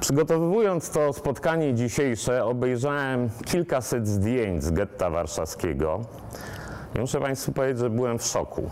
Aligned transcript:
Przygotowując 0.00 0.90
to 0.90 1.12
spotkanie 1.12 1.74
dzisiejsze, 1.74 2.44
obejrzałem 2.44 3.30
kilkaset 3.44 4.08
zdjęć 4.08 4.64
z 4.64 4.70
getta 4.70 5.10
warszawskiego. 5.10 6.00
I 6.96 6.98
muszę 6.98 7.20
Państwu 7.20 7.52
powiedzieć, 7.52 7.78
że 7.78 7.90
byłem 7.90 8.18
w 8.18 8.22
szoku. 8.22 8.70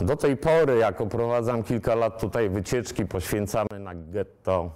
Do 0.00 0.16
tej 0.16 0.36
pory, 0.36 0.78
jak 0.78 1.00
oprowadzam 1.00 1.62
kilka 1.62 1.94
lat 1.94 2.20
tutaj 2.20 2.50
wycieczki, 2.50 3.06
poświęcamy 3.06 3.78
na 3.78 3.94
getto 3.94 4.70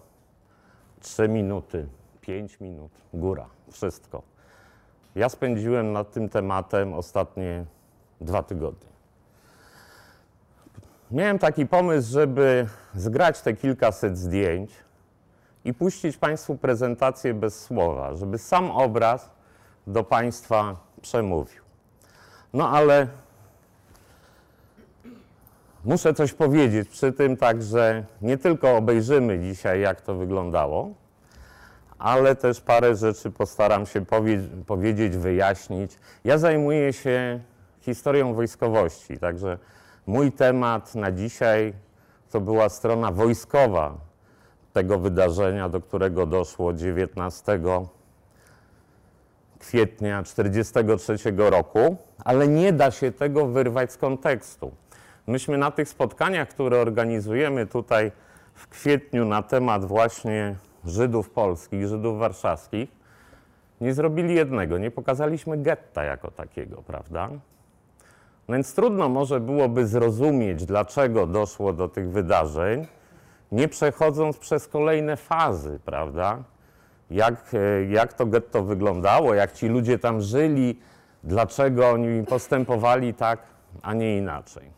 3 1.00 1.28
minuty, 1.28 1.86
5 2.20 2.60
minut, 2.60 2.92
góra, 3.14 3.46
wszystko. 3.70 4.22
Ja 5.14 5.28
spędziłem 5.28 5.92
nad 5.92 6.12
tym 6.12 6.28
tematem 6.28 6.94
ostatnie 6.94 7.64
dwa 8.20 8.42
tygodnie. 8.42 8.88
Miałem 11.10 11.38
taki 11.38 11.66
pomysł, 11.66 12.12
żeby 12.12 12.66
zgrać 12.94 13.40
te 13.40 13.54
kilkaset 13.54 14.18
zdjęć 14.18 14.72
i 15.64 15.74
puścić 15.74 16.16
Państwu 16.16 16.56
prezentację 16.56 17.34
bez 17.34 17.60
słowa, 17.60 18.16
żeby 18.16 18.38
sam 18.38 18.70
obraz 18.70 19.30
do 19.86 20.04
Państwa 20.04 20.76
przemówił. 21.02 21.62
No 22.52 22.70
ale 22.70 23.06
muszę 25.84 26.14
coś 26.14 26.32
powiedzieć 26.32 26.88
przy 26.88 27.12
tym, 27.12 27.36
także 27.36 28.04
nie 28.22 28.38
tylko 28.38 28.76
obejrzymy 28.76 29.38
dzisiaj, 29.38 29.80
jak 29.80 30.00
to 30.00 30.14
wyglądało, 30.14 30.90
ale 31.98 32.36
też 32.36 32.60
parę 32.60 32.96
rzeczy 32.96 33.30
postaram 33.30 33.86
się 33.86 34.06
powie 34.06 34.40
powiedzieć, 34.66 35.16
wyjaśnić. 35.16 35.98
Ja 36.24 36.38
zajmuję 36.38 36.92
się 36.92 37.40
historią 37.80 38.34
wojskowości, 38.34 39.18
także 39.18 39.58
mój 40.06 40.32
temat 40.32 40.94
na 40.94 41.12
dzisiaj 41.12 41.72
to 42.30 42.40
była 42.40 42.68
strona 42.68 43.12
wojskowa 43.12 44.11
tego 44.72 44.98
wydarzenia, 44.98 45.68
do 45.68 45.80
którego 45.80 46.26
doszło 46.26 46.72
19 46.72 47.60
kwietnia 49.58 50.22
1943 50.22 51.32
roku, 51.36 51.96
ale 52.24 52.48
nie 52.48 52.72
da 52.72 52.90
się 52.90 53.12
tego 53.12 53.46
wyrwać 53.46 53.92
z 53.92 53.96
kontekstu. 53.96 54.72
Myśmy 55.26 55.58
na 55.58 55.70
tych 55.70 55.88
spotkaniach, 55.88 56.48
które 56.48 56.80
organizujemy 56.80 57.66
tutaj 57.66 58.12
w 58.54 58.68
kwietniu 58.68 59.24
na 59.24 59.42
temat 59.42 59.84
właśnie 59.84 60.56
Żydów 60.84 61.30
polskich, 61.30 61.86
Żydów 61.86 62.18
warszawskich, 62.18 62.90
nie 63.80 63.94
zrobili 63.94 64.34
jednego, 64.34 64.78
nie 64.78 64.90
pokazaliśmy 64.90 65.58
getta 65.58 66.04
jako 66.04 66.30
takiego, 66.30 66.82
prawda? 66.86 67.28
Więc 68.48 68.74
trudno 68.74 69.08
może 69.08 69.40
byłoby 69.40 69.86
zrozumieć, 69.86 70.66
dlaczego 70.66 71.26
doszło 71.26 71.72
do 71.72 71.88
tych 71.88 72.10
wydarzeń, 72.10 72.86
nie 73.52 73.68
przechodząc 73.68 74.38
przez 74.38 74.68
kolejne 74.68 75.16
fazy, 75.16 75.80
prawda? 75.84 76.44
Jak, 77.10 77.54
e, 77.54 77.84
jak 77.84 78.12
to 78.12 78.26
getto 78.26 78.62
wyglądało, 78.62 79.34
jak 79.34 79.52
ci 79.52 79.68
ludzie 79.68 79.98
tam 79.98 80.20
żyli, 80.20 80.80
dlaczego 81.24 81.90
oni 81.90 82.26
postępowali 82.26 83.14
tak, 83.14 83.40
a 83.82 83.94
nie 83.94 84.18
inaczej. 84.18 84.70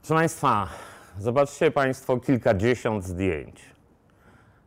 Proszę 0.00 0.14
Państwa, 0.14 0.68
zobaczcie 1.18 1.70
Państwo 1.70 2.20
kilkadziesiąt 2.20 3.04
zdjęć. 3.04 3.60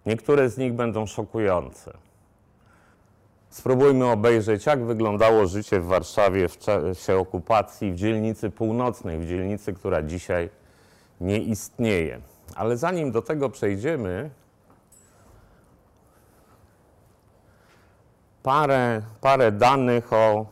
Niektóre 0.05 0.49
z 0.49 0.57
nich 0.57 0.73
będą 0.73 1.05
szokujące. 1.05 1.97
Spróbujmy 3.49 4.05
obejrzeć, 4.05 4.65
jak 4.65 4.85
wyglądało 4.85 5.47
życie 5.47 5.79
w 5.79 5.85
Warszawie 5.85 6.47
w 6.47 6.57
czasie 6.57 7.17
okupacji, 7.17 7.91
w 7.91 7.95
dzielnicy 7.95 8.49
północnej, 8.49 9.19
w 9.19 9.27
dzielnicy, 9.27 9.73
która 9.73 10.01
dzisiaj 10.01 10.49
nie 11.21 11.39
istnieje. 11.39 12.21
Ale 12.55 12.77
zanim 12.77 13.11
do 13.11 13.21
tego 13.21 13.49
przejdziemy, 13.49 14.29
parę, 18.43 19.01
parę 19.21 19.51
danych 19.51 20.13
o 20.13 20.45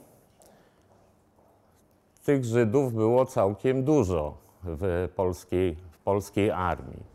tych 2.25 2.45
Żydów 2.45 2.93
było 2.93 3.25
całkiem 3.25 3.83
dużo 3.83 4.37
w 4.63 5.09
polskiej, 5.15 5.75
w 5.91 5.97
polskiej 5.97 6.51
armii. 6.51 7.12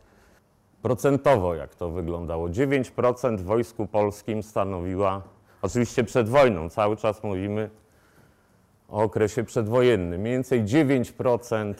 Procentowo 0.81 1.55
jak 1.55 1.75
to 1.75 1.89
wyglądało? 1.89 2.49
9% 2.49 3.37
w 3.37 3.43
wojsku 3.43 3.87
polskim 3.87 4.43
stanowiła, 4.43 5.21
oczywiście 5.61 6.03
przed 6.03 6.29
wojną, 6.29 6.69
cały 6.69 6.97
czas 6.97 7.23
mówimy 7.23 7.69
o 8.89 9.03
okresie 9.03 9.43
przedwojennym, 9.43 10.21
mniej 10.21 10.33
więcej 10.33 10.63
9% 10.63 11.73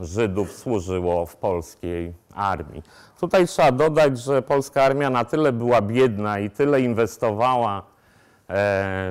Żydów 0.00 0.52
służyło 0.52 1.26
w 1.26 1.36
polskiej 1.36 2.12
armii. 2.34 2.82
Tutaj 3.20 3.46
trzeba 3.46 3.72
dodać, 3.72 4.18
że 4.18 4.42
polska 4.42 4.82
armia 4.82 5.10
na 5.10 5.24
tyle 5.24 5.52
była 5.52 5.82
biedna 5.82 6.38
i 6.38 6.50
tyle 6.50 6.80
inwestowała 6.80 7.78
e, 7.78 7.82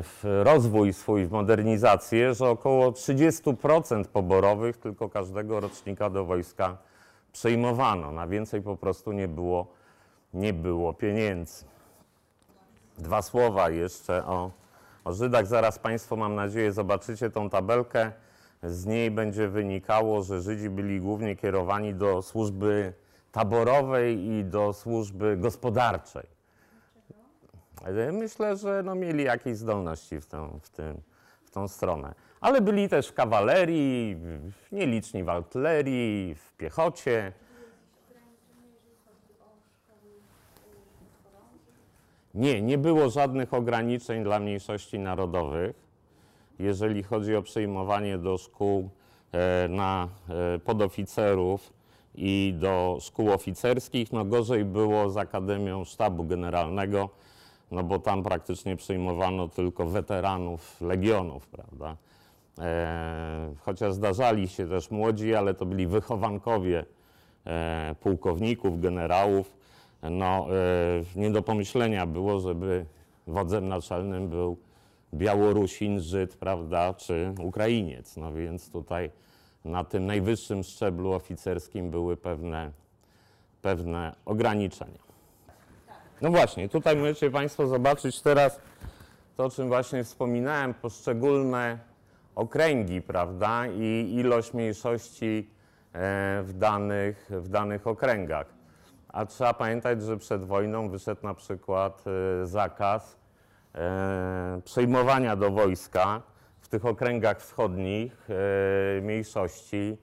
w 0.03 0.41
rozwój 0.43 0.93
swój, 0.93 1.25
w 1.25 1.31
modernizację, 1.31 2.33
że 2.33 2.49
około 2.49 2.91
30% 2.91 4.05
poborowych 4.05 4.77
tylko 4.77 5.09
każdego 5.09 5.59
rocznika 5.59 6.09
do 6.09 6.25
wojska 6.25 6.77
przejmowano. 7.31 8.11
Na 8.11 8.27
więcej 8.27 8.61
po 8.61 8.77
prostu 8.77 9.11
nie 9.11 9.27
było, 9.27 9.67
nie 10.33 10.53
było 10.53 10.93
pieniędzy. 10.93 11.65
Dwa 12.97 13.21
słowa 13.21 13.69
jeszcze 13.69 14.25
o, 14.25 14.51
o 15.03 15.13
Żydach. 15.13 15.47
Zaraz 15.47 15.79
Państwo, 15.79 16.15
mam 16.15 16.35
nadzieję, 16.35 16.71
zobaczycie 16.71 17.29
tą 17.29 17.49
tabelkę. 17.49 18.11
Z 18.63 18.85
niej 18.85 19.11
będzie 19.11 19.47
wynikało, 19.47 20.23
że 20.23 20.41
Żydzi 20.41 20.69
byli 20.69 21.01
głównie 21.01 21.35
kierowani 21.35 21.93
do 21.93 22.21
służby 22.21 22.93
taborowej 23.31 24.25
i 24.25 24.45
do 24.45 24.73
służby 24.73 25.37
gospodarczej. 25.37 26.27
Myślę, 28.11 28.57
że 28.57 28.83
no 28.83 28.95
mieli 28.95 29.23
jakieś 29.23 29.57
zdolności 29.57 30.21
w, 30.21 30.25
tę, 30.25 30.59
w, 30.61 30.69
tym, 30.69 31.01
w 31.43 31.51
tą 31.51 31.67
stronę. 31.67 32.13
Ale 32.41 32.61
byli 32.61 32.89
też 32.89 33.07
w 33.07 33.13
kawalerii, 33.13 34.17
nieliczni 34.71 35.23
w 35.23 35.29
artylerii, 35.29 36.35
w 36.35 36.53
piechocie. 36.53 37.33
Nie, 42.33 42.61
nie 42.61 42.77
było 42.77 43.09
żadnych 43.09 43.53
ograniczeń 43.53 44.23
dla 44.23 44.39
mniejszości 44.39 44.99
narodowych 44.99 45.91
jeżeli 46.61 47.03
chodzi 47.03 47.35
o 47.35 47.41
przyjmowanie 47.41 48.17
do 48.17 48.37
szkół 48.37 48.89
e, 49.31 49.67
na 49.67 50.07
e, 50.29 50.59
podoficerów 50.59 51.73
i 52.15 52.53
do 52.59 52.97
szkół 53.01 53.31
oficerskich. 53.31 54.11
No 54.11 54.25
gorzej 54.25 54.65
było 54.65 55.09
z 55.09 55.17
Akademią 55.17 55.85
Sztabu 55.85 56.23
Generalnego, 56.23 57.09
no 57.71 57.83
bo 57.83 57.99
tam 57.99 58.23
praktycznie 58.23 58.75
przyjmowano 58.75 59.47
tylko 59.47 59.85
weteranów 59.85 60.81
legionów, 60.81 61.47
prawda? 61.47 61.97
E, 62.59 63.53
chociaż 63.59 63.93
zdarzali 63.93 64.47
się 64.47 64.67
też 64.67 64.91
młodzi, 64.91 65.35
ale 65.35 65.53
to 65.53 65.65
byli 65.65 65.87
wychowankowie 65.87 66.85
e, 67.45 67.95
pułkowników, 67.99 68.81
generałów. 68.81 69.57
No, 70.03 70.47
e, 70.49 71.19
nie 71.19 71.31
do 71.31 71.41
pomyślenia 71.41 72.05
było, 72.05 72.39
żeby 72.39 72.85
wodzem 73.27 73.67
naczelnym 73.67 74.29
był 74.29 74.57
Białorusin, 75.13 75.99
Żyd, 75.99 76.35
prawda, 76.35 76.93
czy 76.93 77.33
Ukrainiec. 77.39 78.17
No 78.17 78.33
więc 78.33 78.71
tutaj 78.71 79.11
na 79.65 79.83
tym 79.83 80.05
najwyższym 80.05 80.63
szczeblu 80.63 81.11
oficerskim 81.11 81.91
były 81.91 82.17
pewne, 82.17 82.71
pewne 83.61 84.15
ograniczenia. 84.25 84.99
No 86.21 86.29
właśnie, 86.31 86.69
tutaj 86.69 86.95
możecie 86.95 87.31
Państwo 87.31 87.67
zobaczyć 87.67 88.21
teraz 88.21 88.59
to, 89.37 89.45
o 89.45 89.49
czym 89.49 89.67
właśnie 89.67 90.03
wspominałem, 90.03 90.73
poszczególne 90.73 91.90
okręgi, 92.35 93.01
prawda, 93.01 93.67
i 93.67 94.15
ilość 94.15 94.53
mniejszości 94.53 95.49
e, 95.93 96.43
w 96.43 96.53
danych, 96.53 97.29
w 97.29 97.49
danych 97.49 97.87
okręgach. 97.87 98.47
A 99.07 99.25
trzeba 99.25 99.53
pamiętać, 99.53 100.01
że 100.01 100.17
przed 100.17 100.45
wojną 100.45 100.89
wyszedł 100.89 101.23
na 101.23 101.33
przykład 101.33 102.03
e, 102.41 102.47
zakaz 102.47 103.21
E, 103.75 104.61
przejmowania 104.65 105.35
do 105.35 105.51
wojska 105.51 106.21
w 106.59 106.67
tych 106.67 106.85
okręgach 106.85 107.39
wschodnich 107.39 108.27
mniejszości 109.01 109.97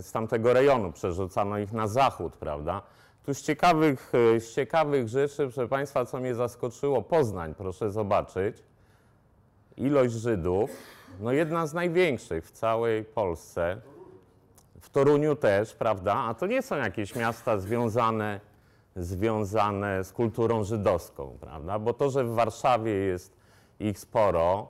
z 0.00 0.12
tamtego 0.12 0.52
rejonu. 0.52 0.92
Przerzucano 0.92 1.58
ich 1.58 1.72
na 1.72 1.86
zachód, 1.86 2.36
prawda? 2.36 2.82
Tu 3.26 3.34
z 3.34 3.42
ciekawych, 3.42 4.12
z 4.38 4.54
ciekawych 4.54 5.08
rzeczy, 5.08 5.36
proszę 5.36 5.68
Państwa, 5.68 6.04
co 6.04 6.18
mnie 6.18 6.34
zaskoczyło, 6.34 7.02
Poznań, 7.02 7.54
proszę 7.54 7.90
zobaczyć. 7.90 8.62
Ilość 9.80 10.14
Żydów, 10.14 10.70
no 11.20 11.32
jedna 11.32 11.66
z 11.66 11.74
największych 11.74 12.46
w 12.46 12.50
całej 12.50 13.04
Polsce. 13.04 13.80
W 14.80 14.90
Toruniu 14.90 15.36
też, 15.36 15.74
prawda? 15.74 16.14
A 16.14 16.34
to 16.34 16.46
nie 16.46 16.62
są 16.62 16.76
jakieś 16.76 17.16
miasta 17.16 17.58
związane, 17.58 18.40
związane 18.96 20.04
z 20.04 20.12
kulturą 20.12 20.64
żydowską, 20.64 21.38
prawda? 21.40 21.78
Bo 21.78 21.92
to, 21.92 22.10
że 22.10 22.24
w 22.24 22.34
Warszawie 22.34 22.92
jest 22.92 23.36
ich 23.80 23.98
sporo, 23.98 24.68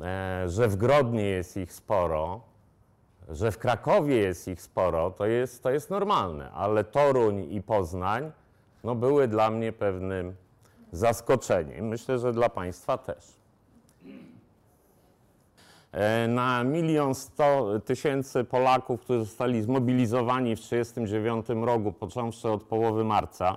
e, 0.00 0.48
że 0.48 0.68
w 0.68 0.76
Grodnie 0.76 1.24
jest 1.24 1.56
ich 1.56 1.72
sporo, 1.72 2.40
że 3.28 3.52
w 3.52 3.58
Krakowie 3.58 4.16
jest 4.16 4.48
ich 4.48 4.62
sporo, 4.62 5.10
to 5.10 5.26
jest, 5.26 5.62
to 5.62 5.70
jest 5.70 5.90
normalne, 5.90 6.50
ale 6.50 6.84
Toruń 6.84 7.52
i 7.52 7.62
Poznań 7.62 8.32
no, 8.84 8.94
były 8.94 9.28
dla 9.28 9.50
mnie 9.50 9.72
pewnym 9.72 10.34
zaskoczeniem. 10.92 11.88
Myślę, 11.88 12.18
że 12.18 12.32
dla 12.32 12.48
Państwa 12.48 12.98
też. 12.98 13.43
E, 15.94 16.28
Na 16.28 16.64
milion 16.64 17.14
sto 17.14 17.80
tysięcy 17.84 18.44
Polaków, 18.44 19.00
którzy 19.00 19.24
zostali 19.24 19.62
zmobilizowani 19.62 20.56
w 20.56 20.60
1939 20.60 21.66
roku, 21.66 21.92
począwszy 21.92 22.50
od 22.50 22.62
połowy 22.62 23.04
marca 23.04 23.56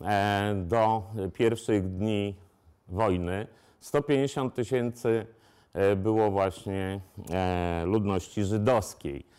e, 0.00 0.54
do 0.56 1.02
pierwszych 1.34 1.96
dni 1.96 2.34
wojny, 2.88 3.46
150 3.80 4.54
tysięcy 4.54 5.26
e, 5.72 5.96
było 5.96 6.30
właśnie 6.30 7.00
ludności 7.84 8.44
żydowskiej. 8.44 9.30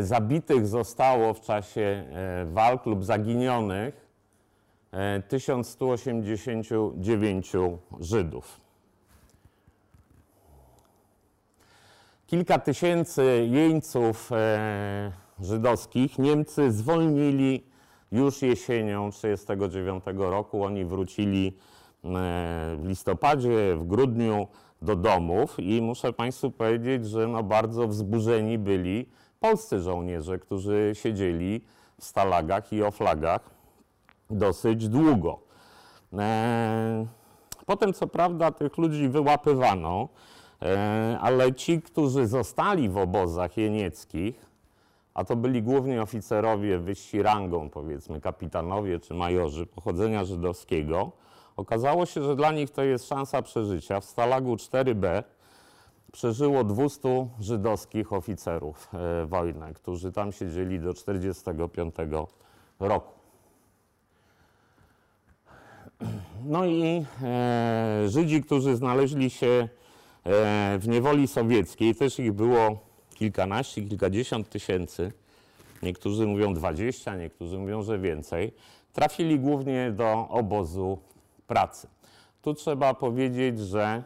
Zabitych 0.00 0.66
zostało 0.66 1.34
w 1.34 1.40
czasie 1.40 2.04
walk 2.44 2.86
lub 2.86 3.04
zaginionych 3.04 4.06
e, 4.92 5.22
1189 5.22 7.52
Żydów. 8.00 8.61
Kilka 12.32 12.58
tysięcy 12.58 13.48
jeńców 13.50 14.32
e, 14.32 15.12
żydowskich 15.40 16.18
Niemcy 16.18 16.72
zwolnili 16.72 17.66
już 18.12 18.42
jesienią 18.42 19.10
1939 19.10 20.04
roku. 20.30 20.64
Oni 20.64 20.84
wrócili 20.84 21.46
e, 21.48 22.08
w 22.76 22.82
listopadzie, 22.84 23.76
w 23.76 23.84
grudniu 23.86 24.46
do 24.82 24.96
domów 24.96 25.60
i 25.60 25.82
muszę 25.82 26.12
Państwu 26.12 26.50
powiedzieć, 26.50 27.06
że 27.06 27.28
no 27.28 27.42
bardzo 27.42 27.88
wzburzeni 27.88 28.58
byli 28.58 29.08
polscy 29.40 29.80
żołnierze, 29.80 30.38
którzy 30.38 30.90
siedzieli 30.94 31.64
w 32.00 32.04
stalagach 32.04 32.72
i 32.72 32.82
oflagach 32.82 33.50
dosyć 34.30 34.88
długo. 34.88 35.40
E, 36.18 37.06
Potem, 37.66 37.92
co 37.92 38.06
prawda, 38.06 38.50
tych 38.50 38.78
ludzi 38.78 39.08
wyłapywano, 39.08 40.08
ale 41.20 41.54
ci, 41.54 41.82
którzy 41.82 42.26
zostali 42.26 42.88
w 42.88 42.96
obozach 42.96 43.56
jenieckich, 43.56 44.46
a 45.14 45.24
to 45.24 45.36
byli 45.36 45.62
głównie 45.62 46.02
oficerowie 46.02 46.78
wyżsi 46.78 47.22
rangą, 47.22 47.70
powiedzmy 47.70 48.20
kapitanowie 48.20 48.98
czy 49.00 49.14
majorzy 49.14 49.66
pochodzenia 49.66 50.24
żydowskiego, 50.24 51.12
okazało 51.56 52.06
się, 52.06 52.22
że 52.22 52.36
dla 52.36 52.52
nich 52.52 52.70
to 52.70 52.82
jest 52.82 53.08
szansa 53.08 53.42
przeżycia. 53.42 54.00
W 54.00 54.04
Stalagu 54.04 54.54
4B 54.54 55.22
przeżyło 56.12 56.64
200 56.64 57.28
żydowskich 57.40 58.12
oficerów 58.12 58.88
e, 58.94 59.26
wojny, 59.26 59.74
którzy 59.74 60.12
tam 60.12 60.32
siedzieli 60.32 60.80
do 60.80 60.94
1945 60.94 61.94
roku. 62.80 63.12
No 66.44 66.64
i 66.66 67.04
e, 67.22 68.02
Żydzi, 68.06 68.42
którzy 68.42 68.76
znaleźli 68.76 69.30
się 69.30 69.46
e, 69.46 69.81
w 70.78 70.84
niewoli 70.88 71.28
sowieckiej, 71.28 71.94
też 71.94 72.18
ich 72.18 72.32
było 72.32 72.78
kilkanaście, 73.14 73.82
kilkadziesiąt 73.82 74.48
tysięcy. 74.48 75.12
Niektórzy 75.82 76.26
mówią 76.26 76.54
20, 76.54 77.16
niektórzy 77.16 77.58
mówią, 77.58 77.82
że 77.82 77.98
więcej. 77.98 78.52
Trafili 78.92 79.38
głównie 79.38 79.90
do 79.90 80.28
obozu 80.28 80.98
pracy. 81.46 81.88
Tu 82.42 82.54
trzeba 82.54 82.94
powiedzieć, 82.94 83.58
że 83.60 84.02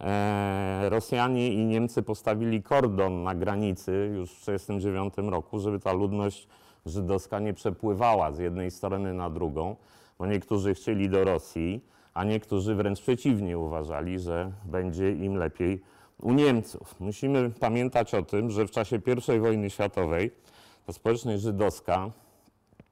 e, 0.00 0.88
Rosjanie 0.88 1.52
i 1.52 1.64
Niemcy 1.64 2.02
postawili 2.02 2.62
kordon 2.62 3.22
na 3.22 3.34
granicy 3.34 4.10
już 4.14 4.30
w 4.30 4.40
1939 4.40 5.30
roku, 5.32 5.58
żeby 5.58 5.80
ta 5.80 5.92
ludność 5.92 6.48
żydowska 6.86 7.38
nie 7.38 7.54
przepływała 7.54 8.32
z 8.32 8.38
jednej 8.38 8.70
strony 8.70 9.14
na 9.14 9.30
drugą, 9.30 9.76
bo 10.18 10.26
niektórzy 10.26 10.74
chcieli 10.74 11.08
do 11.08 11.24
Rosji, 11.24 11.80
a 12.14 12.24
niektórzy 12.24 12.74
wręcz 12.74 13.00
przeciwnie 13.00 13.58
uważali, 13.58 14.18
że 14.18 14.52
będzie 14.64 15.12
im 15.12 15.36
lepiej 15.36 15.80
u 16.22 16.32
Niemców. 16.32 17.00
Musimy 17.00 17.50
pamiętać 17.50 18.14
o 18.14 18.22
tym, 18.22 18.50
że 18.50 18.66
w 18.66 18.70
czasie 18.70 19.00
I 19.36 19.40
wojny 19.40 19.70
światowej 19.70 20.30
ta 20.86 20.92
społeczność 20.92 21.42
żydowska 21.42 22.10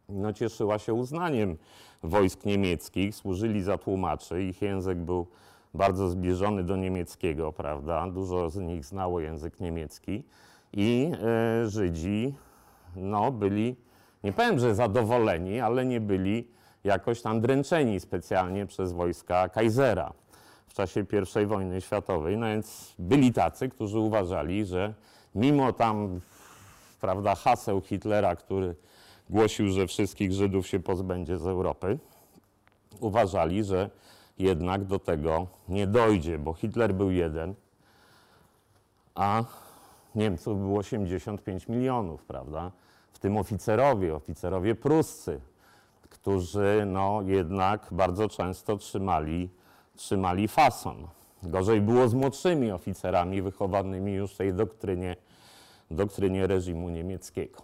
no, 0.08 0.32
cieszyła 0.32 0.78
się 0.78 0.94
uznaniem 0.94 1.56
wojsk 2.02 2.44
niemieckich, 2.44 3.14
służyli 3.14 3.62
za 3.62 3.78
tłumaczy, 3.78 4.42
ich 4.42 4.62
język 4.62 4.98
był 4.98 5.26
bardzo 5.74 6.08
zbliżony 6.08 6.64
do 6.64 6.76
niemieckiego, 6.76 7.52
prawda? 7.52 8.06
Dużo 8.10 8.50
z 8.50 8.56
nich 8.56 8.84
znało 8.84 9.20
język 9.20 9.60
niemiecki 9.60 10.24
i 10.72 11.12
e, 11.22 11.66
Żydzi 11.66 12.34
no, 12.96 13.32
byli, 13.32 13.76
nie 14.24 14.32
powiem, 14.32 14.58
że 14.58 14.74
zadowoleni, 14.74 15.60
ale 15.60 15.84
nie 15.84 16.00
byli 16.00 16.48
jakoś 16.84 17.22
tam 17.22 17.40
dręczeni 17.40 18.00
specjalnie 18.00 18.66
przez 18.66 18.92
wojska 18.92 19.48
Kaisera 19.48 20.12
w 20.66 20.74
czasie 20.74 21.06
I 21.42 21.46
wojny 21.46 21.80
światowej. 21.80 22.38
No 22.38 22.46
więc 22.46 22.94
byli 22.98 23.32
tacy, 23.32 23.68
którzy 23.68 23.98
uważali, 23.98 24.66
że 24.66 24.94
mimo 25.34 25.72
tam 25.72 26.20
prawda, 27.00 27.34
haseł 27.34 27.80
Hitlera, 27.80 28.36
który 28.36 28.74
głosił, 29.30 29.68
że 29.68 29.86
wszystkich 29.86 30.32
Żydów 30.32 30.66
się 30.66 30.80
pozbędzie 30.80 31.38
z 31.38 31.46
Europy, 31.46 31.98
uważali, 33.00 33.64
że 33.64 33.90
jednak 34.38 34.84
do 34.84 34.98
tego 34.98 35.46
nie 35.68 35.86
dojdzie, 35.86 36.38
bo 36.38 36.54
Hitler 36.54 36.94
był 36.94 37.10
jeden, 37.10 37.54
a 39.14 39.44
Niemców 40.14 40.58
było 40.58 40.78
85 40.78 41.68
milionów, 41.68 42.24
prawda? 42.24 42.72
W 43.12 43.18
tym 43.18 43.36
oficerowie, 43.36 44.14
oficerowie 44.14 44.74
pruscy, 44.74 45.40
którzy 46.22 46.84
no 46.86 47.22
jednak 47.26 47.88
bardzo 47.90 48.28
często 48.28 48.76
trzymali, 48.76 49.50
trzymali 49.96 50.48
fason. 50.48 51.06
Gorzej 51.42 51.80
było 51.80 52.08
z 52.08 52.14
młodszymi 52.14 52.70
oficerami 52.70 53.42
wychowanymi 53.42 54.12
już 54.12 54.34
w 54.34 54.36
tej 54.36 54.54
doktrynie, 54.54 55.16
doktrynie 55.90 56.46
reżimu 56.46 56.88
niemieckiego. 56.88 57.62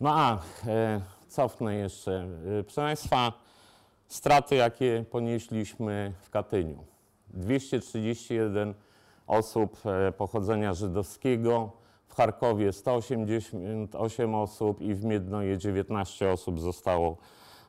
No 0.00 0.10
a 0.14 0.38
e, 0.66 1.00
cofnę 1.28 1.74
jeszcze. 1.74 2.26
E, 2.60 2.62
proszę 2.62 2.80
Państwa, 2.80 3.32
straty, 4.06 4.54
jakie 4.54 5.04
ponieśliśmy 5.10 6.12
w 6.22 6.30
Katyniu. 6.30 6.84
231 7.28 8.74
osób 9.26 9.76
e, 9.86 10.12
pochodzenia 10.12 10.74
żydowskiego, 10.74 11.72
w 12.12 12.14
Charkowie 12.14 12.72
188 12.72 14.34
osób 14.34 14.80
i 14.80 14.94
w 14.94 15.04
Miednoje 15.04 15.58
19 15.58 16.30
osób 16.30 16.60
zostało 16.60 17.16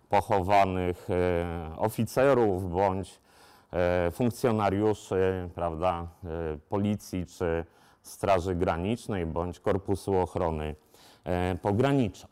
pochowanych 0.09 1.09
e, 1.09 1.75
oficerów 1.77 2.71
bądź 2.71 3.19
e, 3.73 4.11
funkcjonariuszy 4.11 5.49
prawda, 5.55 6.07
e, 6.23 6.27
policji 6.69 7.25
czy 7.25 7.65
Straży 8.01 8.55
Granicznej 8.55 9.25
bądź 9.25 9.59
Korpusu 9.59 10.17
Ochrony 10.17 10.75
e, 11.23 11.55
Pogranicza. 11.61 12.27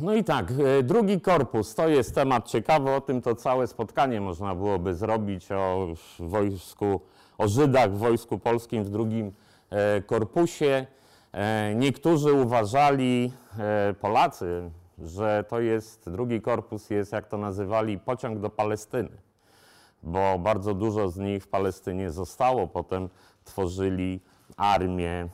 No 0.00 0.14
i 0.14 0.24
tak, 0.24 0.50
e, 0.50 0.82
drugi 0.82 1.20
korpus 1.20 1.74
to 1.74 1.88
jest 1.88 2.14
temat 2.14 2.48
ciekawy, 2.48 2.90
o 2.90 3.00
tym 3.00 3.22
to 3.22 3.34
całe 3.34 3.66
spotkanie 3.66 4.20
można 4.20 4.54
byłoby 4.54 4.94
zrobić 4.94 5.52
o 5.52 5.86
wojsku, 6.18 7.00
o 7.38 7.48
Żydach 7.48 7.92
w 7.92 7.98
Wojsku 7.98 8.38
Polskim 8.38 8.84
w 8.84 8.90
drugim 8.90 9.32
e, 9.70 10.02
korpusie. 10.02 10.86
E, 11.32 11.74
Niektórzy 11.74 12.32
uważali, 12.32 13.32
e, 13.58 13.94
Polacy, 14.00 14.70
że 14.98 15.44
to 15.48 15.60
jest, 15.60 16.10
drugi 16.10 16.40
korpus 16.40 16.90
jest, 16.90 17.12
jak 17.12 17.28
to 17.28 17.38
nazywali, 17.38 17.98
pociąg 17.98 18.38
do 18.38 18.50
Palestyny, 18.50 19.10
bo 20.02 20.38
bardzo 20.38 20.74
dużo 20.74 21.08
z 21.08 21.16
nich 21.16 21.44
w 21.44 21.48
Palestynie 21.48 22.10
zostało, 22.10 22.66
potem 22.66 23.08
tworzyli 23.44 24.20
armię 24.56 25.28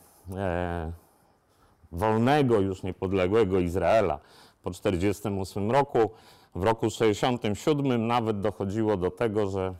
wolnego, 1.92 2.60
już 2.60 2.82
niepodległego 2.82 3.60
Izraela 3.60 4.18
po 4.62 4.70
1948 4.70 5.70
roku. 5.70 6.10
w 6.54 6.62
roku 6.62 6.90
67 6.90 8.06
nawet 8.06 8.40
dochodziło 8.40 8.96
do 8.96 9.10
tego, 9.10 9.46
że 9.46 9.74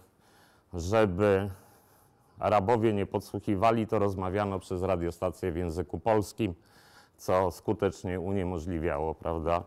żeby 0.74 1.50
Arabowie 2.44 2.92
nie 2.92 3.06
podsłuchiwali, 3.06 3.86
to 3.86 3.98
rozmawiano 3.98 4.58
przez 4.58 4.82
radiostację 4.82 5.52
w 5.52 5.56
języku 5.56 6.00
polskim, 6.00 6.54
co 7.16 7.50
skutecznie 7.50 8.20
uniemożliwiało, 8.20 9.14
prawda, 9.14 9.62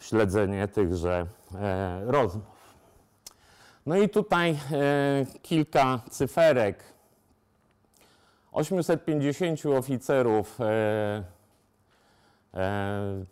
śledzenie 0.00 0.68
tychże 0.68 1.26
e, 1.54 2.02
rozmów. 2.06 2.62
No 3.86 3.96
i 3.96 4.08
tutaj 4.08 4.50
e, 4.50 5.26
kilka 5.42 6.00
cyferek. 6.10 6.84
850 8.52 9.66
oficerów 9.66 10.60
e, 10.60 11.24
e, 12.54 13.24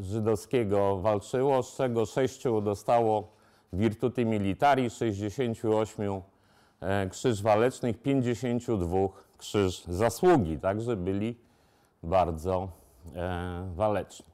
żydowskiego 0.00 0.96
walczyło, 0.96 1.62
z 1.62 1.76
czego 1.76 2.06
6 2.06 2.44
dostało 2.62 3.32
Virtuti 3.72 4.26
Militari, 4.26 4.90
68 4.90 6.12
e, 6.12 6.35
krzyż 7.10 7.42
walecznych, 7.42 8.02
52 8.02 9.08
krzyż 9.38 9.84
zasługi, 9.84 10.58
także 10.58 10.96
byli 10.96 11.36
bardzo 12.02 12.68
e, 13.14 13.68
waleczni. 13.74 14.26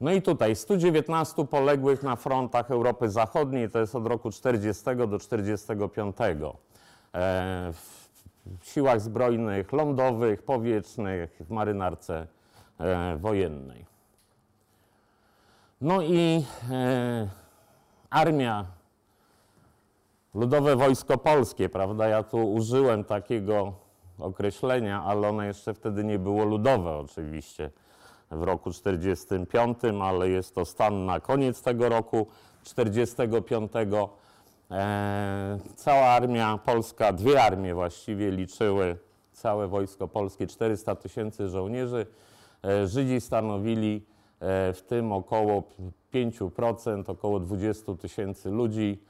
No 0.00 0.12
i 0.12 0.22
tutaj 0.22 0.56
119 0.56 1.44
poległych 1.46 2.02
na 2.02 2.16
frontach 2.16 2.70
Europy 2.70 3.10
Zachodniej, 3.10 3.70
to 3.70 3.78
jest 3.78 3.94
od 3.94 4.06
roku 4.06 4.30
40 4.30 4.84
do 5.08 5.18
45. 5.18 6.16
E, 7.14 7.72
w 8.60 8.68
siłach 8.68 9.00
zbrojnych, 9.00 9.72
lądowych, 9.72 10.42
powietrznych, 10.42 11.40
w 11.40 11.50
marynarce 11.50 12.26
e, 12.78 13.16
wojennej. 13.16 13.86
No 15.80 16.02
i 16.02 16.44
e, 16.70 17.28
armia, 18.10 18.66
Ludowe 20.34 20.76
Wojsko 20.76 21.18
Polskie, 21.18 21.68
prawda? 21.68 22.08
Ja 22.08 22.22
tu 22.22 22.52
użyłem 22.52 23.04
takiego 23.04 23.72
określenia, 24.18 25.02
ale 25.02 25.28
ono 25.28 25.42
jeszcze 25.42 25.74
wtedy 25.74 26.04
nie 26.04 26.18
było 26.18 26.44
ludowe 26.44 26.96
oczywiście 26.96 27.70
w 28.30 28.42
roku 28.42 28.70
45, 28.70 29.78
ale 30.02 30.28
jest 30.28 30.54
to 30.54 30.64
stan 30.64 31.06
na 31.06 31.20
koniec 31.20 31.62
tego 31.62 31.88
roku 31.88 32.26
45. 32.64 33.72
E, 34.70 35.58
cała 35.76 36.06
armia 36.06 36.58
polska, 36.64 37.12
dwie 37.12 37.42
armie 37.42 37.74
właściwie 37.74 38.30
liczyły 38.30 38.96
całe 39.32 39.68
wojsko 39.68 40.08
polskie, 40.08 40.46
400 40.46 40.94
tysięcy 40.94 41.48
żołnierzy. 41.48 42.06
E, 42.64 42.86
Żydzi 42.86 43.20
stanowili 43.20 44.06
e, 44.40 44.72
w 44.72 44.82
tym 44.82 45.12
około 45.12 45.62
5%, 46.14 47.10
około 47.10 47.40
20 47.40 47.94
tysięcy 47.94 48.50
ludzi, 48.50 49.02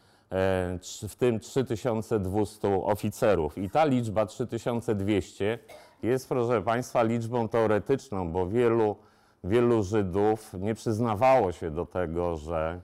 w 1.08 1.14
tym 1.18 1.40
3200 1.40 2.84
oficerów. 2.84 3.58
I 3.58 3.70
ta 3.70 3.84
liczba 3.84 4.26
3200 4.26 5.58
jest, 6.02 6.28
proszę 6.28 6.62
Państwa, 6.62 7.02
liczbą 7.02 7.48
teoretyczną, 7.48 8.32
bo 8.32 8.46
wielu, 8.46 8.96
wielu 9.44 9.82
Żydów 9.82 10.52
nie 10.60 10.74
przyznawało 10.74 11.52
się 11.52 11.70
do 11.70 11.86
tego, 11.86 12.36
że, 12.36 12.80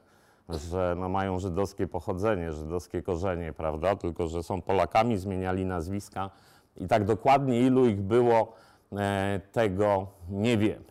że 0.48 0.94
no 0.98 1.08
mają 1.08 1.38
żydowskie 1.38 1.86
pochodzenie, 1.86 2.52
żydowskie 2.52 3.02
korzenie, 3.02 3.52
prawda? 3.52 3.96
Tylko, 3.96 4.28
że 4.28 4.42
są 4.42 4.62
Polakami, 4.62 5.18
zmieniali 5.18 5.64
nazwiska 5.64 6.30
i 6.76 6.88
tak 6.88 7.04
dokładnie 7.04 7.60
ilu 7.60 7.86
ich 7.86 8.00
było, 8.00 8.52
e, 8.92 9.40
tego 9.52 10.06
nie 10.30 10.58
wiem. 10.58 10.84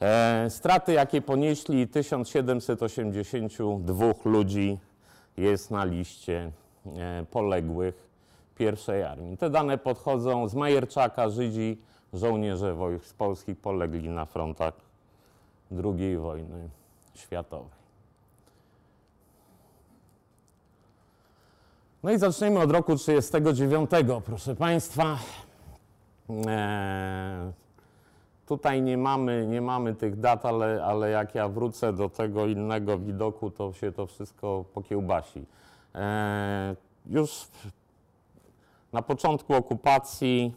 E, 0.00 0.46
straty, 0.50 0.92
jakie 0.92 1.22
ponieśli 1.22 1.88
1782 1.88 4.12
ludzi 4.24 4.78
jest 5.36 5.70
na 5.70 5.84
liście 5.84 6.52
e, 6.96 7.26
poległych 7.30 8.08
pierwszej 8.54 9.02
armii. 9.02 9.36
Te 9.36 9.50
dane 9.50 9.78
podchodzą 9.78 10.48
z 10.48 10.54
Majerczaka, 10.54 11.28
Żydzi, 11.28 11.78
żołnierze 12.12 12.74
wojsk 12.74 13.16
polskich 13.16 13.58
polegli 13.58 14.08
na 14.08 14.26
frontach 14.26 14.74
II 15.84 16.16
wojny 16.16 16.68
światowej. 17.14 17.82
No 22.02 22.10
i 22.10 22.18
zaczniemy 22.18 22.60
od 22.60 22.70
roku 22.70 22.96
1939, 22.96 23.90
proszę 24.24 24.56
Państwa. 24.56 25.18
E, 26.46 27.52
Tutaj 28.52 28.82
nie 28.82 28.98
mamy, 28.98 29.46
nie 29.46 29.60
mamy 29.60 29.94
tych 29.94 30.20
dat, 30.20 30.46
ale, 30.46 30.84
ale 30.84 31.10
jak 31.10 31.34
ja 31.34 31.48
wrócę 31.48 31.92
do 31.92 32.08
tego 32.08 32.46
innego 32.46 32.98
widoku, 32.98 33.50
to 33.50 33.72
się 33.72 33.92
to 33.92 34.06
wszystko 34.06 34.64
pokiełbasi. 34.74 35.46
E, 35.94 36.76
już 37.06 37.48
na 38.92 39.02
początku 39.02 39.54
okupacji 39.54 40.54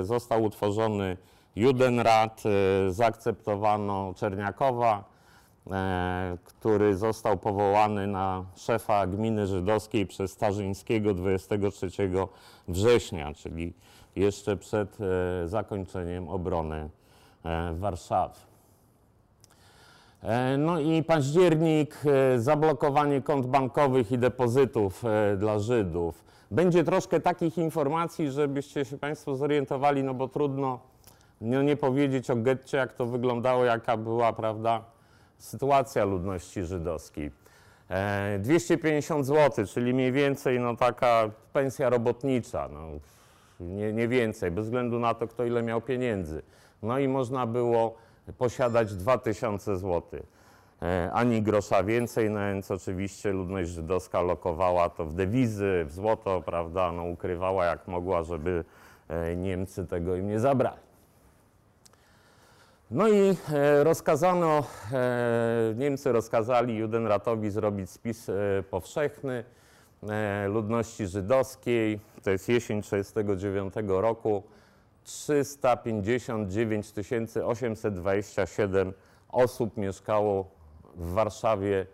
e, 0.00 0.04
został 0.04 0.44
utworzony 0.44 1.16
Judenrat, 1.56 2.42
e, 2.46 2.92
zaakceptowano 2.92 4.14
Czerniakowa, 4.16 5.04
e, 5.70 6.38
który 6.44 6.96
został 6.96 7.36
powołany 7.36 8.06
na 8.06 8.44
szefa 8.56 9.06
gminy 9.06 9.46
żydowskiej 9.46 10.06
przez 10.06 10.30
Starzyńskiego 10.30 11.14
23 11.14 11.88
września, 12.68 13.34
czyli 13.34 13.72
jeszcze 14.16 14.56
przed 14.56 14.98
e, 15.00 15.48
zakończeniem 15.48 16.28
obrony 16.28 16.90
Warszawy. 17.74 18.34
E, 20.22 20.58
No 20.58 20.80
i 20.80 21.02
październik, 21.02 21.96
e, 22.06 22.38
zablokowanie 22.38 23.22
kont 23.22 23.46
bankowych 23.46 24.12
i 24.12 24.18
depozytów 24.18 25.04
e, 25.04 25.36
dla 25.36 25.58
Żydów. 25.58 26.24
Będzie 26.50 26.84
troszkę 26.84 27.20
takich 27.20 27.58
informacji, 27.58 28.30
żebyście 28.30 28.84
się 28.84 28.98
Państwo 28.98 29.36
zorientowali, 29.36 30.02
no 30.02 30.14
bo 30.14 30.28
trudno 30.28 30.80
no 31.40 31.62
nie 31.62 31.76
powiedzieć 31.76 32.30
o 32.30 32.36
getcie, 32.36 32.76
jak 32.76 32.92
to 32.92 33.06
wyglądało, 33.06 33.64
jaka 33.64 33.96
była, 33.96 34.32
prawda, 34.32 34.84
sytuacja 35.38 36.04
ludności 36.04 36.64
żydowskiej. 36.64 37.30
E, 37.90 38.38
250 38.38 39.26
zł, 39.26 39.66
czyli 39.66 39.94
mniej 39.94 40.12
więcej 40.12 40.60
no 40.60 40.76
taka 40.76 41.30
pensja 41.52 41.90
robotnicza, 41.90 42.68
no, 42.72 42.80
nie, 43.60 43.92
nie 43.92 44.08
więcej, 44.08 44.50
bez 44.50 44.64
względu 44.64 44.98
na 44.98 45.14
to, 45.14 45.28
kto 45.28 45.44
ile 45.44 45.62
miał 45.62 45.80
pieniędzy. 45.80 46.42
No 46.82 46.98
i 46.98 47.08
można 47.08 47.46
było 47.46 47.94
posiadać 48.38 48.94
2000 48.94 49.76
zł. 49.76 50.02
E, 50.82 51.10
Ani 51.12 51.42
grosza 51.42 51.82
więcej, 51.82 52.30
no 52.30 52.38
więc 52.38 52.70
oczywiście 52.70 53.32
ludność 53.32 53.70
żydowska 53.70 54.22
lokowała 54.22 54.90
to 54.90 55.04
w 55.04 55.14
dewizy, 55.14 55.84
w 55.88 55.92
złoto, 55.92 56.42
prawda, 56.42 56.92
no 56.92 57.04
ukrywała 57.04 57.64
jak 57.64 57.88
mogła, 57.88 58.22
żeby 58.22 58.64
e, 59.08 59.36
Niemcy 59.36 59.86
tego 59.86 60.16
im 60.16 60.28
nie 60.28 60.40
zabrali. 60.40 60.88
No 62.90 63.08
i 63.08 63.36
e, 63.52 63.84
rozkazano, 63.84 64.64
Niemcy 65.76 66.12
rozkazali 66.12 66.76
Judenratowi 66.76 67.50
zrobić 67.50 67.90
spis 67.90 68.30
powszechny 68.70 69.44
ludności 70.48 71.06
żydowskiej. 71.06 72.00
To 72.22 72.30
jest 72.30 72.48
jesień 72.48 72.82
1939 72.82 73.74
roku. 74.02 74.42
359 75.08 76.92
827 77.44 78.92
osób 79.28 79.76
mieszkało 79.76 80.50
w 80.96 81.12
Warszawie 81.12 81.86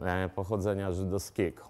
e, 0.00 0.28
pochodzenia 0.28 0.92
żydowskiego. 0.92 1.62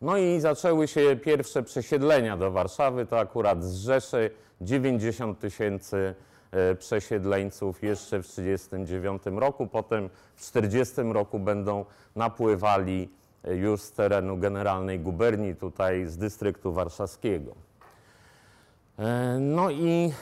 No 0.00 0.16
i 0.16 0.40
zaczęły 0.40 0.88
się 0.88 1.16
pierwsze 1.16 1.62
przesiedlenia 1.62 2.36
do 2.36 2.50
Warszawy, 2.50 3.06
to 3.06 3.18
akurat 3.18 3.64
z 3.64 3.76
Rzeszy 3.76 4.30
90 4.60 5.38
tysięcy 5.38 6.14
e, 6.50 6.74
przesiedleńców 6.74 7.82
jeszcze 7.82 8.22
w 8.22 8.26
1939 8.26 9.22
roku, 9.40 9.66
potem 9.66 10.08
w 10.34 10.40
1940 10.40 11.12
roku 11.12 11.38
będą 11.38 11.84
napływali 12.16 13.10
e, 13.44 13.56
już 13.56 13.82
z 13.82 13.92
terenu 13.92 14.36
generalnej 14.36 15.00
guberni, 15.00 15.54
tutaj 15.54 16.06
z 16.06 16.16
dystryktu 16.16 16.72
warszawskiego. 16.72 17.65
E, 18.98 19.38
No 19.40 19.70
i 19.70 20.06
e, 20.08 20.12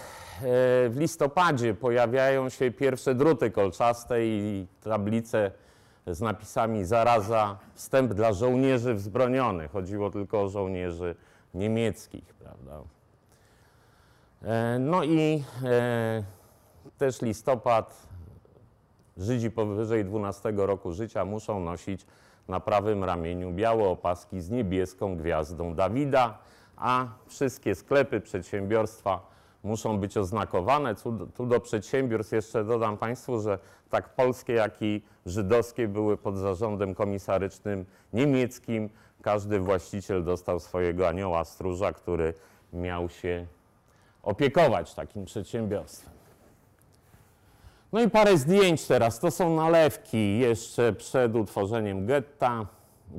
w 0.88 0.94
listopadzie 0.96 1.74
pojawiają 1.74 2.48
się 2.48 2.70
pierwsze 2.70 3.14
druty 3.14 3.50
kolczaste 3.50 4.26
i 4.26 4.66
tablice 4.80 5.50
z 6.06 6.20
napisami 6.20 6.84
zaraza, 6.84 7.58
wstęp 7.74 8.14
dla 8.14 8.32
żołnierzy 8.32 8.94
wzbronionych. 8.94 9.70
Chodziło 9.70 10.10
tylko 10.10 10.42
o 10.42 10.48
żołnierzy 10.48 11.14
niemieckich, 11.54 12.34
prawda? 12.34 12.80
E, 14.42 14.78
No 14.78 15.04
i 15.04 15.44
też 16.98 17.22
listopad, 17.22 18.06
Żydzi 19.16 19.50
powyżej 19.50 20.04
12 20.04 20.52
roku 20.56 20.92
życia 20.92 21.24
muszą 21.24 21.60
nosić 21.60 22.06
na 22.48 22.60
prawym 22.60 23.04
ramieniu 23.04 23.52
białe 23.52 23.88
opaski 23.88 24.40
z 24.40 24.50
niebieską 24.50 25.16
gwiazdą 25.16 25.74
Dawida, 25.74 26.38
a 26.84 27.08
wszystkie 27.26 27.74
sklepy, 27.74 28.20
przedsiębiorstwa 28.20 29.26
muszą 29.62 29.98
być 29.98 30.16
oznakowane. 30.16 30.94
Tu, 30.94 31.26
tu 31.26 31.46
do 31.46 31.60
przedsiębiorstw 31.60 32.32
jeszcze 32.32 32.64
dodam 32.64 32.96
Państwu, 32.96 33.40
że 33.40 33.58
tak 33.90 34.08
polskie, 34.08 34.52
jak 34.52 34.82
i 34.82 35.02
żydowskie 35.26 35.88
były 35.88 36.16
pod 36.16 36.38
zarządem 36.38 36.94
komisarycznym 36.94 37.84
niemieckim. 38.12 38.90
Każdy 39.22 39.60
właściciel 39.60 40.24
dostał 40.24 40.60
swojego 40.60 41.08
anioła 41.08 41.44
stróża, 41.44 41.92
który 41.92 42.34
miał 42.72 43.08
się 43.08 43.46
opiekować 44.22 44.94
takim 44.94 45.24
przedsiębiorstwem. 45.24 46.12
No 47.92 48.02
i 48.02 48.10
parę 48.10 48.38
zdjęć 48.38 48.86
teraz. 48.86 49.18
To 49.18 49.30
są 49.30 49.56
nalewki 49.56 50.38
jeszcze 50.38 50.92
przed 50.92 51.34
utworzeniem 51.34 52.06
getta. 52.06 52.66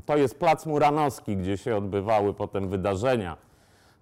To 0.05 0.17
jest 0.17 0.39
Plac 0.39 0.65
Muranowski, 0.65 1.37
gdzie 1.37 1.57
się 1.57 1.75
odbywały 1.75 2.33
potem 2.33 2.69
wydarzenia, 2.69 3.44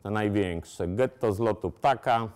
te 0.03 0.09
największe. 0.09 0.87
Getto 0.87 1.33
z 1.33 1.39
lotu 1.39 1.71
ptaka, 1.71 2.29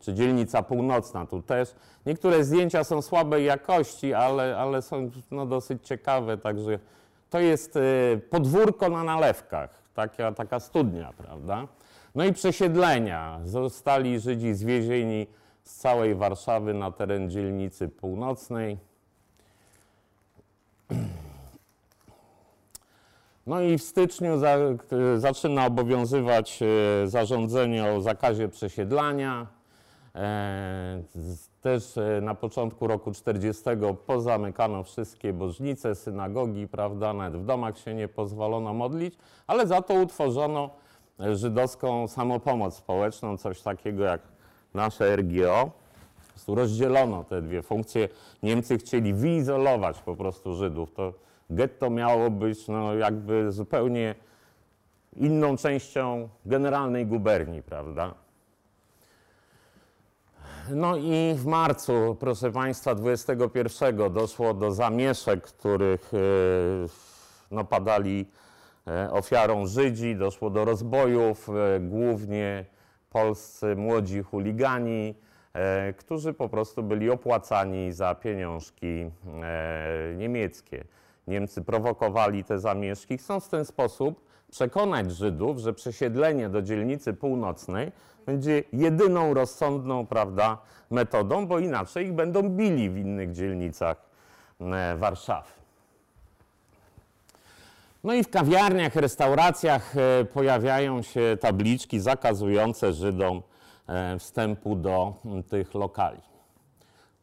czy 0.00 0.14
dzielnica 0.14 0.62
północna 0.62 1.26
tu 1.26 1.42
też. 1.42 1.74
Niektóre 2.06 2.44
zdjęcia 2.44 2.84
są 2.84 3.02
słabej 3.02 3.44
jakości, 3.44 4.14
ale, 4.14 4.56
ale 4.58 4.82
są 4.82 5.10
no, 5.30 5.46
dosyć 5.46 5.86
ciekawe, 5.86 6.38
także 6.38 6.78
to 7.30 7.40
jest 7.40 7.76
y, 7.76 8.20
podwórko 8.30 8.88
na 8.88 9.04
nalewkach, 9.04 9.82
taka, 9.94 10.32
taka 10.32 10.60
studnia, 10.60 11.12
prawda? 11.16 11.68
No 12.14 12.24
i 12.24 12.32
przesiedlenia. 12.32 13.40
Zostali 13.44 14.20
Żydzi 14.20 14.54
zwiezieni 14.54 15.26
z 15.62 15.76
całej 15.76 16.14
Warszawy 16.14 16.74
na 16.74 16.90
teren 16.92 17.30
dzielnicy 17.30 17.88
północnej. 17.88 18.78
No 23.46 23.60
i 23.60 23.78
w 23.78 23.82
styczniu 23.82 24.38
za, 24.38 24.56
zaczyna 25.16 25.66
obowiązywać 25.66 26.60
e, 26.62 27.06
zarządzenie 27.08 27.84
o 27.84 28.00
zakazie 28.00 28.48
przesiedlania. 28.48 29.46
E, 30.14 31.02
też 31.60 31.98
e, 31.98 32.20
na 32.20 32.34
początku 32.34 32.86
roku 32.86 33.12
40 33.12 33.62
pozamykano 34.06 34.82
wszystkie 34.82 35.32
bożnice, 35.32 35.94
synagogi, 35.94 36.68
prawda, 36.68 37.12
nawet 37.12 37.40
w 37.42 37.44
domach 37.44 37.78
się 37.78 37.94
nie 37.94 38.08
pozwolono 38.08 38.74
modlić, 38.74 39.14
ale 39.46 39.66
za 39.66 39.82
to 39.82 39.94
utworzono 39.94 40.70
żydowską 41.18 42.08
samopomoc 42.08 42.74
społeczną, 42.74 43.36
coś 43.36 43.62
takiego 43.62 44.04
jak 44.04 44.20
nasze 44.74 45.16
RGO. 45.16 45.70
Po 46.26 46.32
prostu 46.32 46.54
rozdzielono 46.54 47.24
te 47.24 47.42
dwie 47.42 47.62
funkcje. 47.62 48.08
Niemcy 48.42 48.78
chcieli 48.78 49.14
wyizolować 49.14 50.02
po 50.02 50.16
prostu 50.16 50.54
Żydów. 50.54 50.92
To 50.92 51.25
getto 51.50 51.90
miało 51.90 52.30
być 52.30 52.68
no, 52.68 52.94
jakby 52.94 53.52
zupełnie 53.52 54.14
inną 55.16 55.56
częścią 55.56 56.28
generalnej 56.46 57.06
guberni, 57.06 57.62
prawda? 57.62 58.14
No 60.70 60.96
i 60.96 61.34
w 61.34 61.46
marcu, 61.46 62.16
proszę 62.20 62.52
Państwa, 62.52 62.94
21 62.94 64.12
doszło 64.12 64.54
do 64.54 64.70
zamieszek, 64.72 65.42
których 65.42 66.12
e, 66.14 66.18
no, 67.50 67.64
padali 67.64 68.26
e, 68.86 69.10
ofiarą 69.10 69.66
Żydzi, 69.66 70.16
doszło 70.16 70.50
do 70.50 70.64
rozbojów, 70.64 71.48
e, 71.48 71.80
głównie 71.80 72.64
polscy 73.10 73.76
młodzi 73.76 74.22
chuligani, 74.22 75.14
którzy 75.96 76.32
po 76.32 76.48
prostu 76.48 76.82
byli 76.82 77.10
opłacani 77.10 77.92
za 77.92 78.14
pieniążki 78.14 79.10
niemieckie. 80.16 80.84
Niemcy 81.26 81.62
prowokowali 81.62 82.44
te 82.44 82.58
zamieszki, 82.58 83.18
chcąc 83.18 83.46
w 83.46 83.48
ten 83.48 83.64
sposób 83.64 84.20
przekonać 84.50 85.12
Żydów, 85.12 85.58
że 85.58 85.74
przesiedlenie 85.74 86.48
do 86.48 86.62
dzielnicy 86.62 87.14
północnej 87.14 87.92
będzie 88.26 88.64
jedyną 88.72 89.34
rozsądną 89.34 90.06
prawda, 90.06 90.58
metodą, 90.90 91.46
bo 91.46 91.58
inaczej 91.58 92.06
ich 92.06 92.12
będą 92.12 92.42
bili 92.42 92.90
w 92.90 92.96
innych 92.96 93.32
dzielnicach 93.32 93.96
e, 94.60 94.96
Warszawy. 94.96 95.50
No 98.04 98.14
i 98.14 98.24
w 98.24 98.30
kawiarniach, 98.30 98.96
restauracjach 98.96 99.96
e, 99.96 100.24
pojawiają 100.24 101.02
się 101.02 101.36
tabliczki 101.40 102.00
zakazujące 102.00 102.92
Żydom 102.92 103.42
e, 103.86 104.18
wstępu 104.18 104.76
do 104.76 105.14
tych 105.48 105.74
lokali. 105.74 106.35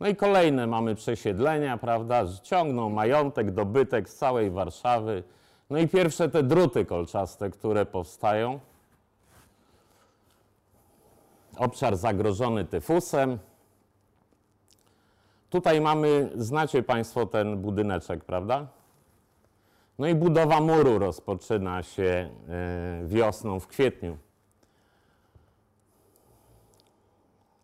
No 0.04 0.10
i 0.10 0.16
kolejne 0.16 0.68
mamy 0.68 0.96
przesiedlenia, 0.96 1.78
prawda? 1.78 2.24
Ciągną 2.44 2.90
majątek, 2.90 3.52
dobytek 3.52 4.10
z 4.10 4.16
całej 4.16 4.52
Warszawy. 4.52 5.24
No 5.70 5.78
i 5.78 5.88
pierwsze 5.88 6.30
te 6.30 6.44
druty 6.44 6.86
kolczaste, 6.86 7.50
które 7.50 7.86
powstają. 7.86 8.60
Obszar 11.58 11.96
zagrożony 11.96 12.66
tyfusem. 12.66 13.40
Tutaj 15.50 15.82
mamy, 15.82 16.30
znacie 16.36 16.84
Państwo 16.84 17.26
ten 17.26 17.58
budyneczek, 17.58 18.26
prawda? 18.26 18.68
No 20.00 20.08
i 20.08 20.16
budowa 20.16 20.62
muru 20.62 21.00
rozpoczyna 21.00 21.84
się 21.84 22.30
e, 22.50 23.06
wiosną, 23.06 23.60
w 23.60 23.68
kwietniu. 23.68 24.18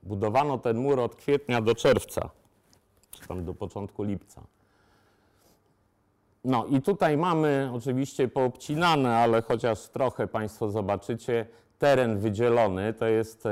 Budowano 0.10 0.58
ten 0.58 0.78
mur 0.78 1.00
od 1.00 1.16
kwietnia 1.16 1.62
do 1.62 1.76
czerwca, 1.76 2.30
czy 3.12 3.28
tam 3.28 3.46
do 3.46 3.54
początku 3.54 4.04
lipca. 4.04 4.42
No 6.44 6.66
i 6.66 6.82
tutaj 6.82 7.18
mamy 7.18 7.72
oczywiście 7.74 8.28
poobcinane, 8.28 9.18
ale 9.18 9.42
chociaż 9.42 9.88
trochę 9.88 10.28
Państwo 10.28 10.72
zobaczycie, 10.72 11.46
teren 11.80 12.18
wydzielony, 12.18 12.94
to 12.94 13.06
jest 13.06 13.46
e, 13.46 13.50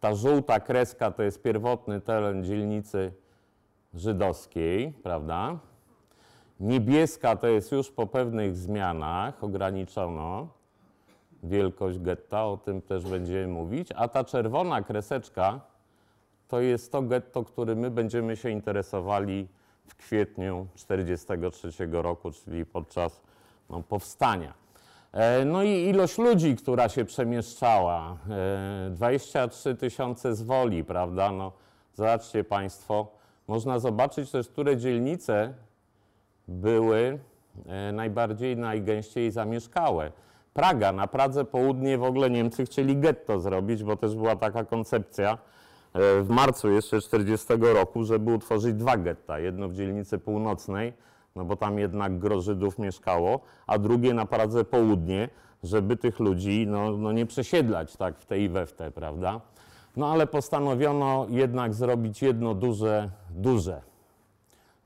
ta 0.00 0.14
żółta 0.14 0.60
kreska, 0.60 1.10
to 1.10 1.22
jest 1.22 1.42
pierwotny 1.42 2.00
teren 2.00 2.44
dzielnicy 2.44 3.12
żydowskiej, 3.94 4.92
prawda? 4.92 5.58
Niebieska 6.60 7.36
to 7.36 7.46
jest 7.46 7.72
już 7.72 7.90
po 7.90 8.06
pewnych 8.06 8.56
zmianach, 8.56 9.44
ograniczono 9.44 10.48
wielkość 11.42 11.98
getta, 11.98 12.44
o 12.44 12.56
tym 12.56 12.82
też 12.82 13.04
będziemy 13.04 13.48
mówić, 13.48 13.88
a 13.96 14.08
ta 14.08 14.24
czerwona 14.24 14.82
kreseczka 14.82 15.60
to 16.48 16.60
jest 16.60 16.92
to 16.92 17.02
getto, 17.02 17.44
którym 17.44 17.78
my 17.78 17.90
będziemy 17.90 18.36
się 18.36 18.50
interesowali 18.50 19.48
w 19.86 19.94
kwietniu 19.94 20.66
1943 20.74 21.86
roku, 21.92 22.30
czyli 22.30 22.66
podczas 22.66 23.22
no, 23.70 23.82
powstania. 23.82 24.54
E, 25.12 25.44
no 25.44 25.62
i 25.62 25.68
ilość 25.68 26.18
ludzi, 26.18 26.56
która 26.56 26.88
się 26.88 27.04
przemieszczała, 27.04 28.16
23 28.90 29.70
e, 29.70 29.74
tysiące 29.74 30.34
zwoli, 30.34 30.84
prawda? 30.84 31.32
No, 31.32 31.52
zobaczcie 31.94 32.44
Państwo, 32.44 33.08
można 33.48 33.78
zobaczyć 33.78 34.30
też, 34.30 34.48
które 34.48 34.76
dzielnice 34.76 35.54
były 36.48 37.18
e, 37.66 37.92
najbardziej, 37.92 38.56
najgęściej 38.56 39.30
zamieszkałe. 39.30 40.12
Praga, 40.54 40.92
na 40.92 41.06
Pradze 41.06 41.44
Południe 41.44 41.98
w 41.98 42.02
ogóle 42.02 42.30
Niemcy 42.30 42.66
chcieli 42.66 42.96
getto 42.96 43.40
zrobić, 43.40 43.84
bo 43.84 43.96
też 43.96 44.14
była 44.14 44.36
taka 44.36 44.64
koncepcja 44.64 45.38
w 45.94 46.26
marcu 46.28 46.70
jeszcze 46.70 47.00
40 47.00 47.46
roku, 47.60 48.04
żeby 48.04 48.34
utworzyć 48.34 48.74
dwa 48.74 48.96
getta. 48.96 49.38
Jedno 49.38 49.68
w 49.68 49.74
dzielnicy 49.74 50.18
północnej, 50.18 50.92
no 51.36 51.44
bo 51.44 51.56
tam 51.56 51.78
jednak 51.78 52.18
gro 52.18 52.40
Żydów 52.40 52.78
mieszkało, 52.78 53.40
a 53.66 53.78
drugie 53.78 54.14
na 54.14 54.26
Pradze 54.26 54.64
Południe, 54.64 55.28
żeby 55.62 55.96
tych 55.96 56.20
ludzi 56.20 56.66
no, 56.66 56.96
no 56.96 57.12
nie 57.12 57.26
przesiedlać 57.26 57.96
tak 57.96 58.18
w 58.18 58.26
te 58.26 58.38
i 58.38 58.48
we 58.48 58.66
w 58.66 58.72
te, 58.72 58.90
prawda? 58.90 59.40
No 59.96 60.12
ale 60.12 60.26
postanowiono 60.26 61.26
jednak 61.28 61.74
zrobić 61.74 62.22
jedno 62.22 62.54
duże, 62.54 63.10
duże. 63.30 63.82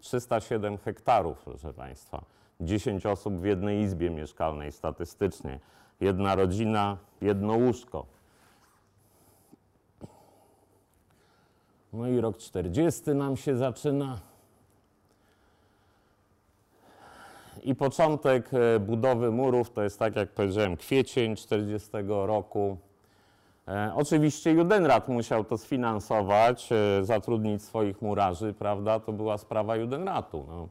307 0.00 0.78
hektarów, 0.78 1.38
proszę 1.44 1.72
Państwa. 1.72 2.24
10 2.64 3.06
osób 3.06 3.34
w 3.34 3.44
jednej 3.44 3.80
izbie 3.82 4.10
mieszkalnej 4.10 4.72
statystycznie. 4.72 5.60
Jedna 6.00 6.34
rodzina, 6.34 6.96
jedno 7.20 7.52
łóżko. 7.52 8.06
No 11.92 12.08
i 12.08 12.20
rok 12.20 12.38
40 12.38 13.10
nam 13.10 13.36
się 13.36 13.56
zaczyna. 13.56 14.18
I 17.62 17.74
początek 17.74 18.50
e, 18.54 18.80
budowy 18.80 19.30
murów 19.30 19.70
to 19.70 19.82
jest, 19.82 19.98
tak 19.98 20.16
jak 20.16 20.30
powiedziałem, 20.30 20.76
kwiecień 20.76 21.36
40 21.36 21.90
roku. 22.08 22.76
E, 23.68 23.92
oczywiście 23.94 24.52
Judenrat 24.52 25.08
musiał 25.08 25.44
to 25.44 25.58
sfinansować, 25.58 26.72
e, 26.72 27.04
zatrudnić 27.04 27.62
swoich 27.62 28.02
murarzy, 28.02 28.52
prawda? 28.52 29.00
To 29.00 29.12
była 29.12 29.38
sprawa 29.38 29.76
Judenratu. 29.76 30.44
No. 30.48 30.68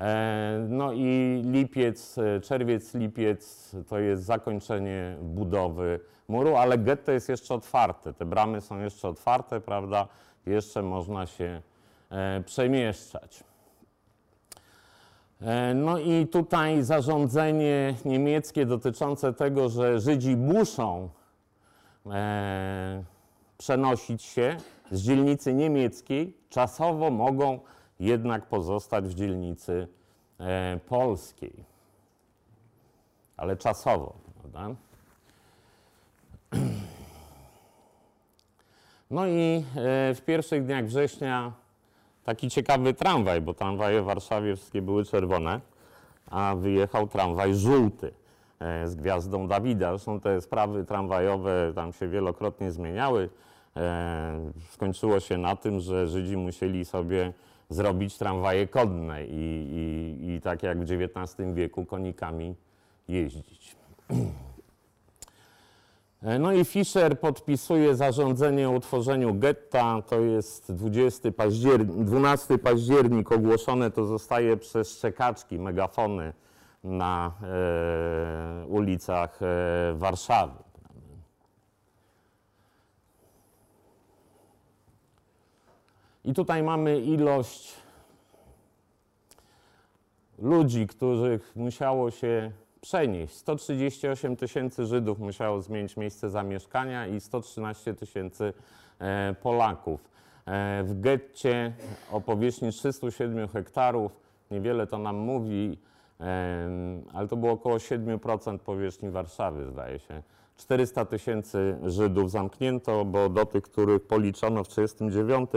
E, 0.00 0.66
no 0.68 0.92
i 0.92 1.42
lipiec, 1.44 2.18
e, 2.18 2.40
czerwiec, 2.40 2.94
lipiec 2.94 3.72
to 3.88 3.98
jest 3.98 4.24
zakończenie 4.24 5.16
budowy 5.22 6.00
muru, 6.28 6.56
ale 6.56 6.78
getto 6.78 7.12
jest 7.12 7.28
jeszcze 7.28 7.54
otwarte. 7.54 8.12
Te 8.12 8.24
bramy 8.24 8.60
są 8.60 8.80
jeszcze 8.80 9.08
otwarte, 9.08 9.60
prawda? 9.60 10.08
Jeszcze 10.46 10.82
można 10.82 11.26
się 11.26 11.62
e, 12.10 12.42
przemieszczać. 12.46 13.44
No 15.74 15.98
i 15.98 16.26
tutaj 16.26 16.82
zarządzenie 16.82 17.94
niemieckie 18.04 18.66
dotyczące 18.66 19.32
tego, 19.32 19.68
że 19.68 20.00
Żydzi 20.00 20.36
muszą 20.36 21.08
przenosić 23.58 24.22
się 24.22 24.56
z 24.90 25.00
dzielnicy 25.00 25.54
niemieckiej, 25.54 26.36
czasowo 26.48 27.10
mogą 27.10 27.60
jednak 28.00 28.46
pozostać 28.46 29.04
w 29.04 29.14
dzielnicy 29.14 29.88
e, 30.40 30.80
polskiej. 30.88 31.52
Ale 33.36 33.56
czasowo, 33.56 34.12
prawda? 34.40 34.74
No 39.10 39.26
i 39.26 39.64
e, 39.76 40.14
w 40.14 40.22
pierwszych 40.26 40.64
dniach 40.66 40.86
września 40.86 41.52
taki 42.24 42.50
ciekawy 42.50 42.94
tramwaj, 42.94 43.40
bo 43.40 43.54
tramwaje 43.54 44.02
w 44.02 44.04
Warszawie 44.04 44.56
wszystkie 44.56 44.82
były 44.82 45.04
czerwone, 45.04 45.60
a 46.26 46.54
wyjechał 46.56 47.08
tramwaj 47.08 47.54
żółty 47.54 48.12
e, 48.60 48.88
z 48.88 48.94
gwiazdą 48.94 49.48
Dawida. 49.48 49.90
Zresztą 49.90 50.20
te 50.20 50.40
sprawy 50.40 50.84
tramwajowe 50.84 51.72
tam 51.74 51.92
się 51.92 52.08
wielokrotnie 52.08 52.72
zmieniały. 52.72 53.28
Skończyło 54.70 55.20
się 55.20 55.38
na 55.38 55.56
tym, 55.56 55.80
że 55.80 56.06
Żydzi 56.06 56.36
musieli 56.36 56.84
sobie 56.84 57.32
zrobić 57.70 58.18
tramwaje 58.18 58.66
kodne 58.66 59.26
i, 59.26 59.66
i, 60.20 60.30
i 60.30 60.40
tak 60.40 60.62
jak 60.62 60.78
w 60.78 60.82
XIX 60.82 61.54
wieku 61.54 61.84
konikami 61.84 62.54
jeździć. 63.08 63.76
No 66.40 66.52
i 66.52 66.64
Fischer 66.64 67.20
podpisuje 67.20 67.96
zarządzenie 67.96 68.68
o 68.68 68.72
utworzeniu 68.72 69.34
getta. 69.34 70.02
To 70.02 70.20
jest 70.20 70.72
20 70.72 71.32
październik, 71.32 72.04
12 72.04 72.58
październik 72.58 73.32
ogłoszone. 73.32 73.90
To 73.90 74.04
zostaje 74.04 74.56
przez 74.56 74.96
szczekaczki, 74.96 75.58
megafony 75.58 76.32
na 76.84 77.32
e, 77.42 78.66
ulicach 78.66 79.40
e, 79.42 79.46
Warszawy. 79.94 80.69
I 86.24 86.34
tutaj 86.34 86.62
mamy 86.62 87.00
ilość 87.00 87.74
ludzi, 90.38 90.86
których 90.86 91.56
musiało 91.56 92.10
się 92.10 92.52
przenieść. 92.80 93.34
138 93.34 94.36
tysięcy 94.36 94.86
Żydów 94.86 95.18
musiało 95.18 95.62
zmienić 95.62 95.96
miejsce 95.96 96.30
zamieszkania 96.30 97.06
i 97.06 97.20
113 97.20 97.94
tysięcy 97.94 98.52
e, 98.98 99.34
Polaków. 99.42 100.00
E, 100.46 100.82
W 100.84 101.00
getcie 101.00 101.72
o 102.10 102.20
powierzchni 102.20 102.72
307 102.72 103.48
hektarów, 103.48 104.20
niewiele 104.50 104.86
to 104.86 104.98
nam 104.98 105.16
mówi, 105.16 105.78
ale 107.12 107.28
to 107.28 107.36
było 107.36 107.52
około 107.52 107.76
7% 107.76 108.58
powierzchni 108.58 109.10
Warszawy, 109.10 109.66
zdaje 109.66 109.98
się. 109.98 110.22
400 110.56 111.04
tysięcy 111.04 111.76
Żydów 111.86 112.30
zamknięto, 112.30 113.04
bo 113.04 113.28
do 113.28 113.46
tych, 113.46 113.62
których 113.62 114.06
policzono 114.06 114.64
w 114.64 114.68
1939, 114.68 115.50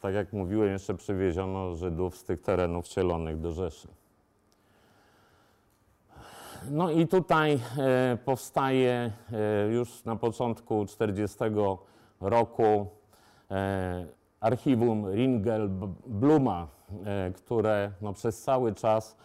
tak 0.00 0.14
jak 0.14 0.32
mówiłem, 0.32 0.72
jeszcze 0.72 0.94
przywieziono 0.94 1.76
Żydów 1.76 2.16
z 2.16 2.24
tych 2.24 2.42
terenów 2.42 2.86
wcielonych 2.86 3.40
do 3.40 3.52
Rzeszy. 3.52 3.88
No 6.70 6.90
i 6.90 7.06
tutaj 7.06 7.60
e, 7.78 8.18
powstaje 8.24 9.12
e, 9.32 9.68
już 9.68 10.04
na 10.04 10.16
początku 10.16 10.86
40 10.86 11.38
roku 12.20 12.86
e, 13.50 14.06
archiwum 14.40 15.14
Ringelbluma, 15.14 16.66
które 17.36 17.92
no, 18.00 18.12
przez 18.12 18.42
cały 18.42 18.74
czas 18.74 19.16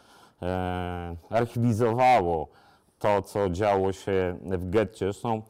archiwizowało 1.30 2.48
to, 3.00 3.22
co 3.22 3.50
działo 3.50 3.94
się 3.94 4.38
w 4.42 4.70
getcie. 4.70 5.06
Zresztą, 5.06 5.42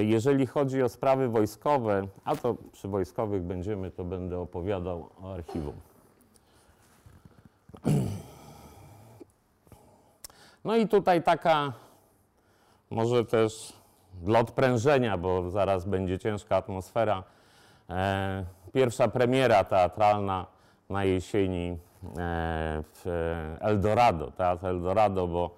jeżeli 0.00 0.46
chodzi 0.46 0.82
o 0.82 0.88
sprawy 0.88 1.28
wojskowe, 1.28 2.06
a 2.24 2.36
to 2.36 2.56
przy 2.72 2.88
wojskowych 2.88 3.42
będziemy, 3.42 3.90
to 3.90 4.04
będę 4.04 4.38
opowiadał 4.38 5.08
o 5.22 5.34
archiwum. 5.34 5.74
No 10.64 10.76
i 10.76 10.88
tutaj 10.88 11.22
taka, 11.22 11.72
może 12.90 13.24
też 13.24 13.72
dla 14.22 14.38
odprężenia, 14.38 15.16
bo 15.16 15.50
zaraz 15.50 15.84
będzie 15.84 16.18
ciężka 16.18 16.56
atmosfera. 16.56 17.22
E, 17.90 18.44
pierwsza 18.72 19.08
premiera 19.08 19.64
teatralna 19.64 20.46
na 20.90 21.04
jesieni 21.04 21.68
e, 21.68 21.76
w 22.82 23.04
Eldorado, 23.60 24.30
Teatr 24.30 24.66
Eldorado, 24.66 25.26
bo, 25.26 25.50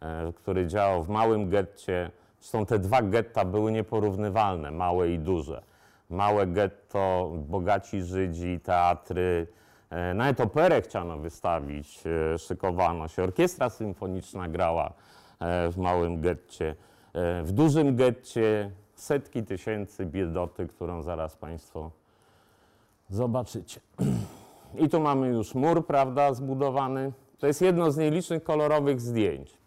e, 0.00 0.32
który 0.32 0.66
działał 0.66 1.02
w 1.02 1.08
małym 1.08 1.50
getcie. 1.50 2.10
Zresztą 2.46 2.66
te 2.66 2.78
dwa 2.78 3.02
getta 3.02 3.44
były 3.44 3.72
nieporównywalne, 3.72 4.70
małe 4.70 5.10
i 5.10 5.18
duże. 5.18 5.62
Małe 6.10 6.46
getto, 6.46 7.32
bogaci 7.48 8.02
Żydzi, 8.02 8.60
teatry, 8.60 9.46
E, 9.90 10.14
Nawet 10.14 10.40
operę 10.40 10.82
chciano 10.82 11.18
wystawić, 11.18 12.02
e, 12.34 12.38
szykowano 12.38 13.08
się. 13.08 13.22
Orkiestra 13.22 13.70
symfoniczna 13.70 14.48
grała 14.48 14.92
e, 15.40 15.68
w 15.70 15.78
małym 15.78 16.20
getcie. 16.20 16.74
W 17.42 17.52
dużym 17.52 17.96
getcie 17.96 18.70
setki 18.94 19.42
tysięcy 19.42 20.06
biedoty, 20.06 20.66
którą 20.66 21.02
zaraz 21.02 21.36
Państwo 21.36 21.90
zobaczycie. 23.10 23.80
I 24.84 24.88
tu 24.88 25.00
mamy 25.00 25.28
już 25.28 25.54
mur, 25.54 25.86
prawda, 25.86 26.34
zbudowany. 26.34 27.12
To 27.38 27.46
jest 27.46 27.62
jedno 27.62 27.90
z 27.90 27.96
nielicznych 27.96 28.44
kolorowych 28.44 29.00
zdjęć. 29.00 29.58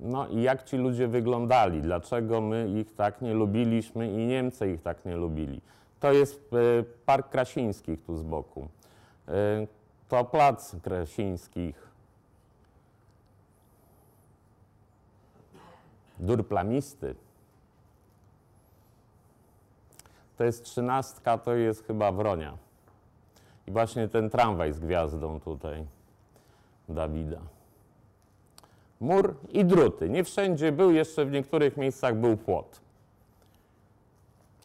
No 0.00 0.28
i 0.28 0.42
jak 0.42 0.62
ci 0.62 0.76
ludzie 0.76 1.08
wyglądali, 1.08 1.82
dlaczego 1.82 2.40
my 2.40 2.68
ich 2.80 2.94
tak 2.94 3.22
nie 3.22 3.34
lubiliśmy 3.34 4.12
i 4.12 4.26
Niemcy 4.26 4.72
ich 4.72 4.82
tak 4.82 5.04
nie 5.04 5.16
lubili. 5.16 5.60
To 6.00 6.12
jest 6.12 6.50
e, 6.52 6.82
Park 7.06 7.28
Krasińskich 7.30 8.02
tu 8.02 8.16
z 8.16 8.22
boku. 8.22 8.68
E, 9.28 9.66
To 10.08 10.24
plac 10.24 10.76
Krasińskich. 10.82 11.90
Dur 16.18 16.48
plamisty. 16.48 17.14
To 20.36 20.44
jest 20.44 20.64
trzynastka, 20.64 21.38
to 21.38 21.54
jest 21.54 21.86
chyba 21.86 22.12
Wronia. 22.12 22.56
I 23.66 23.70
właśnie 23.70 24.08
ten 24.08 24.30
tramwaj 24.30 24.72
z 24.72 24.78
gwiazdą 24.80 25.40
tutaj 25.40 25.84
Dawida. 26.88 27.40
Mur 29.00 29.34
i 29.48 29.64
druty. 29.64 30.08
Nie 30.08 30.24
wszędzie 30.24 30.72
był, 30.72 30.90
jeszcze 30.90 31.24
w 31.24 31.30
niektórych 31.30 31.76
miejscach 31.76 32.16
był 32.16 32.36
płot. 32.36 32.80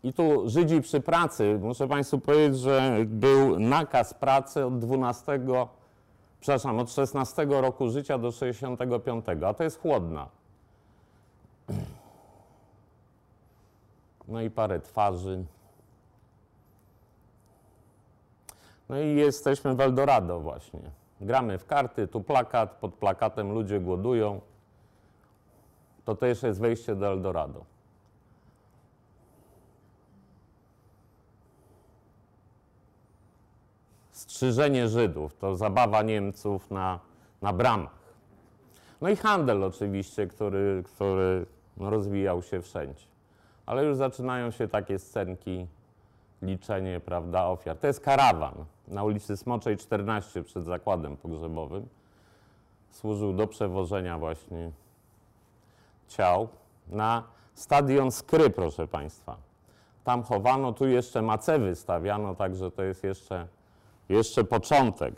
I 0.03 0.13
tu 0.13 0.49
Żydzi 0.49 0.81
przy 0.81 1.01
pracy, 1.01 1.59
muszę 1.61 1.87
Państwu 1.87 2.19
powiedzieć, 2.19 2.59
że 2.59 2.97
był 3.05 3.59
nakaz 3.59 4.13
pracy 4.13 4.65
od 4.65 4.79
12, 4.79 5.39
przepraszam, 6.39 6.79
od 6.79 6.91
16 6.91 7.45
roku 7.49 7.89
życia 7.89 8.17
do 8.17 8.31
65, 8.31 9.25
a 9.45 9.53
to 9.53 9.63
jest 9.63 9.81
chłodna. 9.81 10.27
No 14.27 14.41
i 14.41 14.49
parę 14.49 14.79
twarzy. 14.79 15.45
No 18.89 18.99
i 18.99 19.15
jesteśmy 19.15 19.75
w 19.75 19.81
Eldorado 19.81 20.39
właśnie. 20.39 21.04
Gramy 21.25 21.57
w 21.57 21.65
karty, 21.65 22.07
tu 22.07 22.21
plakat, 22.21 22.71
pod 22.71 22.93
plakatem 22.93 23.51
ludzie 23.51 23.79
głodują. 23.79 24.41
To 26.05 26.15
też 26.15 26.43
jest 26.43 26.59
wejście 26.59 26.95
do 26.95 27.07
Eldorado. 27.07 27.65
Strzyżenie 34.11 34.87
Żydów 34.87 35.37
to 35.37 35.55
zabawa 35.55 36.01
Niemców 36.01 36.71
na, 36.71 36.99
na 37.41 37.53
bramach. 37.53 38.05
No 39.01 39.09
i 39.09 39.15
handel 39.15 39.63
oczywiście, 39.63 40.27
który, 40.27 40.83
który 40.85 41.45
rozwijał 41.77 42.41
się 42.41 42.61
wszędzie. 42.61 43.05
Ale 43.65 43.85
już 43.85 43.97
zaczynają 43.97 44.51
się 44.51 44.67
takie 44.67 44.99
scenki, 44.99 45.67
liczenie, 46.41 46.99
prawda, 46.99 47.45
ofiar. 47.45 47.77
To 47.77 47.87
jest 47.87 47.99
karawan 47.99 48.53
na 48.87 49.03
ulicy 49.03 49.37
Smoczej 49.37 49.77
14 49.77 50.43
przed 50.43 50.65
zakładem 50.65 51.17
pogrzebowym. 51.17 51.87
Służył 52.91 53.33
do 53.33 53.47
przewożenia 53.47 54.17
właśnie 54.17 54.71
ciał 56.07 56.47
na 56.87 57.23
stadion 57.53 58.11
Skry, 58.11 58.49
proszę 58.49 58.87
Państwa. 58.87 59.37
Tam 60.03 60.23
chowano, 60.23 60.73
tu 60.73 60.87
jeszcze 60.87 61.21
macewy 61.21 61.75
stawiano, 61.75 62.35
także 62.35 62.71
to 62.71 62.83
jest 62.83 63.03
jeszcze, 63.03 63.47
jeszcze 64.09 64.43
początek. 64.43 65.15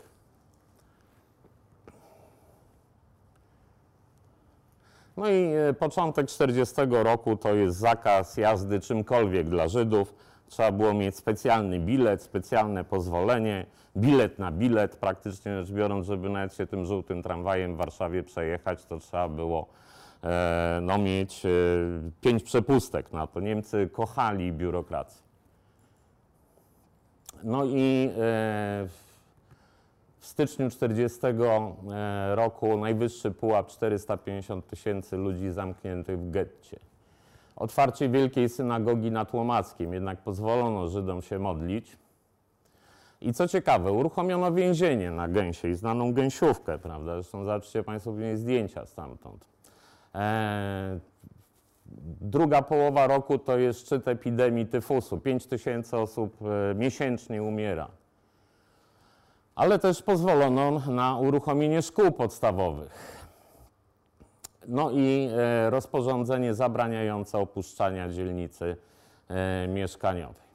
No 5.16 5.28
i 5.28 5.52
e, 5.68 5.74
początek 5.74 6.26
40 6.26 6.74
roku 6.90 7.36
to 7.36 7.54
jest 7.54 7.78
zakaz 7.78 8.36
jazdy 8.36 8.80
czymkolwiek 8.80 9.48
dla 9.48 9.68
Żydów. 9.68 10.14
Trzeba 10.48 10.72
było 10.72 10.94
mieć 10.94 11.16
specjalny 11.16 11.80
bilet, 11.80 12.22
specjalne 12.22 12.84
pozwolenie, 12.84 13.66
bilet 13.96 14.38
na 14.38 14.52
bilet, 14.52 14.96
praktycznie 14.96 15.60
rzecz 15.60 15.72
biorąc, 15.72 16.06
żeby 16.06 16.28
nawet 16.28 16.54
się 16.54 16.66
tym 16.66 16.84
żółtym 16.84 17.22
tramwajem 17.22 17.74
w 17.74 17.76
Warszawie 17.76 18.22
przejechać, 18.22 18.84
to 18.84 18.98
trzeba 18.98 19.28
było 19.28 19.66
e, 20.24 20.78
no, 20.82 20.98
mieć 20.98 21.46
e, 21.46 21.48
pięć 22.20 22.42
przepustek 22.42 23.12
na 23.12 23.26
to. 23.26 23.40
Niemcy 23.40 23.88
kochali 23.92 24.52
biurokrację. 24.52 25.22
No 27.44 27.64
i 27.64 28.10
e, 28.10 28.88
w 30.18 30.26
styczniu 30.26 30.70
40 30.70 31.18
e, 31.26 32.34
roku 32.34 32.76
najwyższy 32.76 33.30
pułap 33.30 33.68
450 33.68 34.66
tysięcy 34.66 35.16
ludzi 35.16 35.50
zamkniętych 35.50 36.18
w 36.18 36.30
getcie. 36.30 36.87
Otwarcie 37.58 38.08
Wielkiej 38.08 38.48
Synagogi 38.48 39.10
na 39.10 39.24
Tłomackim, 39.24 39.94
jednak 39.94 40.18
pozwolono 40.18 40.88
Żydom 40.88 41.22
się 41.22 41.38
modlić. 41.38 41.96
I 43.20 43.32
co 43.32 43.48
ciekawe, 43.48 43.92
uruchomiono 43.92 44.52
więzienie 44.52 45.10
na 45.10 45.28
Gęsiej, 45.28 45.74
znaną 45.74 46.12
gęsiówkę, 46.12 46.78
prawda? 46.78 47.14
Zresztą 47.14 47.44
zobaczcie 47.44 47.82
Państwo 47.82 48.12
później 48.12 48.36
zdjęcia 48.36 48.86
stamtąd. 48.86 49.44
E, 50.14 50.98
druga 52.20 52.62
połowa 52.62 53.06
roku 53.06 53.38
to 53.38 53.58
jest 53.58 53.80
szczyt 53.80 54.08
epidemii 54.08 54.66
tyfusu. 54.66 55.18
5 55.18 55.46
tysięcy 55.46 55.96
osób 55.96 56.36
e, 56.42 56.74
miesięcznie 56.74 57.42
umiera. 57.42 57.88
Ale 59.54 59.78
też 59.78 60.02
pozwolono 60.02 60.82
na 60.86 61.16
uruchomienie 61.16 61.82
szkół 61.82 62.12
podstawowych. 62.12 63.17
No 64.68 64.90
i 64.90 65.28
e, 65.32 65.70
rozporządzenie 65.70 66.54
zabraniające 66.54 67.38
opuszczania 67.38 68.08
dzielnicy 68.08 68.76
e, 69.28 69.68
mieszkaniowej. 69.68 70.48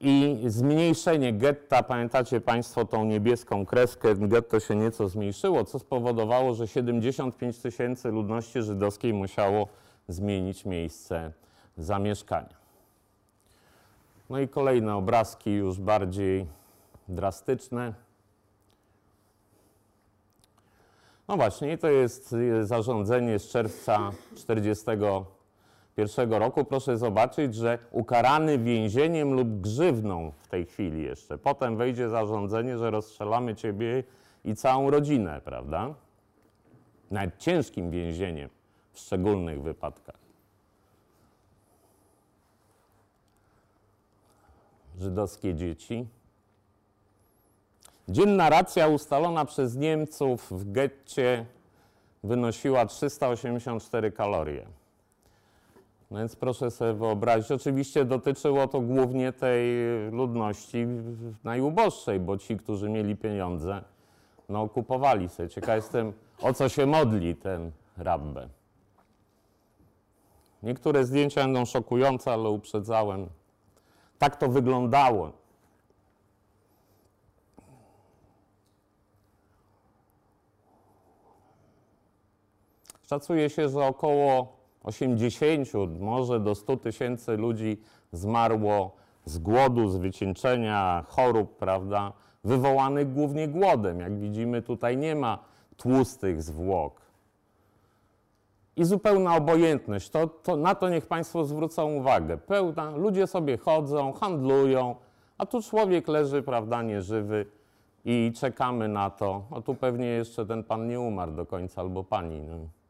I 0.00 0.38
zmniejszenie 0.46 1.32
getta, 1.32 1.82
pamiętacie 1.82 2.40
Państwo 2.40 2.84
tą 2.84 3.04
niebieską 3.04 3.66
kreskę, 3.66 4.14
getto 4.16 4.60
się 4.60 4.76
nieco 4.76 5.08
zmniejszyło, 5.08 5.64
co 5.64 5.78
spowodowało, 5.78 6.54
że 6.54 6.68
75 6.68 7.58
tysięcy 7.58 8.08
ludności 8.08 8.62
żydowskiej 8.62 9.14
musiało 9.14 9.68
zmienić 10.08 10.64
miejsce 10.64 11.32
zamieszkania. 11.76 12.62
No 14.30 14.38
i 14.38 14.48
kolejne 14.48 14.96
obrazki 14.96 15.50
już 15.50 15.80
bardziej 15.80 16.46
drastyczne. 17.08 17.94
No 21.32 21.36
właśnie, 21.36 21.78
to 21.78 21.88
jest 21.88 22.36
zarządzenie 22.62 23.38
z 23.38 23.48
czerwca 23.48 24.12
1941 24.34 26.32
roku. 26.32 26.64
Proszę 26.64 26.98
zobaczyć, 26.98 27.54
że 27.54 27.78
ukarany 27.90 28.58
więzieniem 28.58 29.32
lub 29.32 29.60
grzywną 29.60 30.32
w 30.38 30.48
tej 30.48 30.66
chwili 30.66 31.02
jeszcze. 31.02 31.38
Potem 31.38 31.76
wejdzie 31.76 32.08
zarządzenie, 32.08 32.78
że 32.78 32.90
rozstrzelamy 32.90 33.54
ciebie 33.54 34.04
i 34.44 34.54
całą 34.54 34.90
rodzinę, 34.90 35.40
prawda? 35.44 35.94
Nawet 37.10 37.38
ciężkim 37.38 37.90
więzieniem 37.90 38.50
w 38.92 38.98
szczególnych 38.98 39.62
wypadkach. 39.62 40.18
Żydowskie 44.98 45.54
dzieci. 45.54 46.06
Dzienna 48.08 48.50
racja 48.50 48.88
ustalona 48.88 49.44
przez 49.44 49.76
Niemców 49.76 50.50
w 50.50 50.72
getcie 50.72 51.46
wynosiła 52.24 52.86
384 52.86 54.12
kalorie. 54.12 54.66
No 56.10 56.18
więc 56.18 56.36
proszę 56.36 56.70
sobie 56.70 56.92
wyobrazić, 56.92 57.52
oczywiście 57.52 58.04
dotyczyło 58.04 58.68
to 58.68 58.80
głównie 58.80 59.32
tej 59.32 59.66
ludności 60.10 60.86
najuboższej, 61.44 62.20
bo 62.20 62.38
ci, 62.38 62.56
którzy 62.56 62.88
mieli 62.88 63.16
pieniądze, 63.16 63.82
no 64.48 64.68
kupowali 64.68 65.28
sobie. 65.28 65.48
Ciekaw 65.48 65.76
jestem, 65.76 66.12
o 66.42 66.54
co 66.54 66.68
się 66.68 66.86
modli 66.86 67.36
ten 67.36 67.70
rabbe. 67.96 68.48
Niektóre 70.62 71.04
zdjęcia 71.04 71.40
będą 71.42 71.64
szokujące, 71.64 72.32
ale 72.32 72.48
uprzedzałem. 72.48 73.26
Tak 74.18 74.36
to 74.36 74.48
wyglądało. 74.48 75.41
Szacuje 83.12 83.50
się, 83.50 83.68
że 83.68 83.86
około 83.86 84.56
80, 84.82 86.00
może 86.00 86.40
do 86.40 86.54
100 86.54 86.76
tysięcy 86.76 87.36
ludzi 87.36 87.80
zmarło 88.12 88.92
z 89.24 89.38
głodu, 89.38 89.88
z 89.88 89.96
wycieńczenia, 89.96 91.04
chorób, 91.08 91.56
prawda, 91.56 92.12
wywołanych 92.44 93.12
głównie 93.12 93.48
głodem. 93.48 94.00
Jak 94.00 94.18
widzimy, 94.18 94.62
tutaj 94.62 94.96
nie 94.96 95.14
ma 95.14 95.38
tłustych 95.76 96.42
zwłok. 96.42 97.00
I 98.76 98.84
zupełna 98.84 99.36
obojętność. 99.36 100.10
To, 100.10 100.26
to, 100.26 100.56
na 100.56 100.74
to 100.74 100.88
niech 100.88 101.06
Państwo 101.06 101.44
zwrócą 101.44 101.92
uwagę. 101.92 102.38
Pełna, 102.38 102.90
ludzie 102.96 103.26
sobie 103.26 103.58
chodzą, 103.58 104.12
handlują, 104.12 104.96
a 105.38 105.46
tu 105.46 105.62
człowiek 105.62 106.08
leży, 106.08 106.42
prawda, 106.42 106.82
nieżywy 106.82 107.46
i 108.04 108.32
czekamy 108.36 108.88
na 108.88 109.10
to. 109.10 109.42
O 109.50 109.62
tu 109.62 109.74
pewnie 109.74 110.06
jeszcze 110.06 110.46
ten 110.46 110.64
pan 110.64 110.88
nie 110.88 111.00
umarł 111.00 111.32
do 111.32 111.46
końca, 111.46 111.80
albo 111.80 112.04
pani. 112.04 112.40
No. 112.40 112.81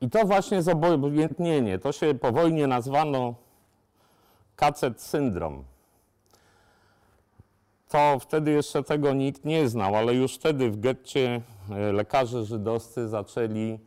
I 0.00 0.10
to 0.10 0.24
właśnie 0.24 0.62
zobojętnienie, 0.62 1.78
to 1.78 1.92
się 1.92 2.14
po 2.14 2.32
wojnie 2.32 2.66
nazwano 2.66 3.34
kacet 4.56 5.02
syndrom. 5.02 5.64
To 7.88 8.18
wtedy 8.20 8.50
jeszcze 8.50 8.82
tego 8.82 9.12
nikt 9.12 9.44
nie 9.44 9.68
znał, 9.68 9.96
ale 9.96 10.14
już 10.14 10.34
wtedy 10.34 10.70
w 10.70 10.80
getcie 10.80 11.40
e, 11.70 11.92
lekarze 11.92 12.44
żydowscy 12.44 13.08
zaczęli 13.08 13.78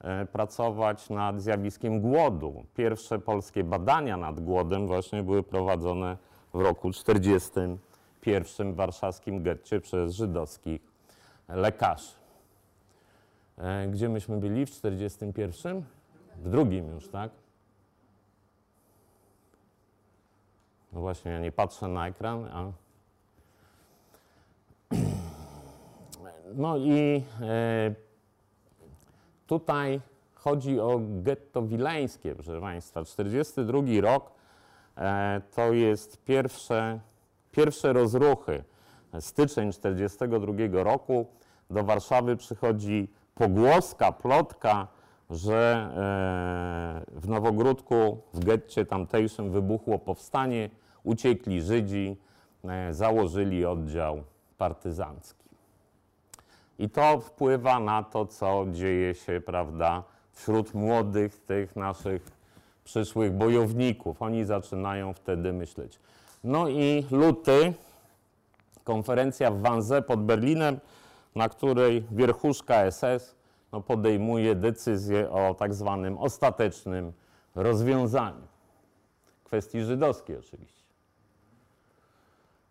e, 0.00 0.26
pracować 0.26 1.10
nad 1.10 1.42
zjawiskiem 1.42 2.00
głodu. 2.00 2.64
Pierwsze 2.76 3.18
polskie 3.18 3.64
badania 3.64 4.16
nad 4.16 4.40
głodem 4.40 4.86
właśnie 4.86 5.22
były 5.22 5.42
prowadzone 5.42 6.16
w 6.54 6.60
roku 6.60 6.92
1941 6.92 8.72
w 8.72 8.76
warszawskim 8.76 9.42
getcie 9.42 9.80
przez 9.80 10.14
żydowskich 10.14 10.80
lekarzy. 11.48 12.25
E, 13.58 13.88
gdzie 13.88 14.08
myśmy 14.08 14.36
byli 14.36 14.66
w 14.66 14.70
41? 14.70 15.82
W 16.36 16.48
drugim 16.48 16.90
już, 16.90 17.08
tak? 17.08 17.30
No 20.92 21.00
właśnie, 21.00 21.30
ja 21.30 21.40
nie 21.40 21.52
patrzę 21.52 21.88
na 21.88 22.08
ekran, 22.08 22.44
a... 22.44 22.72
No 26.54 26.76
i 26.76 27.24
e, 27.40 27.94
tutaj 29.46 30.00
chodzi 30.34 30.80
o 30.80 31.00
getto 31.22 31.62
wileńskie, 31.62 32.34
proszę 32.34 32.60
Państwa. 32.60 33.04
42 33.04 33.80
rok 34.00 34.32
e, 34.96 35.40
to 35.54 35.72
jest 35.72 36.24
pierwsze, 36.24 37.00
pierwsze 37.52 37.92
rozruchy. 37.92 38.64
Styczeń 39.20 39.72
42 39.72 40.52
roku 40.82 41.26
do 41.70 41.84
Warszawy 41.84 42.36
przychodzi 42.36 43.08
pogłoska, 43.36 44.12
plotka, 44.12 44.88
że 45.30 45.90
e, 47.16 47.20
w 47.20 47.28
Nowogródku, 47.28 48.20
w 48.34 48.44
getcie 48.44 48.86
tamtejszym 48.86 49.50
wybuchło 49.50 49.98
powstanie, 49.98 50.70
uciekli 51.04 51.62
Żydzi, 51.62 52.16
e, 52.64 52.94
założyli 52.94 53.64
oddział 53.64 54.22
partyzancki. 54.58 55.46
I 56.78 56.90
to 56.90 57.20
wpływa 57.20 57.80
na 57.80 58.02
to, 58.02 58.26
co 58.26 58.66
dzieje 58.72 59.14
się, 59.14 59.40
prawda, 59.46 60.02
wśród 60.32 60.74
młodych 60.74 61.36
tych 61.44 61.76
naszych 61.76 62.30
przyszłych 62.84 63.32
bojowników. 63.32 64.22
Oni 64.22 64.44
zaczynają 64.44 65.12
wtedy 65.12 65.52
myśleć. 65.52 65.98
No 66.44 66.68
i 66.68 67.06
luty, 67.10 67.74
konferencja 68.84 69.50
w 69.50 69.60
Wanze 69.60 70.02
pod 70.02 70.24
Berlinem, 70.24 70.80
na 71.36 71.48
której 71.48 72.06
wierchuszka 72.10 72.90
SS 72.90 73.36
no, 73.72 73.80
podejmuje 73.80 74.54
decyzję 74.54 75.30
o 75.30 75.54
tak 75.54 75.74
zwanym 75.74 76.18
ostatecznym 76.18 77.12
rozwiązaniu. 77.54 78.46
Kwestii 79.44 79.84
żydowskiej 79.84 80.38
oczywiście. 80.38 80.86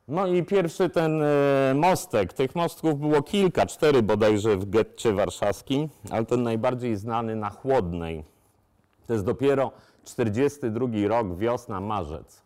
No 0.08 0.28
i 0.28 0.44
pierwszy 0.44 0.90
ten 0.90 1.22
e, 1.22 1.74
mostek, 1.76 2.34
tych 2.34 2.56
mostków 2.56 3.00
było 3.00 3.24
kilka, 3.24 3.66
cztery 3.66 4.04
bodajże 4.04 4.58
w 4.58 4.70
getcie 4.70 5.14
warszawskim, 5.14 5.90
ale 6.12 6.26
ten 6.26 6.44
najbardziej 6.44 6.96
znany 6.96 7.36
na 7.36 7.50
Chłodnej. 7.50 8.24
To 9.08 9.14
jest 9.14 9.26
dopiero 9.26 9.72
42 10.04 10.88
rok, 11.08 11.38
wiosna, 11.38 11.82
marzec. 11.82 12.45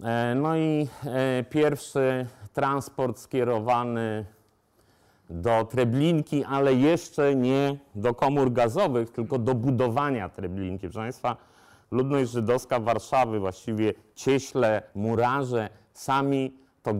E, 0.00 0.34
no 0.34 0.56
i 0.56 0.88
e, 1.04 1.44
pierwszy 1.50 2.26
transport 2.52 3.18
skierowany 3.18 4.24
do 5.30 5.64
Treblinki, 5.64 6.44
ale 6.44 6.74
jeszcze 6.74 7.34
nie 7.34 7.76
do 7.94 8.14
komór 8.14 8.52
gazowych, 8.52 9.10
tylko 9.10 9.38
do 9.38 9.54
budowania 9.54 10.28
Treblinki. 10.28 10.80
Proszę 10.80 10.98
Państwa, 10.98 11.36
ludność 11.90 12.30
żydowska 12.30 12.80
Warszawy, 12.80 13.40
właściwie 13.40 13.94
cieśle, 14.14 14.82
murarze, 14.94 15.68
sami 15.92 16.54
to, 16.82 16.94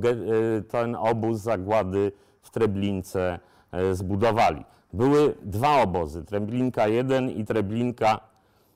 ten 0.69 0.97
obóz 0.97 1.39
zagłady 1.39 2.13
w 2.43 2.51
Treblince 2.51 3.39
e, 3.73 3.95
zbudowali. 3.95 4.65
Były 4.93 5.35
dwa 5.43 5.83
obozy, 5.83 6.25
Treblinka 6.25 6.89
1 6.89 7.31
i 7.31 7.45
Treblinka 7.45 8.21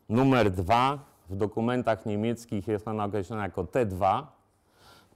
numer 0.08 0.50
2. 0.50 0.98
W 1.30 1.36
dokumentach 1.36 2.06
niemieckich 2.06 2.68
jest 2.68 2.88
ona 2.88 3.04
określona 3.04 3.42
jako 3.42 3.64
T2. 3.64 4.22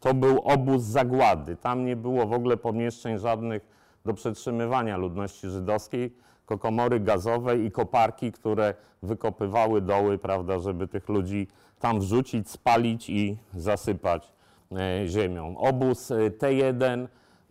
To 0.01 0.15
był 0.15 0.41
obóz 0.41 0.83
zagłady. 0.83 1.57
Tam 1.57 1.85
nie 1.85 1.97
było 1.97 2.27
w 2.27 2.33
ogóle 2.33 2.57
pomieszczeń 2.57 3.19
żadnych 3.19 3.63
do 4.05 4.15
przetrzymywania 4.15 4.97
ludności 4.97 5.49
żydowskiej, 5.49 6.17
tylko 6.39 6.59
komory 6.59 7.01
gazowe 7.01 7.59
i 7.59 7.71
koparki, 7.71 8.33
które 8.33 8.75
wykopywały 9.03 9.81
doły, 9.81 10.19
prawda, 10.19 10.59
żeby 10.59 10.89
tych 10.89 11.09
ludzi 11.09 11.49
tam 11.79 12.01
wrzucić, 12.01 12.51
spalić 12.51 13.11
i 13.11 13.39
zasypać 13.55 14.33
e, 14.73 15.09
ziemią. 15.09 15.59
Obóz 15.59 16.11
e, 16.11 16.31
T1 16.31 17.07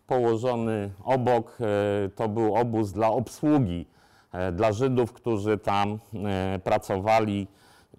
położony 0.06 0.90
obok 1.04 1.58
e, 1.60 2.08
to 2.08 2.28
był 2.28 2.54
obóz 2.54 2.92
dla 2.92 3.08
obsługi, 3.08 3.86
e, 4.32 4.52
dla 4.52 4.72
Żydów, 4.72 5.12
którzy 5.12 5.58
tam 5.58 5.98
e, 6.14 6.58
pracowali 6.64 7.46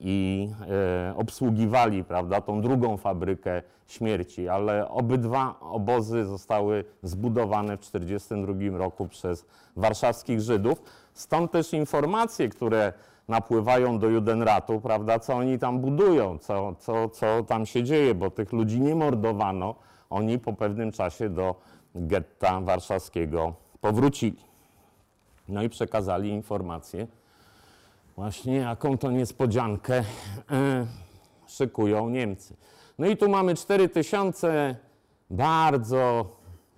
i 0.04 0.50
e, 1.10 1.14
obsługiwali 1.18 2.04
prawda, 2.04 2.42
tą 2.42 2.62
drugą 2.62 2.98
fabrykę 2.98 3.62
śmierci, 3.88 4.50
ale 4.50 4.90
obydwa 4.90 5.60
obozy 5.60 6.26
zostały 6.26 6.84
zbudowane 7.04 7.78
w 7.78 7.80
1942 7.80 8.78
roku 8.78 9.08
przez 9.08 9.46
warszawskich 9.76 10.42
Żydów. 10.42 10.82
Stąd 11.14 11.52
też 11.52 11.74
informacje, 11.74 12.50
które 12.50 12.94
napływają 13.28 14.00
do 14.00 14.10
Judenratu, 14.10 14.82
prawda, 14.82 15.20
co 15.20 15.34
oni 15.34 15.60
tam 15.60 15.80
budują, 15.80 16.38
co, 16.38 16.76
co, 16.76 17.10
co 17.10 17.44
tam 17.44 17.66
się 17.66 17.84
dzieje, 17.84 18.16
bo 18.16 18.30
tych 18.30 18.54
ludzi 18.54 18.82
nie 18.82 18.96
mordowano, 18.96 19.76
oni 20.10 20.40
po 20.40 20.54
pewnym 20.54 20.92
czasie 20.92 21.30
do 21.30 21.56
getta 21.96 22.62
warszawskiego 22.62 23.54
powrócili. 23.82 24.38
No 25.50 25.64
i 25.64 25.70
przekazali 25.70 26.30
informację, 26.30 27.08
Właśnie 28.22 28.56
jaką 28.56 28.98
to 28.98 29.12
niespodziankę 29.12 30.04
e, 30.52 30.86
szykują 31.48 32.10
Niemcy. 32.10 32.56
No 33.00 33.08
i 33.08 33.18
tu 33.18 33.30
mamy 33.30 33.56
4 33.56 33.90
tysiące 33.90 34.76
bardzo 35.30 36.26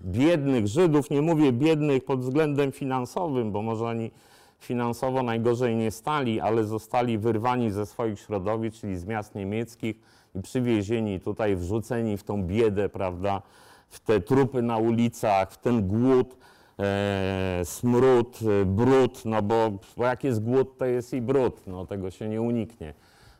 biednych 0.01 0.67
Żydów. 0.67 1.09
Nie 1.09 1.21
mówię 1.21 1.51
biednych 1.51 2.05
pod 2.05 2.19
względem 2.19 2.71
finansowym, 2.71 3.51
bo 3.51 3.61
może 3.61 3.85
oni 3.85 4.11
finansowo 4.59 5.23
najgorzej 5.23 5.75
nie 5.75 5.91
stali, 5.91 6.41
ale 6.41 6.63
zostali 6.63 7.17
wyrwani 7.17 7.71
ze 7.71 7.85
swoich 7.85 8.19
środowisk, 8.19 8.77
czyli 8.77 8.97
z 8.97 9.05
miast 9.05 9.35
niemieckich 9.35 9.95
i 10.35 10.41
przywiezieni 10.41 11.19
tutaj, 11.19 11.55
wrzuceni 11.55 12.17
w 12.17 12.23
tą 12.23 12.43
biedę, 12.43 12.89
prawda, 12.89 13.41
w 13.89 13.99
te 13.99 14.21
trupy 14.21 14.61
na 14.61 14.77
ulicach, 14.77 15.51
w 15.51 15.57
ten 15.57 15.87
głód 15.87 16.37
e, 16.79 17.61
smród, 17.63 18.39
e, 18.61 18.65
brud, 18.65 19.25
no 19.25 19.41
bo, 19.41 19.71
bo 19.97 20.05
jak 20.05 20.23
jest 20.23 20.43
głód, 20.43 20.77
to 20.77 20.85
jest 20.85 21.13
i 21.13 21.21
brud, 21.21 21.67
no 21.67 21.85
tego 21.85 22.11
się 22.11 22.29
nie 22.29 22.41
uniknie. 22.41 22.93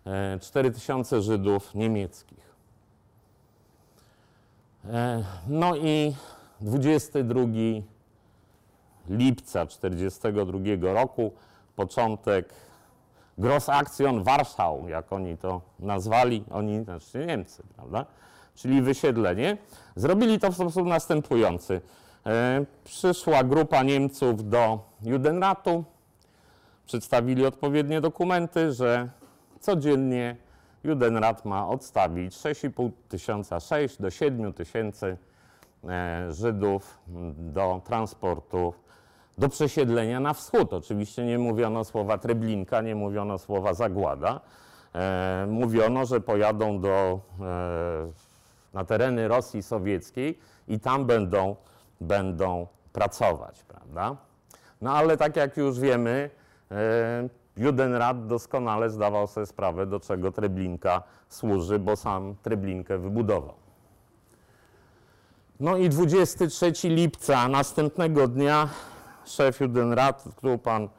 E, 0.06 0.40
4000 0.40 1.22
Żydów 1.22 1.76
niemieckich. 1.76 2.54
E, 4.86 5.24
no 5.48 5.76
i 5.76 6.16
22 6.62 7.42
lipca 9.10 9.66
1942 9.66 10.94
roku, 10.94 11.32
początek 11.76 12.54
Grossaktion 13.38 14.24
Warschau, 14.24 14.88
jak 14.88 15.14
oni 15.14 15.38
to 15.38 15.62
nazwali, 15.80 16.44
oni, 16.52 16.84
znaczy 16.84 17.26
Niemcy, 17.26 17.64
prawda? 17.76 18.06
Czyli 18.56 18.82
wysiedlenie. 18.82 19.58
Zrobili 19.96 20.40
to 20.40 20.52
w 20.52 20.56
sposób 20.56 20.88
następujący. 20.88 21.82
E, 22.26 22.66
Przyszła 22.84 23.44
grupa 23.44 23.84
Niemców 23.84 24.50
do 24.50 24.80
Judenratu, 25.02 25.84
przedstawili 26.86 27.46
odpowiednie 27.46 28.02
dokumenty, 28.02 28.72
że 28.72 29.10
codziennie 29.60 30.36
Judenrat 30.84 31.46
ma 31.46 31.68
odstawić 31.68 32.34
6,5 32.34 32.90
tysiąca, 33.10 33.60
6 33.60 34.02
do 34.02 34.12
7 34.12 34.54
tysięcy 34.54 35.18
e, 35.90 36.28
Żydów 36.34 36.98
do 37.38 37.82
transportu, 37.86 38.74
do 39.38 39.50
przesiedlenia 39.50 40.20
na 40.20 40.34
wschód. 40.34 40.74
Oczywiście 40.74 41.26
nie 41.26 41.40
mówiono 41.40 41.84
słowa 41.84 42.18
Treblinka, 42.18 42.82
nie 42.82 42.96
mówiono 42.96 43.38
słowa 43.38 43.74
Zagłada. 43.74 44.40
E, 44.96 45.46
Mówiono, 45.50 46.06
że 46.06 46.22
pojadą 46.22 46.80
do, 46.80 47.20
na 48.74 48.86
tereny 48.86 49.28
Rosji 49.28 49.64
Sowieckiej 49.64 50.40
i 50.68 50.80
tam 50.80 51.06
będą 51.06 51.56
będą 52.04 52.68
pracować, 52.94 53.64
prawda? 53.64 54.16
No 54.82 54.92
ale 54.92 55.18
tak 55.18 55.36
jak 55.36 55.58
już 55.58 55.80
wiemy, 55.80 56.30
e, 56.72 57.30
Judenrat 57.58 58.28
doskonale 58.28 58.90
zdawał 58.90 59.28
sobie 59.28 59.46
sprawę, 59.46 59.86
do 59.86 60.00
czego 60.00 60.32
Treblinka 60.32 61.04
służy, 61.30 61.80
bo 61.80 61.96
sam 61.96 62.36
Treblinkę 62.42 62.98
wybudował. 62.98 63.54
No 65.60 65.78
i 65.78 65.90
23 65.90 66.90
lipca 66.90 67.48
następnego 67.48 68.28
dnia 68.28 68.70
szef 69.26 69.60
Judenrat, 69.60 70.24
tu 70.42 70.58
pan 70.58 70.90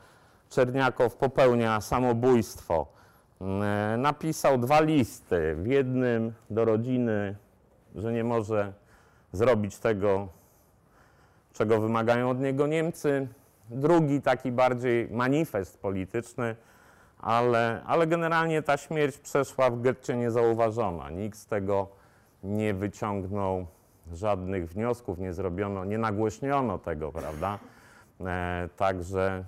Czerniakow 0.51 1.17
popełnia 1.17 1.81
samobójstwo. 1.81 2.87
E, 3.41 3.97
Napisał 3.99 4.59
dwa 4.59 4.81
listy. 4.81 5.57
W 5.57 5.67
jednym 5.67 6.33
do 6.51 6.65
rodziny, 6.65 7.37
że 7.95 8.13
nie 8.13 8.25
może 8.25 8.73
zrobić 9.33 9.79
tego, 9.79 10.29
czego 11.55 11.81
wymagają 11.81 12.31
od 12.31 12.41
niego 12.41 12.67
Niemcy. 12.67 13.29
Drugi 13.71 14.23
taki 14.23 14.53
bardziej 14.53 15.09
manifest 15.11 15.79
polityczny, 15.79 16.57
ale, 17.19 17.83
ale 17.87 18.07
generalnie 18.07 18.63
ta 18.63 18.77
śmierć 18.77 19.19
przeszła 19.19 19.71
w 19.71 19.81
getcie 19.81 20.17
niezauważona. 20.17 21.11
Nikt 21.11 21.39
z 21.39 21.47
tego 21.47 21.89
nie 22.43 22.75
wyciągnął 22.75 23.67
żadnych 24.13 24.69
wniosków, 24.69 25.19
nie 25.19 25.33
zrobiono, 25.33 25.85
nie 25.85 25.99
nagłośniono 25.99 26.79
tego, 26.79 27.13
prawda? 27.13 27.59
E, 28.21 28.69
także 28.77 29.45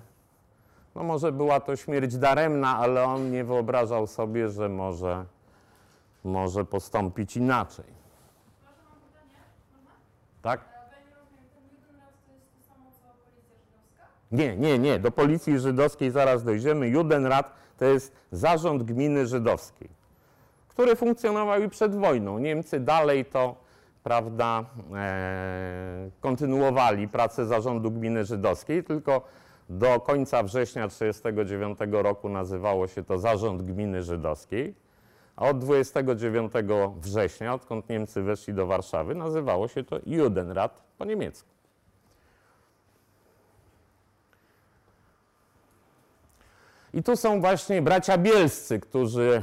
no 0.97 1.03
może 1.03 1.31
była 1.31 1.59
to 1.59 1.75
śmierć 1.75 2.17
daremna, 2.17 2.77
ale 2.77 3.03
on 3.03 3.31
nie 3.31 3.43
wyobrażał 3.43 4.07
sobie, 4.07 4.49
że 4.49 4.69
może, 4.69 5.25
może 6.23 6.65
postąpić 6.65 7.37
inaczej. 7.37 7.85
Proszę, 8.63 8.81
mam 8.89 8.99
pytanie. 8.99 9.43
Można? 9.73 9.91
Tak? 10.41 10.59
A 10.59 10.77
ja 10.77 10.99
nie 11.09 11.15
rozumiem, 11.15 11.45
ten 11.53 11.63
Judenrat 11.73 12.13
to 12.27 12.33
jest 12.33 12.47
to 12.53 12.73
samo 12.73 12.85
co 12.91 13.05
policja 13.25 13.55
żydowska? 13.65 14.03
Nie, 14.31 14.57
nie, 14.57 14.79
nie. 14.79 14.99
Do 14.99 15.11
policji 15.11 15.59
żydowskiej 15.59 16.11
zaraz 16.11 16.43
dojdziemy. 16.43 16.87
Judenrat 16.87 17.53
to 17.77 17.85
jest 17.85 18.15
zarząd 18.31 18.83
gminy 18.83 19.27
żydowskiej, 19.27 19.89
który 20.67 20.95
funkcjonował 20.95 21.61
i 21.61 21.69
przed 21.69 21.95
wojną. 21.95 22.39
Niemcy 22.39 22.79
dalej 22.79 23.25
to, 23.25 23.55
prawda, 24.03 24.65
e, 24.95 26.09
kontynuowali 26.19 27.07
pracę 27.07 27.45
zarządu 27.45 27.91
gminy 27.91 28.25
żydowskiej, 28.25 28.83
tylko 28.83 29.21
do 29.69 29.99
końca 29.99 30.43
września 30.43 30.87
1939 30.87 32.03
roku 32.03 32.29
nazywało 32.29 32.87
się 32.87 33.03
to 33.03 33.17
Zarząd 33.17 33.61
Gminy 33.61 34.03
Żydowskiej, 34.03 34.75
a 35.35 35.49
od 35.49 35.59
29 35.59 36.51
września, 37.01 37.53
odkąd 37.53 37.89
Niemcy 37.89 38.21
weszli 38.21 38.53
do 38.53 38.67
Warszawy, 38.67 39.15
nazywało 39.15 39.67
się 39.67 39.83
to 39.83 39.99
Judenrat 40.05 40.81
po 40.97 41.05
niemiecku. 41.05 41.56
I 46.93 47.03
tu 47.03 47.15
są 47.15 47.41
właśnie 47.41 47.81
bracia 47.81 48.17
bielscy, 48.17 48.79
którzy 48.79 49.41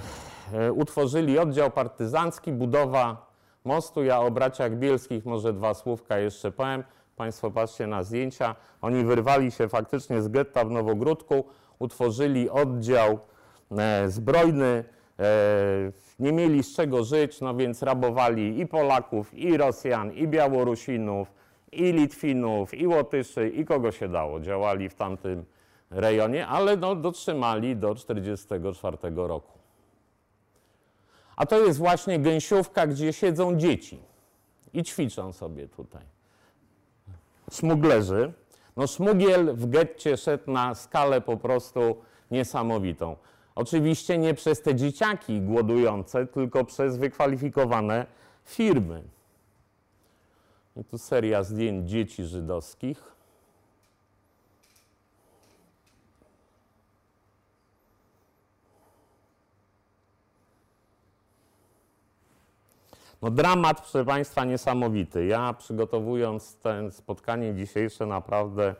e, 0.52 0.72
utworzyli 0.72 1.38
oddział 1.38 1.70
partyzancki, 1.70 2.52
budowa 2.52 3.26
mostu. 3.64 4.04
Ja 4.04 4.20
o 4.20 4.30
braciach 4.30 4.76
bielskich 4.76 5.24
może 5.24 5.52
dwa 5.52 5.74
słówka 5.74 6.18
jeszcze 6.18 6.52
powiem. 6.52 6.84
Państwo 7.16 7.50
patrzcie 7.50 7.86
na 7.86 8.02
zdjęcia. 8.02 8.54
Oni 8.82 9.04
wyrwali 9.04 9.50
się 9.50 9.68
faktycznie 9.68 10.22
z 10.22 10.28
getta 10.28 10.64
w 10.64 10.70
Nowogródku, 10.70 11.44
utworzyli 11.78 12.50
oddział 12.50 13.18
e, 13.78 14.08
zbrojny, 14.08 14.84
e, 15.18 15.24
nie 16.18 16.32
mieli 16.32 16.62
z 16.62 16.76
czego 16.76 17.04
żyć, 17.04 17.40
no 17.40 17.54
więc 17.54 17.82
rabowali 17.82 18.60
i 18.60 18.66
Polaków, 18.66 19.34
i 19.34 19.56
Rosjan, 19.56 20.12
i 20.12 20.28
Białorusinów, 20.28 21.32
i 21.72 21.92
Litwinów, 21.92 22.74
i 22.74 22.86
Łotyszy, 22.86 23.48
i 23.48 23.64
kogo 23.64 23.92
się 23.92 24.08
dało. 24.08 24.40
Działali 24.40 24.88
w 24.88 24.94
tamtym 24.94 25.44
rejonie, 25.94 26.46
ale 26.46 26.76
no, 26.76 26.94
dotrzymali 26.94 27.76
do 27.76 27.94
1944 27.94 28.96
roku. 29.16 29.58
A 31.36 31.46
to 31.46 31.60
jest 31.60 31.78
właśnie 31.78 32.18
gęsiówka, 32.18 32.86
gdzie 32.86 33.12
siedzą 33.12 33.56
dzieci 33.56 33.98
i 34.72 34.82
ćwiczą 34.82 35.32
sobie 35.32 35.68
tutaj. 35.68 36.02
Smuglerzy. 37.50 38.32
No 38.76 38.86
szmugiel 38.86 39.56
w 39.56 39.70
getcie 39.70 40.16
szedł 40.16 40.50
na 40.50 40.74
skalę 40.74 41.20
po 41.20 41.36
prostu 41.36 41.96
niesamowitą. 42.30 43.16
Oczywiście 43.54 44.18
nie 44.18 44.34
przez 44.34 44.62
te 44.62 44.74
dzieciaki 44.74 45.40
głodujące, 45.40 46.26
tylko 46.26 46.64
przez 46.64 46.96
wykwalifikowane 46.96 48.06
firmy. 48.44 49.02
I 50.76 50.84
tu 50.84 50.98
seria 50.98 51.42
zdjęć 51.42 51.90
dzieci 51.90 52.24
żydowskich. 52.24 53.13
No 63.24 63.30
dramat, 63.30 63.80
proszę 63.80 64.04
Państwa, 64.04 64.44
niesamowity. 64.44 65.26
Ja 65.26 65.52
przygotowując 65.52 66.56
ten 66.56 66.92
spotkanie 66.92 67.54
dzisiejsze 67.54 68.06
naprawdę 68.06 68.74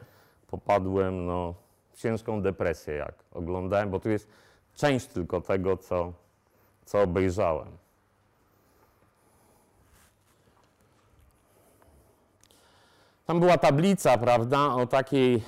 popadłem 0.46 1.26
no, 1.26 1.54
w 1.92 2.00
ciężką 2.00 2.42
depresję, 2.42 2.94
jak 2.94 3.14
oglądałem, 3.32 3.90
bo 3.90 4.00
tu 4.00 4.10
jest 4.10 4.28
część 4.74 5.06
tylko 5.06 5.40
tego, 5.40 5.76
co, 5.76 6.12
co 6.84 7.02
obejrzałem. 7.02 7.68
Tam 13.26 13.40
była 13.40 13.58
tablica, 13.58 14.18
prawda, 14.18 14.74
o 14.74 14.86
takiej, 14.86 15.42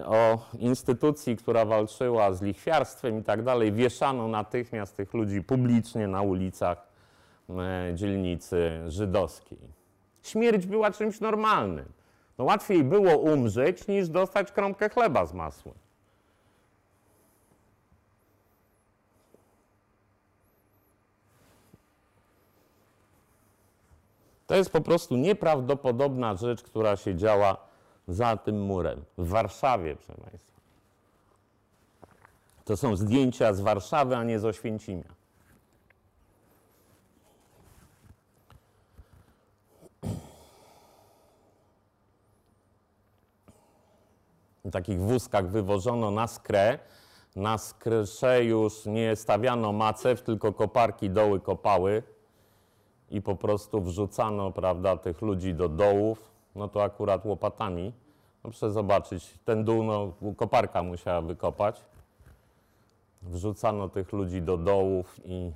e, 0.00 0.06
o 0.06 0.38
instytucji, 0.58 1.36
która 1.36 1.64
walczyła 1.64 2.32
z 2.32 2.42
lichwiarstwem 2.42 3.18
i 3.18 3.22
tak 3.22 3.42
dalej. 3.42 3.72
Wieszano 3.72 4.28
natychmiast 4.28 4.96
tych 4.96 5.14
ludzi 5.14 5.42
publicznie 5.42 6.08
na 6.08 6.22
ulicach 6.22 6.89
dzielnicy 7.94 8.80
żydowskiej. 8.88 9.58
Śmierć 10.22 10.66
była 10.66 10.90
czymś 10.90 11.20
normalnym. 11.20 11.92
No 12.38 12.44
łatwiej 12.44 12.84
było 12.84 13.18
umrzeć, 13.18 13.88
niż 13.88 14.08
dostać 14.08 14.52
kromkę 14.52 14.88
chleba 14.88 15.26
z 15.26 15.34
masłem. 15.34 15.74
To 24.46 24.56
jest 24.56 24.70
po 24.70 24.80
prostu 24.80 25.16
nieprawdopodobna 25.16 26.34
rzecz, 26.34 26.62
która 26.62 26.96
się 26.96 27.16
działa 27.16 27.56
za 28.08 28.36
tym 28.36 28.62
murem. 28.62 29.04
W 29.18 29.28
Warszawie, 29.28 29.96
proszę 29.96 30.22
Państwa. 30.22 30.60
To 32.64 32.76
są 32.76 32.96
zdjęcia 32.96 33.54
z 33.54 33.60
Warszawy, 33.60 34.16
a 34.16 34.24
nie 34.24 34.38
z 34.38 34.44
Oświęcimia. 34.44 35.19
Takich 44.72 45.00
wózkach 45.00 45.48
wywożono 45.48 46.10
na 46.10 46.26
skrę. 46.26 46.78
Na 47.36 47.58
skrze 47.58 48.44
już 48.44 48.86
nie 48.86 49.16
stawiano 49.16 49.72
macew, 49.72 50.22
tylko 50.22 50.52
koparki 50.52 51.10
doły 51.10 51.40
kopały 51.40 52.02
i 53.10 53.22
po 53.22 53.36
prostu 53.36 53.80
wrzucano, 53.80 54.50
prawda, 54.50 54.96
tych 54.96 55.22
ludzi 55.22 55.54
do 55.54 55.68
dołów, 55.68 56.30
no 56.54 56.68
to 56.68 56.82
akurat 56.82 57.24
łopatami. 57.24 57.92
No 58.44 58.50
proszę 58.50 58.70
zobaczyć, 58.70 59.38
ten 59.44 59.64
dół, 59.64 59.82
no, 59.82 60.12
koparka 60.36 60.82
musiała 60.82 61.20
wykopać. 61.20 61.84
Wrzucano 63.22 63.88
tych 63.88 64.12
ludzi 64.12 64.42
do 64.42 64.56
dołów 64.56 65.20
i... 65.24 65.52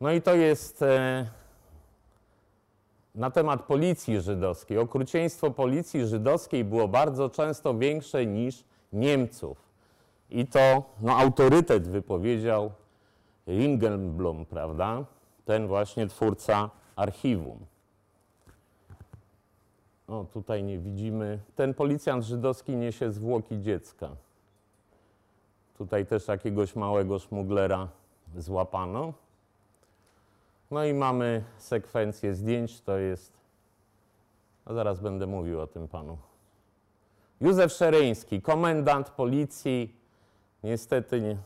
No 0.00 0.12
i 0.12 0.22
to 0.22 0.34
jest 0.34 0.82
e, 0.82 1.26
na 3.14 3.30
temat 3.30 3.62
policji 3.62 4.20
żydowskiej. 4.20 4.78
Okrucieństwo 4.78 5.50
policji 5.50 6.06
żydowskiej 6.06 6.64
było 6.64 6.88
bardzo 6.88 7.30
często 7.30 7.74
większe 7.74 8.26
niż 8.26 8.64
Niemców. 8.92 9.58
I 10.30 10.46
to 10.46 10.82
no, 11.00 11.16
autorytet 11.16 11.88
wypowiedział 11.88 12.70
Ringelblum, 13.46 14.46
prawda? 14.46 15.04
ten 15.44 15.66
właśnie 15.66 16.06
twórca 16.06 16.70
archiwum. 16.96 17.58
O, 20.08 20.24
tutaj 20.32 20.62
nie 20.62 20.78
widzimy. 20.78 21.38
Ten 21.56 21.74
policjant 21.74 22.24
żydowski 22.24 22.76
niesie 22.76 23.12
zwłoki 23.12 23.60
dziecka. 23.60 24.08
Tutaj 25.78 26.06
też 26.06 26.28
jakiegoś 26.28 26.76
małego 26.76 27.18
szmuglera 27.18 27.88
złapano. 28.36 29.12
No 30.74 30.84
i 30.84 30.94
mamy 30.94 31.44
sekwencję 31.58 32.34
zdjęć, 32.34 32.80
to 32.80 32.98
jest, 32.98 33.32
no 34.66 34.74
zaraz 34.74 35.00
będę 35.00 35.26
mówił 35.26 35.60
o 35.60 35.66
tym 35.66 35.88
panu. 35.88 36.18
Józef 37.40 37.72
Szereński, 37.72 38.42
komendant 38.42 39.10
policji, 39.10 39.94
niestety 40.62 41.20
nie, 41.20 41.36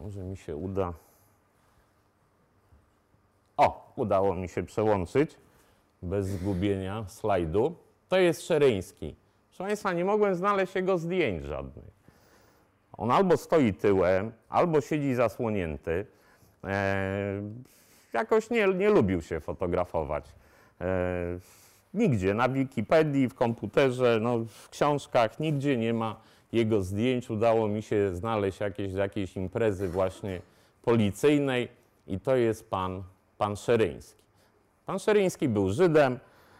może 0.00 0.20
mi 0.20 0.36
się 0.36 0.56
uda. 0.56 0.92
O, 3.56 3.92
udało 3.96 4.34
mi 4.34 4.48
się 4.48 4.62
przełączyć 4.62 5.36
bez 6.02 6.26
zgubienia 6.26 7.04
slajdu. 7.08 7.74
To 8.08 8.18
jest 8.18 8.42
Szereński. 8.42 9.16
Proszę 9.48 9.64
Państwa, 9.64 9.92
nie 9.92 10.04
mogłem 10.04 10.34
znaleźć 10.34 10.74
jego 10.74 10.98
zdjęć 10.98 11.44
żadnych. 11.44 11.92
On 12.92 13.10
albo 13.10 13.36
stoi 13.36 13.74
tyłem, 13.74 14.32
albo 14.48 14.80
siedzi 14.80 15.14
zasłonięty. 15.14 16.06
E, 16.64 17.42
jakoś 18.12 18.50
nie, 18.50 18.68
nie 18.68 18.90
lubił 18.90 19.22
się 19.22 19.40
fotografować. 19.40 20.24
E, 20.80 21.38
nigdzie, 21.94 22.34
na 22.34 22.48
Wikipedii, 22.48 23.28
w 23.28 23.34
komputerze, 23.34 24.18
no, 24.22 24.38
w 24.38 24.68
książkach, 24.68 25.40
nigdzie 25.40 25.76
nie 25.76 25.94
ma 25.94 26.20
jego 26.52 26.82
zdjęć. 26.82 27.30
Udało 27.30 27.68
mi 27.68 27.82
się 27.82 28.14
znaleźć 28.14 28.60
jakieś 28.60 28.92
jakiejś 28.92 29.36
imprezy 29.36 29.88
właśnie 29.88 30.40
policyjnej 30.82 31.68
i 32.06 32.20
to 32.20 32.36
jest 32.36 32.70
pan 32.70 33.02
pan 33.42 33.56
Szeryński. 33.56 34.22
Pan 34.86 34.98
Szeryński 34.98 35.48
był 35.48 35.70
Żydem, 35.70 36.18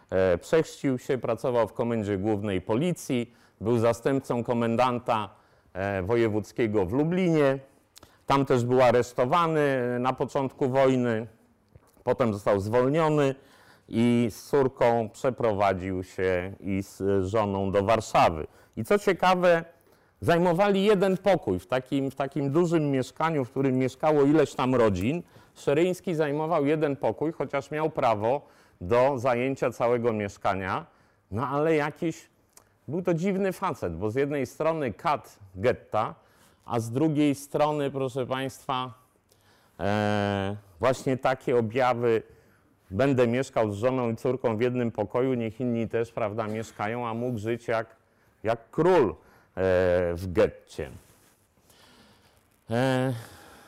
e, 0.09 0.37
przechrzcił 0.37 0.99
się, 0.99 1.17
pracował 1.17 1.67
w 1.67 1.73
Komendzie 1.73 2.17
Głównej 2.17 2.61
Policji, 2.61 3.33
był 3.61 3.77
zastępcą 3.77 4.43
komendanta 4.43 5.29
e, 5.73 6.03
wojewódzkiego 6.03 6.85
w 6.85 6.93
Lublinie. 6.93 7.59
Tam 8.25 8.45
też 8.45 8.65
był 8.65 8.81
aresztowany 8.81 9.61
na 9.99 10.13
początku 10.13 10.69
wojny, 10.69 11.27
potem 12.03 12.33
został 12.33 12.59
zwolniony 12.59 13.35
i 13.89 14.27
z 14.31 14.43
córką 14.43 15.09
przeprowadził 15.09 16.03
się 16.03 16.53
i 16.59 16.83
z 16.83 17.25
żoną 17.25 17.71
do 17.71 17.83
Warszawy. 17.83 18.47
I 18.77 18.83
co 18.83 18.99
ciekawe, 18.99 19.65
zajmowali 20.21 20.83
jeden 20.83 21.17
pokój 21.17 21.59
w 21.59 21.67
takim, 21.67 22.11
w 22.11 22.15
takim 22.15 22.51
dużym 22.51 22.91
mieszkaniu, 22.91 23.45
w 23.45 23.49
którym 23.49 23.77
mieszkało 23.77 24.23
ileś 24.23 24.53
tam 24.53 24.75
rodzin. 24.75 25.23
Szeryński 25.55 26.15
zajmował 26.15 26.65
jeden 26.65 26.95
pokój, 26.95 27.31
chociaż 27.31 27.71
miał 27.71 27.89
prawo 27.89 28.41
do 28.81 29.19
zajęcia 29.19 29.71
całego 29.71 30.13
mieszkania, 30.13 30.85
no 31.31 31.47
ale 31.47 31.75
jakiś, 31.75 32.29
był 32.87 33.01
to 33.01 33.13
dziwny 33.13 33.53
facet, 33.53 33.95
bo 33.97 34.11
z 34.11 34.15
jednej 34.15 34.45
strony 34.45 34.93
kat 34.93 35.39
getta, 35.55 36.15
a 36.65 36.79
z 36.79 36.91
drugiej 36.91 37.35
strony, 37.35 37.91
proszę 37.91 38.25
Państwa, 38.25 38.93
e, 39.79 40.55
właśnie 40.79 41.17
takie 41.17 41.57
objawy, 41.57 42.23
będę 42.91 43.27
mieszkał 43.27 43.71
z 43.71 43.75
żoną 43.75 44.09
i 44.09 44.15
córką 44.15 44.57
w 44.57 44.61
jednym 44.61 44.91
pokoju, 44.91 45.33
niech 45.33 45.59
inni 45.59 45.89
też, 45.89 46.11
prawda, 46.11 46.47
mieszkają, 46.47 47.07
a 47.07 47.13
mógł 47.13 47.37
żyć 47.37 47.67
jak, 47.67 47.95
jak 48.43 48.69
król 48.71 49.09
e, 49.09 49.13
w 50.13 50.23
getcie. 50.33 50.89
E, 52.69 53.13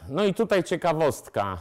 no 0.09 0.25
i 0.25 0.33
tutaj 0.33 0.63
ciekawostka. 0.63 1.57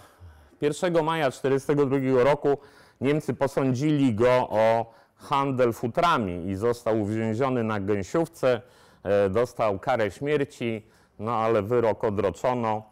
1 0.61 1.05
maja 1.05 1.31
1942 1.31 2.25
roku 2.25 2.59
Niemcy 3.01 3.35
posądzili 3.35 4.15
go 4.15 4.49
o 4.51 4.95
handel 5.17 5.73
futrami 5.73 6.49
i 6.49 6.57
został 6.57 7.01
uwięziony 7.03 7.65
na 7.65 7.81
gęsiówce, 7.81 8.61
e, 9.03 9.31
dostał 9.31 9.79
karę 9.79 10.11
śmierci, 10.11 10.87
no 11.19 11.33
ale 11.33 11.63
wyrok 11.63 12.05
odroczono. 12.05 12.83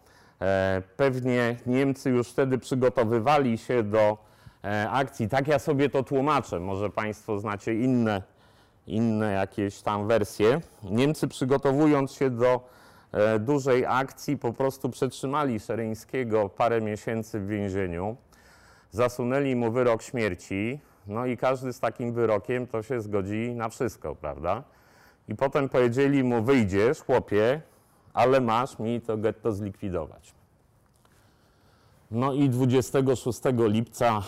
E, 0.40 0.82
pewnie 0.96 1.56
Niemcy 1.66 2.10
już 2.10 2.28
wtedy 2.28 2.58
przygotowywali 2.58 3.58
się 3.58 3.82
do 3.82 4.18
e, 4.64 4.90
akcji. 4.90 5.28
Tak 5.28 5.48
ja 5.48 5.58
sobie 5.58 5.90
to 5.90 6.02
tłumaczę, 6.02 6.60
może 6.60 6.90
Państwo 6.90 7.38
znacie 7.38 7.74
inne, 7.74 8.22
inne 8.86 9.32
jakieś 9.32 9.80
tam 9.80 10.06
wersje. 10.06 10.60
Niemcy 10.82 11.28
przygotowując 11.28 12.12
się 12.12 12.30
do 12.30 12.72
E, 13.12 13.38
dużej 13.38 13.86
akcji 13.86 14.38
po 14.38 14.52
prostu 14.52 14.90
przetrzymali 14.90 15.60
Szeryńskiego 15.60 16.48
parę 16.48 16.80
miesięcy 16.80 17.40
w 17.40 17.46
więzieniu, 17.46 18.16
zasunęli 18.90 19.56
mu 19.56 19.72
wyrok 19.72 20.02
śmierci, 20.02 20.80
no 21.06 21.26
i 21.26 21.36
każdy 21.36 21.72
z 21.72 21.80
takim 21.80 22.12
wyrokiem 22.12 22.66
to 22.66 22.82
się 22.82 23.00
zgodzi 23.00 23.54
na 23.54 23.68
wszystko, 23.68 24.14
prawda? 24.14 24.62
I 25.28 25.34
potem 25.34 25.68
powiedzieli 25.68 26.24
mu, 26.24 26.42
wyjdziesz, 26.42 27.00
chłopie, 27.00 27.60
ale 28.14 28.40
masz 28.40 28.78
mi 28.78 29.00
to 29.00 29.16
getto 29.16 29.52
zlikwidować. 29.52 30.34
No 32.10 32.32
i 32.32 32.48
26 32.48 33.40
lipca 33.58 34.22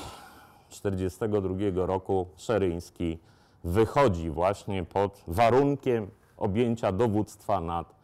1942 0.70 1.86
roku 1.86 2.26
Szeryński 2.36 3.18
wychodzi 3.64 4.30
właśnie 4.30 4.84
pod 4.84 5.22
warunkiem 5.26 6.10
objęcia 6.36 6.92
dowództwa 6.92 7.60
nad 7.60 7.94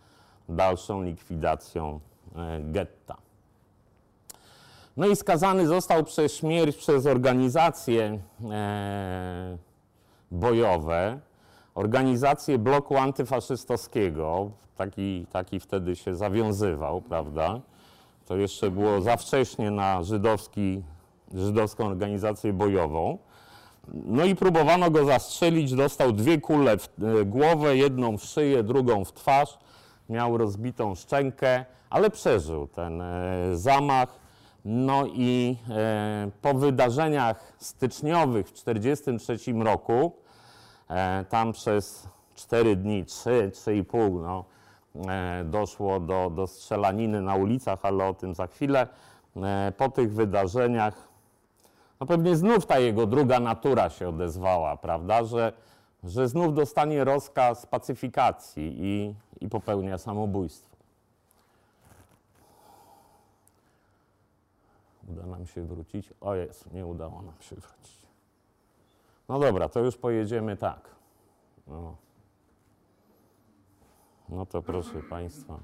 dalszą 0.49 1.03
likwidacją 1.03 2.01
e, 2.37 2.61
getta. 2.61 3.17
No 4.97 5.07
i 5.07 5.17
skazany 5.17 5.67
został 5.67 6.05
przez 6.05 6.35
śmierć 6.35 6.77
przez 6.77 7.07
organizacje 7.07 8.19
e, 8.51 9.59
bojowe, 10.31 11.21
organizacje 11.81 12.59
bloku 12.59 12.97
antyfaszystowskiego. 12.97 14.51
Taki, 14.77 15.27
taki 15.33 15.61
wtedy 15.61 15.97
się 15.97 16.17
zawiązywał, 16.17 17.01
prawda? 17.01 17.61
To 18.27 18.37
jeszcze 18.37 18.71
było 18.71 19.01
za 19.01 19.17
wcześnie 19.17 19.71
na 19.71 20.03
żydowski, 20.03 20.83
żydowską 21.35 21.87
organizację 21.87 22.53
bojową. 22.53 23.19
No 23.89 24.25
i 24.25 24.37
próbowano 24.37 24.91
go 24.91 25.05
zastrzelić, 25.05 25.75
dostał 25.75 26.13
dwie 26.13 26.41
kule 26.41 26.79
w 26.79 26.89
e, 27.03 27.25
głowę, 27.25 27.77
jedną 27.77 28.19
w 28.19 28.25
szyję, 28.25 28.63
drugą 28.63 29.05
w 29.05 29.13
twarz. 29.13 29.59
Miał 30.09 30.39
rozbitą 30.39 30.95
szczękę, 30.95 31.65
ale 31.91 32.11
przeżył 32.11 32.67
ten 32.67 33.01
e, 33.01 33.57
zamach. 33.57 34.21
No 34.65 35.07
i 35.07 35.57
e, 35.71 36.31
po 36.43 36.55
wydarzeniach 36.55 37.53
styczniowych 37.59 38.49
w 38.49 38.53
1943 38.53 39.53
roku, 39.53 40.13
tam 41.29 41.53
przez 41.53 42.09
4 42.35 42.77
dni, 42.77 43.05
3, 43.05 43.51
3,5, 43.55 44.23
no, 44.23 44.45
e, 45.13 45.45
doszło 45.45 46.01
do, 46.01 46.31
do 46.31 46.47
strzelaniny 46.47 47.23
na 47.23 47.35
ulicach, 47.35 47.79
ale 47.83 48.05
o 48.05 48.15
tym 48.15 48.35
za 48.35 48.47
chwilę. 48.47 48.89
E, 49.37 49.73
po 49.77 49.89
tych 49.89 50.15
wydarzeniach 50.15 51.11
no 52.01 52.07
pewnie 52.07 52.37
znów 52.37 52.67
ta 52.67 52.79
jego 52.79 53.07
druga 53.07 53.41
natura 53.41 53.91
się 53.91 54.09
odezwała, 54.09 54.77
prawda, 54.77 55.25
że, 55.25 55.53
że 56.05 56.29
znów 56.29 56.55
dostanie 56.55 57.05
rozkaz 57.05 57.67
pacyfikacji 57.67 58.77
i, 58.79 59.15
i 59.41 59.49
popełnia 59.49 59.99
samobójstwo. 59.99 60.77
Uda 65.09 65.27
nam 65.27 65.47
się 65.47 65.63
wrócić? 65.63 66.15
O 66.21 66.35
jest, 66.35 66.73
nie 66.73 66.87
udało 66.87 67.23
nam 67.23 67.35
się 67.41 67.57
wrócić. 67.57 68.00
No 69.31 69.39
dobra, 69.39 69.69
to 69.69 69.81
już 69.81 69.97
pojedziemy 69.97 70.57
tak. 70.57 70.91
No, 71.67 71.97
no 74.29 74.47
to 74.47 74.63
proszę 74.63 75.03
Państwa. 75.03 75.61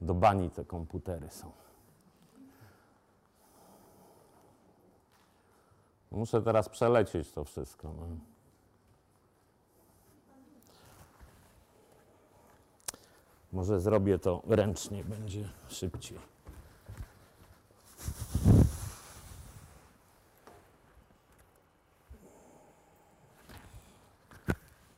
Do 0.00 0.14
bani 0.14 0.50
te 0.50 0.64
komputery 0.64 1.30
są. 1.30 1.52
Muszę 6.10 6.42
teraz 6.42 6.68
przelecieć 6.68 7.32
to 7.32 7.44
wszystko. 7.44 7.92
No. 7.98 8.06
Może 13.52 13.80
zrobię 13.80 14.18
to 14.18 14.42
ręcznie, 14.46 15.04
będzie 15.04 15.48
szybciej. 15.68 16.35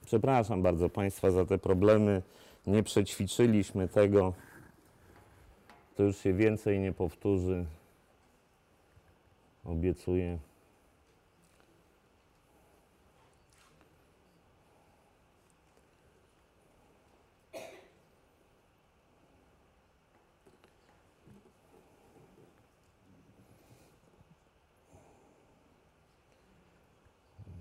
Przepraszam 0.08 0.62
bardzo 0.62 0.88
Państwa 0.88 1.30
za 1.30 1.44
te 1.44 1.58
problemy. 1.58 2.22
Nie 2.66 2.82
przećwiczyliśmy 2.82 3.88
tego. 3.88 4.32
To 5.96 6.02
już 6.02 6.16
się 6.16 6.32
więcej 6.32 6.80
nie 6.80 6.92
powtórzy. 6.92 7.66
Obiecuję. 9.64 10.38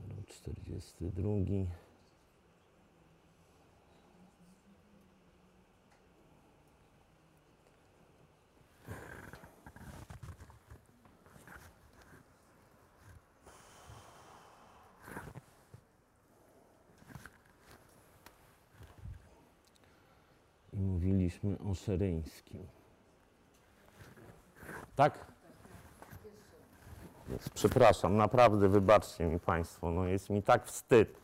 Rok 0.10 0.28
42. 0.28 1.88
I 21.27 21.27
mówiliśmy 21.44 21.72
o 21.72 21.76
Szereńskim. 21.76 22.68
Tak? 24.96 25.26
Więc 27.30 27.50
Przepraszam, 27.50 28.18
naprawdę 28.18 28.68
wybaczcie 28.68 29.26
mi 29.26 29.40
Państwo, 29.40 29.92
no 29.92 30.06
jest 30.06 30.30
mi 30.30 30.44
tak 30.44 30.66
wstyd. 30.66 31.20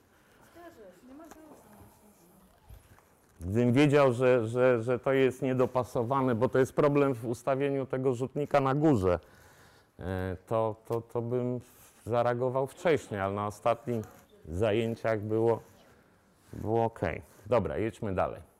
Gdybym 3.42 3.74
wiedział, 3.74 4.14
że, 4.14 4.48
że, 4.48 4.84
że 4.84 5.00
to 5.00 5.14
jest 5.14 5.42
niedopasowane, 5.42 6.36
bo 6.36 6.50
to 6.50 6.60
jest 6.60 6.74
problem 6.74 7.14
w 7.14 7.26
ustawieniu 7.26 7.86
tego 7.86 8.14
rzutnika 8.14 8.60
na 8.60 8.76
górze, 8.76 9.20
e, 10.00 10.38
to, 10.48 10.76
to, 10.86 11.02
to 11.02 11.22
bym 11.22 11.60
zareagował 12.06 12.68
wcześniej, 12.68 13.20
ale 13.20 13.34
na 13.34 13.48
ostatnich 13.48 14.06
zajęciach 14.50 15.22
było, 15.22 15.62
było 16.54 16.86
ok. 16.86 17.02
Dobra, 17.46 17.78
jedźmy 17.78 18.16
dalej. 18.16 18.53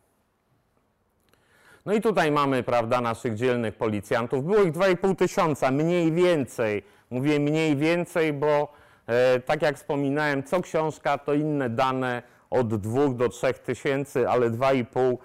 No 1.86 1.94
i 1.94 2.02
tutaj 2.02 2.32
mamy, 2.32 2.64
prawda, 2.64 3.02
naszych 3.02 3.36
dzielnych 3.36 3.76
policjantów. 3.76 4.46
Było 4.46 4.64
ich 4.64 4.72
2,5 4.72 5.16
tysiąca, 5.16 5.72
mniej 5.72 6.12
więcej. 6.12 6.84
Mówię 7.10 7.40
mniej 7.40 7.76
więcej, 7.76 8.34
bo 8.34 8.74
e, 9.08 9.40
tak 9.40 9.62
jak 9.62 9.76
wspominałem, 9.78 10.44
co 10.44 10.62
książka 10.62 11.18
to 11.18 11.34
inne 11.34 11.70
dane 11.70 12.24
od 12.50 12.76
2 12.76 13.08
do 13.08 13.30
3 13.30 13.54
tysięcy, 13.54 14.30
ale 14.30 14.50
2,5 14.50 15.18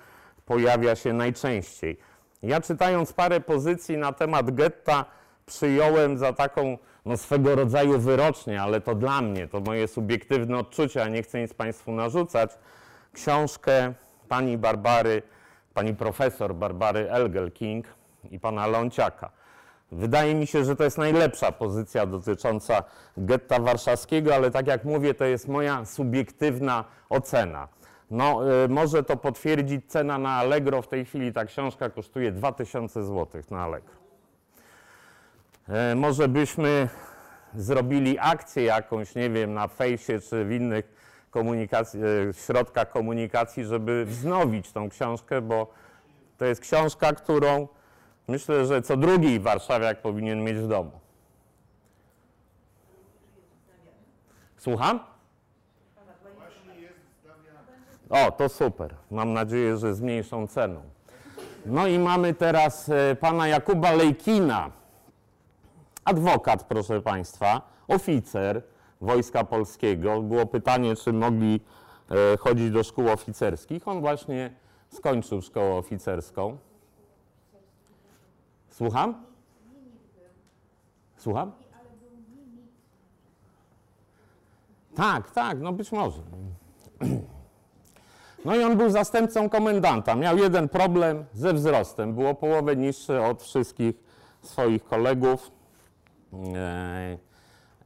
pojawia 0.46 0.96
się 0.96 1.12
najczęściej. 1.12 1.98
Ja 2.42 2.60
czytając 2.60 3.12
parę 3.12 3.40
pozycji 3.40 3.96
na 3.96 4.12
temat 4.12 4.50
getta 4.50 5.04
przyjąłem 5.46 6.18
za 6.18 6.32
taką 6.32 6.78
no, 7.04 7.16
swego 7.16 7.54
rodzaju 7.54 7.98
wyrocznię, 7.98 8.62
ale 8.62 8.80
to 8.80 8.94
dla 8.94 9.20
mnie, 9.20 9.48
to 9.48 9.60
moje 9.60 9.88
subiektywne 9.88 10.58
odczucia, 10.58 11.08
nie 11.08 11.22
chcę 11.22 11.40
nic 11.40 11.54
Państwu 11.54 11.92
narzucać, 11.92 12.50
książkę 13.12 13.92
pani 14.28 14.58
Barbary 14.58 15.22
pani 15.78 15.94
profesor 15.94 16.54
Barbary 16.54 17.08
Elgel-King 17.10 17.82
i 18.30 18.40
pana 18.40 18.66
Ląciaka. 18.66 19.30
Wydaje 19.92 20.34
mi 20.34 20.46
się, 20.46 20.64
że 20.64 20.76
to 20.76 20.84
jest 20.84 20.98
najlepsza 20.98 21.52
pozycja 21.52 22.06
dotycząca 22.06 22.82
getta 23.16 23.58
warszawskiego, 23.58 24.34
ale 24.34 24.50
tak 24.50 24.66
jak 24.66 24.84
mówię, 24.84 25.14
to 25.14 25.24
jest 25.24 25.48
moja 25.48 25.84
subiektywna 25.84 26.84
ocena. 27.08 27.68
No, 28.10 28.52
y, 28.64 28.68
może 28.68 29.02
to 29.02 29.16
potwierdzić 29.16 29.90
cena 29.90 30.18
na 30.18 30.30
Allegro. 30.30 30.82
W 30.82 30.88
tej 30.88 31.04
chwili 31.04 31.32
ta 31.32 31.44
książka 31.44 31.90
kosztuje 31.90 32.32
2000 32.32 33.04
zł 33.04 33.42
na 33.50 33.64
Allegro. 33.64 33.94
Y, 35.92 35.94
może 35.94 36.28
byśmy 36.28 36.88
zrobili 37.54 38.18
akcję 38.20 38.62
jakąś, 38.62 39.14
nie 39.14 39.30
wiem, 39.30 39.54
na 39.54 39.68
fejsie 39.68 40.20
czy 40.20 40.44
w 40.44 40.52
innych 40.52 40.98
komunikacji, 41.30 42.00
e, 42.30 42.32
środkach 42.32 42.90
komunikacji, 42.90 43.64
żeby 43.64 44.04
wznowić 44.04 44.72
tą 44.72 44.88
książkę, 44.88 45.40
bo 45.40 45.66
to 46.38 46.44
jest 46.44 46.60
książka, 46.60 47.12
którą 47.12 47.68
myślę, 48.28 48.66
że 48.66 48.82
co 48.82 48.96
drugi 48.96 49.40
warszawiak 49.40 50.02
powinien 50.02 50.44
mieć 50.44 50.56
w 50.56 50.68
domu. 50.68 50.90
Słucham? 54.56 55.00
O, 58.10 58.30
to 58.30 58.48
super. 58.48 58.94
Mam 59.10 59.32
nadzieję, 59.32 59.76
że 59.76 59.94
z 59.94 60.00
mniejszą 60.00 60.46
ceną. 60.46 60.80
No 61.66 61.86
i 61.86 61.98
mamy 61.98 62.34
teraz 62.34 62.88
e, 62.88 63.16
pana 63.20 63.48
Jakuba 63.48 63.92
Lejkina, 63.92 64.70
adwokat, 66.04 66.64
proszę 66.64 67.02
państwa, 67.02 67.62
oficer 67.88 68.62
Wojska 69.00 69.44
Polskiego. 69.44 70.22
Było 70.22 70.46
pytanie, 70.46 70.96
czy 70.96 71.12
mogli 71.12 71.60
e, 72.10 72.36
chodzić 72.36 72.70
do 72.70 72.82
szkół 72.82 73.08
oficerskich. 73.08 73.88
On 73.88 74.00
właśnie 74.00 74.50
skończył 74.88 75.42
szkołę 75.42 75.74
oficerską. 75.74 76.58
Słucham? 78.68 79.14
Słucham? 81.16 81.52
Tak, 84.94 85.30
tak, 85.30 85.60
no 85.60 85.72
być 85.72 85.92
może. 85.92 86.22
No 88.44 88.56
i 88.56 88.64
on 88.64 88.76
był 88.76 88.90
zastępcą 88.90 89.48
komendanta. 89.48 90.14
Miał 90.14 90.38
jeden 90.38 90.68
problem 90.68 91.24
ze 91.32 91.54
wzrostem. 91.54 92.14
Było 92.14 92.34
połowę 92.34 92.76
niższy 92.76 93.22
od 93.22 93.42
wszystkich 93.42 93.96
swoich 94.42 94.84
kolegów. 94.84 95.50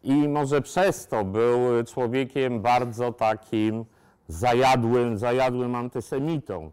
I 0.05 0.29
może 0.29 0.61
przez 0.61 1.09
to 1.09 1.25
był 1.25 1.85
człowiekiem 1.85 2.61
bardzo 2.61 3.13
takim 3.13 3.85
zajadłym, 4.29 5.19
zajadłym 5.19 5.75
antysemitą. 5.75 6.71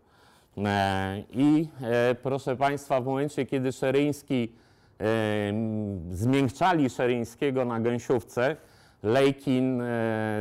E, 0.58 1.24
I 1.32 1.68
e, 1.82 2.16
proszę 2.16 2.56
Państwa, 2.56 3.02
w 3.02 3.06
momencie, 3.06 3.46
kiedy 3.46 3.72
Szeryński 3.72 4.54
e, 5.00 5.06
zmiękczali 6.12 6.90
Szeryńskiego 6.90 7.66
na 7.66 7.80
gęsiówce, 7.80 8.56
Lejkin 9.04 9.84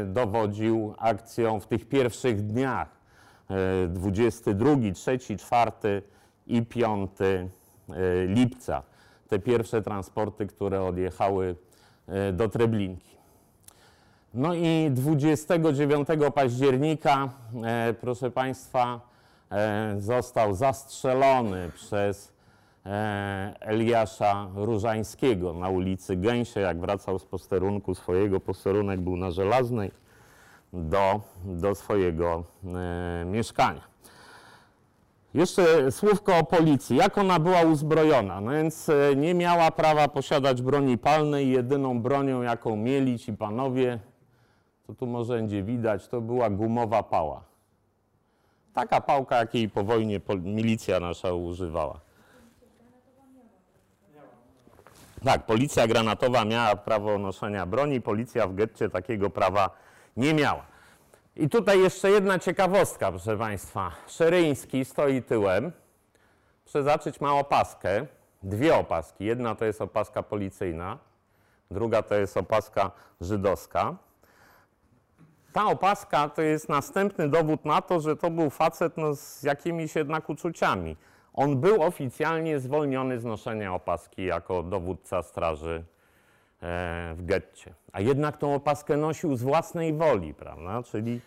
dowodził 0.06 0.94
akcją 0.98 1.60
w 1.60 1.66
tych 1.66 1.88
pierwszych 1.88 2.46
dniach, 2.46 2.88
e, 3.50 3.88
22, 3.88 4.76
3, 4.94 5.18
4 5.18 6.02
i 6.46 6.62
5 6.62 7.10
e, 7.20 8.26
lipca. 8.26 8.82
Te 9.28 9.38
pierwsze 9.38 9.82
transporty, 9.82 10.46
które 10.46 10.82
odjechały 10.82 11.56
do 12.32 12.48
Treblinki. 12.48 13.08
No 14.34 14.54
i 14.54 14.90
29 14.90 16.08
października, 16.34 17.28
e, 17.64 17.94
proszę 18.00 18.30
Państwa, 18.30 19.00
e, 19.50 19.94
został 19.98 20.54
zastrzelony 20.54 21.70
przez 21.74 22.32
e, 22.86 23.54
Eliasza 23.60 24.48
Różańskiego 24.54 25.52
na 25.52 25.68
ulicy 25.68 26.16
Gęsie, 26.16 26.60
jak 26.60 26.80
wracał 26.80 27.18
z 27.18 27.24
posterunku 27.24 27.94
swojego. 27.94 28.40
Posterunek 28.40 29.00
był 29.00 29.16
na 29.16 29.30
Żelaznej 29.30 29.90
do, 30.72 31.20
do 31.44 31.74
swojego 31.74 32.44
e, 32.64 33.24
mieszkania. 33.24 33.82
Jeszcze 35.38 35.92
słówko 35.92 36.36
o 36.36 36.44
policji. 36.44 36.96
Jak 36.96 37.18
ona 37.18 37.38
była 37.38 37.62
uzbrojona? 37.62 38.40
No 38.40 38.52
więc 38.52 38.88
e, 38.88 39.16
nie 39.16 39.34
miała 39.34 39.70
prawa 39.70 40.08
posiadać 40.08 40.62
broni 40.62 40.98
palnej. 40.98 41.50
Jedyną 41.50 42.00
bronią, 42.02 42.42
jaką 42.42 42.76
mieli 42.76 43.18
ci 43.18 43.32
panowie, 43.32 43.98
to 44.86 44.94
tu 44.94 45.06
może 45.06 45.34
będzie 45.34 45.62
widać, 45.62 46.08
to 46.08 46.20
była 46.20 46.50
gumowa 46.50 47.02
pała. 47.02 47.42
Taka 48.74 49.00
pałka, 49.00 49.36
jakiej 49.36 49.68
po 49.68 49.84
wojnie 49.84 50.20
milicja 50.42 51.00
nasza 51.00 51.32
używała. 51.32 52.00
Tak, 55.24 55.46
policja 55.46 55.86
granatowa 55.86 56.44
miała 56.44 56.76
prawo 56.76 57.18
noszenia 57.18 57.66
broni, 57.66 58.00
policja 58.00 58.46
w 58.46 58.54
getcie 58.54 58.88
takiego 58.88 59.30
prawa 59.30 59.70
nie 60.16 60.34
miała. 60.34 60.77
I 61.38 61.48
tutaj 61.48 61.80
jeszcze 61.80 62.10
jedna 62.10 62.38
ciekawostka, 62.38 63.10
proszę 63.10 63.36
Państwa. 63.36 63.92
Szeryński 64.06 64.84
stoi 64.84 65.22
tyłem. 65.22 65.72
Przezaczyć 66.64 67.20
ma 67.20 67.34
opaskę, 67.34 68.06
dwie 68.42 68.76
opaski. 68.76 69.24
Jedna 69.24 69.54
to 69.54 69.64
jest 69.64 69.82
opaska 69.82 70.22
policyjna, 70.22 70.98
druga 71.70 72.02
to 72.02 72.14
jest 72.14 72.36
opaska 72.36 72.90
żydowska. 73.20 73.96
Ta 75.52 75.66
opaska 75.66 76.28
to 76.28 76.42
jest 76.42 76.68
następny 76.68 77.28
dowód 77.28 77.64
na 77.64 77.82
to, 77.82 78.00
że 78.00 78.16
to 78.16 78.30
był 78.30 78.50
facet 78.50 78.96
no, 78.96 79.14
z 79.14 79.42
jakimiś 79.42 79.96
jednak 79.96 80.28
uczuciami. 80.30 80.96
On 81.34 81.60
był 81.60 81.82
oficjalnie 81.82 82.60
zwolniony 82.60 83.20
z 83.20 83.24
noszenia 83.24 83.74
opaski 83.74 84.24
jako 84.24 84.62
dowódca 84.62 85.22
straży 85.22 85.84
w 86.60 87.18
getcie. 87.18 87.74
A 87.92 88.00
jednak 88.00 88.36
tą 88.36 88.54
opaskę 88.54 88.96
nosił 88.96 89.36
z 89.36 89.42
własnej 89.42 89.92
woli, 89.92 90.34
prawda? 90.34 90.82
Czyli, 90.82 91.20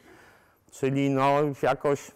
czyli 0.72 1.10
no 1.10 1.38
jakoś 1.62 2.12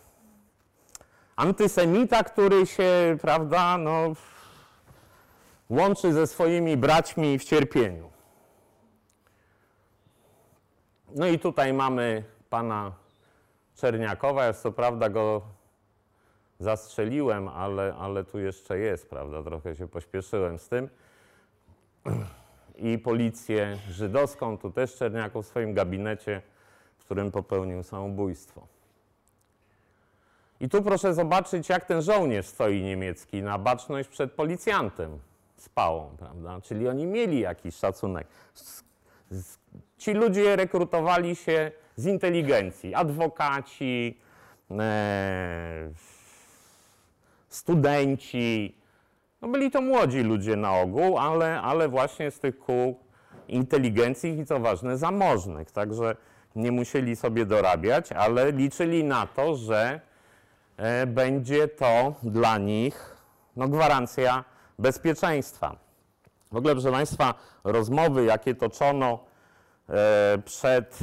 antysemita, 1.35 2.23
który 2.23 2.65
się, 2.65 3.17
prawda, 3.21 3.77
no, 3.77 4.13
łączy 5.69 6.13
ze 6.13 6.27
swoimi 6.27 6.77
braćmi 6.77 7.39
w 7.39 7.43
cierpieniu. 7.43 8.09
No 11.15 11.27
i 11.27 11.39
tutaj 11.39 11.73
mamy 11.73 12.23
pana 12.49 12.91
Czerniakowa. 13.75 14.45
Ja 14.45 14.53
co 14.53 14.71
prawda 14.71 15.09
go 15.09 15.41
zastrzeliłem, 16.59 17.47
ale, 17.47 17.95
ale 17.99 18.23
tu 18.23 18.39
jeszcze 18.39 18.77
jest, 18.79 19.09
prawda? 19.09 19.43
Trochę 19.43 19.75
się 19.75 19.87
pośpieszyłem 19.87 20.59
z 20.59 20.69
tym. 20.69 20.89
I 22.77 22.97
policję 22.97 23.77
żydowską, 23.89 24.57
tu 24.57 24.71
też 24.71 24.95
Czerniaków 24.95 25.45
w 25.45 25.49
swoim 25.49 25.73
gabinecie, 25.73 26.41
w 26.97 27.05
którym 27.05 27.31
popełnił 27.31 27.83
samobójstwo. 27.83 28.67
I 30.59 30.69
tu 30.69 30.81
proszę 30.81 31.13
zobaczyć, 31.13 31.69
jak 31.69 31.85
ten 31.85 32.01
żołnierz 32.01 32.45
stoi 32.45 32.83
niemiecki 32.83 33.43
na 33.43 33.57
baczność 33.57 34.09
przed 34.09 34.31
policjantem 34.31 35.19
z 35.57 35.69
pałą, 35.69 36.09
prawda? 36.17 36.61
Czyli 36.61 36.87
oni 36.87 37.05
mieli 37.05 37.39
jakiś 37.39 37.75
szacunek. 37.75 38.27
Ci 39.97 40.13
ludzie 40.13 40.55
rekrutowali 40.55 41.35
się 41.35 41.71
z 41.95 42.05
inteligencji. 42.05 42.95
Adwokaci, 42.95 44.17
e, 44.71 45.89
studenci. 47.49 48.75
No 49.41 49.47
byli 49.47 49.71
to 49.71 49.81
młodzi 49.81 50.19
ludzie 50.19 50.55
na 50.55 50.79
ogół, 50.79 51.17
ale, 51.17 51.61
ale 51.61 51.89
właśnie 51.89 52.31
z 52.31 52.39
tych 52.39 52.59
kół 52.59 52.99
inteligencji 53.47 54.39
i 54.39 54.45
co 54.45 54.59
ważne, 54.59 54.97
zamożnych. 54.97 55.71
Także 55.71 56.15
nie 56.55 56.71
musieli 56.71 57.15
sobie 57.15 57.45
dorabiać, 57.45 58.11
ale 58.11 58.51
liczyli 58.51 59.03
na 59.03 59.27
to, 59.27 59.55
że 59.55 59.99
e, 60.77 61.07
będzie 61.07 61.67
to 61.67 62.15
dla 62.23 62.57
nich 62.57 63.15
no, 63.55 63.67
gwarancja 63.67 64.43
bezpieczeństwa. 64.79 65.75
W 66.51 66.55
ogóle, 66.55 66.73
proszę 66.73 66.91
Państwa, 66.91 67.33
rozmowy, 67.63 68.25
jakie 68.25 68.55
toczono 68.55 69.19
e, 69.89 70.37
przed 70.45 70.99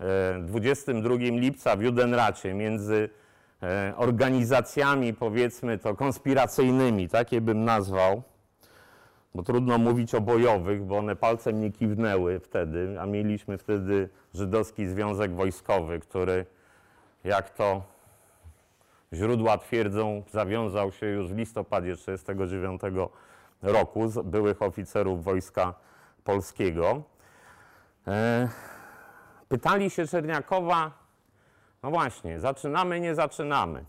e, 0.00 0.38
22 0.40 1.14
lipca 1.18 1.76
w 1.76 1.82
Judenracie 1.82 2.54
między 2.54 3.10
organizacjami, 3.96 5.14
powiedzmy 5.14 5.78
to 5.78 5.94
konspiracyjnymi, 5.94 7.08
takie 7.08 7.40
bym 7.40 7.64
nazwał, 7.64 8.22
bo 9.34 9.42
trudno 9.42 9.78
mówić 9.78 10.14
o 10.14 10.20
bojowych, 10.20 10.84
bo 10.84 10.98
one 10.98 11.16
palcem 11.16 11.60
nie 11.60 11.70
kiwnęły 11.70 12.40
wtedy, 12.40 12.96
a 13.00 13.06
mieliśmy 13.06 13.58
wtedy 13.58 14.08
Żydowski 14.34 14.86
Związek 14.86 15.34
Wojskowy, 15.34 16.00
który, 16.00 16.46
jak 17.24 17.50
to 17.50 17.82
źródła 19.12 19.58
twierdzą, 19.58 20.22
zawiązał 20.30 20.92
się 20.92 21.06
już 21.06 21.32
w 21.32 21.36
listopadzie 21.36 21.96
1939 21.96 22.82
roku 23.62 24.08
z 24.08 24.26
byłych 24.26 24.62
oficerów 24.62 25.24
Wojska 25.24 25.74
Polskiego. 26.24 27.02
E, 28.06 28.48
pytali 29.48 29.90
się 29.90 30.06
Czerniakowa, 30.06 31.01
no 31.82 31.90
właśnie, 31.90 32.40
zaczynamy, 32.40 33.00
nie 33.00 33.14
zaczynamy. 33.14 33.84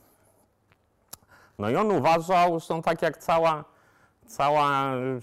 No 1.60 1.70
i 1.70 1.76
on 1.76 1.92
uważał, 1.92 2.52
zresztą 2.52 2.82
tak 2.82 3.02
jak 3.02 3.18
cała, 3.18 3.64
cała 4.26 4.96
e, 4.96 5.20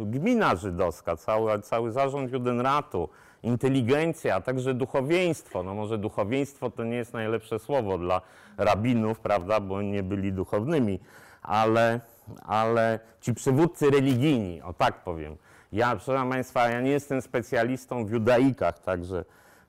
gmina 0.00 0.56
żydowska, 0.56 1.16
cały, 1.16 1.60
cały 1.60 1.92
zarząd 1.92 2.32
Judenratu, 2.32 3.08
inteligencja, 3.42 4.36
a 4.36 4.40
także 4.40 4.74
duchowieństwo. 4.74 5.62
No 5.62 5.74
może 5.74 5.98
duchowieństwo 5.98 6.70
to 6.70 6.84
nie 6.84 6.96
jest 6.96 7.12
najlepsze 7.12 7.58
słowo 7.58 7.98
dla 7.98 8.20
rabinów, 8.56 9.20
prawda, 9.20 9.60
bo 9.60 9.82
nie 9.82 10.02
byli 10.02 10.32
duchownymi, 10.32 11.00
ale, 11.42 12.00
ale 12.46 13.00
ci 13.20 13.34
przywódcy 13.34 13.90
religijni, 13.90 14.62
o 14.62 14.72
tak 14.72 15.04
powiem. 15.04 15.36
Ja, 15.72 15.90
proszę 15.90 16.28
Państwa, 16.30 16.68
ja 16.68 16.80
nie 16.80 16.90
jestem 16.90 17.22
specjalistą 17.22 18.04
w 18.04 18.10
judaikach, 18.10 18.78
także 18.78 19.24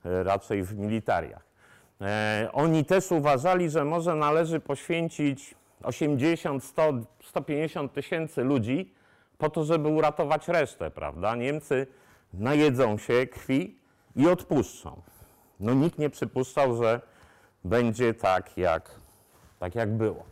e, 0.06 0.24
raczej 0.24 0.64
w 0.64 0.78
militariach. 0.78 1.53
E, 2.02 2.50
oni 2.54 2.86
też 2.86 3.12
uważali, 3.12 3.70
że 3.70 3.86
może 3.86 4.16
należy 4.16 4.60
poświęcić 4.60 5.56
80, 5.84 6.64
100, 6.64 6.94
150 7.24 7.94
tysięcy 7.94 8.44
ludzi 8.44 8.94
po 9.38 9.50
to, 9.50 9.64
żeby 9.66 9.88
uratować 9.88 10.48
resztę, 10.48 10.92
prawda? 10.92 11.36
Niemcy 11.36 11.88
najedzą 12.34 12.98
się 12.98 13.28
krwi 13.28 13.78
i 14.16 14.28
odpuszczą. 14.28 15.02
No 15.60 15.74
nikt 15.74 16.00
nie 16.00 16.10
przypuszczał, 16.10 16.76
że 16.76 17.02
będzie 17.64 18.14
tak, 18.14 18.58
jak, 18.58 18.96
tak 19.60 19.76
jak 19.76 19.98
było. 19.98 20.24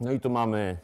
No 0.00 0.12
i 0.12 0.20
tu 0.20 0.30
mamy 0.30 0.78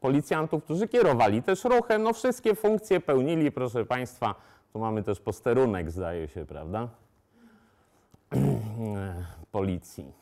policjantów, 0.00 0.64
którzy 0.64 0.88
kierowali 0.88 1.42
też 1.42 1.64
ruchem, 1.64 2.02
no 2.02 2.12
wszystkie 2.12 2.54
funkcje 2.54 3.00
pełnili, 3.00 3.52
proszę 3.52 3.84
Państwa. 3.84 4.34
Mamy 4.78 5.02
też 5.02 5.20
posterunek, 5.20 5.90
zdaje 5.90 6.28
się, 6.28 6.46
prawda? 6.46 6.88
Policji. 9.52 10.12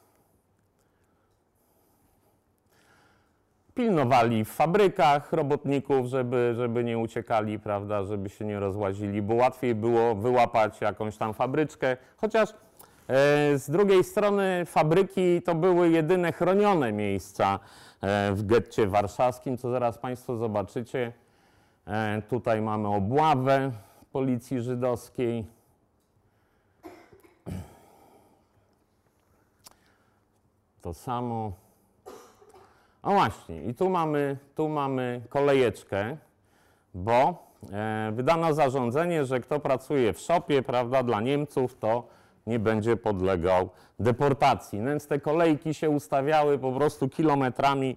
Pilnowali 3.75 4.45
w 4.45 4.49
fabrykach 4.49 5.33
robotników, 5.33 6.07
żeby, 6.07 6.55
żeby 6.57 6.85
nie 6.85 6.99
uciekali, 6.99 7.59
prawda, 7.59 8.05
żeby 8.05 8.29
się 8.29 8.45
nie 8.45 8.61
rozłazili, 8.61 9.23
bo 9.23 9.35
łatwiej 9.35 9.75
było 9.75 10.15
wyłapać 10.15 10.81
jakąś 10.81 11.17
tam 11.17 11.35
fabryczkę, 11.35 11.97
chociaż 12.17 12.51
e, 12.51 12.55
z 13.59 13.71
drugiej 13.71 14.05
strony 14.05 14.65
fabryki 14.67 15.43
to 15.43 15.55
były 15.55 15.91
jedyne 15.91 16.33
chronione 16.33 16.93
miejsca 16.93 17.59
e, 18.01 18.33
w 18.33 18.47
getcie 18.47 18.87
warszawskim, 18.87 19.59
co 19.59 19.71
zaraz 19.71 19.99
Państwo 19.99 20.37
zobaczycie. 20.37 21.13
E, 21.87 22.23
tutaj 22.23 22.63
mamy 22.63 22.89
obławę 22.89 23.73
policji 24.17 24.61
żydowskiej. 24.61 25.45
to 30.83 30.95
samo. 30.95 31.53
O 33.03 33.11
właśnie, 33.11 33.63
i 33.63 33.75
tu 33.75 33.91
mamy, 33.91 34.37
tu 34.55 34.69
mamy 34.69 35.21
kolejeczkę, 35.29 36.17
bo 36.95 37.47
e, 37.73 38.13
wydano 38.13 38.55
zarządzenie, 38.55 39.25
że 39.25 39.41
kto 39.41 39.61
pracuje 39.61 40.13
w 40.13 40.21
szopie, 40.21 40.63
prawda, 40.63 41.03
dla 41.03 41.21
Niemców, 41.21 41.79
to 41.79 42.07
nie 42.47 42.59
będzie 42.59 42.97
podlegał 42.97 43.69
deportacji. 43.99 44.79
No 44.79 44.91
Więc 44.91 45.07
te 45.07 45.21
kolejki 45.21 45.75
się 45.75 45.91
ustawiały 45.91 46.59
po 46.59 46.73
prostu 46.73 47.09
kilometrami, 47.09 47.97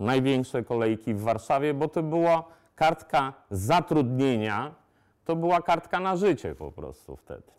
największe 0.00 0.62
kolejki 0.62 1.14
w 1.14 1.22
Warszawie, 1.22 1.74
bo 1.74 1.88
to 1.88 2.02
była 2.02 2.44
kartka 2.74 3.32
zatrudnienia, 3.50 4.83
to 5.24 5.36
była 5.36 5.62
kartka 5.62 6.00
na 6.00 6.16
życie 6.16 6.54
po 6.54 6.72
prostu 6.72 7.16
wtedy. 7.16 7.52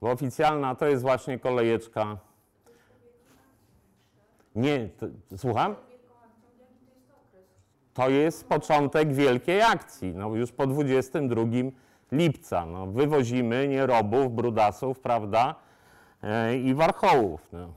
Bo 0.00 0.10
oficjalna 0.10 0.74
to 0.74 0.86
jest 0.86 1.02
właśnie 1.02 1.38
kolejeczka. 1.38 2.16
Nie, 4.54 4.88
to, 4.88 5.06
słucham? 5.36 5.76
To 7.94 8.08
jest 8.08 8.48
początek 8.48 9.12
wielkiej 9.12 9.62
akcji. 9.62 10.14
No 10.14 10.34
już 10.34 10.52
po 10.52 10.66
22 10.66 11.42
lipca. 12.12 12.66
No, 12.66 12.86
wywozimy 12.86 13.68
nierobów, 13.68 14.34
brudasów, 14.34 15.00
prawda? 15.00 15.54
E, 16.22 16.56
I 16.56 16.74
warchołów. 16.74 17.48
No. 17.52 17.72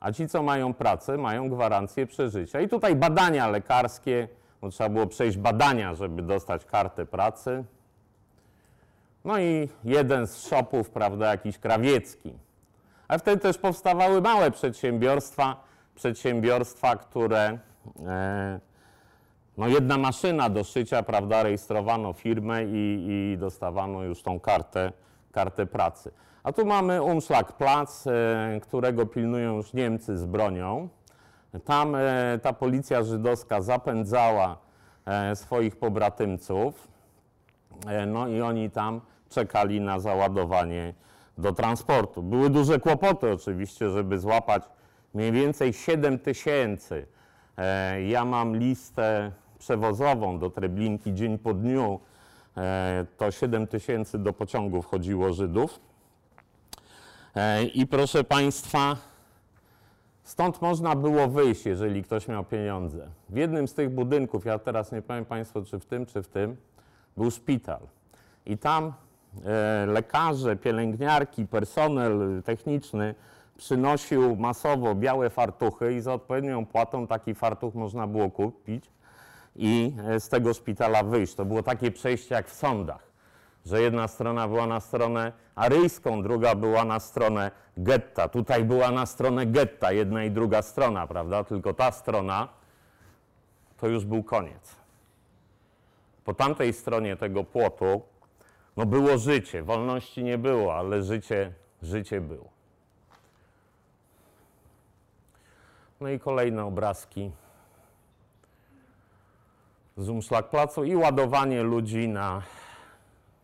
A 0.00 0.12
ci, 0.12 0.28
co 0.28 0.42
mają 0.42 0.74
pracę, 0.74 1.18
mają 1.18 1.48
gwarancję 1.48 2.06
przeżycia. 2.06 2.60
I 2.60 2.68
tutaj 2.68 2.96
badania 2.96 3.48
lekarskie, 3.48 4.28
bo 4.60 4.70
trzeba 4.70 4.90
było 4.90 5.06
przejść 5.06 5.38
badania, 5.38 5.94
żeby 5.94 6.22
dostać 6.22 6.64
kartę 6.64 7.06
pracy. 7.06 7.64
No 9.24 9.38
i 9.38 9.68
jeden 9.84 10.26
z 10.26 10.46
shopów, 10.46 10.90
prawda, 10.90 11.26
jakiś 11.26 11.58
krawiecki. 11.58 12.32
Ale 13.08 13.18
wtedy 13.18 13.42
też 13.42 13.58
powstawały 13.58 14.20
małe 14.20 14.50
przedsiębiorstwa, 14.50 15.64
przedsiębiorstwa, 15.94 16.96
które 16.96 17.58
e, 18.06 18.60
no 19.58 19.68
jedna 19.68 19.98
maszyna 19.98 20.50
do 20.50 20.64
szycia, 20.64 21.02
prawda, 21.02 21.42
rejestrowano 21.42 22.12
firmę 22.12 22.64
i, 22.64 23.06
i 23.08 23.38
dostawano 23.38 24.02
już 24.02 24.22
tą 24.22 24.40
kartę, 24.40 24.92
kartę 25.32 25.66
pracy. 25.66 26.10
A 26.42 26.52
tu 26.52 26.66
mamy 26.66 27.02
Umschlagplatz, 27.02 28.06
e, 28.06 28.60
którego 28.62 29.06
pilnują 29.06 29.56
już 29.56 29.72
Niemcy 29.72 30.18
z 30.18 30.26
bronią. 30.26 30.88
Tam 31.64 31.94
e, 31.94 32.38
ta 32.42 32.52
policja 32.52 33.02
żydowska 33.02 33.60
zapędzała 33.60 34.56
e, 35.06 35.36
swoich 35.36 35.76
pobratymców, 35.76 36.88
e, 37.86 38.06
no 38.06 38.28
i 38.28 38.40
oni 38.40 38.70
tam 38.70 39.00
czekali 39.30 39.80
na 39.80 40.00
załadowanie 40.00 40.94
do 41.38 41.52
transportu. 41.52 42.22
Były 42.22 42.50
duże 42.50 42.80
kłopoty 42.80 43.32
oczywiście, 43.32 43.90
żeby 43.90 44.18
złapać 44.18 44.62
mniej 45.14 45.32
więcej 45.32 45.72
7 45.72 46.18
tysięcy. 46.18 47.06
Ja 48.06 48.24
mam 48.24 48.56
listę 48.56 49.32
przewozową 49.58 50.38
do 50.38 50.50
Treblinki 50.50 51.14
dzień 51.14 51.38
po 51.38 51.54
dniu. 51.54 52.00
To 53.16 53.30
7 53.30 53.66
tysięcy 53.66 54.18
do 54.18 54.32
pociągu 54.32 54.82
wchodziło 54.82 55.32
Żydów. 55.32 55.80
I 57.74 57.86
proszę 57.86 58.24
Państwa, 58.24 58.96
stąd 60.28 60.62
można 60.62 60.94
było 60.94 61.28
wyjść, 61.28 61.66
jeżeli 61.66 62.02
ktoś 62.02 62.28
miał 62.28 62.44
pieniądze. 62.44 63.08
W 63.28 63.36
jednym 63.36 63.68
z 63.68 63.74
tych 63.74 63.90
budynków, 63.90 64.44
ja 64.44 64.58
teraz 64.58 64.92
nie 64.92 65.02
powiem 65.02 65.24
Państwu, 65.24 65.64
czy 65.64 65.78
w 65.78 65.84
tym, 65.86 66.06
czy 66.06 66.22
w 66.22 66.28
tym, 66.28 66.56
był 67.16 67.30
szpital. 67.30 67.80
I 68.46 68.58
tam 68.58 68.92
e, 69.44 69.86
lekarze, 69.86 70.56
pielęgniarki, 70.56 71.46
personel 71.46 72.42
techniczny 72.44 73.14
przynosił 73.56 74.36
masowo 74.36 74.94
białe 74.94 75.30
fartuchy 75.30 75.94
i 75.94 76.00
za 76.00 76.14
odpowiednią 76.14 76.66
płatą 76.66 77.06
taki 77.06 77.34
fartuch 77.34 77.74
można 77.74 78.06
było 78.06 78.30
kupić 78.30 78.84
i 79.56 79.92
e, 80.08 80.20
z 80.20 80.28
tego 80.28 80.54
szpitala 80.54 81.02
wyjść. 81.02 81.34
To 81.34 81.44
było 81.44 81.62
takie 81.62 81.90
przejście 81.90 82.34
jak 82.34 82.48
w 82.48 82.54
sądach, 82.54 83.07
że 83.68 83.82
jedna 83.82 84.08
strona 84.08 84.48
była 84.48 84.66
na 84.66 84.80
stronę 84.80 85.32
aryjską, 85.54 86.22
druga 86.22 86.54
była 86.54 86.84
na 86.84 87.00
stronę 87.00 87.50
getta. 87.76 88.28
Tutaj 88.28 88.64
była 88.64 88.90
na 88.90 89.06
stronę 89.06 89.46
getta 89.46 89.92
jedna 89.92 90.24
i 90.24 90.30
druga 90.30 90.62
strona, 90.62 91.06
prawda? 91.06 91.44
Tylko 91.44 91.74
ta 91.74 91.92
strona 91.92 92.48
to 93.76 93.88
już 93.88 94.04
był 94.04 94.22
koniec. 94.22 94.76
Po 96.24 96.34
tamtej 96.34 96.72
stronie 96.72 97.16
tego 97.16 97.44
płotu 97.44 98.02
no 98.76 98.86
było 98.86 99.18
życie, 99.18 99.62
wolności 99.62 100.24
nie 100.24 100.38
było, 100.38 100.74
ale 100.74 101.02
życie, 101.02 101.52
życie 101.82 102.20
było. 102.20 102.48
No 106.00 106.08
i 106.08 106.18
kolejne 106.20 106.64
obrazki 106.64 107.30
z 109.96 110.08
Umschlagplacu 110.08 110.84
i 110.84 110.96
ładowanie 110.96 111.62
ludzi 111.62 112.08
na, 112.08 112.42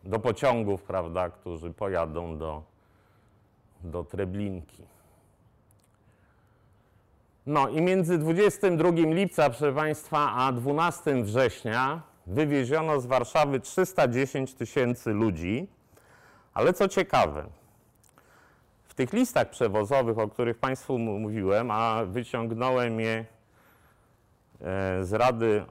do 0.05 0.19
pociągów, 0.19 0.83
prawda, 0.83 1.29
którzy 1.29 1.73
pojadą 1.73 2.37
do, 2.37 2.63
do 3.83 4.03
Treblinki. 4.03 4.83
No 7.45 7.69
i 7.69 7.81
między 7.81 8.17
22 8.17 8.89
lipca, 8.89 9.49
proszę 9.49 9.73
Państwa, 9.73 10.31
a 10.31 10.51
12 10.51 11.23
września 11.23 12.01
wywieziono 12.27 12.99
z 12.99 13.05
Warszawy 13.05 13.59
310 13.59 14.53
tysięcy 14.53 15.13
ludzi, 15.13 15.67
ale 16.53 16.73
co 16.73 16.87
ciekawe, 16.87 17.45
w 18.83 18.93
tych 18.93 19.13
listach 19.13 19.49
przewozowych, 19.49 20.19
o 20.19 20.27
których 20.27 20.57
Państwu 20.57 20.97
mówiłem, 20.97 21.71
a 21.71 22.05
wyciągnąłem 22.05 22.99
je 22.99 23.25
e, 24.61 25.03
z 25.05 25.13
Rady, 25.13 25.65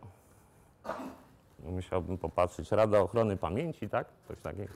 musiałbym 1.70 2.18
popatrzeć, 2.18 2.70
Rada 2.70 2.98
Ochrony 2.98 3.36
Pamięci, 3.36 3.88
tak? 3.88 4.06
Coś 4.28 4.40
takiego. 4.40 4.72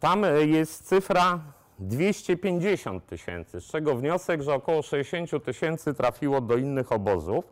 Tam 0.00 0.24
e, 0.24 0.46
jest 0.46 0.88
cyfra 0.88 1.40
250 1.78 3.06
tysięcy, 3.06 3.60
z 3.60 3.64
czego 3.64 3.96
wniosek, 3.96 4.42
że 4.42 4.54
około 4.54 4.82
60 4.82 5.44
tysięcy 5.44 5.94
trafiło 5.94 6.40
do 6.40 6.56
innych 6.56 6.92
obozów, 6.92 7.44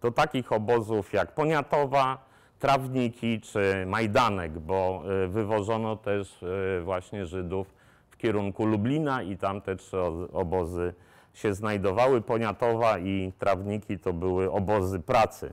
do 0.00 0.10
takich 0.10 0.52
obozów 0.52 1.12
jak 1.12 1.34
Poniatowa, 1.34 2.28
Trawniki 2.58 3.40
czy 3.40 3.84
Majdanek, 3.86 4.58
bo 4.58 5.02
e, 5.24 5.28
wywożono 5.28 5.96
też 5.96 6.42
e, 6.42 6.80
właśnie 6.80 7.26
Żydów 7.26 7.74
w 8.10 8.16
kierunku 8.16 8.66
Lublina 8.66 9.22
i 9.22 9.36
tam 9.36 9.60
te 9.60 9.76
trzy 9.76 9.96
obozy 10.32 10.94
się 11.34 11.54
znajdowały. 11.54 12.20
Poniatowa 12.20 12.98
i 12.98 13.32
Trawniki 13.38 13.98
to 13.98 14.12
były 14.12 14.52
obozy 14.52 15.00
pracy. 15.00 15.52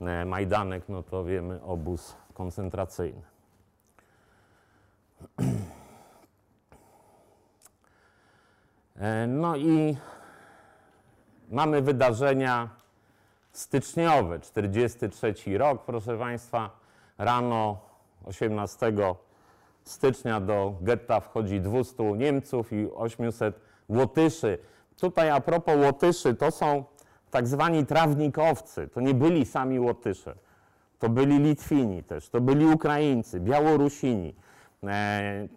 E, 0.00 0.24
Majdanek, 0.24 0.88
no 0.88 1.02
to 1.02 1.24
wiemy, 1.24 1.62
obóz 1.62 2.16
koncentracyjny. 2.34 3.22
E, 8.96 9.26
No 9.26 9.56
i 9.56 9.96
mamy 11.50 11.82
wydarzenia 11.82 12.68
styczniowe, 13.52 14.40
43 14.40 15.34
rok, 15.58 15.84
proszę 15.84 16.18
Państwa. 16.18 16.70
Rano 17.18 17.78
18 18.24 18.92
stycznia 19.84 20.40
do 20.40 20.74
getta 20.80 21.20
wchodzi 21.20 21.60
200 21.60 22.02
Niemców 22.02 22.72
i 22.72 22.92
800 22.94 23.60
Łotyszy. 23.88 24.58
Tutaj 25.00 25.30
a 25.30 25.40
propos 25.40 25.74
Łotyszy, 25.84 26.34
to 26.34 26.50
są 26.50 26.84
tak 27.30 27.46
zwani 27.46 27.86
trawnikowcy. 27.86 28.88
To 28.88 29.00
nie 29.00 29.14
byli 29.14 29.46
sami 29.46 29.80
Łotysze. 29.80 30.34
To 30.98 31.08
byli 31.08 31.38
Litwini 31.38 32.02
też, 32.02 32.28
to 32.28 32.40
byli 32.40 32.66
Ukraińcy, 32.66 33.40
Białorusini. 33.40 34.34
E, 34.84 35.48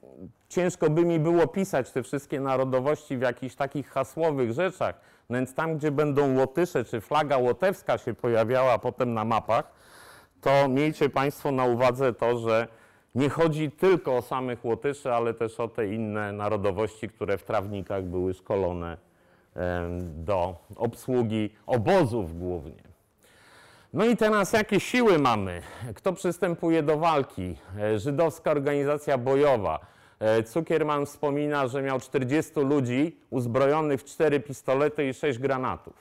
ciężko 0.50 0.90
by 0.90 1.06
mi 1.06 1.20
było 1.20 1.48
pisać 1.48 1.92
te 1.92 2.04
wszystkie 2.04 2.40
narodowości 2.40 3.18
w 3.18 3.22
jakichś 3.22 3.56
takich 3.56 3.90
hasłowych 3.90 4.54
rzeczach, 4.54 4.96
no 5.30 5.38
więc 5.38 5.54
tam, 5.54 5.78
gdzie 5.78 5.92
będą 5.92 6.38
Łotysze, 6.38 6.86
czy 6.86 7.02
flaga 7.02 7.38
łotewska 7.38 7.98
się 7.98 8.14
pojawiała 8.14 8.80
potem 8.80 9.14
na 9.14 9.26
mapach, 9.26 9.72
to 10.42 10.68
miejcie 10.68 11.10
Państwo 11.10 11.52
na 11.52 11.66
uwadze 11.66 12.14
to, 12.14 12.38
że 12.38 12.68
nie 13.16 13.30
chodzi 13.30 13.72
tylko 13.72 14.18
o 14.18 14.22
samych 14.22 14.66
Łotyszy, 14.66 15.14
ale 15.14 15.34
też 15.34 15.60
o 15.60 15.68
te 15.68 15.88
inne 15.88 16.32
narodowości, 16.32 17.10
które 17.10 17.38
w 17.38 17.44
trawnikach 17.44 18.04
były 18.04 18.34
szkolone 18.34 18.98
do 20.00 20.56
obsługi 20.76 21.50
obozów 21.66 22.40
głównie. 22.40 22.84
No 23.94 24.06
i 24.06 24.18
teraz 24.18 24.54
jakie 24.54 24.80
siły 24.80 25.20
mamy? 25.20 25.62
Kto 25.96 26.14
przystępuje 26.14 26.84
do 26.84 26.98
walki? 26.98 27.56
E, 27.80 28.00
Żydowska 28.00 28.52
organizacja 28.52 29.18
bojowa. 29.18 29.80
E, 30.20 30.44
Cukierman 30.44 31.06
wspomina, 31.06 31.68
że 31.68 31.82
miał 31.82 32.00
40 32.00 32.60
ludzi 32.60 33.18
uzbrojonych 33.30 34.02
w 34.02 34.06
4 34.06 34.40
pistolety 34.40 35.08
i 35.10 35.14
6 35.14 35.40
granatów. 35.40 35.94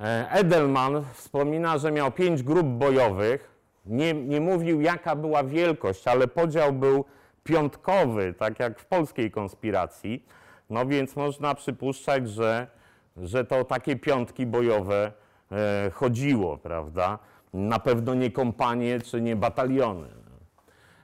E, 0.00 0.30
Edelman 0.30 1.04
wspomina, 1.12 1.78
że 1.78 1.92
miał 1.92 2.12
5 2.12 2.42
grup 2.42 2.66
bojowych. 2.66 3.50
Nie, 3.86 4.14
nie 4.14 4.40
mówił, 4.40 4.80
jaka 4.80 5.16
była 5.16 5.44
wielkość, 5.44 6.08
ale 6.08 6.28
podział 6.28 6.72
był 6.72 7.04
piątkowy, 7.44 8.34
tak 8.38 8.60
jak 8.60 8.78
w 8.78 8.84
polskiej 8.86 9.30
konspiracji. 9.30 10.24
No 10.70 10.86
więc 10.86 11.16
można 11.16 11.54
przypuszczać, 11.54 12.30
że, 12.30 12.66
że 13.16 13.44
to 13.44 13.64
takie 13.64 13.96
piątki 13.96 14.46
bojowe 14.46 15.12
e, 15.52 15.90
chodziło, 15.94 16.58
prawda? 16.58 17.18
Na 17.54 17.78
pewno 17.78 18.14
nie 18.14 18.30
kompanie 18.30 19.00
czy 19.00 19.20
nie 19.20 19.36
bataliony. 19.36 20.08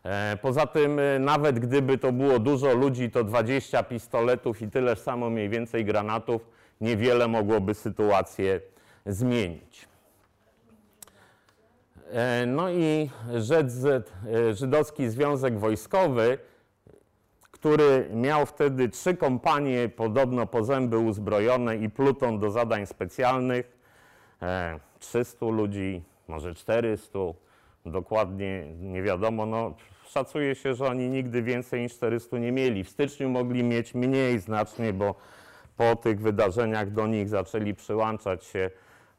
E, 0.04 0.38
Poza 0.42 0.66
tym, 0.66 0.98
e, 0.98 1.18
nawet 1.18 1.58
gdyby 1.58 1.98
to 1.98 2.12
było 2.12 2.38
dużo 2.38 2.74
ludzi, 2.74 3.10
to 3.10 3.24
20 3.24 3.82
pistoletów 3.82 4.62
i 4.62 4.68
tyle 4.70 4.96
samo 4.96 5.30
mniej 5.30 5.48
więcej 5.48 5.84
granatów 5.84 6.48
niewiele 6.80 7.28
mogłoby 7.28 7.74
sytuację 7.74 8.60
zmienić. 9.06 9.88
E, 12.10 12.46
No 12.46 12.70
i 12.70 13.10
e, 13.34 14.54
Żydowski 14.54 15.08
Związek 15.10 15.58
Wojskowy, 15.58 16.38
który 17.62 18.08
miał 18.14 18.46
wtedy 18.46 18.88
trzy 18.88 19.16
kompanie, 19.16 19.88
podobno 19.88 20.46
po 20.46 20.64
zęby 20.64 20.98
uzbrojone 20.98 21.76
i 21.76 21.90
pluton 21.90 22.38
do 22.38 22.50
zadań 22.50 22.86
specjalnych, 22.86 23.78
e, 24.42 24.80
300 24.98 25.46
ludzi, 25.46 26.02
może 26.28 26.54
400, 26.54 27.18
dokładnie 27.86 28.64
nie 28.80 29.02
wiadomo. 29.02 29.46
No, 29.46 29.74
szacuje 30.06 30.54
się, 30.54 30.74
że 30.74 30.86
oni 30.86 31.08
nigdy 31.08 31.42
więcej 31.42 31.82
niż 31.82 31.92
400 31.92 32.38
nie 32.38 32.52
mieli. 32.52 32.84
W 32.84 32.90
styczniu 32.90 33.30
mogli 33.30 33.64
mieć 33.64 33.94
mniej 33.94 34.38
znacznie, 34.38 34.92
bo 34.92 35.14
po 35.76 35.96
tych 35.96 36.20
wydarzeniach 36.20 36.90
do 36.90 37.06
nich 37.06 37.28
zaczęli 37.28 37.74
przyłączać 37.74 38.44
się 38.44 38.70